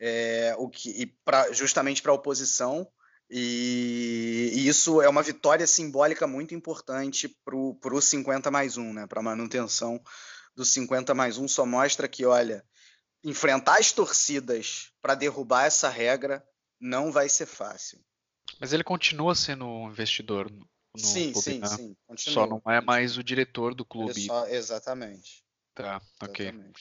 é, 0.00 0.54
o 0.56 0.70
que, 0.70 1.14
pra, 1.22 1.52
justamente 1.52 2.00
para 2.00 2.12
a 2.12 2.14
oposição. 2.14 2.88
E, 3.28 4.52
e, 4.54 4.68
isso 4.68 5.02
é 5.02 5.08
uma 5.08 5.22
vitória 5.22 5.66
simbólica 5.66 6.26
muito 6.26 6.54
importante 6.54 7.28
para 7.44 7.54
o 7.54 8.00
50 8.00 8.50
mais 8.50 8.78
1, 8.78 8.92
né, 8.94 9.06
para 9.06 9.20
a 9.20 9.22
manutenção 9.22 10.02
do 10.54 10.64
50 10.64 11.14
mais 11.14 11.38
1 11.38 11.48
só 11.48 11.64
mostra 11.64 12.08
que, 12.08 12.24
olha, 12.24 12.64
enfrentar 13.24 13.78
as 13.78 13.92
torcidas 13.92 14.90
para 15.00 15.14
derrubar 15.14 15.64
essa 15.64 15.88
regra 15.88 16.44
não 16.80 17.12
vai 17.12 17.28
ser 17.28 17.46
fácil. 17.46 18.00
Mas 18.60 18.72
ele 18.72 18.84
continua 18.84 19.34
sendo 19.34 19.66
um 19.66 19.88
investidor 19.88 20.50
no 20.50 20.66
sim, 20.96 21.32
clube, 21.32 21.50
sim, 21.50 21.58
né? 21.58 21.68
sim. 21.68 21.96
Continua, 22.06 22.34
só 22.34 22.46
não 22.46 22.62
é 22.72 22.80
mais 22.80 23.16
o 23.16 23.24
diretor 23.24 23.74
do 23.74 23.84
clube. 23.84 24.26
Só, 24.26 24.46
exatamente. 24.46 25.42
Tá, 25.74 26.00
ok. 26.20 26.46
Exatamente. 26.46 26.80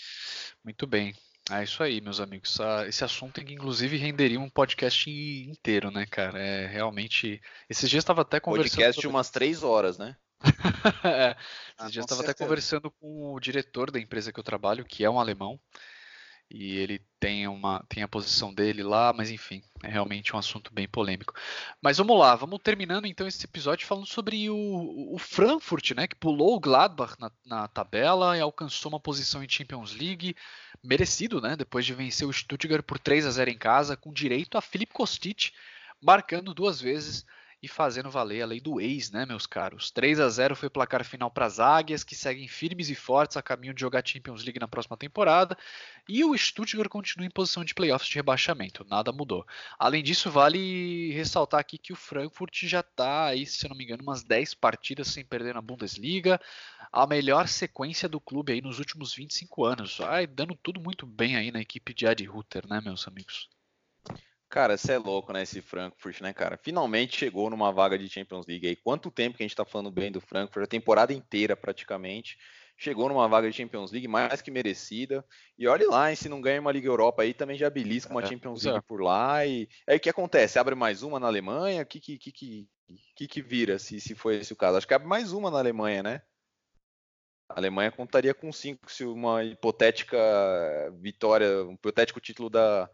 Muito 0.64 0.86
bem. 0.86 1.16
É 1.50 1.64
isso 1.64 1.82
aí, 1.82 2.00
meus 2.02 2.20
amigos. 2.20 2.58
Esse 2.88 3.04
assunto 3.04 3.44
que 3.44 3.54
inclusive 3.54 3.98
renderia 3.98 4.40
um 4.40 4.50
podcast 4.50 5.10
inteiro, 5.10 5.90
né, 5.92 6.06
cara? 6.06 6.40
É 6.40 6.68
realmente. 6.68 7.42
Esses 7.70 7.90
dias 7.90 8.04
estava 8.04 8.22
até 8.22 8.40
conversando. 8.40 8.78
Podcast 8.78 9.02
de 9.02 9.08
umas 9.08 9.30
três 9.30 9.64
horas, 9.64 9.98
né? 9.98 10.16
é. 11.04 11.36
Ah, 11.78 11.90
dias 11.90 12.06
estava 12.06 12.22
até 12.22 12.34
conversando 12.34 12.92
com 12.92 13.34
o 13.34 13.40
diretor 13.40 13.92
da 13.92 14.00
empresa 14.00 14.32
que 14.32 14.40
eu 14.40 14.44
trabalho, 14.44 14.86
que 14.86 15.04
é 15.04 15.10
um 15.10 15.20
alemão. 15.20 15.60
e 16.50 16.78
ele 16.78 17.02
tem, 17.20 17.48
uma, 17.48 17.84
tem 17.88 18.04
a 18.04 18.08
posição 18.08 18.54
dele 18.54 18.84
lá, 18.84 19.14
mas 19.14 19.32
enfim, 19.32 19.64
é 19.84 19.88
realmente 19.88 20.36
um 20.36 20.40
assunto 20.40 20.74
bem 20.74 20.88
polêmico. 20.88 21.34
Mas 21.82 21.98
vamos 21.98 22.20
lá, 22.20 22.36
vamos 22.36 22.60
terminando 22.62 23.06
então 23.06 23.26
esse 23.26 23.46
episódio 23.46 23.88
falando 23.88 24.06
sobre 24.06 24.50
o, 24.50 25.14
o 25.14 25.18
Frankfurt, 25.18 25.92
né, 25.92 26.08
que 26.08 26.16
pulou 26.16 26.56
o 26.56 26.60
Gladbach 26.60 27.16
na, 27.20 27.32
na, 27.46 27.68
tabela 27.68 28.38
e 28.38 28.42
alcançou 28.42 28.92
uma 28.92 29.00
posição 29.00 29.44
em 29.44 29.50
Champions 29.50 29.94
League, 29.94 30.36
merecido, 30.84 31.40
né, 31.40 31.56
depois 31.56 31.86
de 31.86 31.94
vencer 31.94 32.28
o 32.28 32.34
Stuttgart 32.34 32.84
por 32.84 33.00
3 33.00 33.26
a 33.26 33.32
0 33.32 33.50
em 33.50 33.58
casa, 33.58 33.96
com 33.96 34.12
direito 34.12 34.58
a 34.58 34.62
Felipe 34.62 34.94
Kostic 34.94 35.52
marcando 36.02 36.54
duas 36.54 36.82
vezes 36.82 37.26
e 37.62 37.68
fazendo 37.68 38.10
valer 38.10 38.42
a 38.42 38.46
lei 38.46 38.60
do 38.60 38.82
ex, 38.82 39.12
né, 39.12 39.26
meus 39.26 39.46
caros? 39.46 39.92
3 39.92 40.20
a 40.20 40.28
0 40.28 40.56
foi 40.56 40.68
o 40.68 40.72
placar 40.72 41.06
final 41.06 41.30
para 41.30 41.46
as 41.46 41.60
Águias, 41.60 42.04
que 42.04 42.16
seguem 42.16 42.48
firmes 42.48 42.90
e 42.90 42.96
fortes 42.96 43.38
a 43.38 43.42
caminho 43.42 43.74
de 43.74 43.82
jogar 43.82 44.06
Champions 44.06 44.44
League 44.44 44.60
na 44.60 44.68
próxima 44.68 44.98
temporada, 44.98 45.58
e 46.10 46.24
o 46.24 46.36
Stuttgart 46.38 46.90
continua 46.90 47.26
em 47.26 47.30
posição 47.30 47.64
de 47.64 47.74
playoffs 47.74 48.10
de 48.10 48.16
rebaixamento, 48.16 48.86
nada 48.90 49.12
mudou. 49.12 49.46
Além 49.78 50.02
disso, 50.02 50.32
vale 50.32 51.12
ressaltar 51.14 51.60
aqui 51.60 51.78
que 51.78 51.94
o 51.94 51.96
Frankfurt 51.96 52.64
já 52.64 52.80
está 52.80 53.28
aí, 53.28 53.46
se 53.46 53.66
eu 53.66 53.70
não 53.70 53.78
me 53.78 53.84
engano, 53.84 54.04
umas 54.04 54.24
10 54.24 54.54
partidas 54.56 55.08
sem 55.10 55.24
perder 55.24 55.54
na 55.54 55.62
Bundesliga, 55.62 56.42
a 56.92 57.06
melhor 57.06 57.48
sequência 57.48 58.10
do 58.10 58.20
clube 58.20 58.54
aí 58.54 58.62
nos 58.62 58.80
últimos 58.80 59.14
25 59.14 59.64
anos. 59.66 59.98
Vai 59.98 60.28
dando 60.28 60.56
tudo 60.56 60.82
muito 60.82 61.06
bem 61.06 61.36
aí 61.36 61.52
na 61.52 61.62
equipe 61.62 61.94
de 61.94 62.08
Adi 62.08 62.28
Hutter, 62.28 62.68
né, 62.68 62.82
meus 62.82 63.08
amigos? 63.08 63.50
Cara, 64.52 64.76
você 64.76 64.92
é 64.92 64.98
louco, 64.98 65.32
né, 65.32 65.44
esse 65.44 65.62
Frankfurt, 65.62 66.20
né, 66.20 66.34
cara? 66.34 66.58
Finalmente 66.62 67.18
chegou 67.18 67.50
numa 67.50 67.72
vaga 67.72 67.98
de 67.98 68.10
Champions 68.10 68.46
League 68.46 68.68
aí. 68.68 68.76
Quanto 68.76 69.10
tempo 69.10 69.38
que 69.38 69.44
a 69.44 69.48
gente 69.48 69.56
tá 69.56 69.64
falando 69.64 69.90
bem 69.90 70.12
do 70.12 70.20
Frankfurt? 70.20 70.66
A 70.66 70.68
temporada 70.68 71.14
inteira, 71.14 71.56
praticamente. 71.56 72.38
Chegou 72.76 73.08
numa 73.08 73.30
vaga 73.30 73.50
de 73.50 73.56
Champions 73.56 73.94
League 73.94 74.10
mais 74.10 74.42
que 74.42 74.52
merecida. 74.52 75.24
E 75.58 75.70
olhe 75.70 75.86
lá, 75.86 76.10
hein, 76.10 76.18
se 76.18 76.28
não 76.28 76.42
ganha 76.42 76.60
uma 76.60 76.72
Liga 76.74 76.90
Europa 76.90 77.22
aí, 77.22 77.34
também 77.34 77.58
já 77.58 77.70
belisca 77.70 78.12
uma 78.12 78.24
é, 78.24 78.26
Champions 78.26 78.66
League 78.66 78.80
é. 78.80 78.82
por 78.82 79.02
lá. 79.02 79.46
E 79.46 79.70
aí 79.88 79.96
o 79.96 80.00
que 80.02 80.10
acontece? 80.10 80.60
Abre 80.60 80.76
mais 80.76 81.02
uma 81.02 81.18
na 81.18 81.28
Alemanha? 81.28 81.84
O 81.84 81.86
que 81.86 82.02
que, 82.02 82.18
que, 82.18 82.68
que, 83.16 83.28
que 83.30 83.42
vira, 83.42 83.80
se, 83.80 84.02
se 84.02 84.14
for 84.14 84.34
esse 84.34 84.52
o 84.52 84.58
caso? 84.58 84.78
Acho 84.78 84.88
que 84.88 84.94
abre 84.94 85.08
mais 85.08 85.32
uma 85.32 85.50
na 85.50 85.60
Alemanha, 85.60 86.04
né? 86.04 86.22
A 87.48 87.58
Alemanha 87.58 87.90
contaria 87.90 88.34
com 88.34 88.52
cinco 88.52 88.92
se 88.92 89.06
uma 89.06 89.46
hipotética 89.46 90.18
vitória, 91.00 91.64
um 91.64 91.74
hipotético 91.74 92.20
título 92.20 92.50
da 92.50 92.90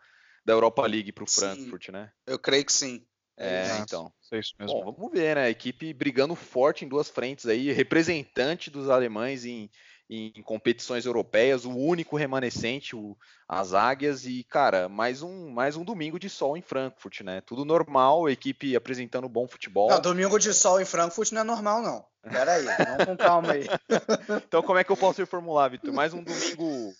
da 0.47 0.53
Europa 0.53 0.87
League 0.87 1.11
para 1.11 1.25
o 1.25 1.29
Frankfurt, 1.29 1.89
né? 1.89 2.09
Eu 2.25 2.39
creio 2.39 2.63
que 2.63 2.71
sim. 2.71 3.05
É, 3.37 3.65
Exato. 3.65 3.81
então. 3.83 4.13
É 4.31 4.39
isso 4.39 4.53
mesmo. 4.57 4.81
Bom, 4.81 4.93
vamos 4.93 5.11
ver, 5.11 5.35
né? 5.35 5.43
A 5.43 5.49
equipe 5.49 5.93
brigando 5.93 6.35
forte 6.35 6.85
em 6.85 6.87
duas 6.87 7.09
frentes 7.09 7.45
aí, 7.45 7.69
representante 7.73 8.71
dos 8.71 8.89
alemães 8.89 9.43
em, 9.43 9.69
em 10.09 10.41
competições 10.43 11.05
europeias, 11.05 11.65
o 11.65 11.71
único 11.71 12.15
remanescente, 12.15 12.95
o, 12.95 13.17
as 13.45 13.73
Águias, 13.73 14.25
e, 14.25 14.41
cara, 14.45 14.87
mais 14.87 15.21
um, 15.21 15.49
mais 15.49 15.75
um 15.75 15.83
domingo 15.83 16.17
de 16.17 16.29
sol 16.29 16.55
em 16.55 16.61
Frankfurt, 16.61 17.21
né? 17.21 17.41
Tudo 17.41 17.65
normal, 17.65 18.25
a 18.25 18.31
equipe 18.31 18.73
apresentando 18.73 19.27
bom 19.27 19.49
futebol. 19.49 19.89
Não, 19.89 19.99
domingo 19.99 20.39
de 20.39 20.53
sol 20.53 20.79
em 20.79 20.85
Frankfurt 20.85 21.33
não 21.33 21.41
é 21.41 21.43
normal, 21.43 21.81
não. 21.81 22.05
Pera 22.23 22.53
aí, 22.53 22.63
vamos 22.63 23.05
com 23.05 23.17
calma 23.17 23.51
aí. 23.51 23.65
então, 24.47 24.63
como 24.63 24.79
é 24.79 24.83
que 24.85 24.91
eu 24.91 24.97
posso 24.97 25.19
reformular, 25.19 25.69
Vitor? 25.69 25.93
Mais 25.93 26.13
um 26.13 26.23
domingo 26.23 26.93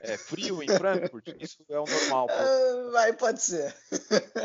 é, 0.00 0.16
frio 0.16 0.62
em 0.62 0.68
Frankfurt, 0.68 1.28
isso 1.40 1.64
é 1.68 1.78
o 1.78 1.84
normal. 1.84 2.26
Pô. 2.26 2.90
Vai, 2.92 3.12
pode 3.14 3.42
ser. 3.42 3.74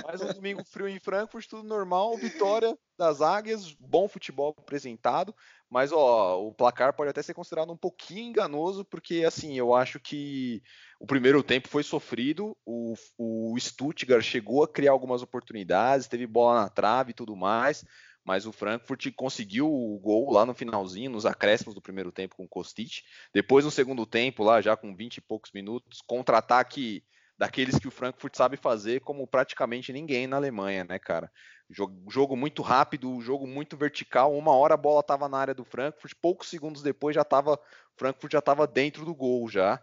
Mais 0.05 0.21
um 0.21 0.33
domingo 0.33 0.63
frio 0.63 0.87
em 0.87 0.99
Frankfurt, 0.99 1.47
tudo 1.47 1.67
normal. 1.67 2.17
Vitória 2.17 2.77
das 2.97 3.21
Águias, 3.21 3.73
bom 3.73 4.07
futebol 4.07 4.55
apresentado. 4.57 5.35
Mas 5.69 5.91
ó, 5.91 6.41
o 6.41 6.53
placar 6.53 6.93
pode 6.93 7.09
até 7.09 7.21
ser 7.21 7.33
considerado 7.33 7.71
um 7.71 7.77
pouquinho 7.77 8.29
enganoso, 8.29 8.85
porque 8.85 9.25
assim, 9.25 9.57
eu 9.57 9.75
acho 9.75 9.99
que 9.99 10.63
o 10.99 11.05
primeiro 11.05 11.43
tempo 11.43 11.67
foi 11.67 11.83
sofrido. 11.83 12.55
O, 12.65 12.95
o 13.17 13.59
Stuttgart 13.59 14.23
chegou 14.23 14.63
a 14.63 14.67
criar 14.67 14.91
algumas 14.91 15.21
oportunidades, 15.21 16.07
teve 16.07 16.25
bola 16.25 16.61
na 16.61 16.69
trave 16.69 17.11
e 17.11 17.13
tudo 17.13 17.35
mais 17.35 17.83
mas 18.27 18.45
o 18.45 18.51
Frankfurt 18.51 19.09
conseguiu 19.15 19.73
o 19.73 19.97
gol 19.99 20.33
lá 20.33 20.45
no 20.45 20.53
finalzinho, 20.53 21.09
nos 21.09 21.25
acréscimos 21.25 21.73
do 21.73 21.81
primeiro 21.81 22.11
tempo 22.11 22.35
com 22.35 22.43
o 22.43 22.47
Kostic. 22.47 23.05
Depois, 23.33 23.63
no 23.63 23.71
segundo 23.71 24.05
tempo, 24.05 24.43
lá 24.43 24.59
já 24.59 24.75
com 24.75 24.93
20 24.93 25.15
e 25.15 25.21
poucos 25.21 25.49
minutos, 25.53 26.01
contra-ataque 26.01 27.05
daqueles 27.37 27.79
que 27.79 27.87
o 27.87 27.91
Frankfurt 27.91 28.35
sabe 28.35 28.57
fazer 28.57 28.99
como 28.99 29.25
praticamente 29.25 29.93
ninguém 29.93 30.27
na 30.27 30.35
Alemanha, 30.35 30.83
né, 30.83 30.99
cara? 30.99 31.31
Jogo, 31.69 32.11
jogo 32.11 32.35
muito 32.35 32.61
rápido, 32.61 33.21
jogo 33.21 33.47
muito 33.47 33.77
vertical. 33.77 34.37
Uma 34.37 34.53
hora 34.53 34.73
a 34.73 34.77
bola 34.77 34.99
estava 34.99 35.29
na 35.29 35.37
área 35.37 35.53
do 35.53 35.63
Frankfurt, 35.63 36.13
poucos 36.21 36.49
segundos 36.49 36.81
depois 36.81 37.15
já 37.15 37.21
estava 37.21 37.57
Frankfurt 37.95 38.33
já 38.33 38.39
estava 38.39 38.67
dentro 38.67 39.05
do 39.05 39.15
gol 39.15 39.47
já 39.47 39.81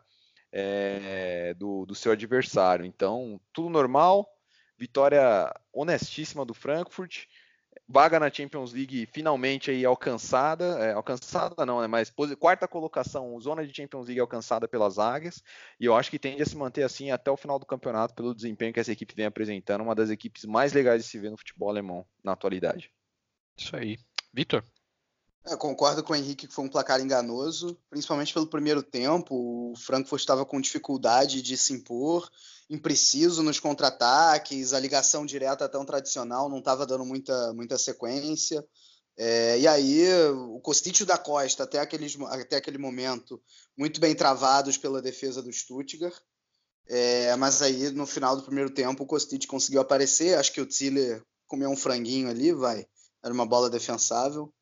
é, 0.52 1.54
do, 1.54 1.86
do 1.86 1.94
seu 1.94 2.12
adversário. 2.12 2.84
Então, 2.84 3.40
tudo 3.54 3.70
normal. 3.70 4.28
Vitória 4.76 5.50
honestíssima 5.72 6.44
do 6.44 6.52
Frankfurt 6.52 7.24
vaga 7.86 8.18
na 8.18 8.30
Champions 8.30 8.72
League 8.72 9.06
finalmente 9.06 9.70
aí 9.70 9.84
alcançada, 9.84 10.64
é, 10.78 10.92
alcançada 10.92 11.66
não, 11.66 11.80
né, 11.80 11.86
mas 11.86 12.12
quarta 12.38 12.66
colocação, 12.66 13.38
zona 13.40 13.66
de 13.66 13.74
Champions 13.74 14.06
League 14.06 14.20
alcançada 14.20 14.66
pelas 14.66 14.98
Águias, 14.98 15.42
e 15.78 15.84
eu 15.84 15.94
acho 15.94 16.10
que 16.10 16.18
tende 16.18 16.42
a 16.42 16.46
se 16.46 16.56
manter 16.56 16.82
assim 16.82 17.10
até 17.10 17.30
o 17.30 17.36
final 17.36 17.58
do 17.58 17.66
campeonato 17.66 18.14
pelo 18.14 18.34
desempenho 18.34 18.72
que 18.72 18.80
essa 18.80 18.92
equipe 18.92 19.14
vem 19.14 19.26
apresentando, 19.26 19.82
uma 19.82 19.94
das 19.94 20.10
equipes 20.10 20.44
mais 20.44 20.72
legais 20.72 21.02
de 21.02 21.08
se 21.08 21.18
ver 21.18 21.30
no 21.30 21.36
futebol 21.36 21.68
alemão 21.68 22.06
na 22.22 22.32
atualidade. 22.32 22.90
Isso 23.56 23.76
aí. 23.76 23.98
Vitor? 24.32 24.64
É, 25.46 25.56
concordo 25.56 26.02
com 26.02 26.14
o 26.14 26.16
Henrique 26.16 26.46
que 26.46 26.54
foi 26.54 26.64
um 26.64 26.70
placar 26.70 27.00
enganoso, 27.00 27.78
principalmente 27.90 28.32
pelo 28.32 28.46
primeiro 28.46 28.82
tempo. 28.82 29.72
O 29.72 29.76
Frankfurt 29.76 30.20
estava 30.20 30.44
com 30.44 30.60
dificuldade 30.60 31.42
de 31.42 31.56
se 31.56 31.74
impor, 31.74 32.30
impreciso 32.68 33.42
nos 33.42 33.60
contra-ataques, 33.60 34.72
a 34.72 34.80
ligação 34.80 35.26
direta 35.26 35.68
tão 35.68 35.84
tradicional 35.84 36.48
não 36.48 36.58
estava 36.58 36.86
dando 36.86 37.04
muita, 37.04 37.52
muita 37.52 37.78
sequência. 37.78 38.64
É, 39.16 39.58
e 39.58 39.68
aí, 39.68 40.08
o 40.32 40.60
Costício 40.60 41.06
da 41.06 41.16
Costa, 41.16 41.64
até, 41.64 41.78
aqueles, 41.78 42.16
até 42.22 42.56
aquele 42.56 42.78
momento, 42.78 43.40
muito 43.76 44.00
bem 44.00 44.14
travados 44.14 44.76
pela 44.76 45.00
defesa 45.00 45.42
do 45.42 45.52
Stuttgart. 45.52 46.16
É, 46.86 47.34
mas 47.36 47.62
aí, 47.62 47.90
no 47.90 48.06
final 48.06 48.36
do 48.36 48.42
primeiro 48.42 48.70
tempo, 48.70 49.04
o 49.04 49.06
Kostic 49.06 49.46
conseguiu 49.46 49.80
aparecer. 49.80 50.36
Acho 50.36 50.52
que 50.52 50.60
o 50.60 50.66
Tiller 50.66 51.22
comeu 51.46 51.70
um 51.70 51.76
franguinho 51.76 52.28
ali, 52.28 52.52
vai. 52.52 52.86
Era 53.22 53.32
uma 53.32 53.46
bola 53.46 53.70
defensável. 53.70 54.52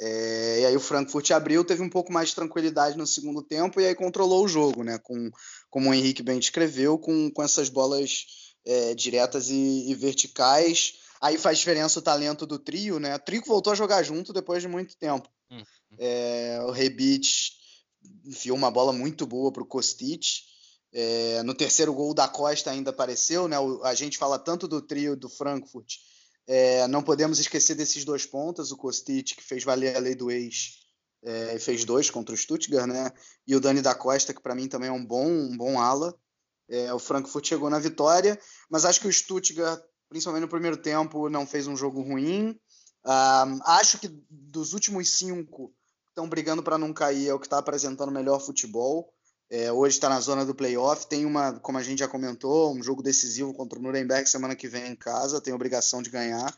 É, 0.00 0.60
e 0.60 0.66
aí 0.66 0.76
o 0.76 0.80
Frankfurt 0.80 1.28
abriu, 1.32 1.64
teve 1.64 1.82
um 1.82 1.90
pouco 1.90 2.12
mais 2.12 2.28
de 2.28 2.36
tranquilidade 2.36 2.96
no 2.96 3.06
segundo 3.06 3.42
tempo 3.42 3.80
e 3.80 3.86
aí 3.86 3.94
controlou 3.94 4.44
o 4.44 4.48
jogo, 4.48 4.84
né? 4.84 4.98
Com, 4.98 5.30
como 5.68 5.90
o 5.90 5.94
Henrique 5.94 6.22
bem 6.22 6.38
descreveu, 6.38 6.96
com, 6.96 7.28
com 7.30 7.42
essas 7.42 7.68
bolas 7.68 8.26
é, 8.64 8.94
diretas 8.94 9.50
e, 9.50 9.90
e, 9.90 9.94
verticais. 9.94 10.94
Aí 11.20 11.36
faz 11.36 11.58
diferença 11.58 11.98
o 11.98 12.02
talento 12.02 12.46
do 12.46 12.60
trio, 12.60 13.00
né? 13.00 13.16
O 13.16 13.18
trio 13.18 13.42
voltou 13.44 13.72
a 13.72 13.76
jogar 13.76 14.04
junto 14.04 14.32
depois 14.32 14.62
de 14.62 14.68
muito 14.68 14.96
tempo. 14.96 15.28
Uhum. 15.50 15.64
É, 15.98 16.60
o 16.62 16.70
Rebic 16.70 17.26
enfiou 18.24 18.56
uma 18.56 18.70
bola 18.70 18.92
muito 18.92 19.26
boa 19.26 19.50
para 19.50 19.64
o 19.64 19.66
Kostic. 19.66 20.22
É, 20.92 21.42
no 21.42 21.54
terceiro 21.54 21.92
gol 21.92 22.14
da 22.14 22.28
Costa 22.28 22.70
ainda 22.70 22.90
apareceu, 22.90 23.48
né? 23.48 23.58
O, 23.58 23.82
a 23.82 23.94
gente 23.94 24.16
fala 24.16 24.38
tanto 24.38 24.68
do 24.68 24.80
trio 24.80 25.16
do 25.16 25.28
Frankfurt 25.28 25.96
é, 26.48 26.88
não 26.88 27.02
podemos 27.02 27.38
esquecer 27.38 27.74
desses 27.74 28.06
dois 28.06 28.24
pontos, 28.24 28.72
o 28.72 28.76
Kostic, 28.76 29.36
que 29.36 29.44
fez 29.44 29.62
valer 29.62 29.94
a 29.94 29.98
lei 29.98 30.14
do 30.14 30.30
ex, 30.30 30.78
é, 31.22 31.58
fez 31.58 31.84
dois 31.84 32.08
contra 32.08 32.34
o 32.34 32.38
Stuttgart, 32.38 32.86
né? 32.86 33.12
E 33.46 33.54
o 33.54 33.60
Dani 33.60 33.82
da 33.82 33.94
Costa, 33.94 34.32
que 34.32 34.40
para 34.40 34.54
mim 34.54 34.66
também 34.66 34.88
é 34.88 34.92
um 34.92 35.04
bom, 35.04 35.26
um 35.26 35.56
bom 35.56 35.78
ala. 35.78 36.18
É, 36.66 36.92
o 36.94 36.98
Frankfurt 36.98 37.46
chegou 37.46 37.68
na 37.68 37.78
vitória, 37.78 38.38
mas 38.70 38.86
acho 38.86 39.00
que 39.00 39.08
o 39.08 39.12
Stuttgart, 39.12 39.82
principalmente 40.08 40.42
no 40.42 40.48
primeiro 40.48 40.78
tempo, 40.78 41.28
não 41.28 41.46
fez 41.46 41.66
um 41.66 41.76
jogo 41.76 42.00
ruim. 42.00 42.58
Um, 43.04 43.60
acho 43.64 43.98
que 43.98 44.08
dos 44.30 44.72
últimos 44.72 45.10
cinco 45.10 45.74
estão 46.08 46.28
brigando 46.28 46.62
para 46.62 46.78
não 46.78 46.94
cair, 46.94 47.28
é 47.28 47.34
o 47.34 47.38
que 47.38 47.46
está 47.46 47.58
apresentando 47.58 48.10
melhor 48.10 48.40
futebol. 48.40 49.12
É, 49.50 49.72
hoje 49.72 49.96
está 49.96 50.10
na 50.10 50.20
zona 50.20 50.44
do 50.44 50.54
playoff. 50.54 51.06
Tem 51.06 51.24
uma, 51.24 51.58
como 51.60 51.78
a 51.78 51.82
gente 51.82 52.00
já 52.00 52.08
comentou, 52.08 52.74
um 52.74 52.82
jogo 52.82 53.02
decisivo 53.02 53.54
contra 53.54 53.78
o 53.78 53.82
Nuremberg 53.82 54.28
semana 54.28 54.54
que 54.54 54.68
vem 54.68 54.88
em 54.88 54.96
casa. 54.96 55.40
Tem 55.40 55.54
obrigação 55.54 56.02
de 56.02 56.10
ganhar, 56.10 56.54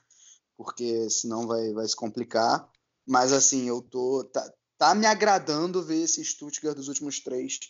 porque 0.56 1.08
senão 1.08 1.46
vai, 1.46 1.72
vai 1.72 1.86
se 1.86 1.94
complicar. 1.94 2.68
Mas 3.06 3.32
assim, 3.32 3.68
eu 3.68 3.80
tô. 3.80 4.24
Tá, 4.24 4.52
tá 4.76 4.94
me 4.94 5.06
agradando 5.06 5.82
ver 5.82 6.02
esse 6.02 6.24
Stuttgart 6.24 6.76
dos 6.76 6.88
últimos 6.88 7.20
três, 7.20 7.60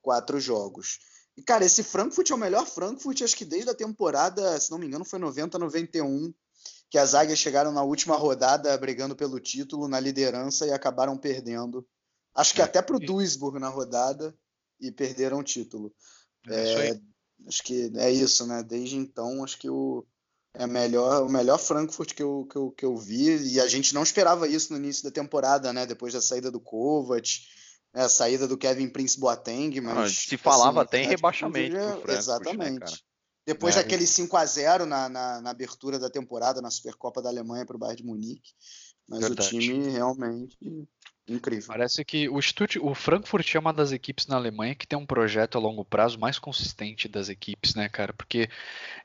quatro 0.00 0.38
jogos. 0.38 0.98
E, 1.36 1.42
cara, 1.42 1.64
esse 1.64 1.82
Frankfurt 1.82 2.30
é 2.30 2.34
o 2.34 2.38
melhor 2.38 2.66
Frankfurt, 2.66 3.22
acho 3.22 3.36
que 3.36 3.44
desde 3.44 3.70
a 3.70 3.74
temporada, 3.74 4.58
se 4.58 4.70
não 4.70 4.78
me 4.78 4.86
engano, 4.86 5.04
foi 5.04 5.20
90, 5.20 5.56
91, 5.56 6.34
que 6.90 6.98
as 6.98 7.14
águias 7.14 7.38
chegaram 7.38 7.70
na 7.70 7.82
última 7.82 8.16
rodada 8.16 8.76
brigando 8.76 9.14
pelo 9.14 9.38
título, 9.38 9.86
na 9.86 10.00
liderança 10.00 10.66
e 10.66 10.72
acabaram 10.72 11.16
perdendo. 11.16 11.86
Acho 12.34 12.54
que 12.54 12.60
é. 12.60 12.64
até 12.64 12.82
para 12.82 12.96
o 12.96 13.00
Duisburg 13.00 13.58
na 13.58 13.68
rodada 13.68 14.36
e 14.80 14.90
perderam 14.90 15.38
o 15.38 15.44
título. 15.44 15.92
É, 16.48 16.90
é 16.90 17.00
acho 17.46 17.62
que 17.62 17.92
é 17.96 18.10
isso, 18.10 18.46
né? 18.46 18.62
Desde 18.62 18.96
então, 18.96 19.44
acho 19.44 19.58
que 19.58 19.68
o, 19.68 20.04
é 20.54 20.66
melhor, 20.66 21.24
o 21.24 21.28
melhor 21.28 21.58
Frankfurt 21.58 22.14
que 22.14 22.22
eu, 22.22 22.46
que, 22.50 22.56
eu, 22.56 22.70
que 22.72 22.84
eu 22.84 22.96
vi, 22.96 23.54
e 23.54 23.60
a 23.60 23.68
gente 23.68 23.94
não 23.94 24.02
esperava 24.02 24.48
isso 24.48 24.72
no 24.72 24.78
início 24.78 25.04
da 25.04 25.10
temporada, 25.10 25.72
né? 25.72 25.86
Depois 25.86 26.12
da 26.12 26.20
saída 26.20 26.50
do 26.50 26.60
Kovac, 26.60 27.46
É, 27.94 28.02
a 28.02 28.08
saída 28.08 28.46
do 28.46 28.58
Kevin 28.58 28.88
Prince 28.88 29.18
Boateng, 29.18 29.80
mas. 29.80 29.94
Não, 29.94 30.08
se 30.08 30.36
falava 30.36 30.80
assim, 30.80 30.88
até 30.88 31.02
em 31.02 31.06
rebaixamento. 31.06 31.76
É, 31.76 31.80
Frankfurt, 31.80 32.18
exatamente. 32.18 32.92
Né, 32.92 32.98
Depois 33.46 33.76
é. 33.76 33.82
daquele 33.82 34.06
5 34.06 34.36
a 34.36 34.44
0 34.44 34.84
na, 34.84 35.08
na, 35.08 35.40
na, 35.40 35.50
abertura 35.50 35.98
da 35.98 36.10
temporada 36.10 36.60
na 36.60 36.70
Supercopa 36.70 37.22
da 37.22 37.30
Alemanha 37.30 37.64
para 37.64 37.76
o 37.76 37.78
Bayern 37.78 38.02
de 38.02 38.06
Munique. 38.06 38.52
Mas 39.08 39.20
Verdade. 39.20 39.56
o 39.56 39.58
time 39.58 39.88
realmente 39.88 40.58
incrível. 41.28 41.68
Parece 41.68 42.04
que 42.04 42.28
o, 42.28 42.40
Stutt 42.40 42.78
o 42.78 42.94
Frankfurt 42.94 43.54
é 43.54 43.58
uma 43.58 43.72
das 43.72 43.92
equipes 43.92 44.26
na 44.26 44.36
Alemanha 44.36 44.74
que 44.74 44.86
tem 44.86 44.98
um 44.98 45.06
projeto 45.06 45.56
a 45.56 45.60
longo 45.60 45.84
prazo 45.84 46.18
mais 46.18 46.38
consistente 46.38 47.08
das 47.08 47.28
equipes, 47.28 47.74
né, 47.74 47.88
cara? 47.88 48.12
Porque 48.12 48.48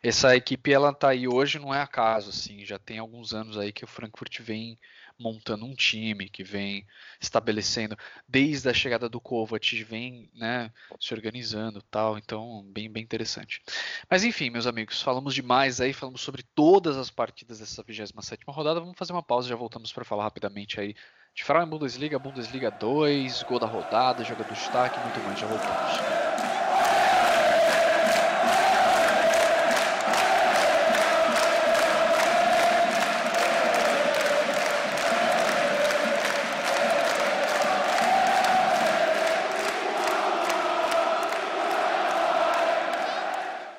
essa 0.01 0.35
equipe 0.35 0.71
ela 0.71 0.93
tá 0.93 1.09
aí 1.09 1.27
hoje 1.27 1.59
não 1.59 1.73
é 1.73 1.81
acaso, 1.81 2.29
assim, 2.29 2.65
já 2.65 2.79
tem 2.79 2.99
alguns 2.99 3.33
anos 3.33 3.57
aí 3.57 3.71
que 3.71 3.83
o 3.83 3.87
Frankfurt 3.87 4.39
vem 4.41 4.77
montando 5.19 5.65
um 5.65 5.75
time, 5.75 6.29
que 6.29 6.43
vem 6.43 6.85
estabelecendo 7.21 7.97
desde 8.27 8.69
a 8.69 8.73
chegada 8.73 9.07
do 9.07 9.21
Kovac, 9.21 9.83
vem, 9.83 10.29
né, 10.33 10.71
se 10.99 11.13
organizando, 11.13 11.81
tal. 11.83 12.17
Então, 12.17 12.63
bem, 12.71 12.89
bem 12.89 13.03
interessante. 13.03 13.61
Mas 14.09 14.23
enfim, 14.23 14.49
meus 14.49 14.67
amigos, 14.67 15.01
falamos 15.01 15.33
demais 15.33 15.79
aí, 15.79 15.93
falamos 15.93 16.21
sobre 16.21 16.43
todas 16.43 16.97
as 16.97 17.09
partidas 17.09 17.59
dessa 17.59 17.83
27 17.83 18.43
rodada. 18.47 18.79
Vamos 18.79 18.97
fazer 18.97 19.13
uma 19.13 19.23
pausa, 19.23 19.47
já 19.47 19.55
voltamos 19.55 19.91
para 19.93 20.03
falar 20.03 20.23
rapidamente 20.23 20.79
aí 20.79 20.95
de 21.35 21.43
Frauen 21.43 21.67
Bundesliga, 21.67 22.19
Bundesliga 22.19 22.69
2, 22.69 23.43
gol 23.43 23.59
da 23.59 23.65
rodada, 23.65 24.23
jogador 24.23 24.53
de 24.53 24.59
destaque, 24.59 24.99
muito 24.99 25.19
mais. 25.21 25.39
Já 25.39 25.47
voltamos. 25.47 26.23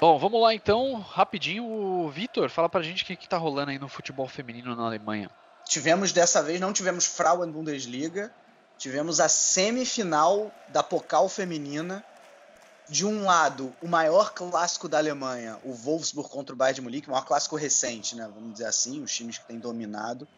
Bom, 0.00 0.18
vamos 0.18 0.42
lá 0.42 0.52
então, 0.52 1.00
rapidinho, 1.00 1.64
o 1.64 2.10
Vitor, 2.10 2.50
fala 2.50 2.68
pra 2.68 2.82
gente 2.82 3.04
o 3.04 3.06
que, 3.06 3.16
que 3.16 3.28
tá 3.28 3.38
rolando 3.38 3.70
aí 3.70 3.78
no 3.78 3.88
futebol 3.88 4.28
feminino 4.28 4.76
na 4.76 4.84
Alemanha. 4.84 5.30
Tivemos 5.64 6.12
dessa 6.12 6.42
vez, 6.42 6.60
não 6.60 6.72
tivemos 6.72 7.06
Frauen 7.06 7.50
Bundesliga, 7.50 8.32
tivemos 8.78 9.20
a 9.20 9.28
semifinal 9.28 10.52
da 10.68 10.82
Pokal 10.82 11.28
feminina. 11.28 12.04
De 12.86 13.06
um 13.06 13.24
lado, 13.24 13.74
o 13.80 13.88
maior 13.88 14.34
clássico 14.34 14.90
da 14.90 14.98
Alemanha, 14.98 15.58
o 15.64 15.72
Wolfsburg 15.72 16.28
contra 16.28 16.54
o 16.54 16.56
Bayern 16.56 16.74
de 16.74 16.80
Munique, 16.82 17.08
o 17.08 17.12
maior 17.12 17.24
clássico 17.24 17.56
recente, 17.56 18.14
né? 18.14 18.30
Vamos 18.32 18.52
dizer 18.52 18.66
assim, 18.66 19.02
os 19.02 19.10
times 19.10 19.38
que 19.38 19.46
têm 19.46 19.58
dominado. 19.58 20.28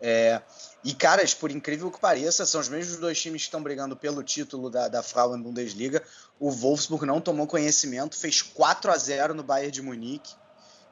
É, 0.00 0.40
e, 0.84 0.94
caras, 0.94 1.34
por 1.34 1.50
incrível 1.50 1.90
que 1.90 1.98
pareça, 1.98 2.46
são 2.46 2.60
os 2.60 2.68
mesmos 2.68 2.98
dois 2.98 3.20
times 3.20 3.42
que 3.42 3.48
estão 3.48 3.60
brigando 3.62 3.96
pelo 3.96 4.22
título 4.22 4.70
da, 4.70 4.86
da 4.86 5.02
Frauen 5.02 5.42
Bundesliga. 5.42 6.02
O 6.38 6.50
Wolfsburg 6.50 7.04
não 7.04 7.20
tomou 7.20 7.46
conhecimento, 7.46 8.16
fez 8.16 8.40
4 8.40 8.90
a 8.90 8.96
0 8.96 9.34
no 9.34 9.42
Bayern 9.42 9.72
de 9.72 9.82
Munique 9.82 10.32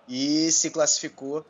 e 0.08 0.50
se 0.50 0.68
classificou 0.68 1.46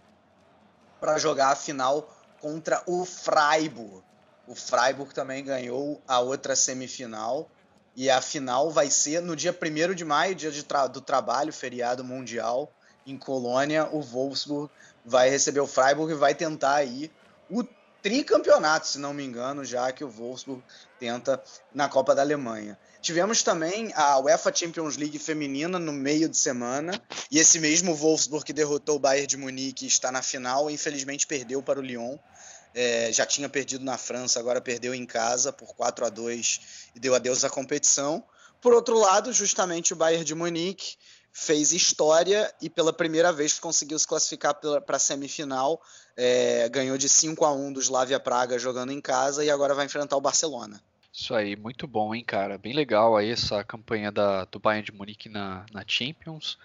para 1.00 1.18
jogar 1.18 1.50
a 1.50 1.56
final 1.56 2.17
contra 2.40 2.82
o 2.86 3.04
Freiburg. 3.04 4.02
O 4.46 4.54
Freiburg 4.54 5.14
também 5.14 5.44
ganhou 5.44 6.00
a 6.06 6.20
outra 6.20 6.56
semifinal. 6.56 7.48
E 7.94 8.08
a 8.08 8.20
final 8.20 8.70
vai 8.70 8.90
ser 8.90 9.20
no 9.20 9.34
dia 9.34 9.52
1 9.52 9.94
de 9.94 10.04
maio, 10.04 10.34
dia 10.34 10.50
de 10.50 10.62
tra 10.62 10.86
do 10.86 11.00
trabalho, 11.00 11.52
feriado 11.52 12.04
mundial, 12.04 12.72
em 13.04 13.18
Colônia. 13.18 13.88
O 13.90 14.00
Wolfsburg 14.00 14.70
vai 15.04 15.28
receber 15.28 15.60
o 15.60 15.66
Freiburg 15.66 16.12
e 16.12 16.16
vai 16.16 16.34
tentar 16.34 16.74
aí 16.74 17.10
o 17.50 17.64
tricampeonato, 18.00 18.86
se 18.86 18.98
não 18.98 19.12
me 19.12 19.24
engano, 19.24 19.64
já 19.64 19.90
que 19.90 20.04
o 20.04 20.08
Wolfsburg 20.08 20.62
tenta 20.98 21.42
na 21.74 21.88
Copa 21.88 22.14
da 22.14 22.22
Alemanha. 22.22 22.78
Tivemos 23.00 23.42
também 23.42 23.92
a 23.94 24.18
UEFA 24.18 24.52
Champions 24.54 24.96
League 24.96 25.18
feminina 25.18 25.78
no 25.78 25.92
meio 25.92 26.28
de 26.28 26.36
semana, 26.36 27.00
e 27.30 27.38
esse 27.38 27.58
mesmo 27.60 27.94
Wolfsburg 27.94 28.44
que 28.44 28.52
derrotou 28.52 28.96
o 28.96 28.98
Bayern 28.98 29.26
de 29.26 29.36
Munique 29.36 29.86
está 29.86 30.10
na 30.10 30.20
final, 30.20 30.70
infelizmente 30.70 31.26
perdeu 31.26 31.62
para 31.62 31.78
o 31.78 31.82
Lyon. 31.82 32.18
É, 32.74 33.10
já 33.12 33.24
tinha 33.24 33.48
perdido 33.48 33.84
na 33.84 33.96
França, 33.96 34.38
agora 34.38 34.60
perdeu 34.60 34.94
em 34.94 35.06
casa 35.06 35.52
por 35.52 35.74
4 35.74 36.04
a 36.04 36.08
2 36.08 36.60
e 36.94 37.00
deu 37.00 37.14
adeus 37.14 37.44
à 37.44 37.50
competição. 37.50 38.22
Por 38.60 38.74
outro 38.74 38.98
lado, 38.98 39.32
justamente 39.32 39.92
o 39.92 39.96
Bayern 39.96 40.24
de 40.24 40.34
Munique 40.34 40.96
fez 41.32 41.72
história 41.72 42.52
e 42.60 42.68
pela 42.68 42.92
primeira 42.92 43.32
vez 43.32 43.58
conseguiu 43.58 43.98
se 43.98 44.06
classificar 44.06 44.54
para 44.54 44.96
a 44.96 44.98
semifinal. 44.98 45.80
É, 46.16 46.68
ganhou 46.68 46.98
de 46.98 47.08
5 47.08 47.44
a 47.44 47.52
1 47.52 47.72
do 47.72 47.80
Slavia 47.80 48.18
Praga 48.18 48.58
jogando 48.58 48.92
em 48.92 49.00
casa 49.00 49.44
e 49.44 49.50
agora 49.50 49.74
vai 49.74 49.86
enfrentar 49.86 50.16
o 50.16 50.20
Barcelona. 50.20 50.82
Isso 51.12 51.34
aí, 51.34 51.56
muito 51.56 51.86
bom, 51.86 52.14
hein, 52.14 52.22
cara? 52.24 52.58
Bem 52.58 52.72
legal 52.72 53.16
aí 53.16 53.30
essa 53.30 53.64
campanha 53.64 54.12
da, 54.12 54.44
do 54.44 54.58
Bayern 54.58 54.84
de 54.84 54.92
Munique 54.92 55.28
na, 55.28 55.64
na 55.72 55.84
Champions. 55.86 56.58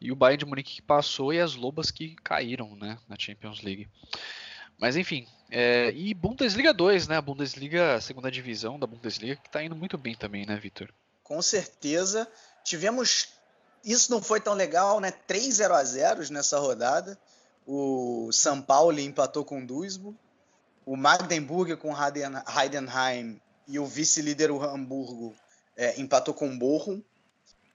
E 0.00 0.10
o 0.10 0.16
Bayern 0.16 0.38
de 0.38 0.46
Munique 0.46 0.76
que 0.76 0.82
passou 0.82 1.32
e 1.32 1.40
as 1.40 1.54
Lobas 1.54 1.90
que 1.90 2.16
caíram, 2.16 2.74
né, 2.76 2.98
na 3.08 3.16
Champions 3.18 3.60
League. 3.62 3.88
Mas 4.78 4.96
enfim, 4.96 5.26
é, 5.50 5.92
e 5.92 6.14
Bundesliga 6.14 6.72
2, 6.72 7.08
né? 7.08 7.16
A 7.16 7.22
Bundesliga, 7.22 7.94
a 7.94 8.00
segunda 8.00 8.30
divisão 8.30 8.78
da 8.78 8.86
Bundesliga, 8.86 9.36
que 9.36 9.50
tá 9.50 9.62
indo 9.62 9.76
muito 9.76 9.98
bem 9.98 10.14
também, 10.14 10.46
né, 10.46 10.56
Vitor? 10.56 10.88
Com 11.22 11.40
certeza. 11.40 12.26
Tivemos 12.64 13.28
isso 13.84 14.10
não 14.10 14.22
foi 14.22 14.40
tão 14.40 14.54
legal, 14.54 15.00
né? 15.00 15.10
3 15.10 15.54
0 15.54 15.74
a 15.74 15.84
0 15.84 16.32
nessa 16.32 16.58
rodada. 16.58 17.18
O 17.66 18.30
São 18.32 18.60
Paulo 18.60 18.98
empatou 18.98 19.44
com 19.44 19.62
o 19.62 19.66
Duisburg. 19.66 20.16
O 20.84 20.96
Magdeburg 20.96 21.76
com 21.76 21.94
Heidenheim 21.94 23.40
e 23.66 23.78
o 23.78 23.86
vice-líder 23.86 24.50
o 24.50 24.62
Hamburgo 24.62 25.34
é, 25.76 26.00
empatou 26.00 26.34
com 26.34 26.48
o 26.48 26.58
Bochum. 26.58 27.02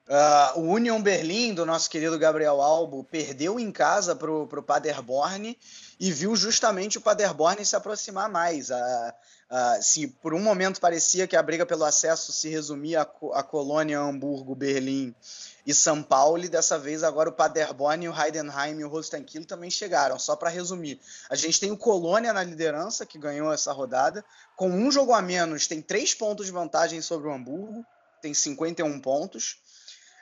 Uh, 0.08 0.60
o 0.60 0.62
Union 0.72 1.02
Berlim, 1.02 1.54
do 1.54 1.66
nosso 1.66 1.90
querido 1.90 2.18
Gabriel 2.18 2.62
Albo, 2.62 3.04
perdeu 3.04 3.60
em 3.60 3.70
casa 3.70 4.16
para 4.16 4.32
o 4.32 4.64
Paderborn 4.64 5.58
e 6.00 6.12
viu 6.14 6.34
justamente 6.34 6.98
o 6.98 7.02
Paderborn 7.02 7.64
se 7.66 7.76
aproximar 7.76 8.30
mais. 8.30 8.70
Uh, 8.70 8.74
uh, 8.74 9.84
se 9.84 10.08
por 10.08 10.34
um 10.34 10.40
momento 10.40 10.80
parecia 10.80 11.28
que 11.28 11.36
a 11.36 11.44
briga 11.44 11.66
pelo 11.66 11.84
acesso 11.84 12.32
se 12.32 12.48
resumia 12.48 13.02
a, 13.02 13.40
a 13.40 13.44
Colônia, 13.44 14.00
Hamburgo, 14.00 14.56
Berlim 14.56 15.14
e 15.68 15.74
São 15.74 16.02
Paulo, 16.02 16.46
e 16.46 16.48
dessa 16.48 16.80
vez 16.80 17.04
agora 17.04 17.28
o 17.28 17.34
Paderborn, 17.34 18.08
o 18.08 18.18
Heidenheim 18.18 18.80
e 18.80 18.86
o 18.86 19.02
Kiel 19.26 19.46
também 19.46 19.70
chegaram. 19.70 20.18
Só 20.18 20.34
para 20.34 20.50
resumir, 20.50 20.98
a 21.30 21.36
gente 21.36 21.60
tem 21.60 21.70
o 21.72 21.78
Colônia 21.78 22.32
na 22.32 22.42
liderança, 22.42 23.06
que 23.06 23.20
ganhou 23.20 23.52
essa 23.52 23.74
rodada, 23.74 24.24
com 24.56 24.70
um 24.70 24.90
jogo 24.90 25.12
a 25.12 25.22
menos, 25.22 25.68
tem 25.68 25.82
três 25.82 26.14
pontos 26.14 26.46
de 26.46 26.54
vantagem 26.54 27.02
sobre 27.02 27.28
o 27.28 27.34
Hamburgo, 27.34 27.86
tem 28.22 28.34
51 28.34 28.98
pontos. 29.02 29.58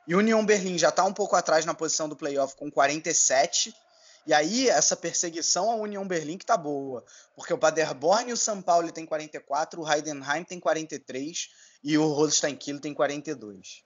E 0.07 0.15
Union 0.15 0.43
Berlim 0.43 0.79
já 0.79 0.89
está 0.89 1.03
um 1.03 1.13
pouco 1.13 1.35
atrás 1.35 1.63
na 1.63 1.75
posição 1.75 2.09
do 2.09 2.15
playoff 2.15 2.55
com 2.55 2.71
47. 2.71 3.71
E 4.25 4.33
aí, 4.33 4.67
essa 4.67 4.95
perseguição 4.95 5.69
à 5.69 5.75
Union 5.75 6.07
Berlim 6.07 6.39
que 6.39 6.45
tá 6.45 6.57
boa. 6.57 7.05
Porque 7.35 7.53
o 7.53 7.57
Paderborn 7.59 8.31
e 8.31 8.33
o 8.33 8.37
São 8.37 8.63
Paulo 8.63 8.91
tem 8.91 9.05
44, 9.05 9.79
o 9.79 9.87
Heidenheim 9.87 10.43
tem 10.43 10.59
43 10.59 11.49
e 11.83 11.95
o 11.99 12.07
Holstein 12.07 12.55
Kiel 12.55 12.81
tem 12.81 12.95
42. 12.95 13.85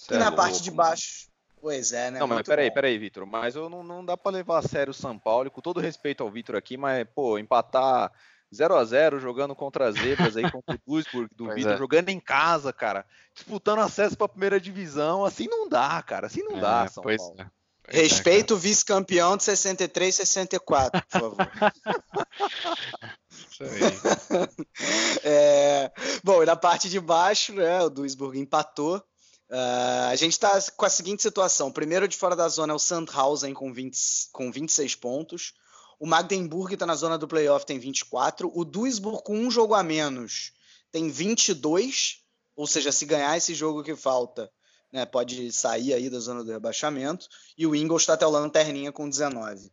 Cê 0.00 0.14
e 0.14 0.18
na 0.18 0.28
é 0.28 0.30
parte 0.30 0.52
louco, 0.52 0.64
de 0.64 0.70
baixo. 0.70 1.28
Pois 1.60 1.92
é, 1.92 2.10
né? 2.10 2.18
Não, 2.18 2.26
mas 2.26 2.46
peraí, 2.46 2.70
peraí, 2.70 2.96
Vitor. 2.96 3.26
Mas 3.26 3.54
eu 3.54 3.68
não, 3.68 3.82
não 3.82 4.02
dá 4.02 4.16
para 4.16 4.32
levar 4.32 4.60
a 4.60 4.62
sério 4.62 4.92
o 4.92 4.94
São 4.94 5.18
Paulo, 5.18 5.50
com 5.50 5.60
todo 5.60 5.78
respeito 5.78 6.22
ao 6.22 6.30
Vitor 6.30 6.56
aqui, 6.56 6.78
mas, 6.78 7.06
pô, 7.14 7.38
empatar 7.38 8.10
0 8.54 8.76
a 8.76 8.84
0 8.84 9.20
jogando 9.20 9.54
contra 9.54 9.88
as 9.88 9.96
zebras 9.96 10.38
aí, 10.38 10.50
contra 10.50 10.74
o 10.74 10.78
Duisburg 10.88 11.28
do 11.36 11.52
Vitor, 11.52 11.72
é. 11.72 11.76
jogando 11.76 12.08
em 12.08 12.18
casa, 12.18 12.72
cara, 12.72 13.04
disputando 13.34 13.80
acesso 13.80 14.16
para 14.16 14.24
a 14.24 14.30
primeira 14.30 14.58
divisão, 14.58 15.22
assim 15.22 15.46
não 15.48 15.68
dá, 15.68 16.02
cara, 16.02 16.28
assim 16.28 16.42
não 16.44 16.56
é, 16.56 16.60
dá, 16.60 16.88
São 16.88 17.02
pois 17.02 17.20
Paulo. 17.20 17.36
É. 17.38 17.50
Respeito 17.92 18.54
o 18.54 18.56
vice-campeão 18.56 19.36
de 19.36 19.44
63 19.44 20.14
64, 20.14 21.02
por 21.02 21.20
favor. 21.20 21.36
Isso 23.30 23.64
aí. 23.64 24.48
é, 25.24 25.92
bom, 26.24 26.42
e 26.42 26.46
na 26.46 26.56
parte 26.56 26.88
de 26.88 27.00
baixo, 27.00 27.52
né, 27.52 27.82
o 27.82 27.90
Duisburg 27.90 28.38
empatou 28.38 29.04
Uh, 29.50 30.06
a 30.10 30.14
gente 30.14 30.32
está 30.32 30.60
com 30.76 30.86
a 30.86 30.88
seguinte 30.88 31.22
situação: 31.22 31.72
primeiro 31.72 32.06
de 32.06 32.16
fora 32.16 32.36
da 32.36 32.48
zona 32.48 32.72
é 32.72 32.76
o 32.76 32.78
Sandhausen 32.78 33.52
com, 33.52 33.72
20, 33.72 33.98
com 34.32 34.50
26 34.50 34.94
pontos. 34.94 35.54
O 35.98 36.06
Magdeburg 36.06 36.72
está 36.72 36.86
na 36.86 36.94
zona 36.94 37.18
do 37.18 37.26
playoff, 37.26 37.66
tem 37.66 37.78
24. 37.78 38.50
O 38.54 38.64
Duisburg, 38.64 39.22
com 39.24 39.36
um 39.36 39.50
jogo 39.50 39.74
a 39.74 39.82
menos, 39.82 40.52
tem 40.92 41.10
22. 41.10 42.20
Ou 42.54 42.66
seja, 42.66 42.92
se 42.92 43.04
ganhar 43.04 43.36
esse 43.36 43.54
jogo 43.54 43.82
que 43.82 43.96
falta, 43.96 44.50
né, 44.92 45.04
pode 45.04 45.52
sair 45.52 45.94
aí 45.94 46.08
da 46.08 46.20
zona 46.20 46.44
do 46.44 46.52
rebaixamento. 46.52 47.26
E 47.58 47.66
o 47.66 47.74
Ingolstadt 47.74 48.22
é 48.22 48.26
o 48.26 48.30
lanterninha 48.30 48.92
com 48.92 49.08
19. 49.08 49.70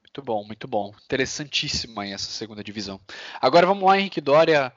Muito 0.00 0.22
bom, 0.22 0.44
muito 0.44 0.66
bom. 0.66 0.92
Interessantíssima 1.04 2.06
essa 2.06 2.30
segunda 2.30 2.64
divisão. 2.64 3.00
Agora 3.40 3.66
vamos 3.66 3.84
lá, 3.84 3.98
Henrique 3.98 4.20
Dória. 4.20 4.72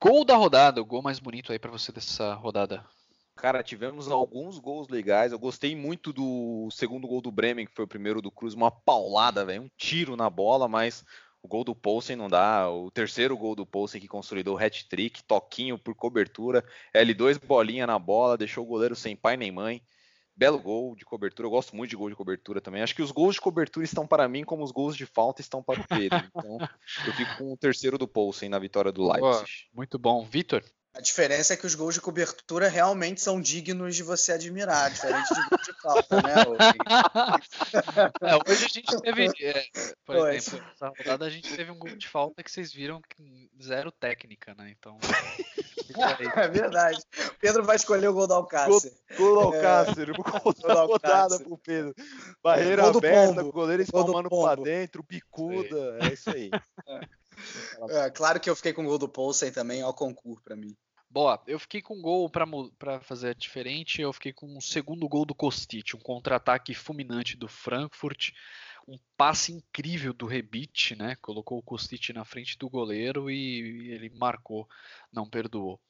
Gol 0.00 0.24
da 0.24 0.36
rodada, 0.36 0.80
o 0.80 0.84
gol 0.84 1.02
mais 1.02 1.18
bonito 1.18 1.52
aí 1.52 1.58
para 1.58 1.70
você 1.70 1.90
dessa 1.90 2.34
rodada. 2.34 2.84
Cara, 3.36 3.62
tivemos 3.62 4.10
alguns 4.10 4.58
gols 4.58 4.88
legais. 4.88 5.30
Eu 5.30 5.38
gostei 5.38 5.76
muito 5.76 6.12
do 6.12 6.68
segundo 6.70 7.06
gol 7.06 7.20
do 7.20 7.30
Bremen, 7.30 7.66
que 7.66 7.74
foi 7.74 7.84
o 7.84 7.88
primeiro 7.88 8.22
do 8.22 8.30
Cruz, 8.30 8.54
uma 8.54 8.70
paulada, 8.70 9.44
velho, 9.44 9.62
um 9.62 9.70
tiro 9.76 10.16
na 10.16 10.30
bola, 10.30 10.66
mas 10.68 11.04
O 11.42 11.48
gol 11.48 11.62
do 11.62 11.76
Poulsen 11.76 12.16
não 12.16 12.28
dá. 12.28 12.68
O 12.68 12.90
terceiro 12.90 13.36
gol 13.36 13.54
do 13.54 13.64
Poulsen 13.64 14.00
que 14.00 14.08
consolidou 14.08 14.56
o 14.56 14.58
hat-trick, 14.58 15.22
toquinho 15.24 15.78
por 15.78 15.94
cobertura, 15.94 16.64
L2 16.94 17.38
bolinha 17.38 17.86
na 17.86 17.98
bola, 17.98 18.36
deixou 18.36 18.64
o 18.64 18.66
goleiro 18.66 18.96
sem 18.96 19.14
pai 19.16 19.36
nem 19.36 19.52
mãe. 19.52 19.80
Belo 20.34 20.60
gol 20.60 20.94
de 20.96 21.04
cobertura, 21.04 21.46
eu 21.46 21.50
gosto 21.50 21.74
muito 21.76 21.90
de 21.90 21.96
gol 21.96 22.10
de 22.10 22.16
cobertura 22.16 22.60
também. 22.60 22.82
Acho 22.82 22.94
que 22.96 23.02
os 23.02 23.10
gols 23.12 23.36
de 23.36 23.40
cobertura 23.40 23.84
estão 23.84 24.06
para 24.06 24.28
mim 24.28 24.44
como 24.44 24.64
os 24.64 24.72
gols 24.72 24.96
de 24.96 25.06
falta 25.06 25.40
estão 25.40 25.62
para 25.62 25.80
o 25.80 25.86
Pedro. 25.86 26.18
Então, 26.34 26.58
eu 27.06 27.12
fico 27.12 27.36
com 27.36 27.52
o 27.52 27.56
terceiro 27.56 27.96
do 27.96 28.08
Poulsen 28.08 28.48
na 28.48 28.58
vitória 28.58 28.90
do 28.92 29.06
Leipzig. 29.10 29.46
Muito 29.72 29.98
bom. 29.98 30.24
Vitor? 30.24 30.62
A 30.96 31.00
diferença 31.02 31.52
é 31.52 31.56
que 31.58 31.66
os 31.66 31.74
gols 31.74 31.92
de 31.92 32.00
cobertura 32.00 32.70
realmente 32.70 33.20
são 33.20 33.38
dignos 33.38 33.94
de 33.94 34.02
você 34.02 34.32
admirar, 34.32 34.90
diferente 34.90 35.28
de 35.28 35.48
gol 35.50 35.58
de 35.62 35.80
falta, 35.82 36.22
né? 36.22 36.34
é, 38.22 38.50
hoje 38.50 38.64
a 38.64 38.68
gente 38.68 39.00
teve, 39.02 39.30
é, 39.42 39.66
por 40.06 40.16
pois. 40.16 40.48
exemplo, 40.48 40.66
essa 40.72 40.88
rodada 40.88 41.26
a 41.26 41.30
gente 41.30 41.54
teve 41.54 41.70
um 41.70 41.78
gol 41.78 41.94
de 41.94 42.08
falta 42.08 42.42
que 42.42 42.50
vocês 42.50 42.72
viram 42.72 43.02
que 43.14 43.50
zero 43.62 43.92
técnica, 43.92 44.54
né? 44.56 44.74
Então. 44.78 44.98
é 46.34 46.48
verdade. 46.48 46.98
Pedro 47.40 47.62
vai 47.62 47.76
escolher 47.76 48.08
o 48.08 48.14
gol 48.14 48.26
do 48.26 48.32
Alcácer. 48.32 48.90
Gol, 49.18 49.34
do 49.34 49.40
Alcácer, 49.40 50.08
é. 50.08 50.12
o 50.12 50.14
gol 50.14 50.54
da 50.54 50.82
rodada 50.82 51.38
pro 51.40 51.58
Pedro. 51.58 51.94
Barreira 52.42 52.84
gol 52.84 52.96
aberta, 52.96 53.34
pombo. 53.42 53.52
goleiro 53.52 53.82
espalmando 53.82 54.30
pra 54.30 54.54
dentro, 54.54 55.04
bicuda, 55.06 55.98
é 56.00 56.14
isso 56.14 56.30
aí. 56.30 56.50
É. 57.90 58.10
claro 58.12 58.40
que 58.40 58.48
eu 58.48 58.56
fiquei 58.56 58.72
com 58.72 58.82
o 58.82 58.86
gol 58.86 58.96
do 58.96 59.10
Poulsen 59.10 59.52
também, 59.52 59.82
ao 59.82 59.92
concurso 59.92 60.42
para 60.42 60.56
mim. 60.56 60.74
Boa, 61.16 61.42
eu 61.46 61.58
fiquei 61.58 61.80
com 61.80 61.94
um 61.94 62.02
gol 62.02 62.28
para 62.28 63.00
fazer 63.00 63.34
diferente, 63.34 64.02
eu 64.02 64.12
fiquei 64.12 64.34
com 64.34 64.44
o 64.48 64.58
um 64.58 64.60
segundo 64.60 65.08
gol 65.08 65.24
do 65.24 65.34
Kostic, 65.34 65.94
um 65.94 65.98
contra-ataque 65.98 66.74
fulminante 66.74 67.38
do 67.38 67.48
Frankfurt, 67.48 68.32
um 68.86 68.98
passe 69.16 69.50
incrível 69.50 70.12
do 70.12 70.26
Rebite, 70.26 70.94
né? 70.94 71.16
Colocou 71.22 71.56
o 71.56 71.62
Kostic 71.62 72.10
na 72.10 72.22
frente 72.22 72.58
do 72.58 72.68
goleiro 72.68 73.30
e 73.30 73.92
ele 73.92 74.10
marcou, 74.10 74.68
não 75.10 75.26
perdoou. 75.26 75.80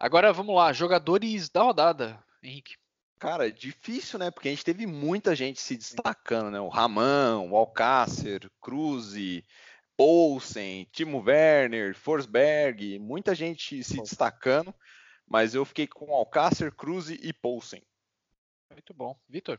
Agora 0.00 0.32
vamos 0.32 0.56
lá, 0.56 0.72
jogadores 0.72 1.48
da 1.48 1.62
rodada, 1.62 2.20
Henrique. 2.42 2.74
Cara, 3.20 3.52
difícil, 3.52 4.18
né? 4.18 4.32
Porque 4.32 4.48
a 4.48 4.50
gente 4.50 4.64
teve 4.64 4.84
muita 4.84 5.36
gente 5.36 5.60
se 5.60 5.76
destacando, 5.76 6.50
né? 6.50 6.58
O 6.58 6.68
Ramon, 6.68 7.50
o 7.50 7.56
Alcácer, 7.56 8.50
Cruze, 8.60 9.44
Poulsen, 9.96 10.86
Timo 10.92 11.22
Werner, 11.22 11.94
Forsberg, 11.96 12.98
muita 12.98 13.34
gente 13.34 13.82
se 13.82 14.00
destacando, 14.00 14.74
mas 15.26 15.54
eu 15.54 15.64
fiquei 15.64 15.86
com 15.86 16.12
Alcácer, 16.12 16.72
Cruze 16.72 17.18
e 17.22 17.32
Poulsen. 17.32 17.82
Muito 18.70 18.92
bom. 18.92 19.18
Vitor? 19.28 19.58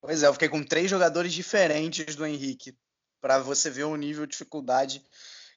Pois 0.00 0.22
é, 0.22 0.26
eu 0.26 0.32
fiquei 0.32 0.48
com 0.48 0.62
três 0.62 0.90
jogadores 0.90 1.32
diferentes 1.32 2.16
do 2.16 2.26
Henrique, 2.26 2.76
para 3.20 3.38
você 3.38 3.70
ver 3.70 3.84
o 3.84 3.96
nível 3.96 4.26
de 4.26 4.32
dificuldade 4.32 5.02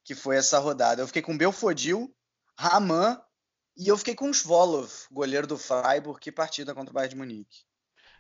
que 0.04 0.16
foi 0.16 0.38
essa 0.38 0.58
rodada. 0.58 1.02
Eu 1.02 1.08
fiquei 1.08 1.22
com 1.22 1.38
Belfodil, 1.38 2.16
Raman 2.58 3.22
e 3.76 3.90
eu 3.90 3.98
fiquei 3.98 4.16
com 4.16 4.34
Svolov, 4.34 4.90
goleiro 5.12 5.46
do 5.46 5.58
Freiburg, 5.58 6.20
que 6.20 6.32
partida 6.32 6.74
contra 6.74 6.92
o 6.92 6.94
Bayern 6.94 7.14
de 7.14 7.18
Munique. 7.18 7.66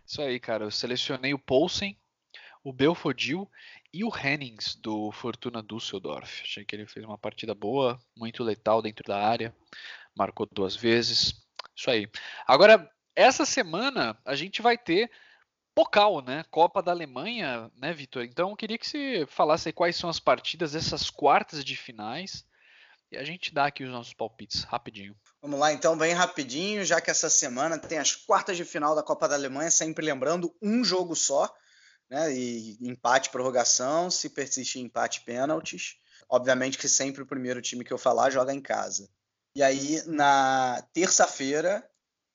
Isso 0.05 0.21
aí, 0.21 0.39
cara. 0.39 0.65
Eu 0.65 0.71
selecionei 0.71 1.33
o 1.33 1.39
Poulsen, 1.39 1.97
o 2.63 2.73
Belfodil 2.73 3.49
e 3.97 4.03
o 4.03 4.11
Hennings 4.15 4.75
do 4.75 5.11
Fortuna 5.11 5.63
Düsseldorf. 5.63 6.43
Achei 6.43 6.63
que 6.63 6.75
ele 6.75 6.85
fez 6.85 7.03
uma 7.03 7.17
partida 7.17 7.55
boa, 7.55 7.99
muito 8.15 8.43
letal 8.43 8.79
dentro 8.79 9.03
da 9.07 9.17
área, 9.17 9.55
marcou 10.15 10.47
duas 10.51 10.75
vezes. 10.75 11.33
Isso 11.75 11.89
aí. 11.89 12.07
Agora, 12.45 12.87
essa 13.15 13.43
semana 13.43 14.15
a 14.23 14.35
gente 14.35 14.61
vai 14.61 14.77
ter 14.77 15.09
Pokal, 15.73 16.21
né? 16.21 16.45
Copa 16.51 16.83
da 16.83 16.91
Alemanha, 16.91 17.71
né, 17.75 17.91
Vitor? 17.91 18.23
Então 18.23 18.51
eu 18.51 18.55
queria 18.55 18.77
que 18.77 18.87
você 18.87 19.25
falasse 19.27 19.73
quais 19.73 19.95
são 19.95 20.11
as 20.11 20.19
partidas 20.19 20.73
dessas 20.73 21.09
quartas 21.09 21.65
de 21.65 21.75
finais 21.75 22.45
e 23.11 23.17
a 23.17 23.23
gente 23.23 23.51
dá 23.51 23.65
aqui 23.65 23.83
os 23.83 23.89
nossos 23.89 24.13
palpites 24.13 24.61
rapidinho. 24.63 25.15
Vamos 25.41 25.59
lá, 25.59 25.73
então, 25.73 25.97
bem 25.97 26.13
rapidinho, 26.13 26.85
já 26.85 27.01
que 27.01 27.09
essa 27.09 27.31
semana 27.31 27.79
tem 27.79 27.97
as 27.97 28.15
quartas 28.15 28.57
de 28.57 28.63
final 28.63 28.93
da 28.93 29.01
Copa 29.01 29.27
da 29.27 29.33
Alemanha, 29.33 29.71
sempre 29.71 30.05
lembrando, 30.05 30.55
um 30.61 30.83
jogo 30.83 31.15
só 31.15 31.51
né? 32.09 32.33
E 32.33 32.77
empate, 32.81 33.29
prorrogação, 33.29 34.09
se 34.09 34.29
persistir 34.29 34.81
empate, 34.81 35.21
pênaltis. 35.21 35.97
Obviamente 36.29 36.77
que 36.77 36.89
sempre 36.89 37.21
o 37.21 37.27
primeiro 37.27 37.61
time 37.61 37.83
que 37.83 37.93
eu 37.93 37.97
falar 37.97 38.29
joga 38.29 38.53
em 38.53 38.61
casa. 38.61 39.09
E 39.55 39.63
aí, 39.63 40.03
na 40.05 40.83
terça-feira, 40.93 41.87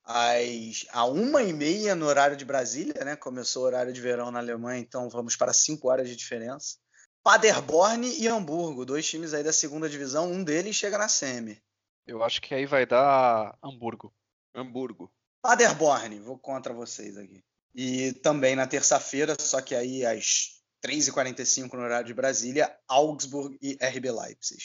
às 0.04 0.86
a 0.90 1.04
uma 1.04 1.42
e 1.42 1.52
meia 1.52 1.94
no 1.94 2.06
horário 2.06 2.36
de 2.36 2.44
Brasília, 2.44 3.04
né? 3.04 3.16
Começou 3.16 3.62
o 3.62 3.66
horário 3.66 3.92
de 3.92 4.00
verão 4.00 4.30
na 4.30 4.38
Alemanha, 4.38 4.80
então 4.80 5.08
vamos 5.08 5.36
para 5.36 5.52
cinco 5.52 5.88
horas 5.88 6.08
de 6.08 6.16
diferença. 6.16 6.78
Paderborn 7.22 8.08
e 8.18 8.26
Hamburgo, 8.26 8.84
dois 8.84 9.06
times 9.06 9.32
aí 9.32 9.44
da 9.44 9.52
segunda 9.52 9.88
divisão, 9.88 10.30
um 10.30 10.42
deles 10.42 10.74
chega 10.74 10.98
na 10.98 11.08
semi. 11.08 11.62
Eu 12.04 12.22
acho 12.24 12.42
que 12.42 12.52
aí 12.52 12.66
vai 12.66 12.84
dar 12.84 13.56
Hamburgo. 13.62 14.12
Hamburgo. 14.54 15.12
Paderborn, 15.40 16.18
vou 16.18 16.38
contra 16.38 16.74
vocês 16.74 17.16
aqui. 17.16 17.44
E 17.74 18.12
também 18.14 18.54
na 18.54 18.66
terça-feira, 18.66 19.36
só 19.40 19.60
que 19.60 19.74
aí 19.74 20.04
às 20.04 20.62
3h45 20.84 21.72
no 21.74 21.82
horário 21.82 22.06
de 22.06 22.14
Brasília, 22.14 22.76
Augsburg 22.88 23.56
e 23.62 23.78
RB 23.80 24.10
Leipzig. 24.10 24.62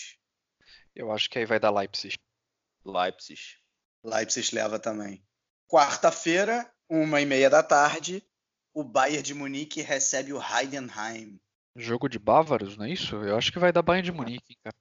Eu 0.95 1.11
acho 1.11 1.29
que 1.29 1.37
aí 1.37 1.45
vai 1.45 1.59
dar 1.59 1.71
Leipzig. 1.71 2.15
Leipzig. 2.83 3.39
Leipzig 4.03 4.55
leva 4.55 4.79
também. 4.79 5.23
Quarta-feira, 5.69 6.69
uma 6.89 7.21
e 7.21 7.25
meia 7.25 7.49
da 7.49 7.61
tarde, 7.61 8.25
o 8.73 8.83
Bayern 8.83 9.21
de 9.21 9.33
Munique 9.33 9.81
recebe 9.81 10.33
o 10.33 10.41
Heidenheim. 10.41 11.39
Jogo 11.75 12.09
de 12.09 12.17
bávaros, 12.17 12.77
não 12.77 12.85
é 12.85 12.91
isso? 12.91 13.15
Eu 13.17 13.37
acho 13.37 13.51
que 13.51 13.59
vai 13.59 13.71
dar 13.71 13.81
Bayern 13.81 14.05
de 14.05 14.11
Munique, 14.11 14.55
cara. 14.63 14.75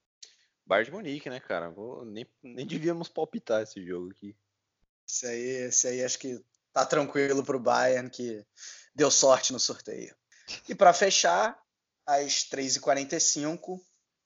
Bayern 0.64 0.90
de 0.90 0.96
Munique, 0.96 1.30
né, 1.30 1.38
cara? 1.38 1.70
Vou, 1.70 2.04
nem, 2.04 2.26
nem 2.42 2.66
devíamos 2.66 3.08
palpitar 3.08 3.62
esse 3.62 3.84
jogo 3.84 4.10
aqui. 4.10 4.34
Esse 5.06 5.26
aí, 5.26 5.40
esse 5.40 5.86
aí 5.86 6.04
acho 6.04 6.18
que 6.18 6.42
tá 6.76 6.84
tranquilo 6.84 7.42
para 7.42 7.56
o 7.56 7.60
Bayern, 7.60 8.10
que 8.10 8.44
deu 8.94 9.10
sorte 9.10 9.50
no 9.50 9.58
sorteio. 9.58 10.14
E 10.68 10.74
para 10.74 10.92
fechar, 10.92 11.58
às 12.04 12.44
3h45, 12.50 13.80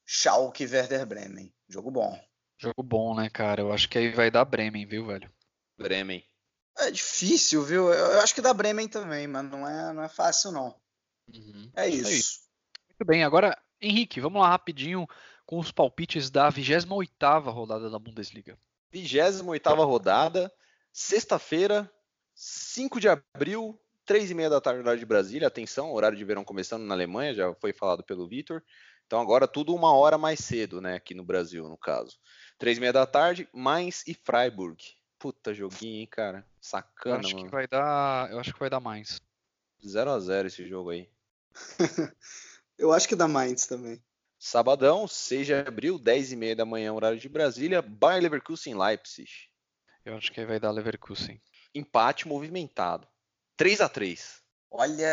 Schalke 0.05 0.66
Werder 0.66 1.06
Bremen. 1.06 1.55
Jogo 1.68 1.93
bom. 1.93 2.20
Jogo 2.59 2.82
bom, 2.82 3.14
né, 3.14 3.31
cara? 3.31 3.60
Eu 3.60 3.72
acho 3.72 3.89
que 3.89 3.97
aí 3.97 4.10
vai 4.10 4.32
dar 4.32 4.44
Bremen, 4.44 4.85
viu, 4.85 5.06
velho? 5.06 5.32
Bremen. 5.78 6.27
É 6.77 6.90
difícil, 6.90 7.62
viu? 7.62 7.93
Eu 7.93 8.20
acho 8.20 8.35
que 8.35 8.43
dá 8.43 8.52
Bremen 8.52 8.89
também, 8.89 9.28
mas 9.28 9.48
não 9.48 9.68
é, 9.68 9.93
não 9.93 10.02
é 10.02 10.09
fácil, 10.09 10.51
não. 10.51 10.74
Uhum. 11.32 11.70
É, 11.77 11.89
isso. 11.89 12.09
é 12.09 12.12
isso. 12.12 12.40
Muito 12.89 13.05
bem, 13.06 13.22
agora, 13.22 13.56
Henrique, 13.81 14.20
vamos 14.20 14.43
lá 14.43 14.48
rapidinho 14.48 15.06
com 15.47 15.60
os 15.60 15.70
palpites 15.70 16.31
da 16.31 16.51
28ª 16.51 17.48
rodada 17.52 17.89
da 17.89 17.98
Bundesliga. 17.98 18.59
28ª 18.93 19.86
rodada, 19.86 20.52
sexta-feira, 20.93 21.89
5 22.42 22.98
de 22.98 23.06
abril, 23.06 23.78
3 24.06 24.30
e 24.30 24.34
meia 24.34 24.48
da 24.48 24.62
tarde, 24.62 24.80
horário 24.80 24.98
de 24.98 25.04
Brasília. 25.04 25.46
Atenção, 25.46 25.92
horário 25.92 26.16
de 26.16 26.24
verão 26.24 26.42
começando 26.42 26.84
na 26.84 26.94
Alemanha, 26.94 27.34
já 27.34 27.54
foi 27.56 27.70
falado 27.70 28.02
pelo 28.02 28.26
Vitor. 28.26 28.62
Então 29.06 29.20
agora 29.20 29.46
tudo 29.46 29.74
uma 29.74 29.92
hora 29.92 30.16
mais 30.16 30.40
cedo, 30.40 30.80
né? 30.80 30.94
Aqui 30.94 31.12
no 31.12 31.22
Brasil, 31.22 31.68
no 31.68 31.76
caso. 31.76 32.18
3 32.58 32.78
e 32.78 32.80
meia 32.80 32.94
da 32.94 33.04
tarde, 33.04 33.46
Mainz 33.52 34.04
e 34.06 34.14
Freiburg. 34.14 34.82
Puta 35.18 35.52
joguinho, 35.52 36.00
hein, 36.00 36.06
cara? 36.06 36.46
Sacana, 36.58 37.16
eu 37.16 37.20
acho 37.20 37.34
mano. 37.34 37.44
Que 37.44 37.52
vai 37.52 37.66
dar, 37.68 38.30
eu 38.30 38.40
acho 38.40 38.54
que 38.54 38.60
vai 38.60 38.70
dar 38.70 38.80
Mainz. 38.80 39.20
0 39.86 40.10
a 40.10 40.18
0 40.18 40.48
esse 40.48 40.66
jogo 40.66 40.88
aí. 40.90 41.10
eu 42.78 42.90
acho 42.90 43.06
que 43.06 43.14
dá 43.14 43.28
Mainz 43.28 43.66
também. 43.66 44.02
Sabadão, 44.38 45.06
6 45.06 45.46
de 45.46 45.52
abril, 45.52 45.98
10 45.98 46.32
e 46.32 46.36
meia 46.36 46.56
da 46.56 46.64
manhã, 46.64 46.94
horário 46.94 47.18
de 47.18 47.28
Brasília, 47.28 47.82
Bayer 47.82 48.22
Leverkusen 48.22 48.74
Leipzig. 48.74 49.30
Eu 50.06 50.16
acho 50.16 50.32
que 50.32 50.40
aí 50.40 50.46
vai 50.46 50.58
dar 50.58 50.70
Leverkusen 50.70 51.38
empate 51.74 52.26
movimentado. 52.26 53.06
3 53.56 53.80
a 53.80 53.88
3 53.88 54.40
Olha, 54.70 55.05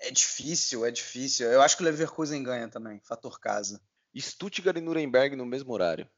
é 0.00 0.10
difícil, 0.10 0.84
é 0.86 0.90
difícil. 0.90 1.46
Eu 1.50 1.60
acho 1.60 1.76
que 1.76 1.82
o 1.82 1.84
Leverkusen 1.84 2.42
ganha 2.42 2.68
também, 2.68 3.00
fator 3.00 3.38
casa. 3.38 3.80
Stuttgart 4.16 4.78
e 4.78 4.80
Nuremberg 4.80 5.36
no 5.36 5.44
mesmo 5.44 5.72
horário. 5.72 6.08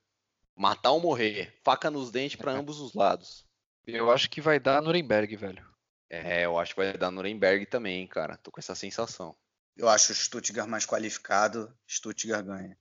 Matar 0.54 0.92
ou 0.92 1.00
morrer. 1.00 1.52
Faca 1.64 1.90
nos 1.90 2.10
dentes 2.10 2.36
para 2.36 2.52
ambos 2.52 2.80
os 2.80 2.94
lados. 2.94 3.44
Eu 3.86 4.10
acho 4.10 4.30
que 4.30 4.40
vai 4.40 4.60
dar 4.60 4.80
Nuremberg, 4.80 5.34
velho. 5.36 5.66
É, 6.08 6.44
eu 6.44 6.56
acho 6.58 6.74
que 6.74 6.80
vai 6.80 6.96
dar 6.96 7.10
Nuremberg 7.10 7.66
também, 7.66 8.06
cara. 8.06 8.36
Tô 8.36 8.50
com 8.50 8.60
essa 8.60 8.74
sensação. 8.74 9.36
Eu 9.76 9.88
acho 9.88 10.12
o 10.12 10.14
Stuttgart 10.14 10.68
mais 10.68 10.86
qualificado. 10.86 11.76
Stuttgart 11.88 12.44
ganha. 12.44 12.78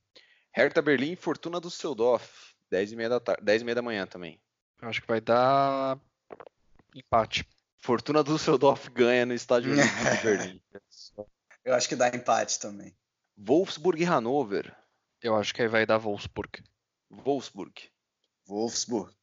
Hertha 0.53 0.81
Berlim 0.81 1.15
Fortuna 1.15 1.59
do 1.59 1.71
Seudorf. 1.71 2.53
10 2.69 2.91
e 2.91 2.95
meia 2.95 3.09
da, 3.09 3.19
tarde, 3.19 3.43
10 3.43 3.61
e 3.61 3.65
meia 3.65 3.75
da 3.75 3.81
manhã 3.81 4.07
também. 4.07 4.39
Eu 4.81 4.89
acho 4.89 5.01
que 5.01 5.07
vai 5.07 5.21
dar 5.21 5.99
Empate. 6.95 7.45
Fortuna 7.77 8.23
do 8.23 8.33
Düsseldorf 8.33 8.89
ganha 8.89 9.25
no 9.25 9.33
estádio 9.33 9.75
de 9.75 10.23
Berlim. 10.23 10.61
Eu 11.63 11.75
acho 11.75 11.89
que 11.89 11.95
dá 11.95 12.07
empate 12.07 12.57
também. 12.57 12.95
Wolfsburg 13.37 14.01
e 14.01 14.05
Hannover. 14.05 14.73
Eu 15.21 15.35
acho 15.35 15.53
que 15.53 15.61
aí 15.61 15.67
vai 15.67 15.85
dar 15.85 15.97
Wolfsburg. 15.97 16.63
Wolfsburg. 17.09 17.91
Wolfsburg. 18.47 19.13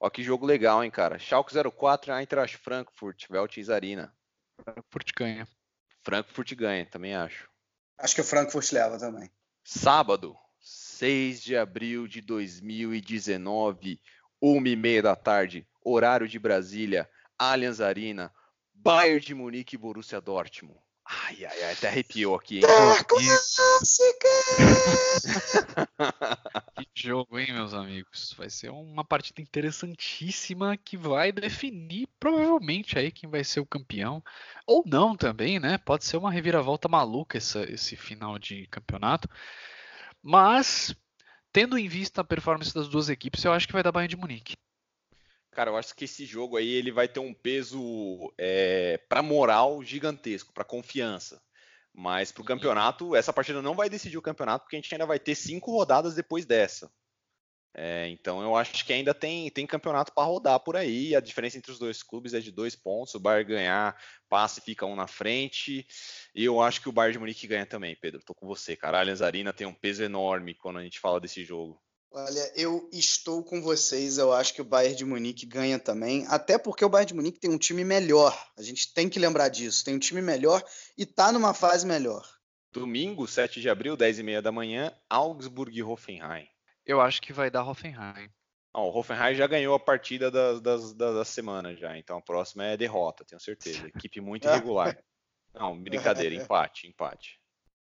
Ó 0.00 0.10
que 0.10 0.24
jogo 0.24 0.44
legal, 0.44 0.82
hein, 0.82 0.90
cara. 0.90 1.18
Schalke 1.18 1.52
04 1.54 2.12
Eintracht 2.14 2.56
Frankfurt, 2.56 3.28
Veltins 3.30 3.68
Arena. 3.68 4.12
Frankfurt 4.64 5.12
ganha. 5.16 5.48
Frankfurt 6.02 6.54
ganha, 6.54 6.86
também 6.86 7.14
acho. 7.14 7.48
Acho 7.96 8.14
que 8.14 8.20
o 8.22 8.24
Frankfurt 8.24 8.72
leva 8.72 8.98
também. 8.98 9.30
Sábado, 9.62 10.34
6 10.58 11.42
de 11.42 11.56
abril 11.56 12.08
de 12.08 12.20
2019, 12.22 14.00
1 14.42 14.66
e 14.66 14.76
meia 14.76 15.02
da 15.02 15.14
tarde, 15.14 15.68
horário 15.84 16.26
de 16.26 16.38
Brasília, 16.38 17.08
Allianz 17.40 17.80
Arena, 17.80 18.30
Bayern 18.74 19.18
de 19.18 19.34
Munique 19.34 19.74
e 19.74 19.78
Borussia 19.78 20.20
Dortmund. 20.20 20.78
Ai, 21.06 21.46
ai, 21.46 21.62
ai, 21.64 21.72
até 21.72 21.88
arrepiou 21.88 22.34
aqui, 22.34 22.56
hein? 22.56 22.60
que 26.76 26.86
jogo, 26.94 27.38
hein, 27.38 27.54
meus 27.54 27.72
amigos? 27.72 28.34
Vai 28.36 28.50
ser 28.50 28.68
uma 28.68 29.02
partida 29.02 29.40
interessantíssima 29.40 30.76
que 30.76 30.98
vai 30.98 31.32
definir 31.32 32.06
provavelmente 32.20 32.98
aí 32.98 33.10
quem 33.10 33.28
vai 33.28 33.42
ser 33.42 33.60
o 33.60 33.66
campeão. 33.66 34.22
Ou 34.66 34.84
não 34.86 35.16
também, 35.16 35.58
né? 35.58 35.78
Pode 35.78 36.04
ser 36.04 36.18
uma 36.18 36.30
reviravolta 36.30 36.88
maluca 36.88 37.38
essa, 37.38 37.62
esse 37.72 37.96
final 37.96 38.38
de 38.38 38.66
campeonato. 38.66 39.26
Mas, 40.22 40.94
tendo 41.50 41.78
em 41.78 41.88
vista 41.88 42.20
a 42.20 42.24
performance 42.24 42.74
das 42.74 42.86
duas 42.86 43.08
equipes, 43.08 43.42
eu 43.44 43.52
acho 43.52 43.66
que 43.66 43.72
vai 43.72 43.82
dar 43.82 43.92
Bayern 43.92 44.14
de 44.14 44.20
Munique. 44.20 44.56
Cara, 45.52 45.70
eu 45.70 45.76
acho 45.76 45.94
que 45.94 46.04
esse 46.04 46.24
jogo 46.24 46.56
aí 46.56 46.68
ele 46.68 46.92
vai 46.92 47.08
ter 47.08 47.20
um 47.20 47.34
peso 47.34 48.32
é, 48.38 48.98
para 49.08 49.22
moral 49.22 49.82
gigantesco, 49.82 50.52
para 50.52 50.64
confiança. 50.64 51.42
Mas 51.92 52.30
para 52.30 52.42
o 52.42 52.44
campeonato, 52.44 53.16
essa 53.16 53.32
partida 53.32 53.60
não 53.60 53.74
vai 53.74 53.90
decidir 53.90 54.16
o 54.16 54.22
campeonato, 54.22 54.64
porque 54.64 54.76
a 54.76 54.80
gente 54.80 54.94
ainda 54.94 55.06
vai 55.06 55.18
ter 55.18 55.34
cinco 55.34 55.72
rodadas 55.72 56.14
depois 56.14 56.46
dessa. 56.46 56.90
É, 57.72 58.08
então 58.08 58.42
eu 58.42 58.56
acho 58.56 58.84
que 58.84 58.92
ainda 58.92 59.14
tem, 59.14 59.48
tem 59.50 59.66
campeonato 59.66 60.12
para 60.12 60.24
rodar 60.24 60.58
por 60.60 60.76
aí. 60.76 61.14
A 61.14 61.20
diferença 61.20 61.56
entre 61.58 61.70
os 61.70 61.78
dois 61.78 62.02
clubes 62.02 62.34
é 62.34 62.40
de 62.40 62.50
dois 62.50 62.74
pontos. 62.74 63.14
O 63.14 63.20
Bayern 63.20 63.48
ganhar, 63.48 64.00
passa 64.28 64.60
e 64.60 64.62
fica 64.62 64.86
um 64.86 64.96
na 64.96 65.06
frente. 65.06 65.86
E 66.34 66.44
eu 66.44 66.60
acho 66.60 66.80
que 66.80 66.88
o 66.88 66.92
Bayern 66.92 67.12
de 67.14 67.18
Munique 67.18 67.46
ganha 67.46 67.66
também, 67.66 67.96
Pedro. 67.96 68.22
Tô 68.24 68.34
com 68.34 68.46
você, 68.46 68.76
cara. 68.76 68.98
A 68.98 69.00
Allianz 69.00 69.22
Arena 69.22 69.52
tem 69.52 69.66
um 69.66 69.74
peso 69.74 70.02
enorme 70.02 70.54
quando 70.54 70.78
a 70.78 70.82
gente 70.82 71.00
fala 71.00 71.20
desse 71.20 71.44
jogo. 71.44 71.80
Olha, 72.12 72.52
eu 72.56 72.88
estou 72.92 73.44
com 73.44 73.62
vocês. 73.62 74.18
Eu 74.18 74.32
acho 74.32 74.52
que 74.52 74.60
o 74.60 74.64
Bayern 74.64 74.96
de 74.96 75.04
Munique 75.04 75.46
ganha 75.46 75.78
também. 75.78 76.26
Até 76.28 76.58
porque 76.58 76.84
o 76.84 76.88
Bayern 76.88 77.08
de 77.08 77.14
Munique 77.14 77.38
tem 77.38 77.50
um 77.50 77.58
time 77.58 77.84
melhor. 77.84 78.36
A 78.56 78.62
gente 78.62 78.92
tem 78.92 79.08
que 79.08 79.18
lembrar 79.18 79.48
disso. 79.48 79.84
Tem 79.84 79.94
um 79.94 79.98
time 79.98 80.20
melhor 80.20 80.62
e 80.98 81.06
tá 81.06 81.30
numa 81.30 81.54
fase 81.54 81.86
melhor. 81.86 82.26
Domingo, 82.72 83.26
7 83.26 83.60
de 83.60 83.68
abril, 83.68 83.96
10 83.96 84.20
e 84.20 84.22
meia 84.22 84.42
da 84.42 84.52
manhã, 84.52 84.92
Augsburg 85.08 85.76
e 85.76 85.82
Hoffenheim. 85.82 86.48
Eu 86.86 87.00
acho 87.00 87.20
que 87.20 87.32
vai 87.32 87.50
dar 87.50 87.64
Hoffenheim. 87.64 88.30
Não, 88.72 88.84
o 88.84 88.96
Hoffenheim 88.96 89.34
já 89.34 89.46
ganhou 89.48 89.74
a 89.74 89.80
partida 89.80 90.30
das, 90.30 90.60
das, 90.60 90.94
das, 90.94 91.28
semana 91.28 91.74
já, 91.74 91.98
então 91.98 92.18
a 92.18 92.22
próxima 92.22 92.64
é 92.64 92.76
derrota, 92.76 93.24
tenho 93.24 93.40
certeza. 93.40 93.88
Equipe 93.88 94.20
muito 94.20 94.46
irregular. 94.48 94.96
Não, 95.52 95.80
brincadeira, 95.82 96.34
empate, 96.36 96.86
empate. 96.86 97.40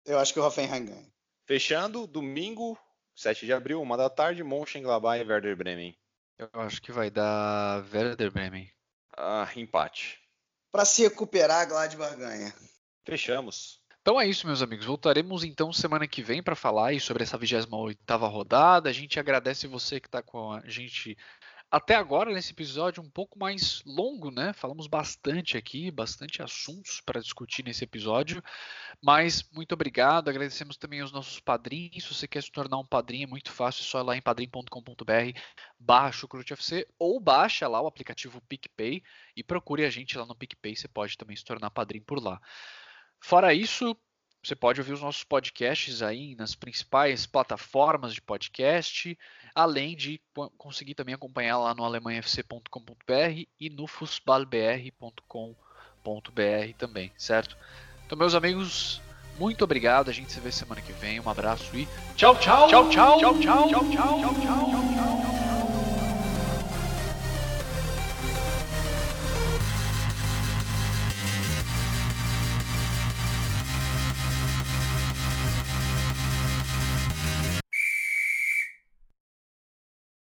Eu 0.06 0.20
acho 0.20 0.34
que 0.34 0.40
o 0.40 0.46
Hoffenheim 0.46 0.86
ganha. 0.86 1.14
Fechando, 1.46 2.06
domingo, 2.06 2.78
7 3.16 3.46
de 3.46 3.54
abril, 3.54 3.82
uma 3.82 3.98
da 3.98 4.10
tarde, 4.10 4.44
Mönchengladbach 4.44 5.22
e 5.22 5.28
Werder 5.28 5.56
Bremen. 5.56 5.98
Eu 6.38 6.50
acho 6.54 6.82
que 6.82 6.92
vai 6.92 7.10
dar 7.10 7.86
Werder 7.94 8.32
Bremen. 8.32 8.72
Ah, 9.16 9.50
empate. 9.56 10.20
Para 10.72 10.86
se 10.86 11.04
recuperar, 11.04 11.68
Gladbach 11.68 12.16
ganha. 12.16 12.54
Fechamos. 13.06 13.80
Então 14.02 14.20
é 14.20 14.28
isso, 14.28 14.48
meus 14.48 14.62
amigos. 14.62 14.86
Voltaremos 14.86 15.44
então 15.44 15.72
semana 15.72 16.08
que 16.08 16.22
vem 16.22 16.44
para 16.44 16.56
falar 16.56 17.00
sobre 17.00 17.24
essa 17.24 17.38
28 17.38 18.18
rodada. 18.18 18.90
A 18.90 18.94
gente 18.94 19.20
agradece 19.20 19.68
você 19.68 20.00
que 20.00 20.08
está 20.08 20.22
com 20.22 20.52
a 20.52 20.62
gente 20.68 21.16
até 21.74 21.96
agora 21.96 22.32
nesse 22.32 22.52
episódio 22.52 23.02
um 23.02 23.10
pouco 23.10 23.40
mais 23.40 23.82
longo, 23.84 24.30
né? 24.30 24.54
Falamos 24.54 24.86
bastante 24.86 25.58
aqui, 25.58 25.90
bastante 25.90 26.40
assuntos 26.40 27.02
para 27.02 27.20
discutir 27.20 27.66
nesse 27.66 27.84
episódio. 27.84 28.44
Mas 29.02 29.42
muito 29.52 29.72
obrigado. 29.72 30.30
Agradecemos 30.30 30.78
também 30.78 31.02
aos 31.02 31.12
nossos 31.12 31.40
padrinhos. 31.40 32.04
Se 32.04 32.14
você 32.14 32.28
quer 32.28 32.44
se 32.44 32.52
tornar 32.52 32.78
um 32.78 32.86
padrinho, 32.86 33.24
é 33.24 33.28
muito 33.28 33.52
fácil, 33.52 33.82
é 33.82 33.86
só 33.86 34.02
ir 34.02 34.04
lá 34.04 34.16
em 34.16 34.22
padrim.com.br 34.22 35.40
baixa 35.80 36.28
o 36.28 36.30
CrutFC 36.30 36.88
ou 37.00 37.20
baixa 37.20 37.68
lá 37.68 37.82
o 37.82 37.88
aplicativo 37.88 38.40
PicPay 38.42 39.02
e 39.36 39.44
procure 39.44 39.84
a 39.84 39.90
gente 39.90 40.16
lá 40.16 40.28
no 40.28 40.36
PicPay. 40.36 40.76
Você 40.76 40.88
pode 40.88 41.18
também 41.18 41.36
se 41.36 41.44
tornar 41.44 41.72
padrinho 41.72 42.06
por 42.06 42.24
lá. 42.24 42.40
Fora 43.20 43.52
isso, 43.52 43.98
você 44.44 44.56
pode 44.56 44.82
ouvir 44.82 44.94
os 44.94 45.02
nossos 45.02 45.24
podcasts 45.24 46.02
aí 46.02 46.36
nas 46.36 46.54
principais 46.54 47.26
plataformas 47.26 48.14
de 48.14 48.22
podcast, 48.22 49.18
além 49.56 49.96
de 49.96 50.20
conseguir 50.58 50.96
também 50.96 51.16
acompanhar 51.16 51.58
lá 51.58 51.74
no 51.74 51.84
alemanhafc.com.br 51.84 53.44
e 53.60 53.70
no 53.70 53.88
fusbalbr.com.br 53.88 55.54
também, 56.78 57.12
certo? 57.18 57.58
Então, 58.06 58.18
meus 58.18 58.36
amigos, 58.36 59.02
muito 59.40 59.64
obrigado. 59.64 60.10
A 60.10 60.14
gente 60.14 60.32
se 60.32 60.40
vê 60.42 60.52
semana 60.52 60.82
que 60.82 60.92
vem. 60.92 61.20
Um 61.22 61.30
abraço 61.30 61.76
e 61.76 61.88
tchau, 62.16 62.36
tchau, 62.36 62.68
tchau, 62.68 62.90
tchau, 62.90 63.20
tchau, 63.20 63.40
tchau, 63.40 63.70
tchau, 63.70 63.90
tchau, 63.92 64.20
tchau. 64.22 64.34
tchau. 64.42 64.93